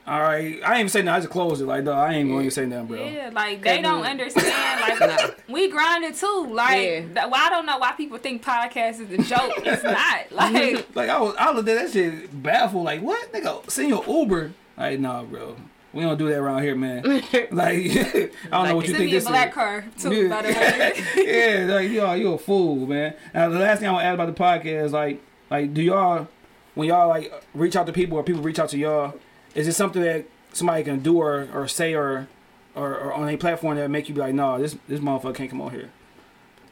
all 0.05 0.21
right, 0.21 0.59
I 0.63 0.71
ain't 0.71 0.79
even 0.79 0.89
say 0.89 1.01
nothing. 1.01 1.15
I 1.15 1.19
just 1.21 1.31
closed 1.31 1.61
it. 1.61 1.65
Like, 1.65 1.85
dog, 1.85 1.97
I 1.97 2.13
ain't 2.15 2.29
going 2.29 2.43
to 2.45 2.51
say 2.51 2.65
nothing, 2.65 2.87
bro. 2.87 3.05
Yeah, 3.05 3.29
like 3.33 3.61
they 3.63 3.81
don't 3.81 4.01
we- 4.01 4.07
understand. 4.07 4.81
Like 4.81 4.99
No. 5.47 5.53
we 5.53 5.69
grinded 5.71 6.15
too. 6.15 6.47
Like 6.51 6.81
Yeah. 6.85 7.01
that, 7.13 7.31
well, 7.31 7.41
I 7.41 7.49
don't 7.49 7.65
know 7.65 7.77
why 7.77 7.93
people 7.93 8.17
think 8.17 8.43
podcast 8.43 8.99
is 8.99 9.11
a 9.11 9.17
joke. 9.17 9.53
it's 9.65 9.83
not. 9.85 10.31
Like 10.31 10.93
Like, 10.95 11.09
I 11.09 11.19
was, 11.21 11.35
I 11.39 11.51
looked 11.53 11.69
at 11.69 11.81
that 11.81 11.91
shit 11.91 12.43
baffled. 12.43 12.83
Like, 12.83 13.01
what, 13.01 13.31
nigga? 13.31 13.69
Send 13.71 13.89
your 13.89 14.03
Uber? 14.05 14.51
Like, 14.77 14.99
nah, 14.99 15.23
bro. 15.23 15.55
We 15.93 16.01
don't 16.01 16.17
do 16.17 16.27
that 16.29 16.39
around 16.39 16.63
here, 16.63 16.75
man. 16.75 17.03
like, 17.03 17.21
I 17.51 18.29
don't 18.51 18.67
know 18.67 18.75
what 18.75 18.87
you 18.87 18.93
send 18.93 18.97
think 18.97 18.99
me 18.99 19.11
a 19.11 19.19
this 19.19 19.27
black 19.27 19.49
is. 19.49 19.53
car 19.53 19.85
too. 19.99 20.13
Yeah. 20.23 20.27
By 20.29 20.41
the 20.41 20.47
way. 20.49 21.03
yeah, 21.67 21.73
like 21.75 21.89
you 21.89 22.01
are 22.01 22.17
you 22.17 22.33
a 22.33 22.37
fool, 22.37 22.87
man. 22.87 23.13
Now 23.33 23.49
the 23.49 23.59
last 23.59 23.79
thing 23.79 23.87
I 23.89 23.91
want 23.91 24.03
to 24.03 24.07
add 24.07 24.13
about 24.15 24.35
the 24.35 24.41
podcast, 24.43 24.91
like, 24.91 25.21
like 25.51 25.73
do 25.73 25.81
y'all 25.83 26.27
when 26.75 26.87
y'all 26.87 27.07
like 27.07 27.31
reach 27.53 27.75
out 27.75 27.85
to 27.85 27.93
people 27.93 28.17
or 28.17 28.23
people 28.23 28.41
reach 28.41 28.57
out 28.59 28.69
to 28.69 28.77
y'all, 28.77 29.13
is 29.53 29.67
it 29.67 29.73
something 29.73 30.01
that 30.01 30.25
somebody 30.51 30.83
can 30.83 30.99
do 31.01 31.17
or, 31.19 31.47
or 31.53 31.67
say 31.67 31.93
or, 31.93 32.27
or 32.75 32.95
or 32.97 33.13
on 33.13 33.29
a 33.29 33.37
platform 33.37 33.77
that 33.77 33.87
make 33.89 34.09
you 34.09 34.15
be 34.15 34.21
like, 34.21 34.33
no, 34.33 34.57
this 34.57 34.75
this 34.87 34.99
motherfucker 34.99 35.35
can't 35.35 35.49
come 35.51 35.61
on 35.61 35.69
here. 35.71 35.91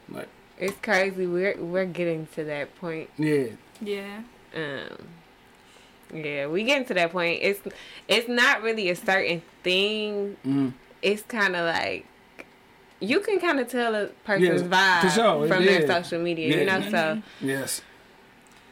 Like, 0.08 0.28
It's 0.58 0.76
crazy. 0.82 1.26
We're 1.28 1.56
we're 1.58 1.84
getting 1.84 2.26
to 2.34 2.42
that 2.44 2.74
point. 2.80 3.08
yeah, 3.16 3.46
yeah. 3.80 4.22
Um, 4.54 5.06
yeah, 6.12 6.46
we 6.46 6.64
getting 6.64 6.86
to 6.86 6.94
that 6.94 7.12
point. 7.12 7.40
It's 7.42 7.60
it's 8.08 8.28
not 8.28 8.62
really 8.62 8.90
a 8.90 8.96
certain 8.96 9.42
thing. 9.62 10.36
mm 10.46 10.72
It's 11.02 11.22
kind 11.22 11.56
of 11.56 11.66
like 11.66 12.06
you 13.00 13.20
can 13.20 13.40
kind 13.40 13.58
of 13.58 13.68
tell 13.68 13.94
a 13.94 14.06
person's 14.24 14.62
Yeah, 14.62 15.00
for 15.00 15.06
vibe 15.08 15.14
sure, 15.14 15.48
from 15.48 15.62
yeah. 15.64 15.78
their 15.78 15.86
social 15.88 16.20
media. 16.20 16.58
You 16.58 16.64
know, 16.66 16.90
so 16.90 17.22
yes, 17.40 17.82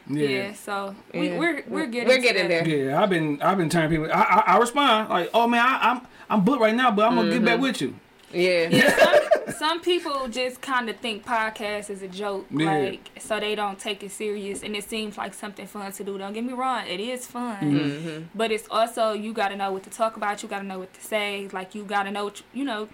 Yeah. 0.07 0.27
yeah. 0.27 0.53
so 0.53 0.95
we, 1.13 1.29
Yeah. 1.29 1.37
we're 1.39 1.63
we're 1.67 1.85
getting 1.87 2.07
We're 2.07 2.19
getting 2.21 2.47
that. 2.49 2.63
there. 2.65 2.85
Yeah, 2.85 3.01
I've 3.01 3.09
been 3.09 3.41
I've 3.41 3.57
been 3.57 3.69
turning 3.69 3.89
people. 3.89 4.07
I 4.11 4.21
I, 4.21 4.53
I 4.53 4.57
respond 4.59 5.09
like, 5.09 5.29
oh 5.33 5.47
man, 5.47 5.65
I, 5.65 5.91
I'm 5.91 6.01
I'm 6.29 6.45
booked 6.45 6.61
right 6.61 6.75
now, 6.75 6.91
but 6.91 7.05
I'm 7.05 7.15
gonna 7.15 7.31
get 7.31 7.43
back 7.43 7.59
with 7.59 7.81
you. 7.81 7.95
Yeah, 8.33 8.67
Yeah, 8.69 8.95
some, 8.97 9.53
some 9.53 9.81
people 9.81 10.27
just 10.27 10.61
kind 10.61 10.89
of 10.89 10.97
think 10.97 11.25
podcast 11.25 11.89
is 11.89 12.01
a 12.01 12.07
joke, 12.07 12.45
Yeah. 12.51 12.71
like 12.77 13.09
so 13.19 13.39
they 13.39 13.55
don't 13.55 13.79
take 13.79 14.03
it 14.03 14.11
serious, 14.11 14.63
and 14.63 14.75
it 14.75 14.83
seems 14.83 15.17
like 15.17 15.33
something 15.33 15.67
fun 15.67 15.91
to 15.93 16.03
do. 16.03 16.17
Don't 16.17 16.33
get 16.33 16.43
me 16.43 16.53
wrong, 16.53 16.85
it 16.87 16.99
is 16.99 17.27
fun, 17.27 17.57
Mm-hmm. 17.57 17.77
mm-hmm. 17.77 18.23
but 18.35 18.51
it's 18.51 18.67
also 18.71 19.13
you 19.13 19.33
got 19.33 19.49
to 19.49 19.55
know 19.55 19.71
what 19.71 19.83
to 19.83 19.89
talk 19.89 20.17
about. 20.17 20.41
You 20.43 20.49
got 20.49 20.59
to 20.59 20.65
know 20.65 20.79
what 20.79 20.93
to 20.93 21.01
say. 21.01 21.47
Like 21.51 21.75
you 21.75 21.83
got 21.83 22.03
to 22.03 22.11
know, 22.11 22.25
what 22.25 22.39
you, 22.39 22.45
you 22.59 22.63
know, 22.65 22.87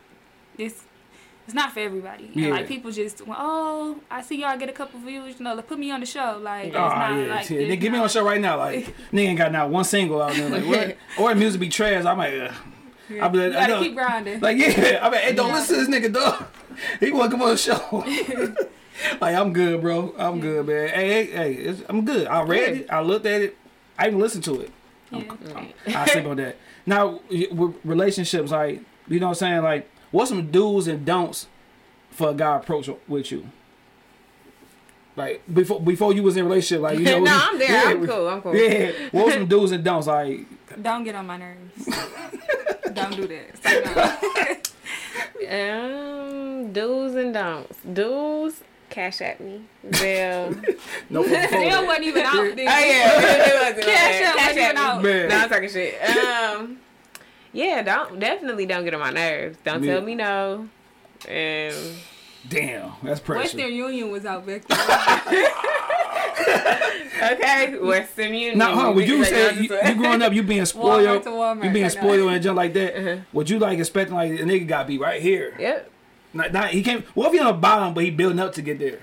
this. 0.58 0.84
It's 1.46 1.54
not 1.54 1.72
for 1.72 1.80
everybody. 1.80 2.26
And 2.26 2.36
Yeah. 2.36 2.50
like 2.50 2.68
people 2.68 2.92
just, 2.92 3.26
well, 3.26 3.38
oh, 3.40 4.00
I 4.12 4.22
see 4.22 4.42
y'all 4.42 4.58
get 4.58 4.68
a 4.68 4.74
couple 4.74 5.00
views. 5.00 5.36
You 5.40 5.46
know, 5.46 5.54
like, 5.56 5.66
put 5.66 5.80
me 5.80 5.90
on 5.92 6.02
the 6.02 6.06
show. 6.06 6.38
Like, 6.44 6.66
it's 6.66 6.76
Oh 6.76 6.80
not 6.90 7.12
yeah, 7.12 7.26
like 7.36 7.50
yeah. 7.50 7.58
it's 7.60 7.72
Nigga, 7.74 7.80
get 7.80 7.92
me 7.94 7.98
on 8.00 8.04
the 8.04 8.10
show 8.10 8.26
right 8.26 8.42
now. 8.42 8.58
Like, 8.58 8.94
nigga 9.14 9.28
ain't 9.28 9.38
got 9.38 9.54
not 9.54 9.70
one 9.70 9.86
single 9.86 10.22
out 10.22 10.34
there. 10.34 10.50
Like, 10.50 10.66
what? 10.66 10.98
Or 11.18 11.30
the 11.30 11.36
music 11.40 11.62
be 11.62 11.70
trash. 11.70 12.04
I'm 12.04 12.18
like, 12.18 12.34
Ugh. 12.34 12.54
I 13.10 13.28
be 13.30 13.38
like, 13.40 13.50
I 13.50 13.54
gotta 13.54 13.74
know- 13.74 13.82
keep 13.82 13.96
grinding. 13.96 14.40
like, 14.42 14.58
yeah. 14.58 15.00
I 15.02 15.10
mean, 15.10 15.22
hey, 15.22 15.34
don't 15.34 15.50
Yeah. 15.50 15.56
listen 15.56 15.76
to 15.80 15.86
this 15.86 15.90
nigga, 16.10 16.14
dog. 16.14 16.46
He 17.00 17.12
want 17.12 17.32
to 17.32 17.38
come 17.38 17.42
on 17.42 17.50
the 17.50 17.58
show. 17.58 18.06
like, 19.22 19.36
I'm 19.36 19.52
good, 19.54 19.82
bro. 19.82 20.14
I'm 20.18 20.40
good, 20.40 20.68
man. 20.68 20.90
Hey, 20.90 21.26
hey, 21.26 21.54
hey, 21.54 21.76
I'm 21.90 22.06
good. 22.06 22.28
I 22.28 22.44
read 22.44 22.66
Good. 22.68 22.78
it. 22.82 22.92
I 22.92 23.02
looked 23.02 23.26
at 23.26 23.42
it. 23.42 23.58
I 23.98 24.08
even 24.08 24.20
listened 24.20 24.44
to 24.44 24.62
it. 24.62 24.72
Yeah. 25.12 25.20
I'm- 25.56 25.70
I 25.88 26.06
sleep 26.08 26.26
on 26.28 26.38
that. 26.38 26.58
Now, 26.86 27.20
relationships, 27.84 28.52
like, 28.52 28.82
you 29.08 29.20
know 29.20 29.28
what 29.28 29.32
I'm 29.32 29.36
saying? 29.36 29.64
Like, 29.64 29.90
what's 30.12 30.30
some 30.30 30.52
do's 30.52 30.88
and 30.88 31.04
don'ts 31.06 31.48
for 32.12 32.30
a 32.30 32.34
guy 32.34 32.58
approach 32.58 32.90
with 33.08 33.32
you? 33.32 33.50
Like 35.16 35.42
before, 35.52 35.82
before 35.82 36.14
you 36.14 36.22
was 36.22 36.38
in 36.38 36.46
a 36.46 36.48
relationship, 36.48 36.84
like 36.84 37.00
you 37.00 37.06
know, 37.06 37.20
no, 37.24 37.40
I'm 37.42 37.58
there. 37.58 37.72
yeah, 37.72 37.84
I'm 37.90 38.06
cool. 38.06 38.28
I'm 38.28 38.42
cool. 38.42 38.56
yeah. 38.56 38.92
What 39.12 39.26
was 39.26 39.34
some 39.34 39.48
do's 39.48 39.72
and 39.72 39.84
don'ts? 39.84 40.06
Like, 40.06 40.46
Don't 40.84 41.04
get 41.04 41.16
on 41.16 41.26
my 41.26 41.38
nerves. 41.38 41.90
Don't 42.98 43.16
do 43.16 43.28
that. 43.28 43.58
Say 43.64 43.82
no. 43.86 44.58
Um, 45.50 46.74
do's 46.74 47.16
and 47.16 47.34
don'ts. 47.34 47.78
Do's, 47.94 48.62
cash 48.90 49.22
at 49.22 49.40
me. 49.40 49.62
They'll. 49.84 50.52
no, 51.10 51.24
before 51.24 51.48
Still 51.48 51.70
that. 51.70 51.86
wasn't 51.86 52.06
even 52.06 52.24
out. 52.24 52.34
Then. 52.34 52.60
Oh 52.60 52.80
yeah, 52.80 53.12
it 53.20 53.62
wasn't 53.62 53.86
Cash 53.86 54.20
bad. 54.20 54.24
App 54.24 54.36
wasn't 54.38 54.58
even 54.58 54.76
me. 54.76 54.82
out. 54.82 55.04
Man. 55.04 55.30
No, 55.30 55.36
I'm 55.38 55.50
talking 55.50 55.70
shit. 55.70 56.02
Um, 56.04 56.80
Yeah, 57.54 57.82
don't 57.82 58.20
definitely 58.20 58.66
don't 58.66 58.84
get 58.84 58.94
on 58.94 59.00
my 59.00 59.12
nerves. 59.12 59.58
Don't 59.64 59.84
Yeah. 59.84 59.94
tell 59.96 60.02
me 60.02 60.16
no. 60.16 60.68
And 61.28 61.76
Damn, 62.50 62.92
that's 63.04 63.20
pressure. 63.20 63.42
Western 63.42 63.74
Union 63.74 64.12
was 64.12 64.26
out 64.26 64.46
back 64.46 64.66
then. 64.68 64.78
okay, 67.34 67.78
Western 67.80 68.34
Union. 68.34 68.58
Now, 68.58 68.76
huh? 68.76 68.92
Would 68.92 69.08
you 69.08 69.20
Like, 69.20 69.28
say 69.28 69.56
you, 69.56 69.62
you 69.86 69.96
growing 69.96 70.22
up, 70.22 70.34
you 70.34 70.44
being 70.44 70.66
spoiled, 70.66 71.04
Walmart 71.08 71.24
to 71.24 71.30
Walmart, 71.30 71.64
you 71.66 71.70
being 71.72 71.86
I 71.86 71.88
know. 71.88 71.94
spoiled 71.94 72.32
and 72.32 72.44
junk 72.44 72.58
like 72.58 72.74
that? 72.74 72.96
Uh-huh. 73.00 73.22
Would 73.34 73.50
you 73.50 73.60
like 73.60 73.80
expecting 73.80 74.16
like 74.16 74.32
a 74.32 74.44
nigga 74.44 74.68
got 74.68 74.84
to 74.84 74.88
be 74.88 74.98
right 74.98 75.22
here? 75.22 75.56
Yep. 75.60 75.92
Not, 76.34 76.54
not, 76.54 76.70
he 76.72 76.84
can't. 76.84 77.06
What 77.16 77.28
if 77.28 77.34
he 77.34 77.40
on 77.40 77.48
the 77.48 77.54
bottom, 77.54 77.94
but 77.94 78.04
he 78.04 78.12
building 78.12 78.40
up 78.40 78.54
to 78.54 78.62
get 78.62 78.80
there? 78.80 79.00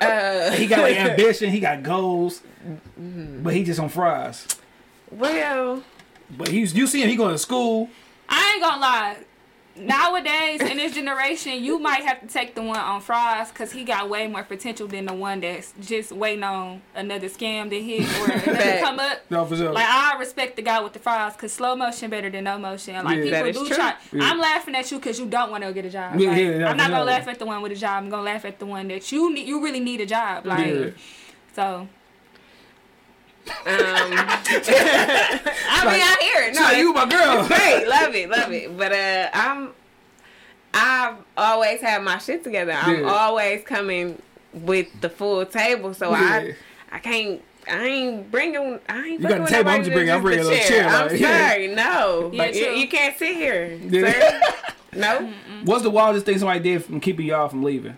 Uh, 0.00 0.50
He 0.52 0.66
got 0.66 0.80
like 0.80 0.96
ambition, 1.00 1.50
he 1.50 1.60
got 1.60 1.82
goals, 1.82 2.42
Mm-hmm. 2.66 3.44
but 3.44 3.54
he 3.54 3.62
just 3.62 3.78
on 3.78 3.88
fries. 3.88 4.44
well, 5.10 5.82
But 6.36 6.48
he's 6.48 6.74
you 6.74 6.86
see 6.88 7.02
him, 7.02 7.08
he 7.08 7.14
going 7.16 7.32
to 7.32 7.38
school. 7.38 7.88
I 8.28 8.52
ain't 8.54 8.62
gonna 8.62 8.80
lie. 8.80 9.16
Nowadays, 9.78 10.60
in 10.62 10.78
this 10.78 10.94
generation, 10.94 11.62
you 11.62 11.78
might 11.78 12.02
have 12.04 12.20
to 12.20 12.26
take 12.26 12.54
the 12.54 12.62
one 12.62 12.78
on 12.78 13.00
fries 13.00 13.48
because 13.50 13.72
he 13.72 13.84
got 13.84 14.08
way 14.08 14.26
more 14.26 14.42
potential 14.42 14.86
than 14.86 15.06
the 15.06 15.12
one 15.12 15.40
that's 15.40 15.74
just 15.80 16.12
waiting 16.12 16.42
on 16.44 16.80
another 16.94 17.28
scam 17.28 17.68
to 17.70 17.80
hit 17.82 18.02
or 18.20 18.32
another 18.32 18.78
come 18.80 18.98
up. 18.98 19.18
No, 19.30 19.44
for 19.44 19.56
sure. 19.56 19.72
Like 19.72 19.86
I 19.86 20.18
respect 20.18 20.56
the 20.56 20.62
guy 20.62 20.80
with 20.80 20.92
the 20.94 20.98
fries 20.98 21.34
because 21.34 21.52
slow 21.52 21.76
motion 21.76 22.08
better 22.10 22.30
than 22.30 22.44
no 22.44 22.58
motion. 22.58 23.04
Like 23.04 23.18
Yeah. 23.24 23.30
That 23.30 23.44
people 23.44 23.62
is 23.62 23.68
do 23.68 23.74
true. 23.74 23.76
try. 23.76 23.94
Yeah. 24.12 24.30
I'm 24.30 24.38
laughing 24.38 24.74
at 24.74 24.90
you 24.90 24.98
because 24.98 25.18
you 25.18 25.26
don't 25.26 25.50
want 25.50 25.62
to 25.64 25.72
get 25.72 25.84
a 25.84 25.90
job. 25.90 26.18
Yeah, 26.18 26.28
Like, 26.30 26.38
yeah, 26.38 26.50
yeah, 26.58 26.68
I'm 26.70 26.76
not 26.76 26.90
gonna 26.90 26.96
sure. 27.00 27.04
laugh 27.04 27.28
at 27.28 27.38
the 27.38 27.46
one 27.46 27.60
with 27.62 27.72
a 27.72 27.76
job. 27.76 28.02
I'm 28.04 28.08
gonna 28.10 28.22
laugh 28.22 28.44
at 28.44 28.58
the 28.58 28.66
one 28.66 28.88
that 28.88 29.12
you 29.12 29.32
need. 29.32 29.46
You 29.46 29.62
really 29.62 29.80
need 29.80 30.00
a 30.00 30.06
job. 30.06 30.46
Like 30.46 30.66
Yeah. 30.66 30.90
so. 31.54 31.88
Um, 33.48 34.12
I 34.18 35.82
mean, 35.84 36.02
I 36.02 36.16
hear 36.20 36.48
it. 36.48 36.54
No, 36.54 36.62
So 36.68 36.70
you 36.76 36.92
my 36.92 37.06
girl. 37.06 37.46
great. 37.46 37.86
Love 37.88 38.14
it, 38.14 38.28
love 38.30 38.52
it. 38.52 38.76
But 38.76 38.92
uh, 38.92 39.30
I'm, 39.32 39.70
I've 40.74 41.14
always 41.36 41.80
had 41.80 42.02
my 42.02 42.18
shit 42.18 42.44
together. 42.44 42.72
I'm 42.72 43.02
Yeah. 43.04 43.10
always 43.10 43.62
coming 43.64 44.20
with 44.52 44.88
the 45.00 45.08
full 45.08 45.44
table, 45.46 45.94
so 45.94 46.10
Yeah. 46.10 46.16
I, 46.92 46.96
I 46.96 46.98
can't. 46.98 47.42
I 47.68 47.84
ain't 47.84 48.30
bringing. 48.30 48.78
I 48.88 48.98
ain't. 48.98 49.20
You 49.20 49.28
got 49.28 49.28
fucking 49.28 49.36
the 49.36 49.40
with 49.42 49.50
table, 49.50 49.70
I'm 49.70 49.80
just 49.82 49.92
bringing- 49.92 50.14
I'm 50.14 50.22
bringing 50.22 50.40
a 50.40 50.44
the 50.44 50.50
little 50.50 50.68
chair, 50.68 50.88
I'm 50.88 51.08
like, 51.08 51.20
yeah. 51.20 51.74
no. 51.74 52.30
Yeah, 52.32 52.42
Like, 52.44 52.54
you, 52.54 52.66
you 52.70 52.88
can't 52.88 53.16
sit 53.18 53.34
here, 53.34 53.66
Yeah. 53.88 54.12
sir. 54.12 54.40
No. 54.94 55.32
What's 55.64 55.82
the 55.82 55.90
wildest 55.90 56.26
thing 56.26 56.38
somebody 56.38 56.60
did 56.60 56.84
from 56.84 57.00
keeping 57.00 57.26
y'all 57.26 57.48
from 57.48 57.62
leaving? 57.64 57.96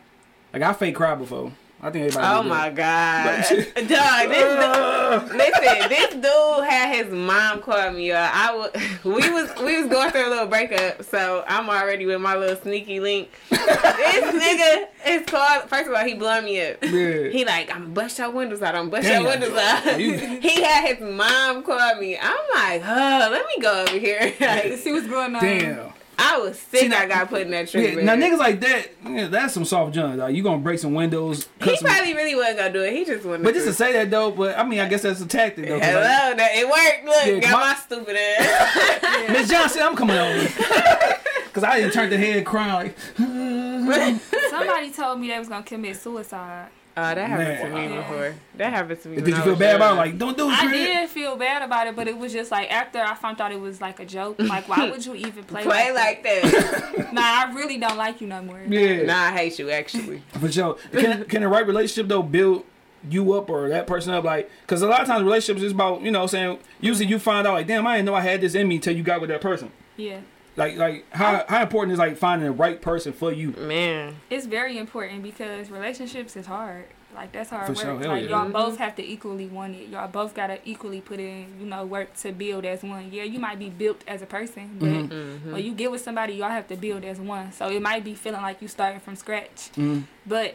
Like 0.52 0.62
I 0.62 0.72
fake 0.72 0.94
cried 0.96 1.18
before. 1.18 1.52
I 1.80 1.90
think 1.90 2.06
everybody. 2.06 2.26
Oh 2.36 2.42
did 2.42 2.48
my 2.48 2.70
that. 2.70 3.48
god, 3.48 3.74
dog! 3.88 4.28
This 4.30 5.28
dude, 5.30 5.38
listen, 5.38 5.88
this 5.88 6.14
dude 6.14 6.64
had 6.68 6.94
his 7.04 7.12
mom 7.14 7.62
call 7.62 7.92
me. 7.92 8.10
Uh, 8.10 8.28
I 8.32 8.52
was, 8.54 8.70
we 9.04 9.30
was, 9.30 9.48
we 9.62 9.80
was 9.80 9.88
going 9.88 10.10
through 10.10 10.26
a 10.26 10.30
little 10.30 10.46
breakup, 10.48 11.04
so 11.04 11.44
I'm 11.46 11.68
already 11.70 12.04
with 12.04 12.20
my 12.20 12.34
little 12.36 12.56
sneaky 12.60 12.98
link. 12.98 13.30
this 13.50 13.58
nigga 13.60 14.86
is 15.06 15.26
called. 15.26 15.68
First 15.70 15.88
of 15.88 15.94
all, 15.94 16.04
he 16.04 16.14
blowing 16.14 16.46
me 16.46 16.60
up. 16.68 16.78
Yeah. 16.82 17.28
He 17.28 17.44
like, 17.44 17.72
I'm 17.74 17.94
bust 17.94 18.18
your 18.18 18.30
windows 18.30 18.60
out. 18.60 18.74
I'm 18.74 18.90
bust 18.90 19.04
Damn. 19.04 19.22
your 19.22 19.30
windows 19.30 19.56
out. 19.56 20.00
You- 20.00 20.18
he 20.40 20.60
had 20.62 20.96
his 20.96 21.00
mom 21.00 21.62
call 21.62 21.94
me. 22.00 22.18
I'm 22.20 22.36
like, 22.54 22.82
huh, 22.82 23.28
let 23.30 23.46
me 23.46 23.62
go 23.62 23.82
over 23.82 23.98
here. 23.98 24.34
Like, 24.40 24.78
See 24.78 24.92
what's 24.92 25.06
going 25.06 25.34
on. 25.34 25.42
Damn. 25.42 25.92
I 26.20 26.38
was 26.38 26.58
sick. 26.58 26.80
See, 26.80 26.88
now- 26.88 26.98
I 27.00 27.06
got 27.06 27.28
put 27.28 27.42
in 27.42 27.50
that 27.52 27.72
Yeah, 27.72 27.94
now 28.02 28.14
niggas 28.16 28.38
like 28.38 28.58
that, 28.60 28.88
yeah, 29.08 29.28
that's 29.28 29.54
some 29.54 29.64
soft 29.64 29.94
junk. 29.94 30.16
Dog. 30.18 30.34
You 30.34 30.42
gonna 30.42 30.58
break 30.58 30.78
some 30.80 30.92
windows. 30.94 31.48
He 31.62 31.76
some- 31.76 31.88
probably 31.88 32.12
really 32.14 32.34
wasn't 32.34 32.58
gonna 32.58 32.72
do 32.72 32.82
it. 32.82 32.92
He 32.92 33.04
just 33.04 33.24
wanted. 33.24 33.44
but 33.44 33.54
just 33.54 33.66
to 33.66 33.70
to 33.72 33.76
say 33.76 33.92
that 33.92 34.10
though, 34.10 34.30
but 34.32 34.58
I 34.58 34.64
mean, 34.64 34.80
I 34.80 34.88
guess 34.88 35.02
that's 35.02 35.20
a 35.20 35.26
tactic 35.26 35.68
though. 35.68 35.78
'cause, 35.78 35.88
Hello, 35.88 36.00
like, 36.00 36.36
that 36.38 36.50
it 36.56 36.66
worked. 36.68 37.04
Look, 37.04 37.26
Yeah, 37.44 37.50
got 37.50 37.52
my- 37.60 37.72
my, 37.72 37.74
stupid 37.76 38.16
ass. 38.16 39.28
Miss 39.30 39.48
Johnson, 39.48 39.82
I'm 39.82 39.96
coming 39.96 40.16
over. 40.18 40.48
Cause 41.52 41.64
I 41.64 41.80
didn't 41.80 41.92
turn 41.92 42.10
the 42.10 42.18
head 42.18 42.44
crying 42.44 42.94
like. 43.16 44.20
Somebody 44.50 44.90
told 44.92 45.18
me 45.20 45.28
they 45.28 45.38
was 45.38 45.48
gonna 45.48 45.62
commit 45.64 45.96
suicide. 45.96 46.68
Oh, 47.00 47.14
that 47.14 47.16
happened 47.30 47.58
to 47.60 47.68
Man. 47.68 47.90
me 47.90 47.96
before. 47.96 48.34
That 48.56 48.72
happened 48.72 49.00
to 49.02 49.08
me. 49.08 49.16
Did 49.18 49.28
you 49.28 49.34
feel 49.36 49.50
was 49.50 49.58
bad 49.60 49.76
about 49.76 49.92
it? 49.92 49.96
Like, 49.98 50.18
don't 50.18 50.36
do 50.36 50.50
it, 50.50 50.52
I 50.52 50.66
Chris. 50.66 50.72
did 50.72 51.10
feel 51.10 51.36
bad 51.36 51.62
about 51.62 51.86
it, 51.86 51.94
but 51.94 52.08
it 52.08 52.18
was 52.18 52.32
just 52.32 52.50
like 52.50 52.72
after 52.72 52.98
I 52.98 53.14
found 53.14 53.40
out 53.40 53.52
it 53.52 53.60
was 53.60 53.80
like 53.80 54.00
a 54.00 54.04
joke. 54.04 54.36
Like, 54.40 54.68
why 54.68 54.90
would 54.90 55.06
you 55.06 55.14
even 55.14 55.44
play, 55.44 55.62
play 55.62 55.92
like, 55.92 56.24
like 56.24 56.42
that? 56.42 56.92
that? 56.96 57.12
Nah, 57.12 57.22
I 57.22 57.52
really 57.54 57.78
don't 57.78 57.96
like 57.96 58.20
you 58.20 58.26
no 58.26 58.42
more. 58.42 58.60
Yeah, 58.66 59.04
nah, 59.04 59.14
I 59.26 59.30
hate 59.30 59.58
you 59.60 59.70
actually. 59.70 60.24
for 60.40 60.50
sure. 60.50 60.76
Can 60.90 61.24
can 61.26 61.42
the 61.42 61.48
right 61.48 61.64
relationship 61.64 62.08
though 62.08 62.22
build 62.22 62.64
you 63.08 63.32
up 63.34 63.48
or 63.48 63.68
that 63.68 63.86
person 63.86 64.12
up? 64.12 64.24
Like, 64.24 64.50
cause 64.66 64.82
a 64.82 64.88
lot 64.88 65.00
of 65.02 65.06
times 65.06 65.22
relationships 65.22 65.62
is 65.62 65.70
about 65.72 66.02
you 66.02 66.10
know 66.10 66.26
saying. 66.26 66.58
Usually 66.80 67.06
you 67.06 67.20
find 67.20 67.46
out 67.46 67.54
like, 67.54 67.68
damn, 67.68 67.86
I 67.86 67.96
didn't 67.96 68.06
know 68.06 68.14
I 68.14 68.22
had 68.22 68.40
this 68.40 68.56
in 68.56 68.66
me 68.66 68.74
until 68.76 68.96
you 68.96 69.04
got 69.04 69.20
with 69.20 69.30
that 69.30 69.40
person. 69.40 69.70
Yeah, 69.96 70.18
Like 70.58 70.76
like 70.76 71.04
how 71.12 71.44
how 71.48 71.62
important 71.62 71.92
is 71.92 71.98
like 71.98 72.16
finding 72.16 72.46
the 72.46 72.52
right 72.52 72.80
person 72.82 73.12
for 73.12 73.32
you? 73.32 73.52
Man, 73.52 74.16
it's 74.28 74.46
very 74.46 74.76
important 74.76 75.22
because 75.22 75.70
relationships 75.70 76.36
is 76.36 76.46
hard. 76.46 76.84
Like 77.14 77.32
that's 77.32 77.50
hard 77.50 77.66
For 77.66 77.72
work. 77.72 77.80
sure, 77.82 77.98
hell 78.00 78.08
like 78.10 78.24
yeah. 78.24 78.30
y'all 78.42 78.50
both 78.50 78.76
have 78.78 78.94
to 78.96 79.02
equally 79.04 79.46
want 79.46 79.74
it. 79.76 79.88
Y'all 79.88 80.08
both 80.08 80.34
gotta 80.34 80.58
equally 80.64 81.00
put 81.00 81.18
in, 81.18 81.46
you 81.58 81.66
know, 81.66 81.84
work 81.86 82.14
to 82.18 82.32
build 82.32 82.64
as 82.66 82.82
one. 82.82 83.10
Yeah, 83.10 83.22
you 83.22 83.38
might 83.40 83.58
be 83.58 83.70
built 83.70 84.02
as 84.06 84.20
a 84.20 84.26
person, 84.26 84.76
but 84.78 84.88
Mm-hmm. 84.88 85.52
when 85.52 85.64
you 85.64 85.72
get 85.72 85.90
with 85.90 86.00
somebody, 86.02 86.34
y'all 86.34 86.50
have 86.50 86.68
to 86.68 86.76
build 86.76 87.04
as 87.04 87.18
one. 87.18 87.50
So 87.52 87.68
it 87.70 87.80
might 87.80 88.04
be 88.04 88.14
feeling 88.14 88.42
like 88.42 88.60
you 88.60 88.68
starting 88.68 89.00
from 89.00 89.16
scratch. 89.16 89.70
Mhm. 89.76 90.02
But 90.26 90.54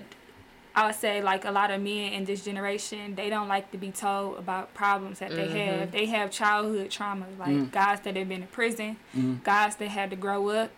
I 0.75 0.87
would 0.87 0.95
say 0.95 1.21
like 1.21 1.45
a 1.45 1.51
lot 1.51 1.69
of 1.71 1.81
men 1.81 2.13
in 2.13 2.25
this 2.25 2.43
generation, 2.43 3.13
they 3.15 3.29
don't 3.29 3.47
like 3.47 3.71
to 3.71 3.77
be 3.77 3.91
told 3.91 4.39
about 4.39 4.73
problems 4.73 5.19
that 5.19 5.29
they 5.31 5.47
have. 5.49 5.91
They 5.91 6.07
have 6.07 6.31
childhood 6.31 6.89
traumas, 6.89 7.37
like 7.37 7.49
Mm. 7.51 7.71
guys 7.71 7.99
that 8.01 8.15
have 8.15 8.27
been 8.29 8.41
in 8.41 8.47
prison, 8.47 8.97
Mhm. 9.15 9.43
guys 9.43 9.75
that 9.75 9.89
had 9.89 10.09
to 10.09 10.15
grow 10.15 10.49
up 10.49 10.71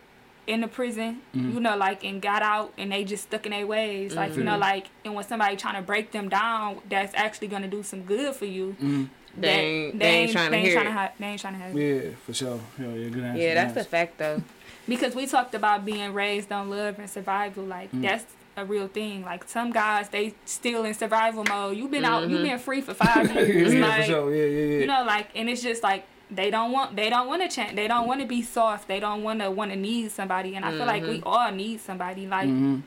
in 0.47 0.61
the 0.61 0.67
prison, 0.67 1.21
Mhm. 1.33 1.53
you 1.53 1.59
know, 1.59 1.75
like 1.77 2.03
and 2.03 2.21
got 2.21 2.41
out 2.43 2.73
and 2.77 2.91
they 2.91 3.03
just 3.03 3.23
stuck 3.23 3.45
in 3.45 3.51
their 3.53 3.65
ways. 3.65 4.13
Like, 4.15 4.35
you 4.35 4.43
know, 4.43 4.55
Mhm. 4.57 4.59
like 4.59 4.85
and 5.05 5.15
when 5.15 5.25
somebody 5.25 5.55
trying 5.55 5.75
to 5.75 5.81
break 5.81 6.11
them 6.11 6.27
down, 6.29 6.81
that's 6.89 7.13
actually 7.15 7.47
gonna 7.47 7.67
do 7.69 7.81
some 7.81 8.01
good 8.01 8.35
for 8.35 8.45
you. 8.45 8.75
Mhm. 8.81 9.09
they 9.37 9.49
ain't, 9.49 9.99
they 9.99 10.05
ain't 10.05 10.31
trying 10.31 10.45
to 10.45 10.51
they 10.51 10.57
ain't 10.59 10.67
hear 10.67 10.77
tryna 10.79 10.85
it. 10.85 10.91
ha- 10.91 11.11
they 11.19 11.25
ain't 11.27 11.41
trying 11.41 11.53
to 11.55 11.59
have. 11.59 11.77
Yeah, 11.77 12.01
for 12.25 12.33
sure. 12.33 12.59
Hell 12.77 12.91
yeah, 12.91 13.09
good 13.09 13.23
answer. 13.23 13.41
Yeah, 13.41 13.53
that's 13.55 13.73
the 13.73 13.83
fact 13.83 14.17
though. 14.17 14.41
because 14.87 15.13
we 15.15 15.25
talked 15.25 15.53
about 15.55 15.83
being 15.83 16.13
raised 16.13 16.51
on 16.53 16.69
love 16.69 16.99
and 16.99 17.09
survival 17.09 17.63
like 17.65 17.91
Mm. 17.91 18.01
that's 18.03 18.25
a 18.58 18.66
real 18.66 18.88
thing 18.88 19.24
like 19.24 19.47
some 19.49 19.72
guys 19.72 20.08
they 20.10 20.34
still 20.45 20.84
in 20.86 20.93
survival 20.93 21.43
mode 21.43 21.76
you've 21.78 21.91
been 21.91 22.06
out 22.06 22.30
you've 22.30 22.41
been 22.41 22.58
free 22.60 22.82
for 22.82 22.93
five 22.93 23.30
years 23.36 23.74
yeah, 23.74 23.86
like 23.88 24.01
for 24.01 24.08
sure. 24.08 24.34
Yeah, 24.36 24.45
yeah, 24.45 24.66
yeah. 24.74 24.80
you 24.80 24.88
know 24.88 25.03
like 25.06 25.28
and 25.36 25.49
it's 25.49 25.62
just 25.62 25.84
like 25.84 26.06
they 26.32 26.49
don't 26.49 26.72
want 26.72 26.95
they 26.95 27.10
don't 27.10 27.28
want 27.28 27.41
to 27.41 27.49
change 27.53 27.76
they 27.76 27.88
don't 27.88 28.08
want 28.08 28.22
to 28.22 28.26
be 28.28 28.41
soft 28.41 28.88
they 28.88 28.99
don't 28.99 29.24
want 29.24 29.41
to 29.41 29.51
want 29.51 29.72
to 29.72 29.78
need 29.78 30.10
somebody 30.12 30.56
and 30.56 30.64
i 30.66 30.72
feel 30.72 30.86
like 30.86 31.03
we 31.03 31.22
all 31.26 31.51
need 31.51 31.80
somebody 31.82 32.26
like 32.28 32.47
Mhm. 32.49 32.82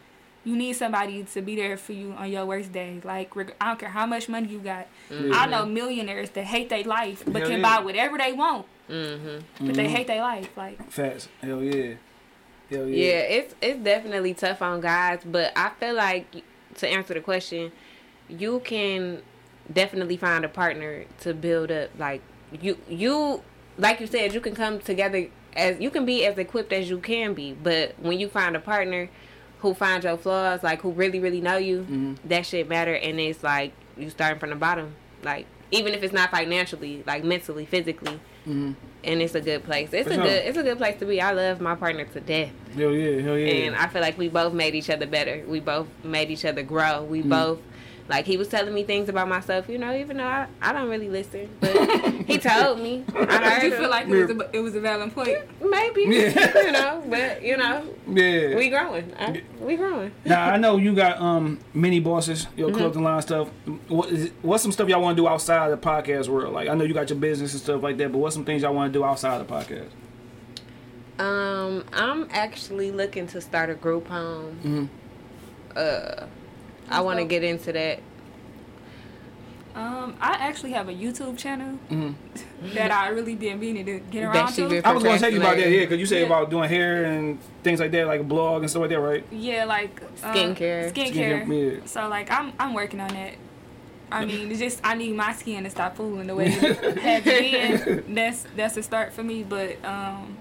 you 0.44 0.56
need 0.56 0.72
somebody 0.72 1.22
to 1.24 1.42
be 1.42 1.54
there 1.54 1.76
for 1.76 1.92
you 1.92 2.12
on 2.12 2.30
your 2.32 2.46
worst 2.46 2.72
day 2.72 3.00
like 3.04 3.36
reg- 3.36 3.54
i 3.60 3.66
don't 3.66 3.78
care 3.78 3.90
how 3.90 4.06
much 4.06 4.28
money 4.28 4.48
you 4.48 4.58
got 4.60 4.86
Yeah. 5.10 5.32
i 5.34 5.46
know 5.46 5.66
millionaires 5.66 6.30
that 6.30 6.44
hate 6.44 6.68
their 6.70 6.82
life 6.84 7.22
but 7.26 7.42
Hell 7.42 7.50
can 7.50 7.62
buy 7.62 7.78
whatever 7.80 8.16
they 8.18 8.32
want 8.32 8.66
Mm-hmm. 8.90 9.66
but 9.66 9.74
they 9.76 9.86
hate 9.86 10.06
their 10.06 10.22
life 10.22 10.48
like 10.56 10.90
Facts. 10.90 11.28
Hell 11.42 11.62
yeah. 11.62 11.94
Yeah, 12.70 12.84
yeah. 12.84 13.18
it's 13.20 13.54
it's 13.62 13.80
definitely 13.82 14.34
tough 14.34 14.60
on 14.62 14.80
guys, 14.80 15.20
but 15.24 15.52
I 15.56 15.70
feel 15.80 15.94
like 15.94 16.26
to 16.76 16.88
answer 16.88 17.14
the 17.14 17.20
question, 17.20 17.72
you 18.28 18.60
can 18.64 19.22
definitely 19.72 20.16
find 20.16 20.44
a 20.44 20.48
partner 20.48 21.04
to 21.20 21.34
build 21.34 21.70
up. 21.70 21.90
Like 21.98 22.20
you, 22.60 22.78
you, 22.88 23.42
like 23.76 24.00
you 24.00 24.06
said, 24.06 24.32
you 24.34 24.40
can 24.40 24.54
come 24.54 24.78
together 24.80 25.28
as 25.56 25.80
you 25.80 25.90
can 25.90 26.04
be 26.06 26.24
as 26.26 26.36
equipped 26.38 26.72
as 26.72 26.88
you 26.90 26.98
can 26.98 27.34
be. 27.34 27.52
But 27.54 27.94
when 28.00 28.18
you 28.20 28.28
find 28.28 28.54
a 28.56 28.60
partner 28.60 29.08
who 29.60 29.74
finds 29.74 30.04
your 30.04 30.16
flaws, 30.16 30.62
like 30.62 30.82
who 30.82 30.90
really 30.92 31.20
really 31.20 31.40
know 31.40 31.56
you, 31.56 31.86
Mhm. 31.90 32.16
that 32.26 32.46
shit 32.46 32.68
matter. 32.68 32.94
And 32.94 33.18
it's 33.18 33.42
like 33.42 33.72
you 33.96 34.10
starting 34.10 34.38
from 34.38 34.50
the 34.50 34.56
bottom, 34.56 34.94
like 35.24 35.46
even 35.70 35.92
if 35.94 36.02
it's 36.02 36.12
not 36.14 36.30
financially, 36.30 37.02
like 37.06 37.24
mentally, 37.24 37.66
physically. 37.66 38.20
Mhm. 38.48 38.74
And 39.04 39.22
it's 39.22 39.34
a 39.34 39.40
good 39.40 39.62
place. 39.64 39.90
It's 39.92 40.08
For 40.08 40.14
a 40.14 40.16
sure. 40.16 40.24
good. 40.24 40.42
It's 40.46 40.58
a 40.58 40.62
good 40.62 40.78
place 40.78 40.98
to 41.00 41.06
be. 41.06 41.20
I 41.20 41.32
love 41.32 41.60
my 41.60 41.74
partner 41.74 42.04
to 42.04 42.20
death 42.20 42.50
Hell 42.74 42.92
yeah. 42.92 43.22
Hell 43.22 43.38
yeah. 43.38 43.66
and 43.66 43.76
I 43.76 43.86
feel 43.88 44.02
like 44.02 44.18
we 44.18 44.28
both 44.28 44.52
made 44.52 44.74
each 44.74 44.90
other 44.90 45.06
better. 45.06 45.44
We 45.46 45.60
both 45.60 45.86
made 46.02 46.30
each 46.30 46.44
other 46.44 46.62
grow. 46.62 47.04
We 47.04 47.22
both 47.22 47.60
like 48.08 48.24
he 48.24 48.36
was 48.38 48.48
telling 48.48 48.72
me 48.72 48.84
things 48.84 49.08
about 49.10 49.28
myself, 49.28 49.68
you 49.68 49.76
know, 49.78 49.94
even 49.94 50.16
though 50.16 50.24
I, 50.24 50.46
I 50.62 50.72
don't 50.72 50.88
really 50.88 51.10
listen, 51.10 51.48
but 51.60 51.70
he 52.26 52.38
told 52.38 52.80
me. 52.80 53.04
I 53.14 53.50
heard 53.50 53.62
you 53.64 53.72
him. 53.74 53.80
feel 53.80 53.90
like 53.90 54.08
it 54.08 54.26
was, 54.26 54.30
a, 54.30 54.56
it 54.56 54.60
was 54.60 54.74
a 54.74 54.80
valid 54.80 55.14
point 55.14 55.38
maybe, 55.62 56.04
Yeah. 56.08 56.58
you 56.64 56.72
know, 56.72 57.02
but 57.06 57.42
you 57.42 57.56
know, 57.58 57.84
yeah. 58.10 58.56
we 58.56 58.70
growing. 58.70 59.12
I, 59.18 59.42
we 59.60 59.76
growing. 59.76 60.10
now 60.24 60.48
I 60.50 60.56
know 60.56 60.76
you 60.78 60.94
got 60.94 61.20
um 61.20 61.58
mini 61.74 62.00
bosses, 62.00 62.46
your 62.56 62.68
Mm-hmm. 62.70 62.78
clothing 62.78 63.02
line 63.04 63.20
stuff. 63.22 63.48
What 63.88 64.08
is 64.10 64.30
what's 64.42 64.62
some 64.62 64.72
stuff 64.72 64.88
y'all 64.88 65.02
want 65.02 65.16
to 65.16 65.22
do 65.22 65.28
outside 65.28 65.70
of 65.70 65.80
the 65.80 65.86
podcast 65.86 66.28
world? 66.28 66.54
Like 66.54 66.68
I 66.68 66.74
know 66.74 66.84
you 66.84 66.94
got 66.94 67.10
your 67.10 67.18
business 67.18 67.52
and 67.52 67.60
stuff 67.62 67.82
like 67.82 67.98
that, 67.98 68.10
but 68.10 68.18
what's 68.18 68.34
some 68.34 68.44
things 68.44 68.62
y'all 68.62 68.74
want 68.74 68.92
to 68.92 68.98
do 68.98 69.04
outside 69.04 69.40
of 69.40 69.46
the 69.46 69.54
podcast? 69.54 69.88
Um, 71.18 71.84
I'm 71.92 72.28
actually 72.30 72.90
looking 72.92 73.26
to 73.28 73.40
start 73.40 73.70
a 73.70 73.74
group 73.74 74.06
home. 74.08 74.58
Mm-hmm. 74.64 74.84
Uh, 75.76 76.26
I 76.90 77.00
want 77.02 77.18
to 77.18 77.24
get 77.24 77.42
into 77.44 77.72
that. 77.72 78.00
Um, 79.74 80.16
I 80.20 80.32
actually 80.32 80.72
have 80.72 80.88
a 80.88 80.92
YouTube 80.92 81.38
channel 81.38 81.78
Mhm. 81.88 82.14
that 82.74 82.90
I 82.90 83.08
really 83.08 83.36
didn't 83.36 83.60
mean 83.60 83.76
to 83.84 84.00
get 84.10 84.24
around 84.24 84.52
to. 84.54 84.82
I 84.84 84.92
was 84.92 85.04
gonna 85.04 85.18
tell 85.20 85.30
you 85.32 85.38
about 85.38 85.56
that, 85.56 85.70
yeah, 85.70 85.80
because 85.80 86.00
you 86.00 86.06
said 86.06 86.20
Yeah. 86.20 86.26
about 86.26 86.50
doing 86.50 86.68
hair 86.68 87.04
and 87.04 87.38
things 87.62 87.78
like 87.78 87.92
that, 87.92 88.06
like 88.08 88.20
a 88.20 88.24
blog 88.24 88.62
and 88.62 88.70
stuff 88.70 88.80
like 88.80 88.90
that, 88.90 88.98
right? 89.00 89.24
Yeah, 89.30 89.66
like 89.66 90.02
uh, 90.24 90.32
Skincare. 90.32 90.92
Skincare. 90.92 91.46
Skincare, 91.46 91.74
yeah. 91.76 91.80
So 91.86 92.08
like 92.08 92.28
I'm 92.30 92.52
I'm 92.58 92.74
working 92.74 92.98
on 93.00 93.08
that. 93.10 93.34
I 94.10 94.24
mean, 94.24 94.50
it's 94.50 94.58
just 94.58 94.80
I 94.82 94.94
need 94.94 95.14
my 95.14 95.32
skin 95.34 95.62
to 95.64 95.70
stop 95.70 95.94
fooling 95.96 96.26
the 96.26 96.34
way 96.34 96.46
it 96.50 96.98
had 96.98 97.24
been. 97.24 98.14
That's 98.14 98.46
that's 98.56 98.76
a 98.78 98.82
start 98.82 99.12
for 99.12 99.22
me. 99.22 99.44
But 99.44 99.76
um, 99.84 100.38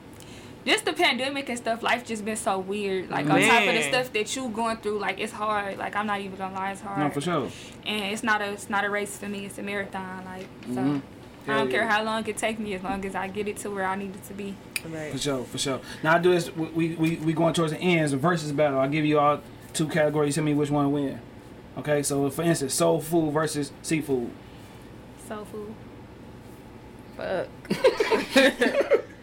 just 0.68 0.86
the 0.86 0.94
pandemic 0.94 1.50
and 1.50 1.58
stuff, 1.58 1.82
life 1.82 2.06
just 2.06 2.26
been 2.26 2.36
so 2.36 2.60
weird. 2.60 3.10
Like 3.10 3.30
on 3.30 3.42
top 3.42 3.68
of 3.68 3.74
the 3.74 3.82
stuff 3.84 4.14
that 4.14 4.36
you 4.36 4.50
going 4.50 4.78
through, 4.78 5.00
like 5.00 5.20
it's 5.20 5.34
hard. 5.34 5.78
Like 5.78 5.96
I'm 5.96 6.08
not 6.08 6.20
even 6.22 6.38
gonna 6.38 6.54
lie, 6.54 6.72
it's 6.72 6.82
hard. 6.82 7.00
No, 7.00 7.10
for 7.10 7.22
sure. 7.22 7.50
And 7.86 8.14
it's 8.14 8.24
not 8.24 8.42
a 8.42 8.52
it's 8.52 8.70
not 8.70 8.84
a 8.86 8.90
race 8.90 9.18
for 9.18 9.28
me. 9.30 9.46
It's 9.46 9.58
a 9.58 9.64
marathon. 9.64 10.26
Like 10.26 10.48
so. 10.68 10.82
Mhm. 10.82 11.02
I 11.48 11.52
don't 11.52 11.58
Hell 11.60 11.68
care 11.68 11.88
how 11.88 12.04
long 12.04 12.28
it 12.28 12.36
take 12.36 12.60
me, 12.60 12.74
as 12.74 12.84
long 12.84 13.06
as 13.06 13.16
I 13.16 13.30
get 13.30 13.48
it 13.48 13.56
to 13.58 13.70
where 13.70 13.86
I 13.86 13.96
need 13.96 14.14
it 14.14 14.24
to 14.26 14.34
be. 14.34 14.54
Right. 14.90 15.14
For 15.14 15.18
sure, 15.18 15.44
for 15.46 15.58
sure. 15.58 15.80
Now 16.04 16.16
I 16.16 16.20
do 16.20 16.32
this. 16.32 16.54
We 16.54 16.96
we 16.96 17.16
we 17.16 17.34
going 17.34 17.54
towards 17.54 17.72
the 17.72 17.80
ends. 17.80 18.12
The 18.12 18.18
versus 18.18 18.52
battle. 18.52 18.80
I'll 18.80 18.90
give 18.90 19.06
you 19.06 19.18
all 19.20 19.40
two 19.74 19.88
categories. 19.88 20.36
Tell 20.36 20.44
me 20.44 20.54
which 20.54 20.70
one 20.70 20.92
win. 20.92 21.22
Okay, 21.78 22.04
so 22.04 22.30
for 22.30 22.42
instance, 22.42 22.74
soul 22.74 23.00
food 23.00 23.32
versus 23.32 23.72
seafood. 23.82 24.30
Soul 25.28 25.46
food. 25.46 25.74
Fuck. 27.16 27.48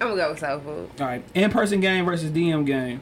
I'm 0.00 0.08
gonna 0.08 0.16
go 0.20 0.30
with 0.30 0.38
soul 0.40 0.60
food 0.60 0.90
All 1.00 1.06
right, 1.06 1.22
in 1.34 1.50
person 1.50 1.80
game 1.80 2.04
versus 2.04 2.30
DM 2.30 2.64
game. 2.66 3.00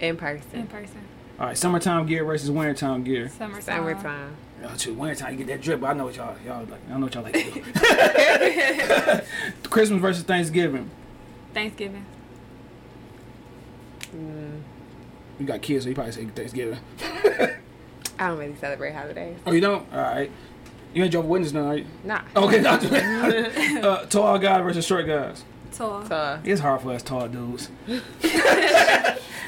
in 0.00 0.16
person. 0.16 0.46
In 0.52 0.66
person. 0.66 0.86
person. 0.86 1.00
All 1.40 1.46
right, 1.46 1.56
summertime 1.58 2.06
gear 2.06 2.24
versus 2.24 2.50
wintertime 2.50 3.02
gear. 3.04 3.28
Summertime. 3.30 3.62
Summertime. 3.62 4.36
Oh, 4.64 4.76
shoot, 4.76 4.96
wintertime 4.96 5.32
you 5.32 5.38
get 5.38 5.46
that 5.48 5.60
drip. 5.60 5.80
But 5.80 5.88
I 5.88 5.92
know 5.94 6.04
what 6.04 6.14
y'all 6.16 6.36
y'all 6.46 6.64
like. 6.66 6.80
I 6.88 6.96
know 6.98 7.06
what 7.06 7.14
y'all 7.14 7.24
like 7.24 7.32
to 7.32 7.42
do. 7.50 7.62
Christmas 9.70 10.00
versus 10.00 10.22
Thanksgiving. 10.22 10.88
Thanksgiving. 11.52 12.04
Mm, 14.14 14.60
You 15.40 15.46
got 15.46 15.62
kids, 15.62 15.84
so 15.84 15.88
you 15.88 15.94
probably 15.94 16.12
say 16.12 16.26
Thanksgiving. 16.26 16.78
I 18.18 18.28
don't 18.28 18.38
really 18.38 18.54
celebrate 18.56 18.92
holidays. 18.92 19.38
Oh, 19.46 19.52
you 19.52 19.60
don't? 19.60 19.90
All 19.92 20.00
right. 20.00 20.30
You 20.94 21.02
ain't 21.02 21.10
Jehovah's 21.12 21.30
Witness 21.30 21.52
now, 21.54 21.68
are 21.68 21.76
you? 21.78 21.86
Nah. 22.04 22.20
Okay, 22.36 22.60
not 22.60 22.84
uh, 22.84 24.04
tall 24.06 24.38
guys 24.38 24.62
versus 24.62 24.84
short 24.86 25.06
guys. 25.06 25.42
Tall. 25.72 26.04
So, 26.06 26.40
It's 26.44 26.60
hard 26.60 26.80
for 26.82 26.92
us 26.92 27.02
tall 27.02 27.28
dudes. 27.28 27.70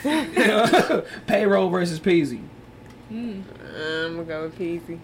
Payroll 1.27 1.70
versus 1.70 2.01
Peasy. 2.01 2.43
Mm. 3.12 3.43
I'm 3.77 4.12
gonna 4.16 4.25
go 4.25 4.43
with 4.45 4.59
peasy. 4.59 4.99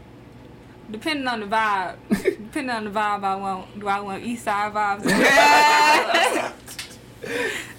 Depending 0.90 1.26
on 1.28 1.40
the 1.40 1.46
vibe. 1.46 1.96
Depending 2.08 2.70
on 2.70 2.84
the 2.84 2.90
vibe 2.90 3.24
I 3.24 3.36
want. 3.36 3.78
Do 3.78 3.88
I 3.88 4.00
want 4.00 4.24
east 4.24 4.44
side 4.44 4.72
vibes? 4.72 5.06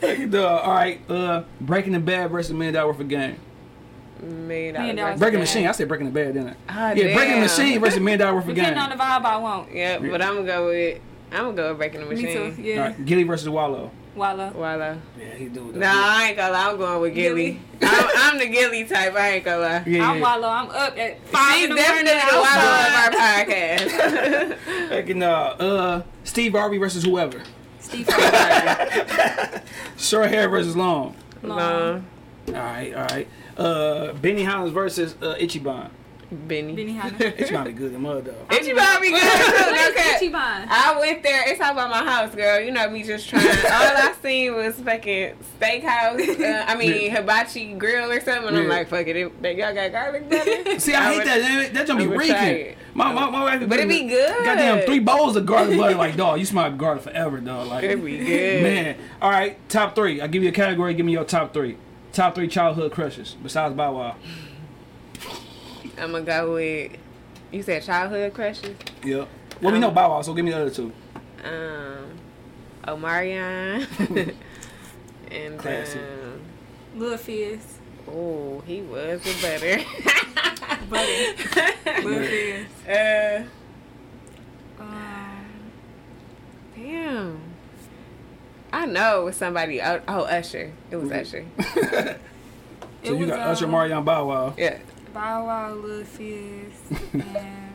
Uh, 0.04 0.48
all 0.48 0.72
right, 0.72 1.02
uh, 1.10 1.44
Breaking 1.60 1.94
the 1.94 2.00
Bad 2.00 2.32
versus 2.32 2.54
Million 2.54 2.76
Dollaz 2.76 2.88
Worth 2.88 3.00
of 3.00 3.08
Game. 3.10 3.38
Million 4.22 4.74
Million 4.74 4.96
dollar 4.96 5.08
dollars. 5.10 5.20
Breaking 5.20 5.40
the. 5.40 5.44
Machine. 5.44 5.68
I 5.68 5.72
said 5.72 5.88
Breaking 5.88 6.06
the 6.06 6.12
Bad, 6.12 6.34
didn't 6.34 6.50
I? 6.50 6.56
Ah, 6.70 6.92
yeah, 6.92 7.14
Breaking 7.16 7.36
the. 7.36 7.42
Machine 7.42 7.80
versus 7.80 8.00
Million 8.00 8.20
Dollaz 8.20 8.34
Worth 8.36 8.48
of 8.48 8.56
Game. 8.56 8.66
Depending 8.66 8.84
on 8.84 8.90
the 8.90 8.96
vibe 8.96 9.26
I 9.26 9.38
want. 9.38 9.74
Yeah, 9.74 10.00
but 10.00 10.22
I'm 10.22 10.36
gonna 10.36 10.48
go 10.48 10.68
with 10.68 11.02
I'm 11.32 11.44
gonna 11.46 11.54
go 11.56 11.70
with 11.70 11.78
breaking 11.78 12.02
the 12.02 12.06
Machine. 12.08 12.26
Me 12.26 12.34
machine. 12.36 12.56
too. 12.56 12.62
Yeah. 12.62 12.80
right, 12.82 13.06
Gillie 13.06 13.24
versus 13.24 13.48
Wallo. 13.50 13.92
Wallo. 14.16 14.50
Voila. 14.50 14.98
Yeah, 15.18 15.34
he 15.36 15.48
do. 15.48 15.72
Nah, 15.72 15.88
I 15.90 16.28
ain't 16.30 16.38
gonna 16.38 16.52
lie. 16.52 16.70
I'm 16.72 16.78
going 16.78 17.02
with 17.02 17.16
Gillie. 17.16 17.62
I'm, 17.82 18.10
I'm 18.16 18.40
the 18.40 18.48
Gillie 18.48 18.84
type. 18.84 19.14
I 19.16 19.30
ain't 19.36 19.46
gonna 19.46 19.62
lie. 19.62 19.84
Yeah, 19.88 20.10
I'm 20.10 20.18
yeah. 20.18 20.22
Wallo. 20.22 20.48
I'm 20.50 20.70
up 20.70 20.98
at 20.98 21.26
five 21.30 21.54
She's 21.54 21.64
in 21.64 21.70
the 21.70 21.76
morning. 21.76 22.06
definitely 22.06 22.32
the 22.32 22.38
Wallo 22.38 22.48
outside. 22.48 23.08
of 23.08 23.16
our 23.16 24.56
podcast. 24.58 24.90
Fucking, 24.90 25.24
uh, 25.24 25.28
uh, 25.28 26.02
Steve 26.26 26.52
Harvey 26.52 26.78
versus 26.78 27.04
whoever. 27.06 27.42
Steve 27.80 28.08
Harvey. 28.10 29.62
Short 29.98 30.30
hair 30.30 30.50
versus 30.50 30.76
long. 30.76 31.16
Long. 31.42 31.58
Long. 31.58 32.06
All 32.50 32.54
right, 32.54 32.94
all 32.94 33.06
right. 33.06 33.28
Uh, 33.58 34.14
Benny 34.14 34.44
Higgins 34.44 34.72
versus 34.72 35.16
uh, 35.22 35.36
Ichiban. 35.40 35.90
Benny. 36.32 36.76
Benihana. 36.76 37.12
Ichiban 37.18 37.68
is 37.68 37.74
good 37.78 37.94
in 37.94 38.02
mud 38.02 38.24
though. 38.26 38.46
Ichiban 38.50 39.02
be 39.02 39.10
good 39.10 39.22
too. 39.22 39.72
No 39.72 39.92
cap. 39.94 40.22
Ichiban. 40.22 40.66
I 40.70 40.98
went 41.00 41.24
there. 41.24 41.50
It's 41.52 41.60
all 41.60 41.72
about 41.72 41.90
my 41.90 42.04
house, 42.10 42.34
girl. 42.34 42.60
You 42.60 42.72
know 42.72 42.90
me 42.90 43.04
just 43.04 43.28
trying. 43.28 43.46
All 43.46 43.54
I 43.66 44.14
seen 44.22 44.56
was 44.56 44.76
fucking 44.76 45.36
steakhouse. 45.60 46.40
Uh, 46.40 46.66
I 46.68 46.76
mean 46.78 47.12
hibachi 47.12 47.74
grill 47.74 48.10
or 48.12 48.22
something. 48.22 48.48
And 48.48 48.58
I'm 48.58 48.68
like, 48.70 48.88
fuck 48.88 49.08
it. 49.08 49.16
it 49.18 49.42
they, 49.42 49.58
y'all 49.58 49.74
got 49.74 49.92
garlic 49.92 50.30
butter. 50.30 50.80
See, 50.80 50.94
I, 50.94 51.04
hate 51.12 51.18
would- 51.18 51.28
that. 51.28 51.42
That, 51.42 51.74
that 51.74 51.88
don't 51.88 51.98
be 51.98 52.04
I 52.06 52.08
would 52.08 52.26
try 52.28 52.50
reeking. 52.52 52.76
My, 52.94 53.14
my, 53.14 53.30
my 53.30 53.44
wife 53.44 53.70
But 53.70 53.80
it 53.80 53.88
be 53.88 54.08
good. 54.08 54.46
Goddamn, 54.46 54.86
three 54.86 55.00
bowls 55.00 55.36
of 55.36 55.46
garlic 55.46 55.78
butter. 55.78 55.96
Like, 55.96 56.16
dog, 56.18 56.40
you 56.40 56.46
smell 56.46 56.72
garlic 56.72 57.04
forever, 57.04 57.40
dog. 57.40 57.68
Like, 57.68 57.84
It 57.86 58.04
be 58.04 58.18
good. 58.18 58.64
man. 58.64 58.98
All 59.22 59.30
right, 59.30 59.58
top 59.70 59.96
three. 59.96 60.20
I'll 60.22 60.28
give 60.28 60.44
you 60.44 60.50
a 60.50 60.54
category. 60.54 60.94
Give 60.94 61.06
me 61.06 61.12
your 61.14 61.24
top 61.24 61.54
three. 61.54 61.78
Top 62.14 62.36
three 62.36 62.50
childhood 62.50 62.92
crushes 62.92 63.38
besides 63.42 63.74
Bow 63.76 63.94
Wow. 63.98 64.16
I'm 66.02 66.12
gonna 66.12 66.24
go 66.26 66.54
with. 66.56 66.92
You 67.52 67.62
said 67.64 67.84
childhood 67.84 68.34
crushes. 68.34 68.76
Yep. 69.04 69.28
Well, 69.62 69.74
we 69.74 69.80
know 69.80 69.92
Bow 69.92 70.10
Wow, 70.10 70.22
so 70.22 70.34
give 70.34 70.44
me 70.46 70.52
the 70.52 70.62
other 70.62 70.70
two. 70.72 70.92
Um, 71.44 72.18
Omarion. 72.86 73.86
and 75.32 75.60
Classic. 75.60 76.02
um, 76.02 76.42
Lil 77.00 77.18
Fizz. 77.18 77.78
oh, 78.10 78.62
he 78.66 78.82
was 78.82 79.22
a 79.22 79.42
butter. 79.42 79.84
Butter. 80.90 82.04
Lil 82.04 82.26
Fizz. 82.26 82.88
uh, 82.90 83.44
Um, 84.80 85.46
damn. 86.76 87.40
I 88.74 88.86
know 88.86 89.22
it 89.22 89.26
was 89.26 89.36
somebody. 89.36 89.82
Oh, 89.82 90.02
oh, 90.08 90.22
Usher. 90.24 90.72
It 90.90 90.96
was 90.96 91.12
Usher. 91.12 91.46
it 91.58 92.20
So 93.04 93.14
you 93.14 93.20
was, 93.20 93.28
got 93.30 93.40
Usher, 93.40 93.66
um, 93.66 93.72
Marion, 93.72 94.04
Bow 94.04 94.26
Wow. 94.28 94.54
Yeah. 94.58 94.80
Bow 95.14 95.46
Wow, 95.46 95.74
Lil 95.74 96.04
Fizz, 96.06 97.00
and 97.14 97.70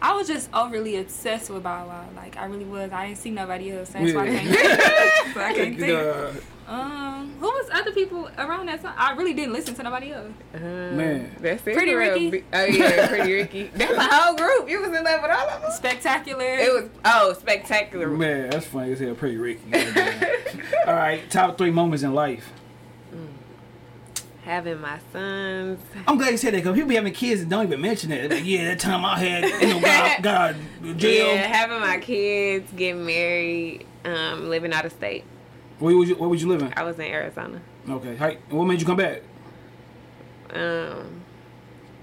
I 0.00 0.14
was 0.14 0.28
just 0.28 0.48
overly 0.54 0.96
obsessed 0.96 1.50
with 1.50 1.62
Bow 1.64 1.86
Wow. 1.86 2.06
Like 2.16 2.36
I 2.36 2.46
really 2.46 2.64
was. 2.64 2.92
I 2.92 3.06
didn't 3.08 3.18
see 3.18 3.30
nobody 3.30 3.70
else. 3.72 3.90
That's 3.90 4.12
why 4.14 4.26
I 4.26 4.30
Yeah. 4.30 4.40
can't. 4.40 5.34
so 5.34 5.40
I 5.40 5.52
can't 5.54 5.78
think. 5.78 5.92
Uh, 5.98 6.30
Um, 6.68 7.32
who 7.40 7.46
was 7.46 7.70
other 7.72 7.92
people 7.92 8.28
around 8.36 8.66
that 8.66 8.82
time? 8.82 8.92
I 8.98 9.14
really 9.14 9.32
didn't 9.32 9.54
listen 9.54 9.74
to 9.76 9.82
nobody 9.82 10.12
else. 10.12 10.30
Uh, 10.54 10.58
Man. 10.58 11.34
That's 11.40 11.66
it. 11.66 11.72
Pretty 11.72 11.92
for 11.92 11.98
real. 11.98 12.12
Ricky. 12.12 12.30
Be- 12.30 12.44
Oh 12.52 12.64
yeah, 12.66 13.08
Pretty 13.08 13.32
Ricky. 13.32 13.70
That's 13.74 13.90
a 13.94 14.02
whole 14.02 14.36
group. 14.36 14.68
You 14.68 14.80
was 14.82 14.88
in 14.90 15.02
love 15.02 15.22
with 15.22 15.30
all 15.30 15.48
of 15.48 15.62
them. 15.62 15.70
Spectacular. 15.70 16.44
It 16.44 16.70
was 16.74 16.90
oh 17.06 17.32
spectacular. 17.40 18.08
man, 18.08 18.50
that's 18.50 18.66
funny 18.66 18.92
as 18.92 19.00
hell. 19.00 19.14
Pretty 19.14 19.38
Ricky. 19.38 19.62
All 20.86 20.92
right, 20.92 21.22
top 21.30 21.56
three 21.56 21.70
moments 21.70 22.02
in 22.02 22.12
life. 22.12 22.52
Having 24.48 24.80
my 24.80 24.98
sons. 25.12 25.78
I'm 26.06 26.16
glad 26.16 26.30
you 26.30 26.38
said 26.38 26.54
that 26.54 26.60
because 26.60 26.74
people 26.74 26.88
be 26.88 26.94
having 26.94 27.12
kids 27.12 27.42
and 27.42 27.50
don't 27.50 27.66
even 27.66 27.82
mention 27.82 28.10
it. 28.10 28.30
Like, 28.30 28.46
yeah, 28.46 28.64
that 28.64 28.80
time 28.80 29.04
I 29.04 29.18
had, 29.18 29.44
you 29.44 29.74
know, 29.74 29.80
got, 29.82 30.22
got 30.22 30.54
jail. 30.96 31.34
Yeah, 31.34 31.42
having 31.42 31.80
my 31.80 31.98
kids, 31.98 32.72
getting 32.72 33.04
married, 33.04 33.84
um, 34.06 34.48
living 34.48 34.72
out 34.72 34.86
of 34.86 34.92
state. 34.92 35.24
Where 35.80 35.94
would 35.94 36.08
you 36.08 36.14
Where 36.14 36.30
would 36.30 36.40
you 36.40 36.48
live 36.48 36.62
in? 36.62 36.72
I 36.74 36.82
was 36.82 36.98
in 36.98 37.04
Arizona. 37.04 37.60
Okay. 37.90 38.16
Hi. 38.16 38.38
What 38.48 38.64
made 38.64 38.80
you 38.80 38.86
come 38.86 38.96
back? 38.96 39.20
Um, 40.54 41.20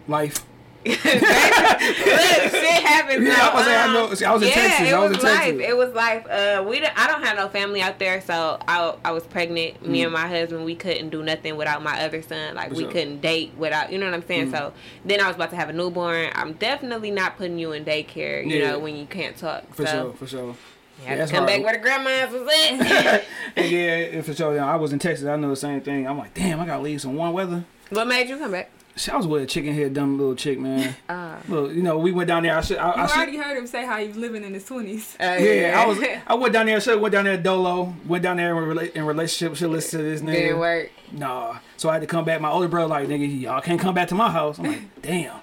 Life. 0.08 0.46
look, 0.86 2.52
shit 2.52 2.84
happens. 2.84 3.28
Yeah, 3.28 3.34
now. 3.34 3.50
I 3.52 3.56
was 3.56 3.66
saying, 3.66 3.80
I 3.80 3.94
know- 3.94 4.06
Um, 4.08 4.16
see, 4.16 4.26
I 4.26 4.34
was 4.34 4.42
in 4.44 4.48
yeah, 4.50 4.54
Texas. 4.56 4.88
It 4.88 4.94
I 4.94 5.00
was 5.00 5.10
was, 5.10 5.18
in 5.18 5.24
Texas. 5.26 5.52
life. 5.60 5.70
It 5.70 5.78
was 5.78 5.94
life. 5.94 6.28
Uh, 6.28 6.64
we 6.68 6.78
I 6.86 7.08
don't 7.08 7.24
have 7.24 7.38
no 7.38 7.48
family 7.50 7.82
out 7.82 7.98
there, 8.00 8.22
so 8.22 8.58
I 8.68 8.94
I 9.04 9.12
was 9.12 9.24
pregnant. 9.24 9.86
Me 9.86 10.02
Mm. 10.02 10.04
and 10.06 10.14
my 10.14 10.28
husband, 10.28 10.66
we 10.66 10.76
couldn't 10.76 11.10
do 11.10 11.24
nothing 11.24 11.58
without 11.58 11.82
my 11.84 12.02
other 12.04 12.22
son. 12.22 12.56
Like 12.56 12.72
we 12.72 12.86
couldn't 12.86 13.22
date 13.22 13.54
without, 13.58 13.92
you 13.92 13.98
know 13.98 14.06
what 14.06 14.14
I'm 14.14 14.26
saying. 14.28 14.48
Mm. 14.52 14.58
So 14.58 14.74
then 15.06 15.22
I 15.22 15.28
was 15.28 15.36
about 15.36 15.50
to 15.52 15.56
have 15.56 15.70
a 15.70 15.74
newborn. 15.74 16.30
I'm 16.36 16.54
definitely 16.54 17.12
not 17.12 17.38
putting 17.38 17.58
you 17.58 17.72
in 17.72 17.84
daycare. 17.86 18.46
You 18.46 18.58
Yeah. 18.58 18.72
know 18.72 18.80
when 18.80 18.96
you 18.96 19.06
can't 19.06 19.36
talk. 19.38 19.74
For 19.74 19.86
so 19.86 19.92
sure. 19.92 20.14
For 20.14 20.28
sure. 20.28 20.46
You 20.48 20.56
Yeah, 21.04 21.16
that's 21.18 21.32
come 21.32 21.40
hard. 21.48 21.50
back 21.50 21.64
where 21.64 21.74
the 21.74 21.80
grandmas 21.80 22.32
was 22.32 22.48
at. 22.54 23.24
And 23.56 23.72
yeah, 23.72 24.22
for 24.22 24.34
sure. 24.34 24.56
Yeah, 24.56 24.72
I 24.72 24.76
was 24.76 24.94
in 24.94 25.00
Texas. 25.00 25.26
I 25.28 25.36
know 25.36 25.50
the 25.50 25.56
same 25.56 25.82
thing. 25.82 26.08
I'm 26.08 26.18
like, 26.18 26.34
damn, 26.34 26.60
I 26.60 26.66
gotta 26.66 26.82
leave 26.82 27.02
some 27.02 27.16
warm 27.16 27.34
weather. 27.34 27.64
what 27.90 28.08
made 28.08 28.30
you 28.30 28.38
come 28.38 28.52
back? 28.52 28.70
Shit, 28.98 29.14
I 29.14 29.18
was 29.18 29.28
with 29.28 29.44
a 29.44 29.46
chicken 29.46 29.74
head, 29.74 29.94
dumb 29.94 30.18
little 30.18 30.36
chick, 30.36 30.58
man. 30.58 30.96
Uh, 31.10 31.36
Look, 31.50 31.74
you 31.74 31.84
know, 31.84 31.98
we 31.98 32.12
went 32.14 32.28
down 32.30 32.44
there. 32.44 32.58
I 32.58 32.62
should. 32.62 32.78
I, 32.78 32.96
you 32.96 33.02
I 33.04 33.08
should 33.08 33.18
already 33.18 33.38
heard 33.38 33.58
him 33.58 33.68
say 33.68 33.86
how 33.86 33.98
he 33.98 34.08
was 34.08 34.16
living 34.18 34.44
in 34.44 34.54
his 34.54 34.64
twenties. 34.66 35.16
uh, 35.20 35.36
yeah, 35.40 35.74
I 35.82 35.86
was. 35.86 36.00
I 36.28 36.34
went 36.36 36.54
down 36.54 36.66
there. 36.66 36.78
I 36.78 36.80
should 36.80 37.02
went 37.02 37.12
down 37.12 37.26
there. 37.26 37.34
At 37.34 37.44
Dolo 37.44 37.94
went 38.08 38.24
down 38.24 38.38
there 38.38 38.56
in, 38.58 38.64
rela- 38.78 38.92
in 38.94 39.06
relationship. 39.06 39.58
Should 39.58 39.70
listen 39.72 40.00
to 40.00 40.06
this 40.06 40.22
nigga. 40.22 40.32
Didn't 40.34 40.60
work. 40.60 40.92
Nah. 41.12 41.58
So 41.78 41.90
I 41.90 41.94
had 41.94 42.02
to 42.02 42.08
come 42.08 42.24
back. 42.26 42.40
My 42.40 42.50
older 42.50 42.68
brother 42.70 42.88
like, 42.88 43.08
nigga, 43.10 43.42
y'all 43.42 43.62
can't 43.62 43.80
come 43.82 43.94
back 43.94 44.08
to 44.10 44.16
my 44.16 44.32
house. 44.32 44.60
I'm 44.60 44.66
like, 44.66 44.82
damn. 45.02 45.40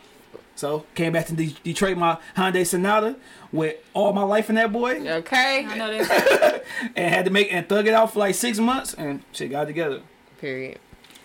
So 0.55 0.87
came 0.95 1.13
back 1.13 1.27
to 1.27 1.35
De- 1.35 1.57
Detroit, 1.63 1.97
my 1.99 2.19
Hyundai 2.37 2.67
Sonata 2.67 3.17
with 3.53 3.77
all 3.95 4.13
my 4.13 4.23
life 4.23 4.49
in 4.49 4.55
that 4.57 4.73
boy, 4.73 5.01
Okay. 5.07 5.67
I 5.67 5.77
know 5.77 5.91
that. 6.05 6.65
and 6.97 7.15
had 7.15 7.25
to 7.27 7.31
make 7.31 7.53
and 7.53 7.69
thug 7.69 7.87
it 7.87 7.95
out 7.95 8.13
for 8.13 8.19
like 8.21 8.35
six 8.35 8.59
months, 8.59 8.95
and 8.95 9.23
shit 9.33 9.51
got 9.51 9.67
together. 9.67 10.01
Period. 10.41 10.79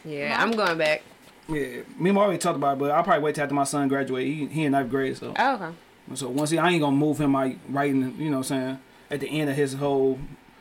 Yeah, 0.04 0.36
My- 0.36 0.44
I'm 0.44 0.52
going 0.52 0.78
back. 0.78 1.04
Yeah, 1.49 1.82
me 1.98 2.10
and 2.10 2.18
already 2.18 2.38
talked 2.38 2.57
about 2.57 2.74
it, 2.74 2.80
but 2.80 2.91
I'll 2.91 3.03
probably 3.03 3.24
wait 3.24 3.36
till 3.36 3.44
after 3.44 3.56
my 3.56 3.64
son 3.64 3.88
graduate. 3.88 4.26
He 4.28 4.45
he 4.48 4.64
in 4.65 4.74
ninth 4.74 4.90
grade, 4.90 5.15
so 5.18 5.34
Oh, 5.38 5.56
okay. 5.56 5.69
so 6.15 6.30
once 6.30 6.49
he, 6.49 6.57
I 6.57 6.69
ain't 6.72 6.82
gonna 6.82 6.95
move 6.95 7.19
him 7.19 7.34
like 7.34 7.57
right 7.69 7.90
in, 7.90 8.18
you 8.19 8.30
know, 8.30 8.38
what 8.40 8.52
I'm 8.52 8.60
saying 8.61 8.80
at 9.10 9.19
the 9.22 9.28
end 9.30 9.49
of 9.49 9.56
his 9.56 9.74
whole 9.76 10.19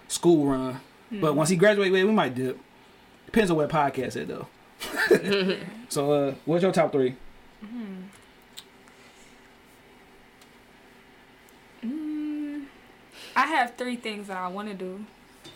school 0.09 0.47
run. 0.47 0.81
But 1.11 1.35
once 1.35 1.49
he 1.51 1.57
graduate, 1.57 1.93
we 1.93 2.05
might 2.05 2.35
dip. 2.35 2.59
Depends 3.27 3.51
on 3.51 3.57
what 3.57 3.69
podcast 3.69 4.21
at 4.21 4.29
though. 4.29 4.47
so, 5.89 6.13
uh, 6.13 6.35
what's 6.45 6.63
your 6.63 6.73
top 6.73 6.93
three? 6.93 7.17
Mm, 11.85 12.65
I 13.35 13.47
have 13.47 13.75
three 13.77 13.97
things 13.97 14.29
that 14.29 14.37
I 14.37 14.49
want 14.49 14.69
to 14.69 14.75
do. 14.75 15.05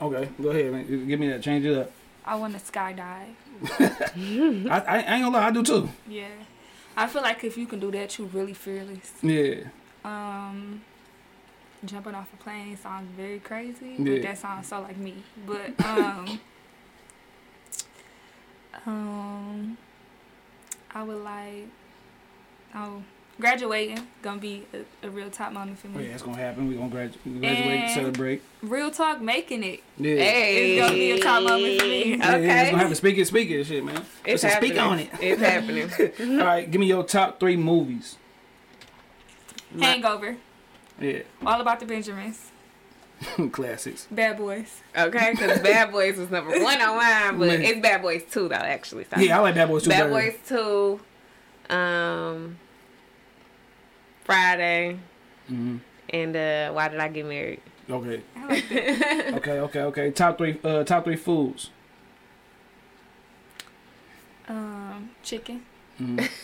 Okay, 0.01 0.29
go 0.41 0.51
ahead, 0.51 0.73
man. 0.73 1.07
Give 1.09 1.19
me 1.21 1.29
that. 1.29 1.43
Change 1.43 1.65
it 1.67 1.77
up. 1.77 1.91
I 2.31 2.37
want 2.37 2.57
to 2.57 2.61
skydive. 2.61 3.35
I, 4.71 4.79
I, 4.79 4.99
ain't 4.99 5.25
gonna 5.25 5.31
lie, 5.31 5.49
I 5.49 5.51
do 5.51 5.65
too. 5.65 5.89
Yeah. 6.09 6.29
I 6.97 7.09
feel 7.09 7.23
like 7.23 7.43
if 7.43 7.59
you 7.59 7.67
can 7.67 7.81
do 7.81 7.91
that, 7.91 8.17
you 8.19 8.27
really 8.27 8.55
fearless. 8.55 9.11
Yeah, 9.21 9.65
Um, 10.05 10.81
jumping 11.85 12.15
off 12.15 12.33
a 12.33 12.37
plane 12.37 12.77
sounds 12.77 13.11
very 13.17 13.41
crazy, 13.41 13.97
Yeah. 13.99 14.13
but 14.13 14.23
that 14.23 14.39
sounds 14.39 14.69
so 14.69 14.81
like 14.81 14.97
me. 14.97 15.25
But 15.45 15.85
um, 15.85 16.41
um, 18.87 19.77
I 20.95 21.03
would 21.03 21.25
like, 21.25 21.67
oh, 22.77 23.03
graduating 23.41 24.07
gonna 24.23 24.41
be 24.41 24.67
a, 24.73 25.07
a 25.07 25.11
real 25.11 25.31
top 25.31 25.53
moment 25.53 25.79
for 25.79 25.89
oh, 25.89 25.93
me. 25.93 26.07
yeah, 26.07 26.13
it's 26.15 26.23
gonna 26.23 26.37
happen. 26.37 26.69
We're 26.69 26.79
gonna 26.79 26.91
gradu- 26.91 27.41
graduate, 27.41 27.81
And- 27.81 27.95
celebrate. 27.95 28.43
Real 28.63 28.91
talk, 28.91 29.21
making 29.21 29.65
it. 29.65 29.83
Yeah. 29.99 30.17
Hey. 30.17 30.77
It's 30.77 30.83
gonna 30.87 30.95
be 30.95 31.11
a 31.13 31.19
top 31.19 31.43
moment 31.43 31.81
for 31.81 31.87
me. 31.87 32.11
Yeah, 32.17 32.37
yeah, 32.37 32.61
it's 32.63 32.71
gonna 32.71 32.83
happen. 32.83 32.95
Speak 32.95 33.19
it, 33.19 33.27
speak 33.27 33.51
it, 33.51 33.65
shit, 33.65 33.85
man. 33.85 33.97
It's 34.25 34.43
Listen, 34.45 34.51
happening. 34.51 34.71
speak 34.71 34.83
on 34.83 34.99
it. 34.99 35.11
It's 35.21 35.43
happening. 35.43 36.39
All 36.41 36.47
right, 36.47 36.71
give 36.71 36.81
me 36.81 36.87
your 36.87 37.03
top 37.05 37.41
three 37.41 37.57
movies. 37.57 38.17
Hangover, 39.79 40.37
Yeah, 41.01 41.21
All 41.47 41.61
About 41.61 41.79
the 41.81 41.87
Benjamins, 41.87 42.51
classics. 43.53 44.07
Bad 44.11 44.37
Boys. 44.39 44.81
Okay, 44.97 45.31
because 45.33 45.59
Bad 45.63 45.93
Boys 45.93 46.17
was 46.17 46.31
number 46.31 46.51
one 46.61 46.81
on 46.81 46.97
mine, 46.97 47.39
but 47.39 47.47
Man. 47.49 47.63
it's 47.63 47.81
Bad 47.81 48.03
Boys 48.03 48.25
2, 48.31 48.49
though, 48.49 48.55
actually. 48.57 49.05
So. 49.05 49.21
Yeah, 49.21 49.39
I 49.39 49.43
like 49.43 49.55
Bad 49.55 49.69
Boys 49.69 49.85
too. 49.85 49.91
Bad 49.91 50.11
better. 50.11 50.33
Boys 50.33 51.01
2, 51.69 51.75
um, 51.75 52.59
Friday, 54.35 54.97
Mhm. 55.51 55.81
and 56.11 56.37
uh, 56.37 56.71
Why 56.73 56.87
Did 56.89 57.01
I 57.01 57.09
Get 57.09 57.27
Married? 57.27 57.61
Okay, 57.91 58.23
like 58.49 58.71
okay, 59.35 59.59
okay, 59.59 59.81
okay. 59.91 60.11
Top 60.13 60.39
three, 60.39 60.57
uh, 60.63 60.85
top 60.85 61.03
three 61.03 61.17
foods. 61.17 61.71
um, 64.49 65.11
chicken, 65.25 65.63
Mhm. 66.01 66.29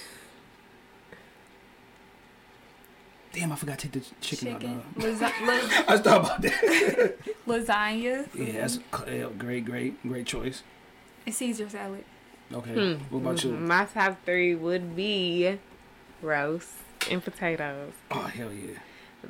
Damn, 3.33 3.53
I 3.53 3.57
forgot 3.57 3.79
to 3.81 3.89
take 3.89 4.03
the 4.03 4.11
chicken, 4.21 4.55
out. 4.55 4.61
chicken, 4.61 4.83
dog. 4.97 5.05
Lasa- 5.05 5.33
I 5.89 5.97
thought 5.99 6.21
about 6.25 6.43
that. 6.43 7.15
lasagna, 7.47 8.27
Yeah, 8.35 8.61
that's 8.63 8.79
a 8.79 9.15
yeah, 9.15 9.27
great, 9.39 9.65
great, 9.65 10.03
great 10.03 10.27
choice. 10.27 10.63
and 11.27 11.35
Caesar 11.35 11.69
salad. 11.69 12.05
Okay, 12.53 12.75
Hmm. 12.95 13.03
what 13.11 13.21
about 13.21 13.45
you? 13.45 13.53
My 13.53 13.85
top 13.85 14.17
three 14.25 14.55
would 14.57 14.97
be 14.97 15.59
roast 16.23 16.73
and 17.11 17.23
potatoes. 17.25 17.93
Oh 18.11 18.23
hell 18.23 18.51
yeah! 18.53 18.79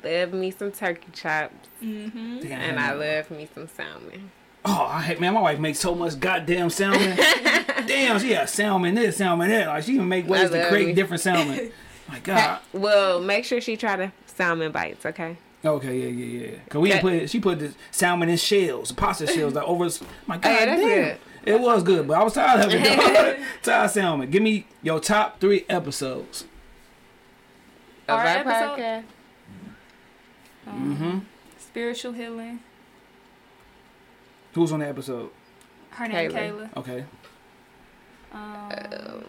Love 0.03 0.33
me 0.33 0.51
some 0.51 0.71
turkey 0.71 1.07
chops, 1.13 1.53
Mm-hmm. 1.83 2.39
Damn, 2.39 2.51
and 2.61 2.79
I 2.79 2.93
love 2.93 3.31
me 3.31 3.47
some 3.53 3.67
salmon. 3.67 4.31
Oh, 4.65 4.87
I 4.91 5.01
hate 5.01 5.19
man. 5.21 5.33
My 5.33 5.41
wife 5.41 5.59
makes 5.59 5.79
so 5.79 5.95
much 5.95 6.19
goddamn 6.19 6.69
salmon. 6.69 7.15
Damn, 7.87 8.19
she 8.19 8.29
got 8.29 8.49
salmon 8.49 8.95
this, 8.95 9.17
salmon 9.17 9.49
that. 9.49 9.67
Like 9.67 9.83
she 9.83 9.93
even 9.93 10.07
make 10.09 10.27
ways 10.27 10.49
to 10.49 10.67
create 10.69 10.87
me. 10.87 10.93
different 10.93 11.21
salmon. 11.21 11.71
My 12.09 12.19
God. 12.19 12.59
Well, 12.73 13.19
make 13.21 13.43
sure 13.45 13.59
she 13.61 13.75
try 13.77 13.95
the 13.97 14.11
salmon 14.25 14.71
bites, 14.71 15.05
okay? 15.05 15.37
Okay, 15.65 15.99
yeah, 15.99 16.07
yeah, 16.25 16.47
yeah. 16.51 16.57
Cause 16.69 16.81
we 16.81 16.89
That- 16.91 17.01
put 17.01 17.29
she 17.29 17.39
put 17.39 17.59
the 17.59 17.73
salmon 17.91 18.29
in 18.29 18.37
shells, 18.37 18.91
pasta 18.91 19.27
shells, 19.27 19.53
like 19.53 19.65
over. 19.67 19.89
My 20.25 20.37
God, 20.37 20.45
Oh, 20.45 20.51
yeah, 20.51 20.65
damn. 20.65 20.77
good. 20.77 21.17
It 21.45 21.59
was 21.61 21.81
good, 21.83 22.07
but 22.07 22.17
I 22.19 22.23
was 22.23 22.33
tired 22.33 22.65
of 22.65 22.73
it. 22.73 23.39
tired 23.63 23.85
of 23.85 23.91
salmon. 23.91 24.29
Give 24.29 24.43
me 24.43 24.67
your 24.83 24.99
top 24.99 25.39
three 25.39 25.65
episodes. 25.69 26.43
Of 28.07 28.19
Our 28.19 28.19
our 28.19 28.27
episode? 28.27 28.79
podcast. 28.79 29.03
Um, 30.67 30.95
Mm-hmm. 30.95 31.19
Spiritual 31.59 32.11
healing. 32.13 32.59
Who's 34.53 34.71
on 34.71 34.79
the 34.79 34.87
episode? 34.87 35.29
Her 35.91 36.07
name 36.07 36.31
Kayla. 36.31 36.69
Kayla. 36.73 36.77
Okay. 36.77 37.05
Um, 38.31 39.23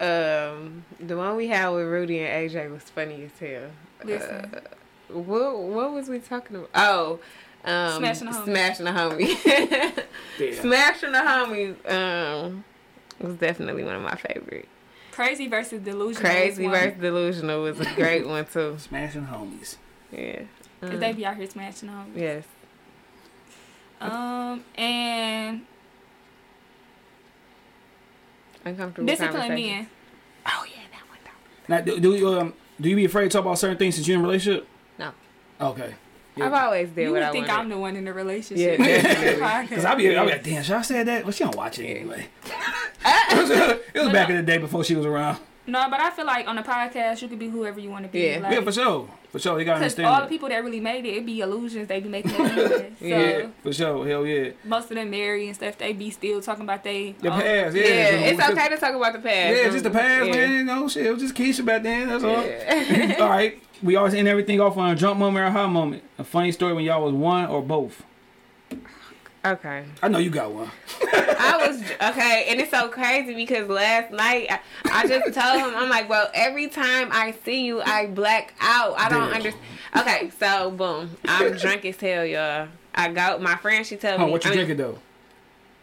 Um, 0.00 0.84
the 1.00 1.16
one 1.16 1.36
we 1.36 1.48
had 1.48 1.68
with 1.70 1.86
Rudy 1.86 2.20
and 2.20 2.50
AJ 2.50 2.70
was 2.70 2.82
funny 2.84 3.24
as 3.24 3.38
hell. 3.38 3.70
listen, 4.04 4.50
Uh, 4.54 5.18
what 5.18 5.58
what 5.58 5.92
was 5.92 6.08
we 6.08 6.18
talking 6.20 6.56
about? 6.56 6.70
Oh, 6.74 7.20
um, 7.64 7.98
Smashing 7.98 8.26
the 8.26 8.32
Homie. 8.32 8.44
Smashing 8.44 8.84
the 8.84 8.92
homie. 8.92 10.04
Yeah. 10.38 10.60
Smashing 10.60 11.12
the 11.12 11.18
homie. 11.18 11.90
Um, 11.90 12.64
was 13.20 13.34
definitely 13.36 13.82
one 13.84 13.96
of 13.96 14.02
my 14.02 14.14
favorite. 14.14 14.68
Crazy 15.18 15.48
versus 15.48 15.80
delusional. 15.82 16.30
Crazy 16.30 16.62
is 16.64 16.70
one. 16.70 16.80
versus 16.80 17.00
delusional 17.00 17.62
was 17.62 17.80
a 17.80 17.94
great 17.96 18.26
one 18.26 18.46
too. 18.46 18.76
Smashing 18.78 19.26
homies. 19.26 19.76
Yeah. 20.12 20.42
Cause 20.80 20.90
Um, 20.94 21.00
they 21.00 21.12
be 21.12 21.26
out 21.26 21.36
here 21.36 21.46
smashing 21.50 21.88
homies. 21.88 22.16
yes. 22.16 22.44
Um, 24.00 24.62
and 24.76 25.62
Uncomfortable 28.64 29.06
discipline 29.06 29.32
conversation. 29.40 29.76
men. 29.76 29.88
Oh 30.46 30.64
yeah, 30.68 30.82
that 30.92 31.08
one. 31.08 31.18
Now, 31.68 31.80
do, 31.80 31.98
do 32.00 32.14
you 32.14 32.28
um 32.38 32.54
do 32.80 32.88
you 32.88 32.94
be 32.96 33.04
afraid 33.06 33.24
to 33.24 33.30
talk 33.30 33.42
about 33.44 33.58
certain 33.58 33.76
things 33.76 33.96
since 33.96 34.06
you're 34.06 34.16
in 34.18 34.24
a 34.24 34.26
relationship? 34.26 34.68
No. 34.98 35.10
Okay. 35.60 35.94
I've 36.42 36.52
always 36.52 36.88
did 36.90 37.02
You 37.02 37.12
what 37.12 37.14
would 37.14 37.22
I 37.22 37.32
think 37.32 37.48
wanted. 37.48 37.60
I'm 37.60 37.68
the 37.68 37.78
one 37.78 37.96
in 37.96 38.04
the 38.04 38.12
relationship. 38.12 38.78
Yeah, 38.78 39.02
definitely. 39.02 39.76
Cause 39.76 39.84
I'll 39.84 39.96
be, 39.96 40.16
I'll 40.16 40.24
be 40.24 40.32
like, 40.32 40.44
damn, 40.44 40.62
should 40.62 40.76
I 40.76 40.82
say 40.82 41.02
that? 41.02 41.24
Well, 41.24 41.32
she 41.32 41.44
don't 41.44 41.56
watch 41.56 41.78
it 41.78 41.86
anyway. 41.86 42.26
it 43.04 43.38
was, 43.38 43.50
it 43.94 44.00
was 44.00 44.12
back 44.12 44.30
in 44.30 44.36
the 44.36 44.42
day 44.42 44.58
before 44.58 44.84
she 44.84 44.94
was 44.94 45.06
around. 45.06 45.38
No, 45.68 45.86
but 45.90 46.00
I 46.00 46.10
feel 46.10 46.24
like 46.24 46.48
on 46.48 46.56
a 46.56 46.62
podcast 46.62 47.20
you 47.20 47.28
could 47.28 47.38
be 47.38 47.48
whoever 47.48 47.78
you 47.78 47.90
want 47.90 48.06
to 48.06 48.10
be. 48.10 48.20
Yeah. 48.20 48.38
Like, 48.38 48.54
yeah, 48.54 48.60
for 48.62 48.72
sure, 48.72 49.10
for 49.30 49.38
sure. 49.38 49.58
You 49.58 49.66
gotta 49.66 49.80
understand. 49.80 50.08
all 50.08 50.22
the 50.22 50.26
people 50.26 50.48
that 50.48 50.64
really 50.64 50.80
made 50.80 51.04
it, 51.04 51.10
it 51.10 51.26
be 51.26 51.40
illusions. 51.40 51.88
They 51.88 52.00
be 52.00 52.08
making 52.08 52.30
it. 52.34 52.98
So 52.98 53.04
yeah, 53.04 53.48
for 53.62 53.72
sure. 53.74 54.06
Hell 54.06 54.24
yeah. 54.24 54.52
most 54.64 54.90
of 54.90 54.96
them 54.96 55.10
married 55.10 55.46
and 55.46 55.54
stuff. 55.54 55.76
They 55.76 55.92
be 55.92 56.08
still 56.08 56.40
talking 56.40 56.64
about 56.64 56.82
they. 56.84 57.12
The 57.20 57.28
oh, 57.28 57.32
past, 57.32 57.76
yeah. 57.76 57.82
Yeah, 57.82 57.88
it's 57.88 58.38
Just- 58.38 58.50
okay 58.50 58.68
to 58.70 58.76
talk 58.78 58.94
about 58.94 59.12
the 59.12 59.18
past. 59.18 59.56
Yeah, 59.56 59.70
just 59.70 59.84
the 59.84 59.90
past, 59.90 60.26
Yeah. 60.26 60.32
man. 60.32 60.52
You 60.52 60.64
know, 60.64 60.88
shit. 60.88 61.04
It 61.04 61.12
was 61.12 61.20
just 61.20 61.34
Keisha 61.34 61.62
back 61.66 61.82
then. 61.82 62.08
That's 62.08 62.24
all. 62.24 62.42
Yeah. 62.42 63.16
all 63.20 63.28
right. 63.28 63.62
We 63.82 63.96
always 63.96 64.14
end 64.14 64.26
everything 64.28 64.60
off 64.60 64.76
on 64.76 64.90
a 64.90 64.96
jump 64.96 65.18
moment 65.20 65.44
or 65.44 65.46
a 65.46 65.50
hot 65.50 65.68
moment. 65.70 66.02
A 66.18 66.24
funny 66.24 66.50
story 66.52 66.72
when 66.72 66.84
y'all 66.84 67.04
was 67.04 67.12
one 67.14 67.46
or 67.46 67.62
both. 67.62 68.02
okay. 69.44 69.84
I 70.02 70.08
know 70.08 70.18
you 70.18 70.30
got 70.30 70.52
one. 70.52 70.70
I 71.40 71.66
was 71.68 71.80
okay, 72.12 72.46
and 72.48 72.60
it's 72.60 72.70
so 72.70 72.88
crazy 72.88 73.34
because 73.34 73.68
last 73.68 74.10
night 74.12 74.48
I, 74.50 74.60
I 74.90 75.06
just 75.06 75.32
told 75.40 75.60
him 75.60 75.74
I'm 75.76 75.88
like, 75.88 76.08
well, 76.08 76.28
every 76.34 76.68
time 76.68 77.08
I 77.12 77.32
see 77.44 77.64
you, 77.64 77.80
I 77.80 78.06
black 78.06 78.54
out. 78.60 78.98
I 78.98 79.08
don't 79.08 79.32
understand. 79.32 79.64
Okay, 79.96 80.30
so 80.38 80.70
boom, 80.70 81.10
I'm 81.26 81.54
drunk 81.56 81.84
as 81.84 81.96
hell, 82.00 82.24
y'all. 82.24 82.68
I 82.94 83.12
go. 83.12 83.38
My 83.38 83.54
friend, 83.56 83.86
she 83.86 83.96
told 83.96 84.18
Huh, 84.18 84.26
me 84.26 84.32
what 84.32 84.44
you 84.44 84.50
I 84.50 84.54
mean, 84.56 84.66
drinking 84.66 84.84
though? 84.84 84.98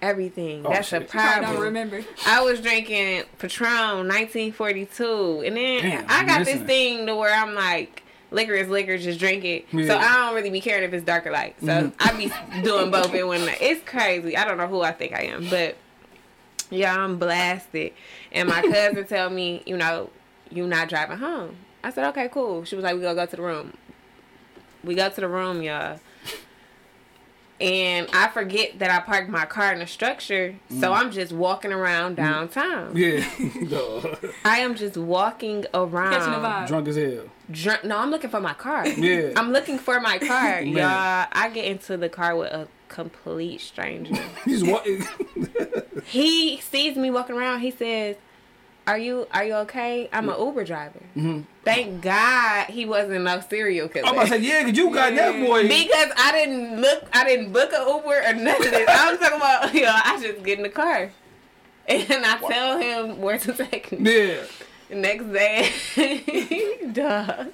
Everything. 0.05 0.65
Oh, 0.65 0.69
That's 0.69 0.87
shit. 0.89 1.01
a 1.01 1.05
She 1.05 1.11
probably 1.11 1.33
don't 1.35 1.43
problem. 1.43 1.63
remember. 1.63 2.01
I 2.25 2.41
was 2.41 2.61
drinking 2.61 3.23
Patron 3.39 4.07
1942, 4.07 5.43
and 5.45 5.57
then 5.57 5.83
Damn, 5.83 6.05
I 6.09 6.25
got 6.25 6.45
this 6.45 6.61
thing 6.61 7.05
to 7.07 7.15
where 7.15 7.33
I'm 7.33 7.53
like, 7.55 8.03
liquor 8.31 8.53
is 8.53 8.67
liquor, 8.69 8.97
just 8.97 9.19
drink 9.19 9.43
it. 9.43 9.65
Yeah. 9.71 9.87
So 9.87 9.97
I 9.97 10.13
don't 10.15 10.35
really 10.35 10.49
be 10.49 10.61
caring 10.61 10.83
if 10.83 10.93
it's 10.93 11.05
dark 11.05 11.25
or 11.25 11.31
light. 11.31 11.55
So 11.61 11.67
Mhm. 11.67 11.93
I 11.99 12.11
be 12.13 12.61
doing 12.63 12.91
both 12.91 13.13
in 13.13 13.27
one 13.27 13.45
night. 13.45 13.57
It's 13.61 13.83
crazy. 13.89 14.35
I 14.37 14.45
don't 14.45 14.57
know 14.57 14.67
who 14.67 14.81
I 14.81 14.91
think 14.91 15.13
I 15.13 15.23
am, 15.23 15.47
but 15.49 15.75
yeah, 16.69 16.95
I'm 16.95 17.17
blasted. 17.17 17.93
And 18.31 18.49
my 18.49 18.61
cousin 18.61 19.05
tell 19.07 19.29
me, 19.29 19.63
you 19.65 19.77
know, 19.77 20.09
you 20.51 20.67
not 20.67 20.89
driving 20.89 21.17
home. 21.17 21.55
I 21.83 21.91
said, 21.91 22.07
okay, 22.09 22.29
cool. 22.29 22.63
She 22.65 22.75
was 22.75 22.83
like, 22.83 22.95
we 22.95 23.01
gonna 23.01 23.15
go 23.15 23.25
to 23.25 23.35
the 23.35 23.41
room. 23.41 23.73
We 24.83 24.95
go 24.95 25.09
to 25.09 25.21
the 25.21 25.27
room, 25.27 25.61
y'all. 25.61 25.99
And 27.59 28.09
I 28.11 28.27
forget 28.27 28.79
that 28.79 28.91
I 28.91 28.99
parked 28.99 29.29
my 29.29 29.45
car 29.45 29.71
in 29.71 29.81
a 29.81 29.87
structure, 29.87 30.55
so 30.69 30.91
mm. 30.91 30.97
I'm 30.97 31.09
just 31.09 31.31
walking 31.31 31.71
around 31.71 32.13
mm. 32.13 32.17
downtown. 32.17 32.97
Yeah. 32.97 33.25
Duh. 33.69 34.15
I 34.43 34.59
am 34.59 34.75
just 34.75 34.97
walking 34.97 35.63
Catching 35.63 35.71
the 35.71 35.87
around. 35.87 36.65
vibe. 36.65 36.67
Drunk 36.67 36.87
as 36.89 36.95
hell. 36.97 37.23
Drunk. 37.49 37.83
No, 37.85 37.97
I'm 37.97 38.11
looking 38.11 38.29
for 38.29 38.41
my 38.41 38.53
car. 38.53 38.85
Yeah. 38.85 39.31
I'm 39.37 39.51
looking 39.53 39.79
for 39.79 40.01
my 40.01 40.17
car, 40.17 40.61
Man. 40.61 40.67
y'all. 40.67 41.27
I 41.31 41.49
get 41.53 41.63
into 41.65 41.95
the 41.95 42.09
car 42.09 42.35
with 42.35 42.51
a 42.51 42.67
complete 42.89 43.61
stranger. 43.61 44.13
You 44.45 44.59
just 44.59 44.67
walk. 44.67 44.85
he 46.05 46.59
sees 46.59 46.97
me 46.97 47.09
walking 47.09 47.37
around. 47.37 47.61
He 47.61 47.71
says, 47.71 48.17
"Are 48.87 48.97
you 48.97 49.27
Are 49.33 49.43
you 49.43 49.53
okay? 49.65 50.09
I'm 50.13 50.29
an 50.29 50.39
Uber 50.39 50.63
driver." 50.65 50.99
Mhm. 51.17 51.45
Thank 51.63 52.01
God 52.01 52.67
he 52.67 52.85
wasn't 52.85 53.23
no 53.23 53.39
serial 53.49 53.87
killer. 53.87 54.05
I'm 54.07 54.13
about 54.13 54.23
to 54.23 54.29
say, 54.29 54.39
yeah, 54.39 54.63
cause 54.63 54.77
you 54.77 54.93
got 54.93 55.15
that 55.15 55.45
boy. 55.45 55.63
because 55.67 56.11
I 56.17 56.31
didn't 56.31 56.79
look, 56.81 57.03
I 57.13 57.23
didn't 57.23 57.51
book 57.51 57.71
an 57.73 57.87
Uber 57.87 58.21
or 58.27 58.33
nothing. 58.33 58.85
I'm 58.87 59.17
talking 59.17 59.37
about, 59.37 59.73
you 59.73 59.81
know, 59.83 59.95
I 60.03 60.19
just 60.21 60.43
get 60.43 60.57
in 60.59 60.63
the 60.63 60.69
car. 60.69 61.09
and 61.87 62.25
I 62.25 62.37
tell 62.37 62.77
him 62.79 63.21
where 63.21 63.37
to 63.39 63.53
take 63.53 63.91
me. 63.91 64.11
Yeah. 64.29 64.37
Next 64.87 65.25
day, 65.33 65.71
duh. 66.93 67.45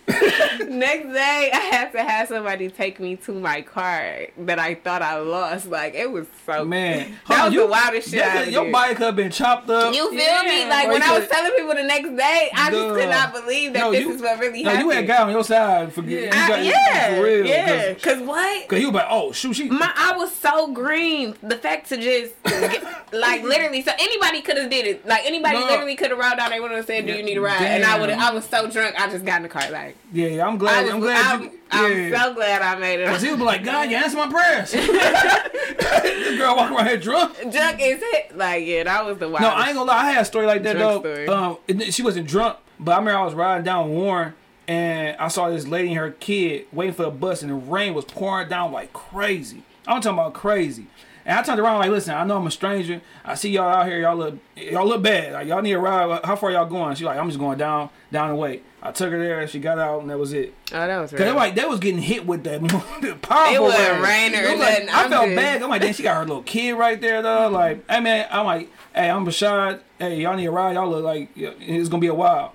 Next 0.68 1.06
day, 1.14 1.50
I 1.54 1.60
had 1.72 1.92
to 1.94 2.04
have 2.04 2.28
somebody 2.28 2.70
take 2.70 3.00
me 3.00 3.16
to 3.18 3.32
my 3.32 3.62
car 3.62 4.28
that 4.40 4.60
I 4.60 4.76
thought 4.76 5.02
I 5.02 5.18
lost. 5.20 5.68
Like 5.68 5.94
it 5.96 6.12
was 6.12 6.28
so 6.46 6.66
Man, 6.66 7.16
That 7.30 7.40
Hold 7.40 7.54
was 7.54 7.62
on, 7.62 7.66
the 7.68 7.72
wildest 7.72 8.10
shit 8.12 8.22
I 8.22 8.26
that- 8.26 8.42
ever 8.42 8.52
Your 8.52 8.64
did. 8.66 8.74
bike 8.74 8.98
could 8.98 9.06
have 9.06 9.16
been 9.16 9.32
chopped 9.32 9.70
up. 9.70 9.94
You 9.96 10.10
feel 10.10 10.20
Yeah. 10.20 10.42
me? 10.44 10.66
Like 10.70 10.88
Or 10.88 10.92
when 10.92 11.02
you 11.02 11.08
I 11.08 11.20
was 11.20 11.28
telling 11.30 11.52
people 11.54 11.74
the 11.76 11.84
next 11.84 12.10
day, 12.18 12.50
I 12.54 12.70
just 12.70 12.96
could 12.96 13.10
not 13.10 13.34
believe 13.34 13.74
that 13.74 13.80
No, 13.80 13.92
this 13.92 14.02
you- 14.02 14.12
is 14.14 14.22
what 14.22 14.38
really 14.40 14.64
no, 14.64 14.70
happened. 14.72 14.90
you 14.90 14.96
had 14.96 15.04
a 15.06 15.08
guy 15.08 15.24
on 15.24 15.32
your 15.32 15.44
side 15.46 15.94
for 15.94 16.02
Yeah. 16.02 16.20
you 16.20 16.30
I- 16.34 16.48
got, 16.50 16.64
yeah, 16.66 17.16
for 17.16 17.24
real. 17.24 17.46
yeah. 17.46 17.94
Cause, 17.94 18.20
what? 18.20 18.68
Cause 18.68 18.78
you 18.80 18.86
he 18.88 18.92
was 18.92 18.96
like, 18.96 19.08
oh 19.10 19.32
shoot, 19.32 19.54
she. 19.54 19.70
My 19.70 19.90
I 19.96 20.18
was 20.18 20.36
so 20.36 20.68
green. 20.74 21.36
The 21.42 21.56
fact 21.58 21.88
to 21.90 21.98
just 21.98 22.34
get, 22.44 22.84
like 23.14 23.44
literally, 23.44 23.82
so 23.84 23.92
anybody 23.98 24.42
could 24.42 24.58
have 24.58 24.70
did 24.70 24.86
it. 24.86 25.06
Like 25.08 25.26
anybody 25.26 25.60
No. 25.60 25.66
literally 25.68 25.96
could 25.96 26.10
have 26.12 26.20
rolled 26.20 26.36
down. 26.38 26.50
They 26.52 26.60
would 26.60 26.72
have 26.72 26.86
said, 26.86 27.08
"Do 27.08 27.21
you 27.22 27.26
need 27.26 27.38
a 27.38 27.42
ride?" 27.42 27.62
And 27.62 27.84
I 27.84 28.00
would. 28.00 28.10
I 28.10 28.32
was 28.34 28.46
so 28.46 28.70
drunk. 28.70 29.00
I 29.00 29.10
just 29.10 29.26
got 29.26 29.38
in 29.38 29.44
the 29.44 29.50
car. 29.50 29.70
Like 29.72 29.96
yeah, 30.12 30.28
yeah, 30.28 30.48
I'm 30.48 30.58
glad. 30.58 30.84
was. 30.84 30.94
I'm 30.94 31.00
glad. 31.00 31.36
I'm, 31.36 31.44
you, 31.44 31.52
I'm 31.72 32.14
so 32.14 32.34
glad 32.34 32.62
I 32.62 32.80
made 32.80 33.00
it. 33.00 33.08
Cause 33.08 33.24
would 33.24 33.38
be 33.40 33.44
like, 33.46 33.64
God, 33.64 33.90
you 33.90 33.96
answer 33.96 34.18
my 34.18 34.28
prayers. 34.30 34.72
this 34.72 36.38
girl 36.38 36.56
walking 36.56 36.76
around 36.76 36.88
here 36.88 36.98
drunk. 36.98 37.36
drunk 37.52 37.80
is 37.82 38.00
it? 38.02 38.38
Like 38.38 38.66
yeah, 38.66 38.84
that 38.84 39.06
was 39.06 39.18
the 39.18 39.30
wild. 39.30 39.42
No, 39.42 39.50
I 39.50 39.68
ain't 39.68 39.76
gonna 39.76 39.90
lie. 39.90 39.98
I 39.98 40.12
had 40.12 40.22
a 40.22 40.26
story 40.26 40.46
like 40.46 40.64
that 40.64 40.78
Drunk 40.78 41.04
though. 41.04 41.14
story. 41.14 41.28
Um, 41.28 41.58
it- 41.68 41.94
she 41.94 42.04
wasn't 42.04 42.28
drunk, 42.28 42.58
but 42.80 42.92
I 42.94 42.98
remember 42.98 43.20
I 43.20 43.26
was 43.26 43.34
riding 43.34 43.64
down 43.64 43.90
Warren 43.90 44.34
and 44.68 45.18
I 45.18 45.28
saw 45.28 45.50
this 45.50 45.68
lady 45.68 45.90
and 45.90 45.98
her 45.98 46.12
kid 46.12 46.66
waiting 46.72 46.94
for 46.94 47.06
a 47.06 47.12
bus, 47.12 47.42
and 47.42 47.52
the 47.52 47.56
rain 47.56 47.94
was 47.94 48.06
pouring 48.06 48.48
down 48.50 48.72
like 48.72 48.94
crazy. 48.94 49.64
I'm 49.88 50.02
talking 50.02 50.20
about 50.20 50.34
crazy. 50.34 50.88
And 51.32 51.40
I 51.40 51.44
turned 51.44 51.62
around 51.62 51.80
like, 51.80 51.92
listen, 51.92 52.14
I 52.14 52.26
know 52.26 52.36
I'm 52.36 52.46
a 52.48 52.52
stranger. 52.52 53.00
I 53.24 53.36
see 53.36 53.52
y'all 53.52 53.70
out 53.70 53.88
here. 53.88 54.02
Y'all 54.02 54.18
look, 54.18 54.36
y'all 54.58 54.86
look 54.86 55.02
bad. 55.02 55.32
Like 55.32 55.48
y'all 55.48 55.62
need 55.62 55.72
a 55.72 55.80
ride. 55.80 56.20
How 56.26 56.36
far 56.36 56.52
y'all 56.52 56.66
going? 56.66 56.94
She 56.96 57.06
like, 57.06 57.18
I'm 57.18 57.30
just 57.30 57.40
going 57.40 57.58
down, 57.58 57.90
down 58.12 58.32
the 58.32 58.36
way. 58.36 58.64
I 58.84 58.92
took 58.92 59.12
her 59.14 59.18
there. 59.18 59.48
She 59.48 59.60
got 59.60 59.80
out, 59.80 60.02
and 60.02 60.10
that 60.10 60.20
was 60.20 60.34
it. 60.34 60.54
Oh, 60.74 60.88
that 60.88 61.00
was 61.00 61.12
Cause 61.12 61.20
they 61.22 61.32
like 61.32 61.56
they 61.56 61.64
was 61.64 61.80
getting 61.80 62.02
hit 62.02 62.26
with 62.26 62.44
that 62.44 62.60
powerful. 63.22 63.56
It 63.56 63.62
wasn't 63.62 64.02
rain. 64.04 64.36
or 64.36 64.58
nothing. 64.58 64.90
I 64.90 65.08
felt 65.08 65.26
just- 65.28 65.36
bad. 65.38 65.64
I'm 65.64 65.70
like, 65.70 65.82
then 65.82 65.94
she 65.94 66.04
got 66.04 66.16
her 66.18 66.26
little 66.26 66.44
kid 66.44 66.74
right 66.74 67.00
there 67.00 67.22
though. 67.22 67.48
Like, 67.48 67.90
hey 67.90 68.02
man, 68.02 68.28
I'm 68.30 68.46
like, 68.46 68.70
hey, 68.94 69.10
I'm 69.10 69.26
Bashad. 69.26 69.80
Hey, 70.00 70.20
y'all 70.20 70.36
need 70.36 70.48
a 70.48 70.52
ride. 70.52 70.74
Y'all 70.74 70.90
look 70.90 71.06
like 71.06 71.30
it's 71.38 71.88
gonna 71.88 72.02
be 72.02 72.08
a 72.08 72.14
while. 72.14 72.54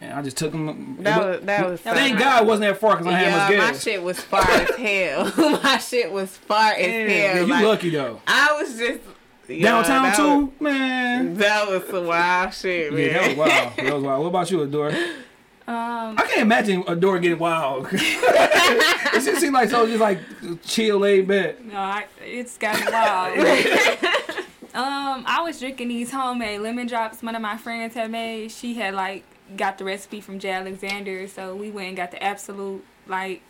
And 0.00 0.12
I 0.12 0.22
just 0.22 0.36
took 0.36 0.52
them. 0.52 0.96
That 1.00 1.18
was 1.20 1.40
that 1.46 1.68
was. 1.68 1.80
Thank 1.80 2.18
so 2.18 2.24
God 2.24 2.42
it 2.42 2.46
wasn't 2.46 2.68
that 2.70 2.78
far 2.80 2.96
because 2.96 3.06
I 3.12 3.18
had 3.18 3.26
Yeah, 3.26 3.36
much 3.36 3.50
my 3.58 3.72
gas. 3.72 3.82
shit 3.82 4.02
was 4.02 4.20
far 4.20 4.48
as 4.48 4.70
hell. 4.76 5.32
my 5.62 5.78
shit 5.78 6.12
was 6.12 6.36
far 6.36 6.72
as 6.72 6.86
Yeah, 6.86 6.92
hell. 6.92 7.08
yeah, 7.08 7.40
you 7.40 7.46
like, 7.46 7.64
lucky 7.64 7.90
though. 7.90 8.20
I 8.26 8.52
was 8.60 8.78
just 8.78 9.00
Downtown 9.48 10.02
that 10.02 10.16
too, 10.16 10.52
man. 10.60 11.34
That 11.38 11.68
was 11.68 11.82
some 11.88 12.06
wild 12.06 12.52
shit, 12.54 12.92
man. 12.92 13.00
Yeah, 13.02 13.12
that 13.12 13.28
was 13.28 13.36
wild. 13.38 13.76
That 13.76 13.94
was 13.94 14.02
wild. 14.04 14.22
What 14.22 14.28
about 14.28 14.50
you, 14.50 14.60
Adore? 14.62 14.90
Um, 14.90 16.16
I 16.16 16.24
can't 16.28 16.40
imagine 16.42 16.84
Adore 16.86 17.18
getting 17.18 17.38
wild. 17.38 17.88
it 17.92 19.12
just 19.24 19.40
seemed 19.40 19.52
like 19.54 19.68
so 19.70 19.86
just 19.86 20.00
like 20.00 20.18
chill, 20.64 20.98
laid 20.98 21.26
back. 21.28 21.62
no, 21.64 21.76
I, 21.76 22.06
it's 22.24 22.56
got 22.56 22.78
wild. 22.90 23.38
um, 24.74 25.24
I 25.26 25.40
was 25.42 25.58
drinking 25.58 25.88
these 25.88 26.10
homemade 26.10 26.60
lemon 26.60 26.86
drops. 26.86 27.22
One 27.22 27.34
of 27.34 27.42
my 27.42 27.56
friends 27.56 27.94
had 27.94 28.10
made. 28.10 28.50
She 28.50 28.74
had 28.74 28.94
like 28.94 29.24
got 29.56 29.78
the 29.78 29.84
recipe 29.84 30.20
from 30.20 30.38
Jay 30.38 30.50
Alexander, 30.50 31.26
so 31.28 31.54
we 31.54 31.70
went 31.70 31.88
and 31.88 31.96
got 31.96 32.10
the 32.10 32.22
absolute 32.22 32.84
like 33.06 33.42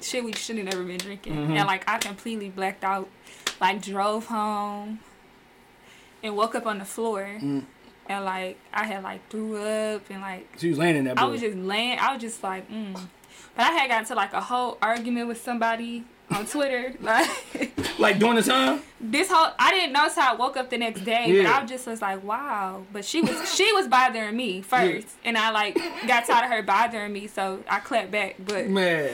shit 0.00 0.24
we 0.24 0.32
should 0.32 0.56
have 0.56 0.66
never 0.66 0.84
been 0.84 0.98
drinking. 0.98 1.34
Mhm. 1.34 1.56
And 1.56 1.66
like 1.66 1.88
I 1.88 1.98
completely 1.98 2.48
blacked 2.48 2.84
out. 2.84 3.08
Like 3.60 3.82
drove 3.82 4.26
home 4.26 5.00
and 6.22 6.36
woke 6.36 6.54
up 6.54 6.66
on 6.66 6.78
the 6.78 6.84
floor. 6.84 7.22
Mm. 7.40 7.64
And 8.08 8.24
like 8.24 8.58
I 8.72 8.84
had 8.86 9.02
like 9.02 9.28
threw 9.30 9.56
up 9.56 10.02
and 10.10 10.20
like 10.20 10.48
She 10.58 10.68
was 10.68 10.78
laying 10.78 10.96
in 10.96 11.04
that. 11.04 11.18
I 11.18 11.24
was 11.24 11.40
just 11.40 11.56
laying. 11.56 11.98
I 11.98 12.12
was 12.12 12.22
just 12.22 12.42
like, 12.42 12.70
mm. 12.70 12.94
But 13.56 13.66
I 13.66 13.70
had 13.72 13.88
got 13.88 14.06
to 14.06 14.14
like 14.14 14.32
a 14.32 14.40
whole 14.40 14.78
argument 14.80 15.26
with 15.28 15.42
somebody 15.42 16.04
on 16.30 16.46
Twitter. 16.46 16.94
Like 17.02 17.30
like 17.98 18.18
during 18.18 18.36
the 18.36 18.42
time. 18.42 18.80
this 19.00 19.28
whole, 19.28 19.50
I 19.58 19.72
didn't 19.72 19.92
notice 19.92 20.14
how 20.14 20.34
I 20.34 20.36
woke 20.36 20.56
up 20.56 20.70
the 20.70 20.78
next 20.78 21.04
day. 21.04 21.26
Yeah. 21.28 21.42
But 21.44 21.52
I 21.62 21.66
just 21.66 21.86
was 21.86 22.00
like, 22.00 22.22
wow. 22.22 22.84
But 22.92 23.04
she 23.04 23.20
was 23.20 23.54
she 23.54 23.72
was 23.72 23.88
bothering 23.88 24.36
me 24.36 24.60
first, 24.62 25.08
and 25.24 25.36
I 25.36 25.50
like 25.50 25.74
got 26.06 26.26
tired 26.26 26.44
of 26.44 26.50
her 26.50 26.62
bothering 26.62 27.12
me, 27.12 27.26
so 27.26 27.60
I 27.68 27.80
clapped 27.80 28.10
back. 28.12 28.36
But 28.38 28.68
Man. 28.68 29.10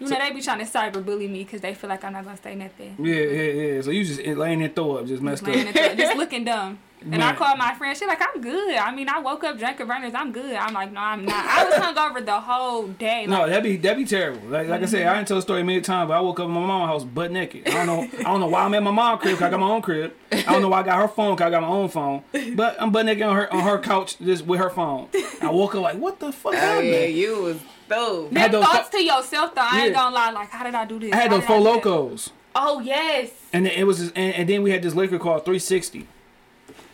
you 0.00 0.08
know 0.08 0.18
they 0.18 0.32
be 0.32 0.40
trying 0.40 0.60
to 0.60 0.64
cyber 0.64 1.04
bully 1.04 1.28
me 1.28 1.44
because 1.44 1.60
they 1.60 1.74
feel 1.74 1.90
like 1.90 2.04
I'm 2.04 2.12
not 2.14 2.24
gonna 2.24 2.38
say 2.42 2.54
nothing. 2.54 2.96
Yeah, 2.98 3.14
yeah, 3.16 3.42
yeah. 3.74 3.80
So 3.82 3.90
you 3.90 4.04
just 4.04 4.24
laying 4.24 4.60
there 4.60 4.68
throw 4.70 4.96
up, 4.96 5.06
just 5.06 5.22
messed 5.22 5.44
Just, 5.44 5.76
up. 5.76 5.96
just 5.96 6.16
looking 6.22 6.44
dumb. 6.44 6.78
And 7.10 7.22
I 7.22 7.34
called 7.34 7.58
my 7.58 7.74
friend. 7.74 7.96
She's 7.96 8.06
like, 8.08 8.20
I'm 8.22 8.40
good. 8.40 8.76
I 8.76 8.94
mean, 8.94 9.08
I 9.08 9.18
woke 9.18 9.42
up, 9.44 9.58
drank 9.58 9.80
a 9.80 9.84
Vernors. 9.84 10.14
I'm 10.14 10.30
good. 10.32 10.54
I'm 10.54 10.72
like, 10.74 10.92
no, 10.92 11.00
I'm 11.00 11.24
not. 11.24 11.44
I 11.44 11.64
was 11.64 11.74
hungover 11.74 12.24
the 12.24 12.40
whole 12.40 12.86
day. 12.88 13.26
No, 13.26 13.46
that'd 13.48 13.62
be 13.64 13.76
that'd 13.76 13.98
be 13.98 14.04
terrible. 14.04 14.46
Like, 14.48 14.68
like 14.68 14.82
I 14.82 14.86
said, 14.86 15.06
I 15.06 15.14
didn't 15.16 15.28
tell 15.28 15.36
the 15.38 15.42
story 15.42 15.62
many 15.62 15.80
times, 15.80 16.08
but 16.08 16.14
I 16.16 16.20
woke 16.20 16.38
up 16.40 16.46
in 16.46 16.52
my 16.52 16.60
mom's 16.64 16.88
house 16.88 17.04
butt 17.04 17.30
naked. 17.32 17.68
I 17.68 17.84
don't 17.84 17.86
know. 17.86 18.18
I 18.20 18.22
don't 18.22 18.40
know 18.40 18.48
why 18.48 18.62
I'm 18.64 18.74
at 18.74 18.82
my 18.82 18.90
mom's 18.90 19.20
crib. 19.22 19.34
'cause 19.38 19.42
I 19.46 19.50
got 19.50 19.60
my 19.60 19.68
own 19.68 19.82
crib. 19.82 20.12
I 20.30 20.42
don't 20.42 20.62
know 20.62 20.68
why 20.68 20.80
I 20.80 20.82
got 20.84 21.00
her 21.00 21.08
phone. 21.08 21.36
'cause 21.36 21.46
I 21.46 21.50
got 21.50 21.62
my 21.62 21.68
own 21.68 21.88
phone. 21.88 22.22
But 22.54 22.80
I'm 22.80 22.90
butt 22.92 23.06
naked 23.06 23.22
on 23.24 23.34
her 23.36 23.52
on 23.52 23.60
her 23.60 23.78
couch 23.78 24.18
just 24.18 24.46
with 24.46 24.60
her 24.60 24.70
phone. 24.70 25.08
I 25.40 25.50
woke 25.50 25.74
up 25.74 25.82
like, 25.82 25.96
what 25.96 26.18
the 26.20 26.32
fuck 26.32 26.54
Oh 26.54 26.56
happened? 26.56 26.88
yeah, 26.88 27.04
you 27.04 27.42
was 27.42 27.56
through. 27.88 28.30
I 28.34 28.38
had 28.38 28.52
Them 28.52 28.60
those 28.60 28.64
thoughts 28.70 28.88
fo- 28.90 28.98
to 28.98 29.04
yourself, 29.04 29.54
though. 29.54 29.60
I 29.64 29.84
ain't 29.86 29.94
gonna 29.94 30.14
lie. 30.14 30.30
Like, 30.30 30.50
how 30.50 30.64
did 30.64 30.74
I 30.74 30.84
do 30.84 30.98
this? 30.98 31.12
I 31.12 31.16
had 31.16 31.30
How 31.30 31.38
those 31.38 31.46
Four 31.46 31.58
Lokos, 31.58 32.30
Oh 32.54 32.80
yes. 32.80 33.30
and 33.52 33.66
it 33.66 33.86
was, 33.86 33.98
just, 33.98 34.12
and, 34.16 34.34
and 34.34 34.48
then 34.48 34.62
we 34.62 34.70
had 34.70 34.82
this 34.82 34.94
liquor 34.94 35.18
called 35.18 35.44
360. 35.44 36.06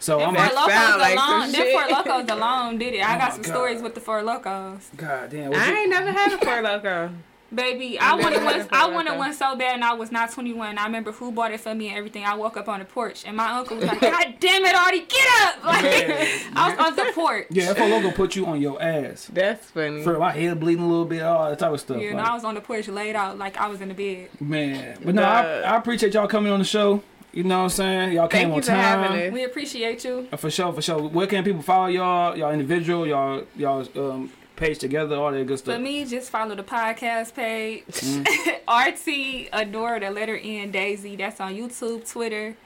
So 0.00 0.20
I'm 0.20 0.34
Them 0.34 0.42
like, 0.42 0.52
Four 0.52 0.60
Lokos 0.62 0.68
sound 0.70 1.00
like 1.00 1.16
alone. 1.18 1.40
Them 1.40 1.60
shit. 1.62 1.72
Four 1.72 1.82
Lokos 1.96 2.30
alone 2.30 2.78
did 2.78 2.94
it. 2.94 3.08
I 3.08 3.16
Oh 3.16 3.18
got 3.18 3.32
some 3.32 3.42
God. 3.42 3.50
stories 3.52 3.82
with 3.82 3.94
the 3.94 4.00
Four 4.00 4.22
Lokos. 4.22 4.96
God 4.96 5.30
damn. 5.30 5.52
I 5.52 5.56
it- 5.70 5.74
ain't 5.78 5.90
never 5.90 6.12
had 6.12 6.32
a 6.32 6.38
Four 6.38 6.54
Loko. 6.62 7.12
Baby, 7.50 7.98
I 7.98 8.14
never 8.14 8.22
wanted 8.24 8.44
one. 8.44 8.68
I 8.72 8.90
wanted 8.90 9.16
one 9.16 9.32
so 9.32 9.56
bad, 9.56 9.74
and 9.76 9.82
I 9.82 9.94
was 9.94 10.12
not 10.12 10.30
21. 10.30 10.76
I 10.76 10.84
remember 10.84 11.12
who 11.12 11.32
bought 11.32 11.50
it 11.50 11.60
for 11.60 11.74
me 11.74 11.88
and 11.88 11.96
everything. 11.96 12.22
I 12.22 12.34
woke 12.34 12.58
up 12.58 12.68
on 12.68 12.78
the 12.78 12.84
porch, 12.84 13.24
and 13.26 13.34
my 13.34 13.48
uncle 13.52 13.76
was 13.78 13.86
like, 13.86 14.00
"God 14.02 14.34
damn 14.38 14.66
it, 14.66 14.74
Artie, 14.74 15.06
get 15.08 15.28
up!" 15.44 15.64
Like, 15.64 15.82
Yeah. 15.82 16.26
I 16.54 16.68
was 16.68 16.78
on 16.78 16.94
the 16.96 17.10
porch. 17.14 17.46
Yeah, 17.48 17.72
that 17.72 17.78
Four 17.78 17.86
Loko 17.86 18.14
put 18.14 18.36
you 18.36 18.44
on 18.44 18.60
your 18.60 18.80
ass. 18.82 19.30
That's 19.32 19.70
funny. 19.70 20.02
For 20.02 20.18
my 20.18 20.30
head 20.32 20.60
bleeding 20.60 20.84
a 20.84 20.88
little 20.88 21.06
bit, 21.06 21.22
all 21.22 21.48
that 21.48 21.58
type 21.58 21.72
of 21.72 21.80
stuff. 21.80 21.96
Yeah, 22.02 22.08
and 22.08 22.18
like- 22.18 22.28
I 22.28 22.34
was 22.34 22.44
on 22.44 22.54
the 22.54 22.60
porch 22.60 22.86
laid 22.86 23.16
out 23.16 23.38
like 23.38 23.56
I 23.56 23.66
was 23.68 23.80
in 23.80 23.88
the 23.88 23.94
bed. 23.94 24.28
Man, 24.42 24.98
but 25.02 25.14
no, 25.14 25.22
I, 25.22 25.60
I 25.60 25.76
appreciate 25.78 26.12
y'all 26.12 26.28
coming 26.28 26.52
on 26.52 26.58
the 26.58 26.66
show. 26.66 27.02
You 27.38 27.44
know 27.44 27.58
what 27.58 27.64
I'm 27.64 27.70
saying? 27.70 28.12
Y'all 28.14 28.26
came 28.26 28.50
Thank 28.50 28.54
on 28.54 28.62
for 28.62 28.66
time. 28.66 29.12
us. 29.12 29.32
We 29.32 29.44
appreciate 29.44 30.04
you. 30.04 30.26
Uh, 30.32 30.36
For 30.36 30.50
sure, 30.50 30.72
for 30.72 30.82
sure. 30.82 30.98
Where 30.98 31.28
can 31.28 31.44
people 31.44 31.62
follow 31.62 31.86
y'all? 31.86 32.36
Y'all 32.36 32.50
individual, 32.50 33.06
y'all 33.06 33.44
y'all 33.54 33.86
um 33.96 34.32
page 34.56 34.80
together, 34.80 35.14
all 35.14 35.30
that 35.30 35.46
good 35.46 35.56
stuff. 35.56 35.76
For 35.76 35.80
me, 35.80 36.04
just 36.04 36.30
follow 36.30 36.56
the 36.56 36.64
podcast 36.64 37.34
page. 37.34 37.84
Mm. 37.86 38.26
RT 39.46 39.50
Adore 39.52 40.00
the 40.00 40.10
letter 40.10 40.36
N 40.36 40.72
Daisy. 40.72 41.14
That's 41.14 41.40
on 41.40 41.54
YouTube, 41.54 42.10
Twitter, 42.10 42.56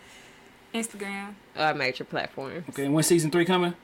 Instagram. 0.75 1.35
Uh, 1.55 1.75
major 1.75 2.05
platforms. 2.05 2.65
Okay, 2.71 2.87
and 2.87 2.95
when 2.95 3.05
season 3.05 3.31
three 3.31 3.45
coming? 3.45 3.75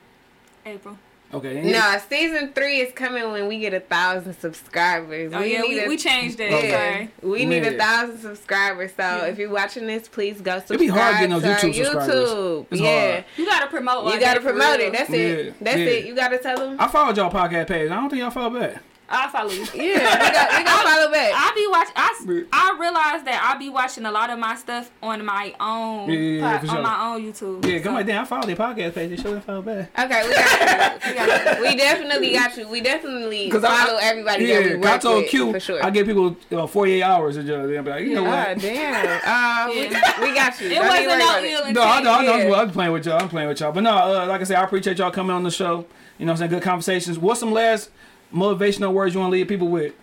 April. 0.65 0.97
Okay. 1.33 1.59
and 1.59 1.73
No, 1.73 1.97
season 2.09 2.53
three 2.55 2.81
is 2.81 2.93
coming 2.95 3.31
when 3.33 3.49
we 3.49 3.59
get 3.59 3.75
a 3.75 3.81
thousand 3.81 4.35
subscribers. 4.41 5.33
Oh 5.35 5.41
yeah, 5.41 5.61
need 5.61 5.69
we, 5.69 5.85
a- 5.85 5.89
we 5.89 5.97
changed 5.99 6.39
that. 6.39 6.53
Okay. 6.53 7.11
We 7.23 7.45
need 7.45 7.65
a 7.65 7.77
thousand 7.77 8.19
subscribers. 8.21 8.93
So 8.97 9.03
Yeah. 9.03 9.25
if 9.27 9.39
you're 9.39 9.51
watching 9.51 9.87
this, 9.87 10.09
please 10.09 10.41
go 10.41 10.59
subscribe. 10.59 10.81
It 10.81 10.85
be 10.85 10.89
hard 10.89 11.15
getting 11.17 11.31
those 11.31 11.43
to 11.43 11.49
YouTube 11.49 11.75
subscribers. 11.75 12.09
YouTube. 12.31 12.67
It's 12.71 12.81
yeah. 12.81 13.11
hard. 13.13 13.25
You 13.37 13.45
gotta 13.47 13.67
promote. 13.67 14.15
You 14.15 14.21
gotta 14.21 14.41
promote 14.41 14.79
real. 14.79 14.87
it. 14.89 14.93
That's 14.93 15.11
Yeah, 15.11 15.17
it. 15.19 15.55
That's 15.65 15.79
yeah. 15.79 15.85
it. 15.87 16.07
You 16.07 16.15
gotta 16.15 16.39
tell 16.39 16.57
them. 16.57 16.77
I 16.81 16.89
followed 16.89 17.17
y'all 17.17 17.31
podcast 17.31 17.69
page. 17.69 17.91
I 17.91 17.95
don't 17.97 18.09
think 18.09 18.21
y'all 18.21 18.31
follow 18.31 18.59
back. 18.59 18.83
I 19.11 19.29
follow 19.31 19.51
you. 19.51 19.65
Yeah, 19.75 19.95
we 19.95 20.31
got 20.33 20.59
we 20.59 20.65
got 20.65 20.85
follow 20.85 21.11
back. 21.11 21.33
I 21.35 21.53
be 21.55 21.67
watch. 21.71 21.89
I, 21.97 22.45
I 22.53 22.77
realize 22.79 23.23
that 23.25 23.43
I 23.55 23.59
be 23.59 23.71
watching 23.71 24.05
a 24.05 24.11
lot 24.11 24.29
of 24.29 24.39
my 24.39 24.55
stuff 24.55 24.91
on 25.03 25.25
my 25.25 25.55
own 25.59 26.11
Yeah, 26.11 26.19
yeah, 26.19 26.31
yeah, 26.41 26.51
pod- 26.53 26.61
for 26.61 26.67
sure. 26.67 26.77
on 26.77 26.83
my 26.83 27.07
own 27.15 27.23
YouTube. 27.23 27.65
Yeah, 27.65 27.79
come 27.79 27.95
So, 27.95 27.99
on, 28.01 28.07
damn, 28.07 28.23
I 28.23 28.25
followed 28.27 28.45
their 28.49 28.57
podcast 28.57 28.95
page. 28.95 29.11
They 29.11 29.17
should 29.17 29.33
have 29.35 29.45
followed 29.45 29.65
back. 29.65 29.99
Okay, 29.99 30.29
we 30.29 30.35
got 30.35 31.05
you. 31.05 31.09
we 31.11 31.15
gotta- 31.17 31.61
We 31.63 31.77
definitely 31.77 32.33
got 32.33 32.57
you. 32.59 32.69
We 32.69 32.81
definitely 32.83 33.49
'Cause 33.51 33.65
I- 33.65 33.87
follow 33.87 33.99
everybody 34.03 34.47
that 34.47 34.63
we 34.63 34.69
Yeah, 34.71 34.75
work 34.75 34.83
'cause 34.83 34.93
I 34.93 34.99
told 34.99 35.23
with, 35.23 35.31
Q, 35.31 35.53
for 35.53 35.61
sure. 35.61 35.85
I 35.85 35.91
give 35.91 36.07
people 36.07 36.37
uh, 36.53 36.67
48 36.67 37.03
hours 37.03 37.37
to 37.37 37.43
just 37.45 37.69
they'll 37.69 37.83
be 37.83 37.91
like, 37.91 38.05
you 38.05 38.15
know 38.15 38.27
Ah, 38.27 38.45
what? 38.49 38.59
damn. 38.61 39.07
Uh, 39.07 39.73
Yeah. 39.73 40.21
we, 40.21 40.29
we 40.29 40.35
got 40.35 40.61
you. 40.61 40.67
It 40.69 40.75
Don't 40.75 40.87
wasn't 40.89 41.07
no 41.09 41.15
about 41.17 41.45
ill 41.45 41.59
intent. 41.61 41.75
No, 41.75 41.83
I 41.83 42.03
know, 42.03 42.13
I 42.13 42.25
know. 42.27 42.37
Yeah. 42.49 42.55
I'm 42.61 42.71
playing 42.71 42.93
with 42.93 43.07
y'all. 43.07 43.21
I'm 43.23 43.29
playing 43.31 43.49
with 43.49 43.61
y'all. 43.61 43.73
But 43.73 43.85
no, 43.85 43.97
uh, 43.97 44.27
like 44.27 44.43
I 44.43 44.45
said, 44.45 44.57
I 44.59 44.65
appreciate 44.65 44.99
y'all 44.99 45.11
coming 45.11 45.35
on 45.35 45.45
the 45.45 45.51
show. 45.51 45.87
You 46.19 46.27
know 46.27 46.33
what 46.33 46.43
I'm 46.43 46.49
saying? 46.49 46.51
Good 46.51 46.63
conversations. 46.63 47.19
What's 47.19 47.41
some 47.41 47.53
last 47.53 47.91
motivational 48.33 48.93
words 48.93 49.15
you 49.15 49.21
want 49.21 49.31
to 49.31 49.33
leave 49.33 49.49
people 49.49 49.69
with? 49.69 49.95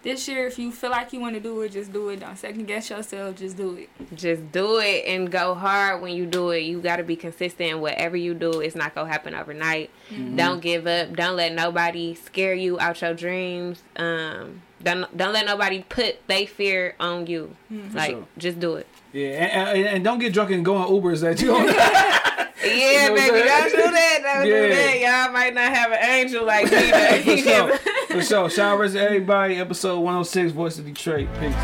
This 0.00 0.28
year, 0.28 0.46
if 0.46 0.60
you 0.60 0.70
feel 0.70 0.90
like 0.90 1.12
you 1.12 1.18
want 1.18 1.34
to 1.34 1.40
do 1.40 1.60
it, 1.62 1.72
just 1.72 1.92
do 1.92 2.08
it. 2.10 2.20
Don't 2.20 2.38
second 2.38 2.66
guess 2.66 2.88
yourself. 2.88 3.34
Just 3.34 3.56
do 3.56 3.74
it. 3.74 3.90
Just 4.14 4.52
do 4.52 4.78
it 4.78 5.04
and 5.06 5.30
go 5.30 5.54
hard 5.54 6.00
when 6.00 6.14
you 6.14 6.24
do 6.24 6.50
it. 6.50 6.60
You 6.60 6.80
got 6.80 6.96
to 6.96 7.02
be 7.02 7.16
consistent. 7.16 7.80
Whatever 7.80 8.16
you 8.16 8.32
do, 8.32 8.60
it's 8.60 8.76
not 8.76 8.94
gonna 8.94 9.10
happen 9.10 9.34
overnight. 9.34 9.90
Mm-hmm. 10.10 10.36
Don't 10.36 10.60
give 10.60 10.86
up. 10.86 11.16
Don't 11.16 11.34
let 11.34 11.52
nobody 11.52 12.14
scare 12.14 12.54
you 12.54 12.78
out 12.78 13.00
your 13.02 13.12
dreams. 13.12 13.82
Um, 13.96 14.62
don't 14.82 15.16
don't 15.16 15.32
let 15.32 15.46
nobody 15.46 15.82
put 15.82 16.24
they 16.28 16.46
fear 16.46 16.94
on 17.00 17.26
you. 17.26 17.56
Like 17.92 18.12
sure. 18.12 18.28
just 18.38 18.60
do 18.60 18.76
it. 18.76 18.86
Yeah, 19.12 19.30
and, 19.30 19.78
and, 19.78 19.86
and 19.96 20.04
don't 20.04 20.20
get 20.20 20.32
drunk 20.32 20.52
and 20.52 20.64
go 20.64 20.76
on 20.76 20.88
Ubers 20.88 21.22
that 21.22 21.40
you 21.40 21.48
don't. 21.48 21.66
Yeah, 22.64 23.08
know 23.08 23.12
what 23.12 23.32
baby, 23.32 23.48
I'm 23.48 23.70
don't 23.70 23.70
do 23.70 23.90
that. 23.92 24.20
Don't 24.22 24.44
do 24.44 24.68
that. 24.68 24.98
Y'all 25.00 25.32
might 25.32 25.54
not 25.54 25.72
have 25.72 25.92
an 25.92 26.02
angel 26.02 26.44
like 26.44 26.64
me. 26.70 26.90
For 27.22 27.36
sure. 27.36 27.76
For 28.08 28.22
sure. 28.22 28.50
Shout 28.50 28.80
out 28.80 28.90
to 28.90 29.00
everybody. 29.00 29.56
Episode 29.56 30.00
106, 30.00 30.52
Voice 30.52 30.78
of 30.78 30.86
Detroit. 30.86 31.28
Peace. 31.38 31.54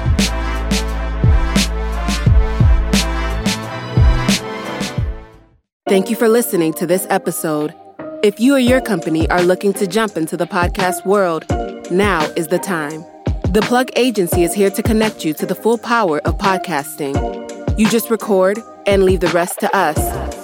Thank 5.87 6.11
you 6.11 6.16
for 6.16 6.29
listening 6.29 6.73
to 6.75 6.87
this 6.87 7.07
episode. 7.11 7.75
If 8.23 8.41
you 8.41 8.55
or 8.55 8.59
your 8.59 8.81
company 8.81 9.29
are 9.31 9.43
looking 9.43 9.73
to 9.75 9.87
jump 9.87 10.16
into 10.16 10.37
the 10.37 10.47
podcast 10.47 11.05
world, 11.05 11.45
now 11.91 12.23
is 12.37 12.49
the 12.49 12.59
time. 12.59 13.05
The 13.53 13.61
Plug 13.62 13.91
Agency 13.97 14.45
is 14.45 14.55
here 14.55 14.71
to 14.71 14.83
connect 14.83 15.25
you 15.25 15.35
to 15.35 15.45
the 15.45 15.55
full 15.55 15.77
power 15.77 16.21
of 16.21 16.39
podcasting. 16.39 17.79
You 17.79 17.89
just 17.89 18.11
record 18.11 18.59
and 18.87 19.05
leave 19.05 19.21
the 19.21 19.29
rest 19.29 19.61
to 19.61 19.77
us. 19.77 20.44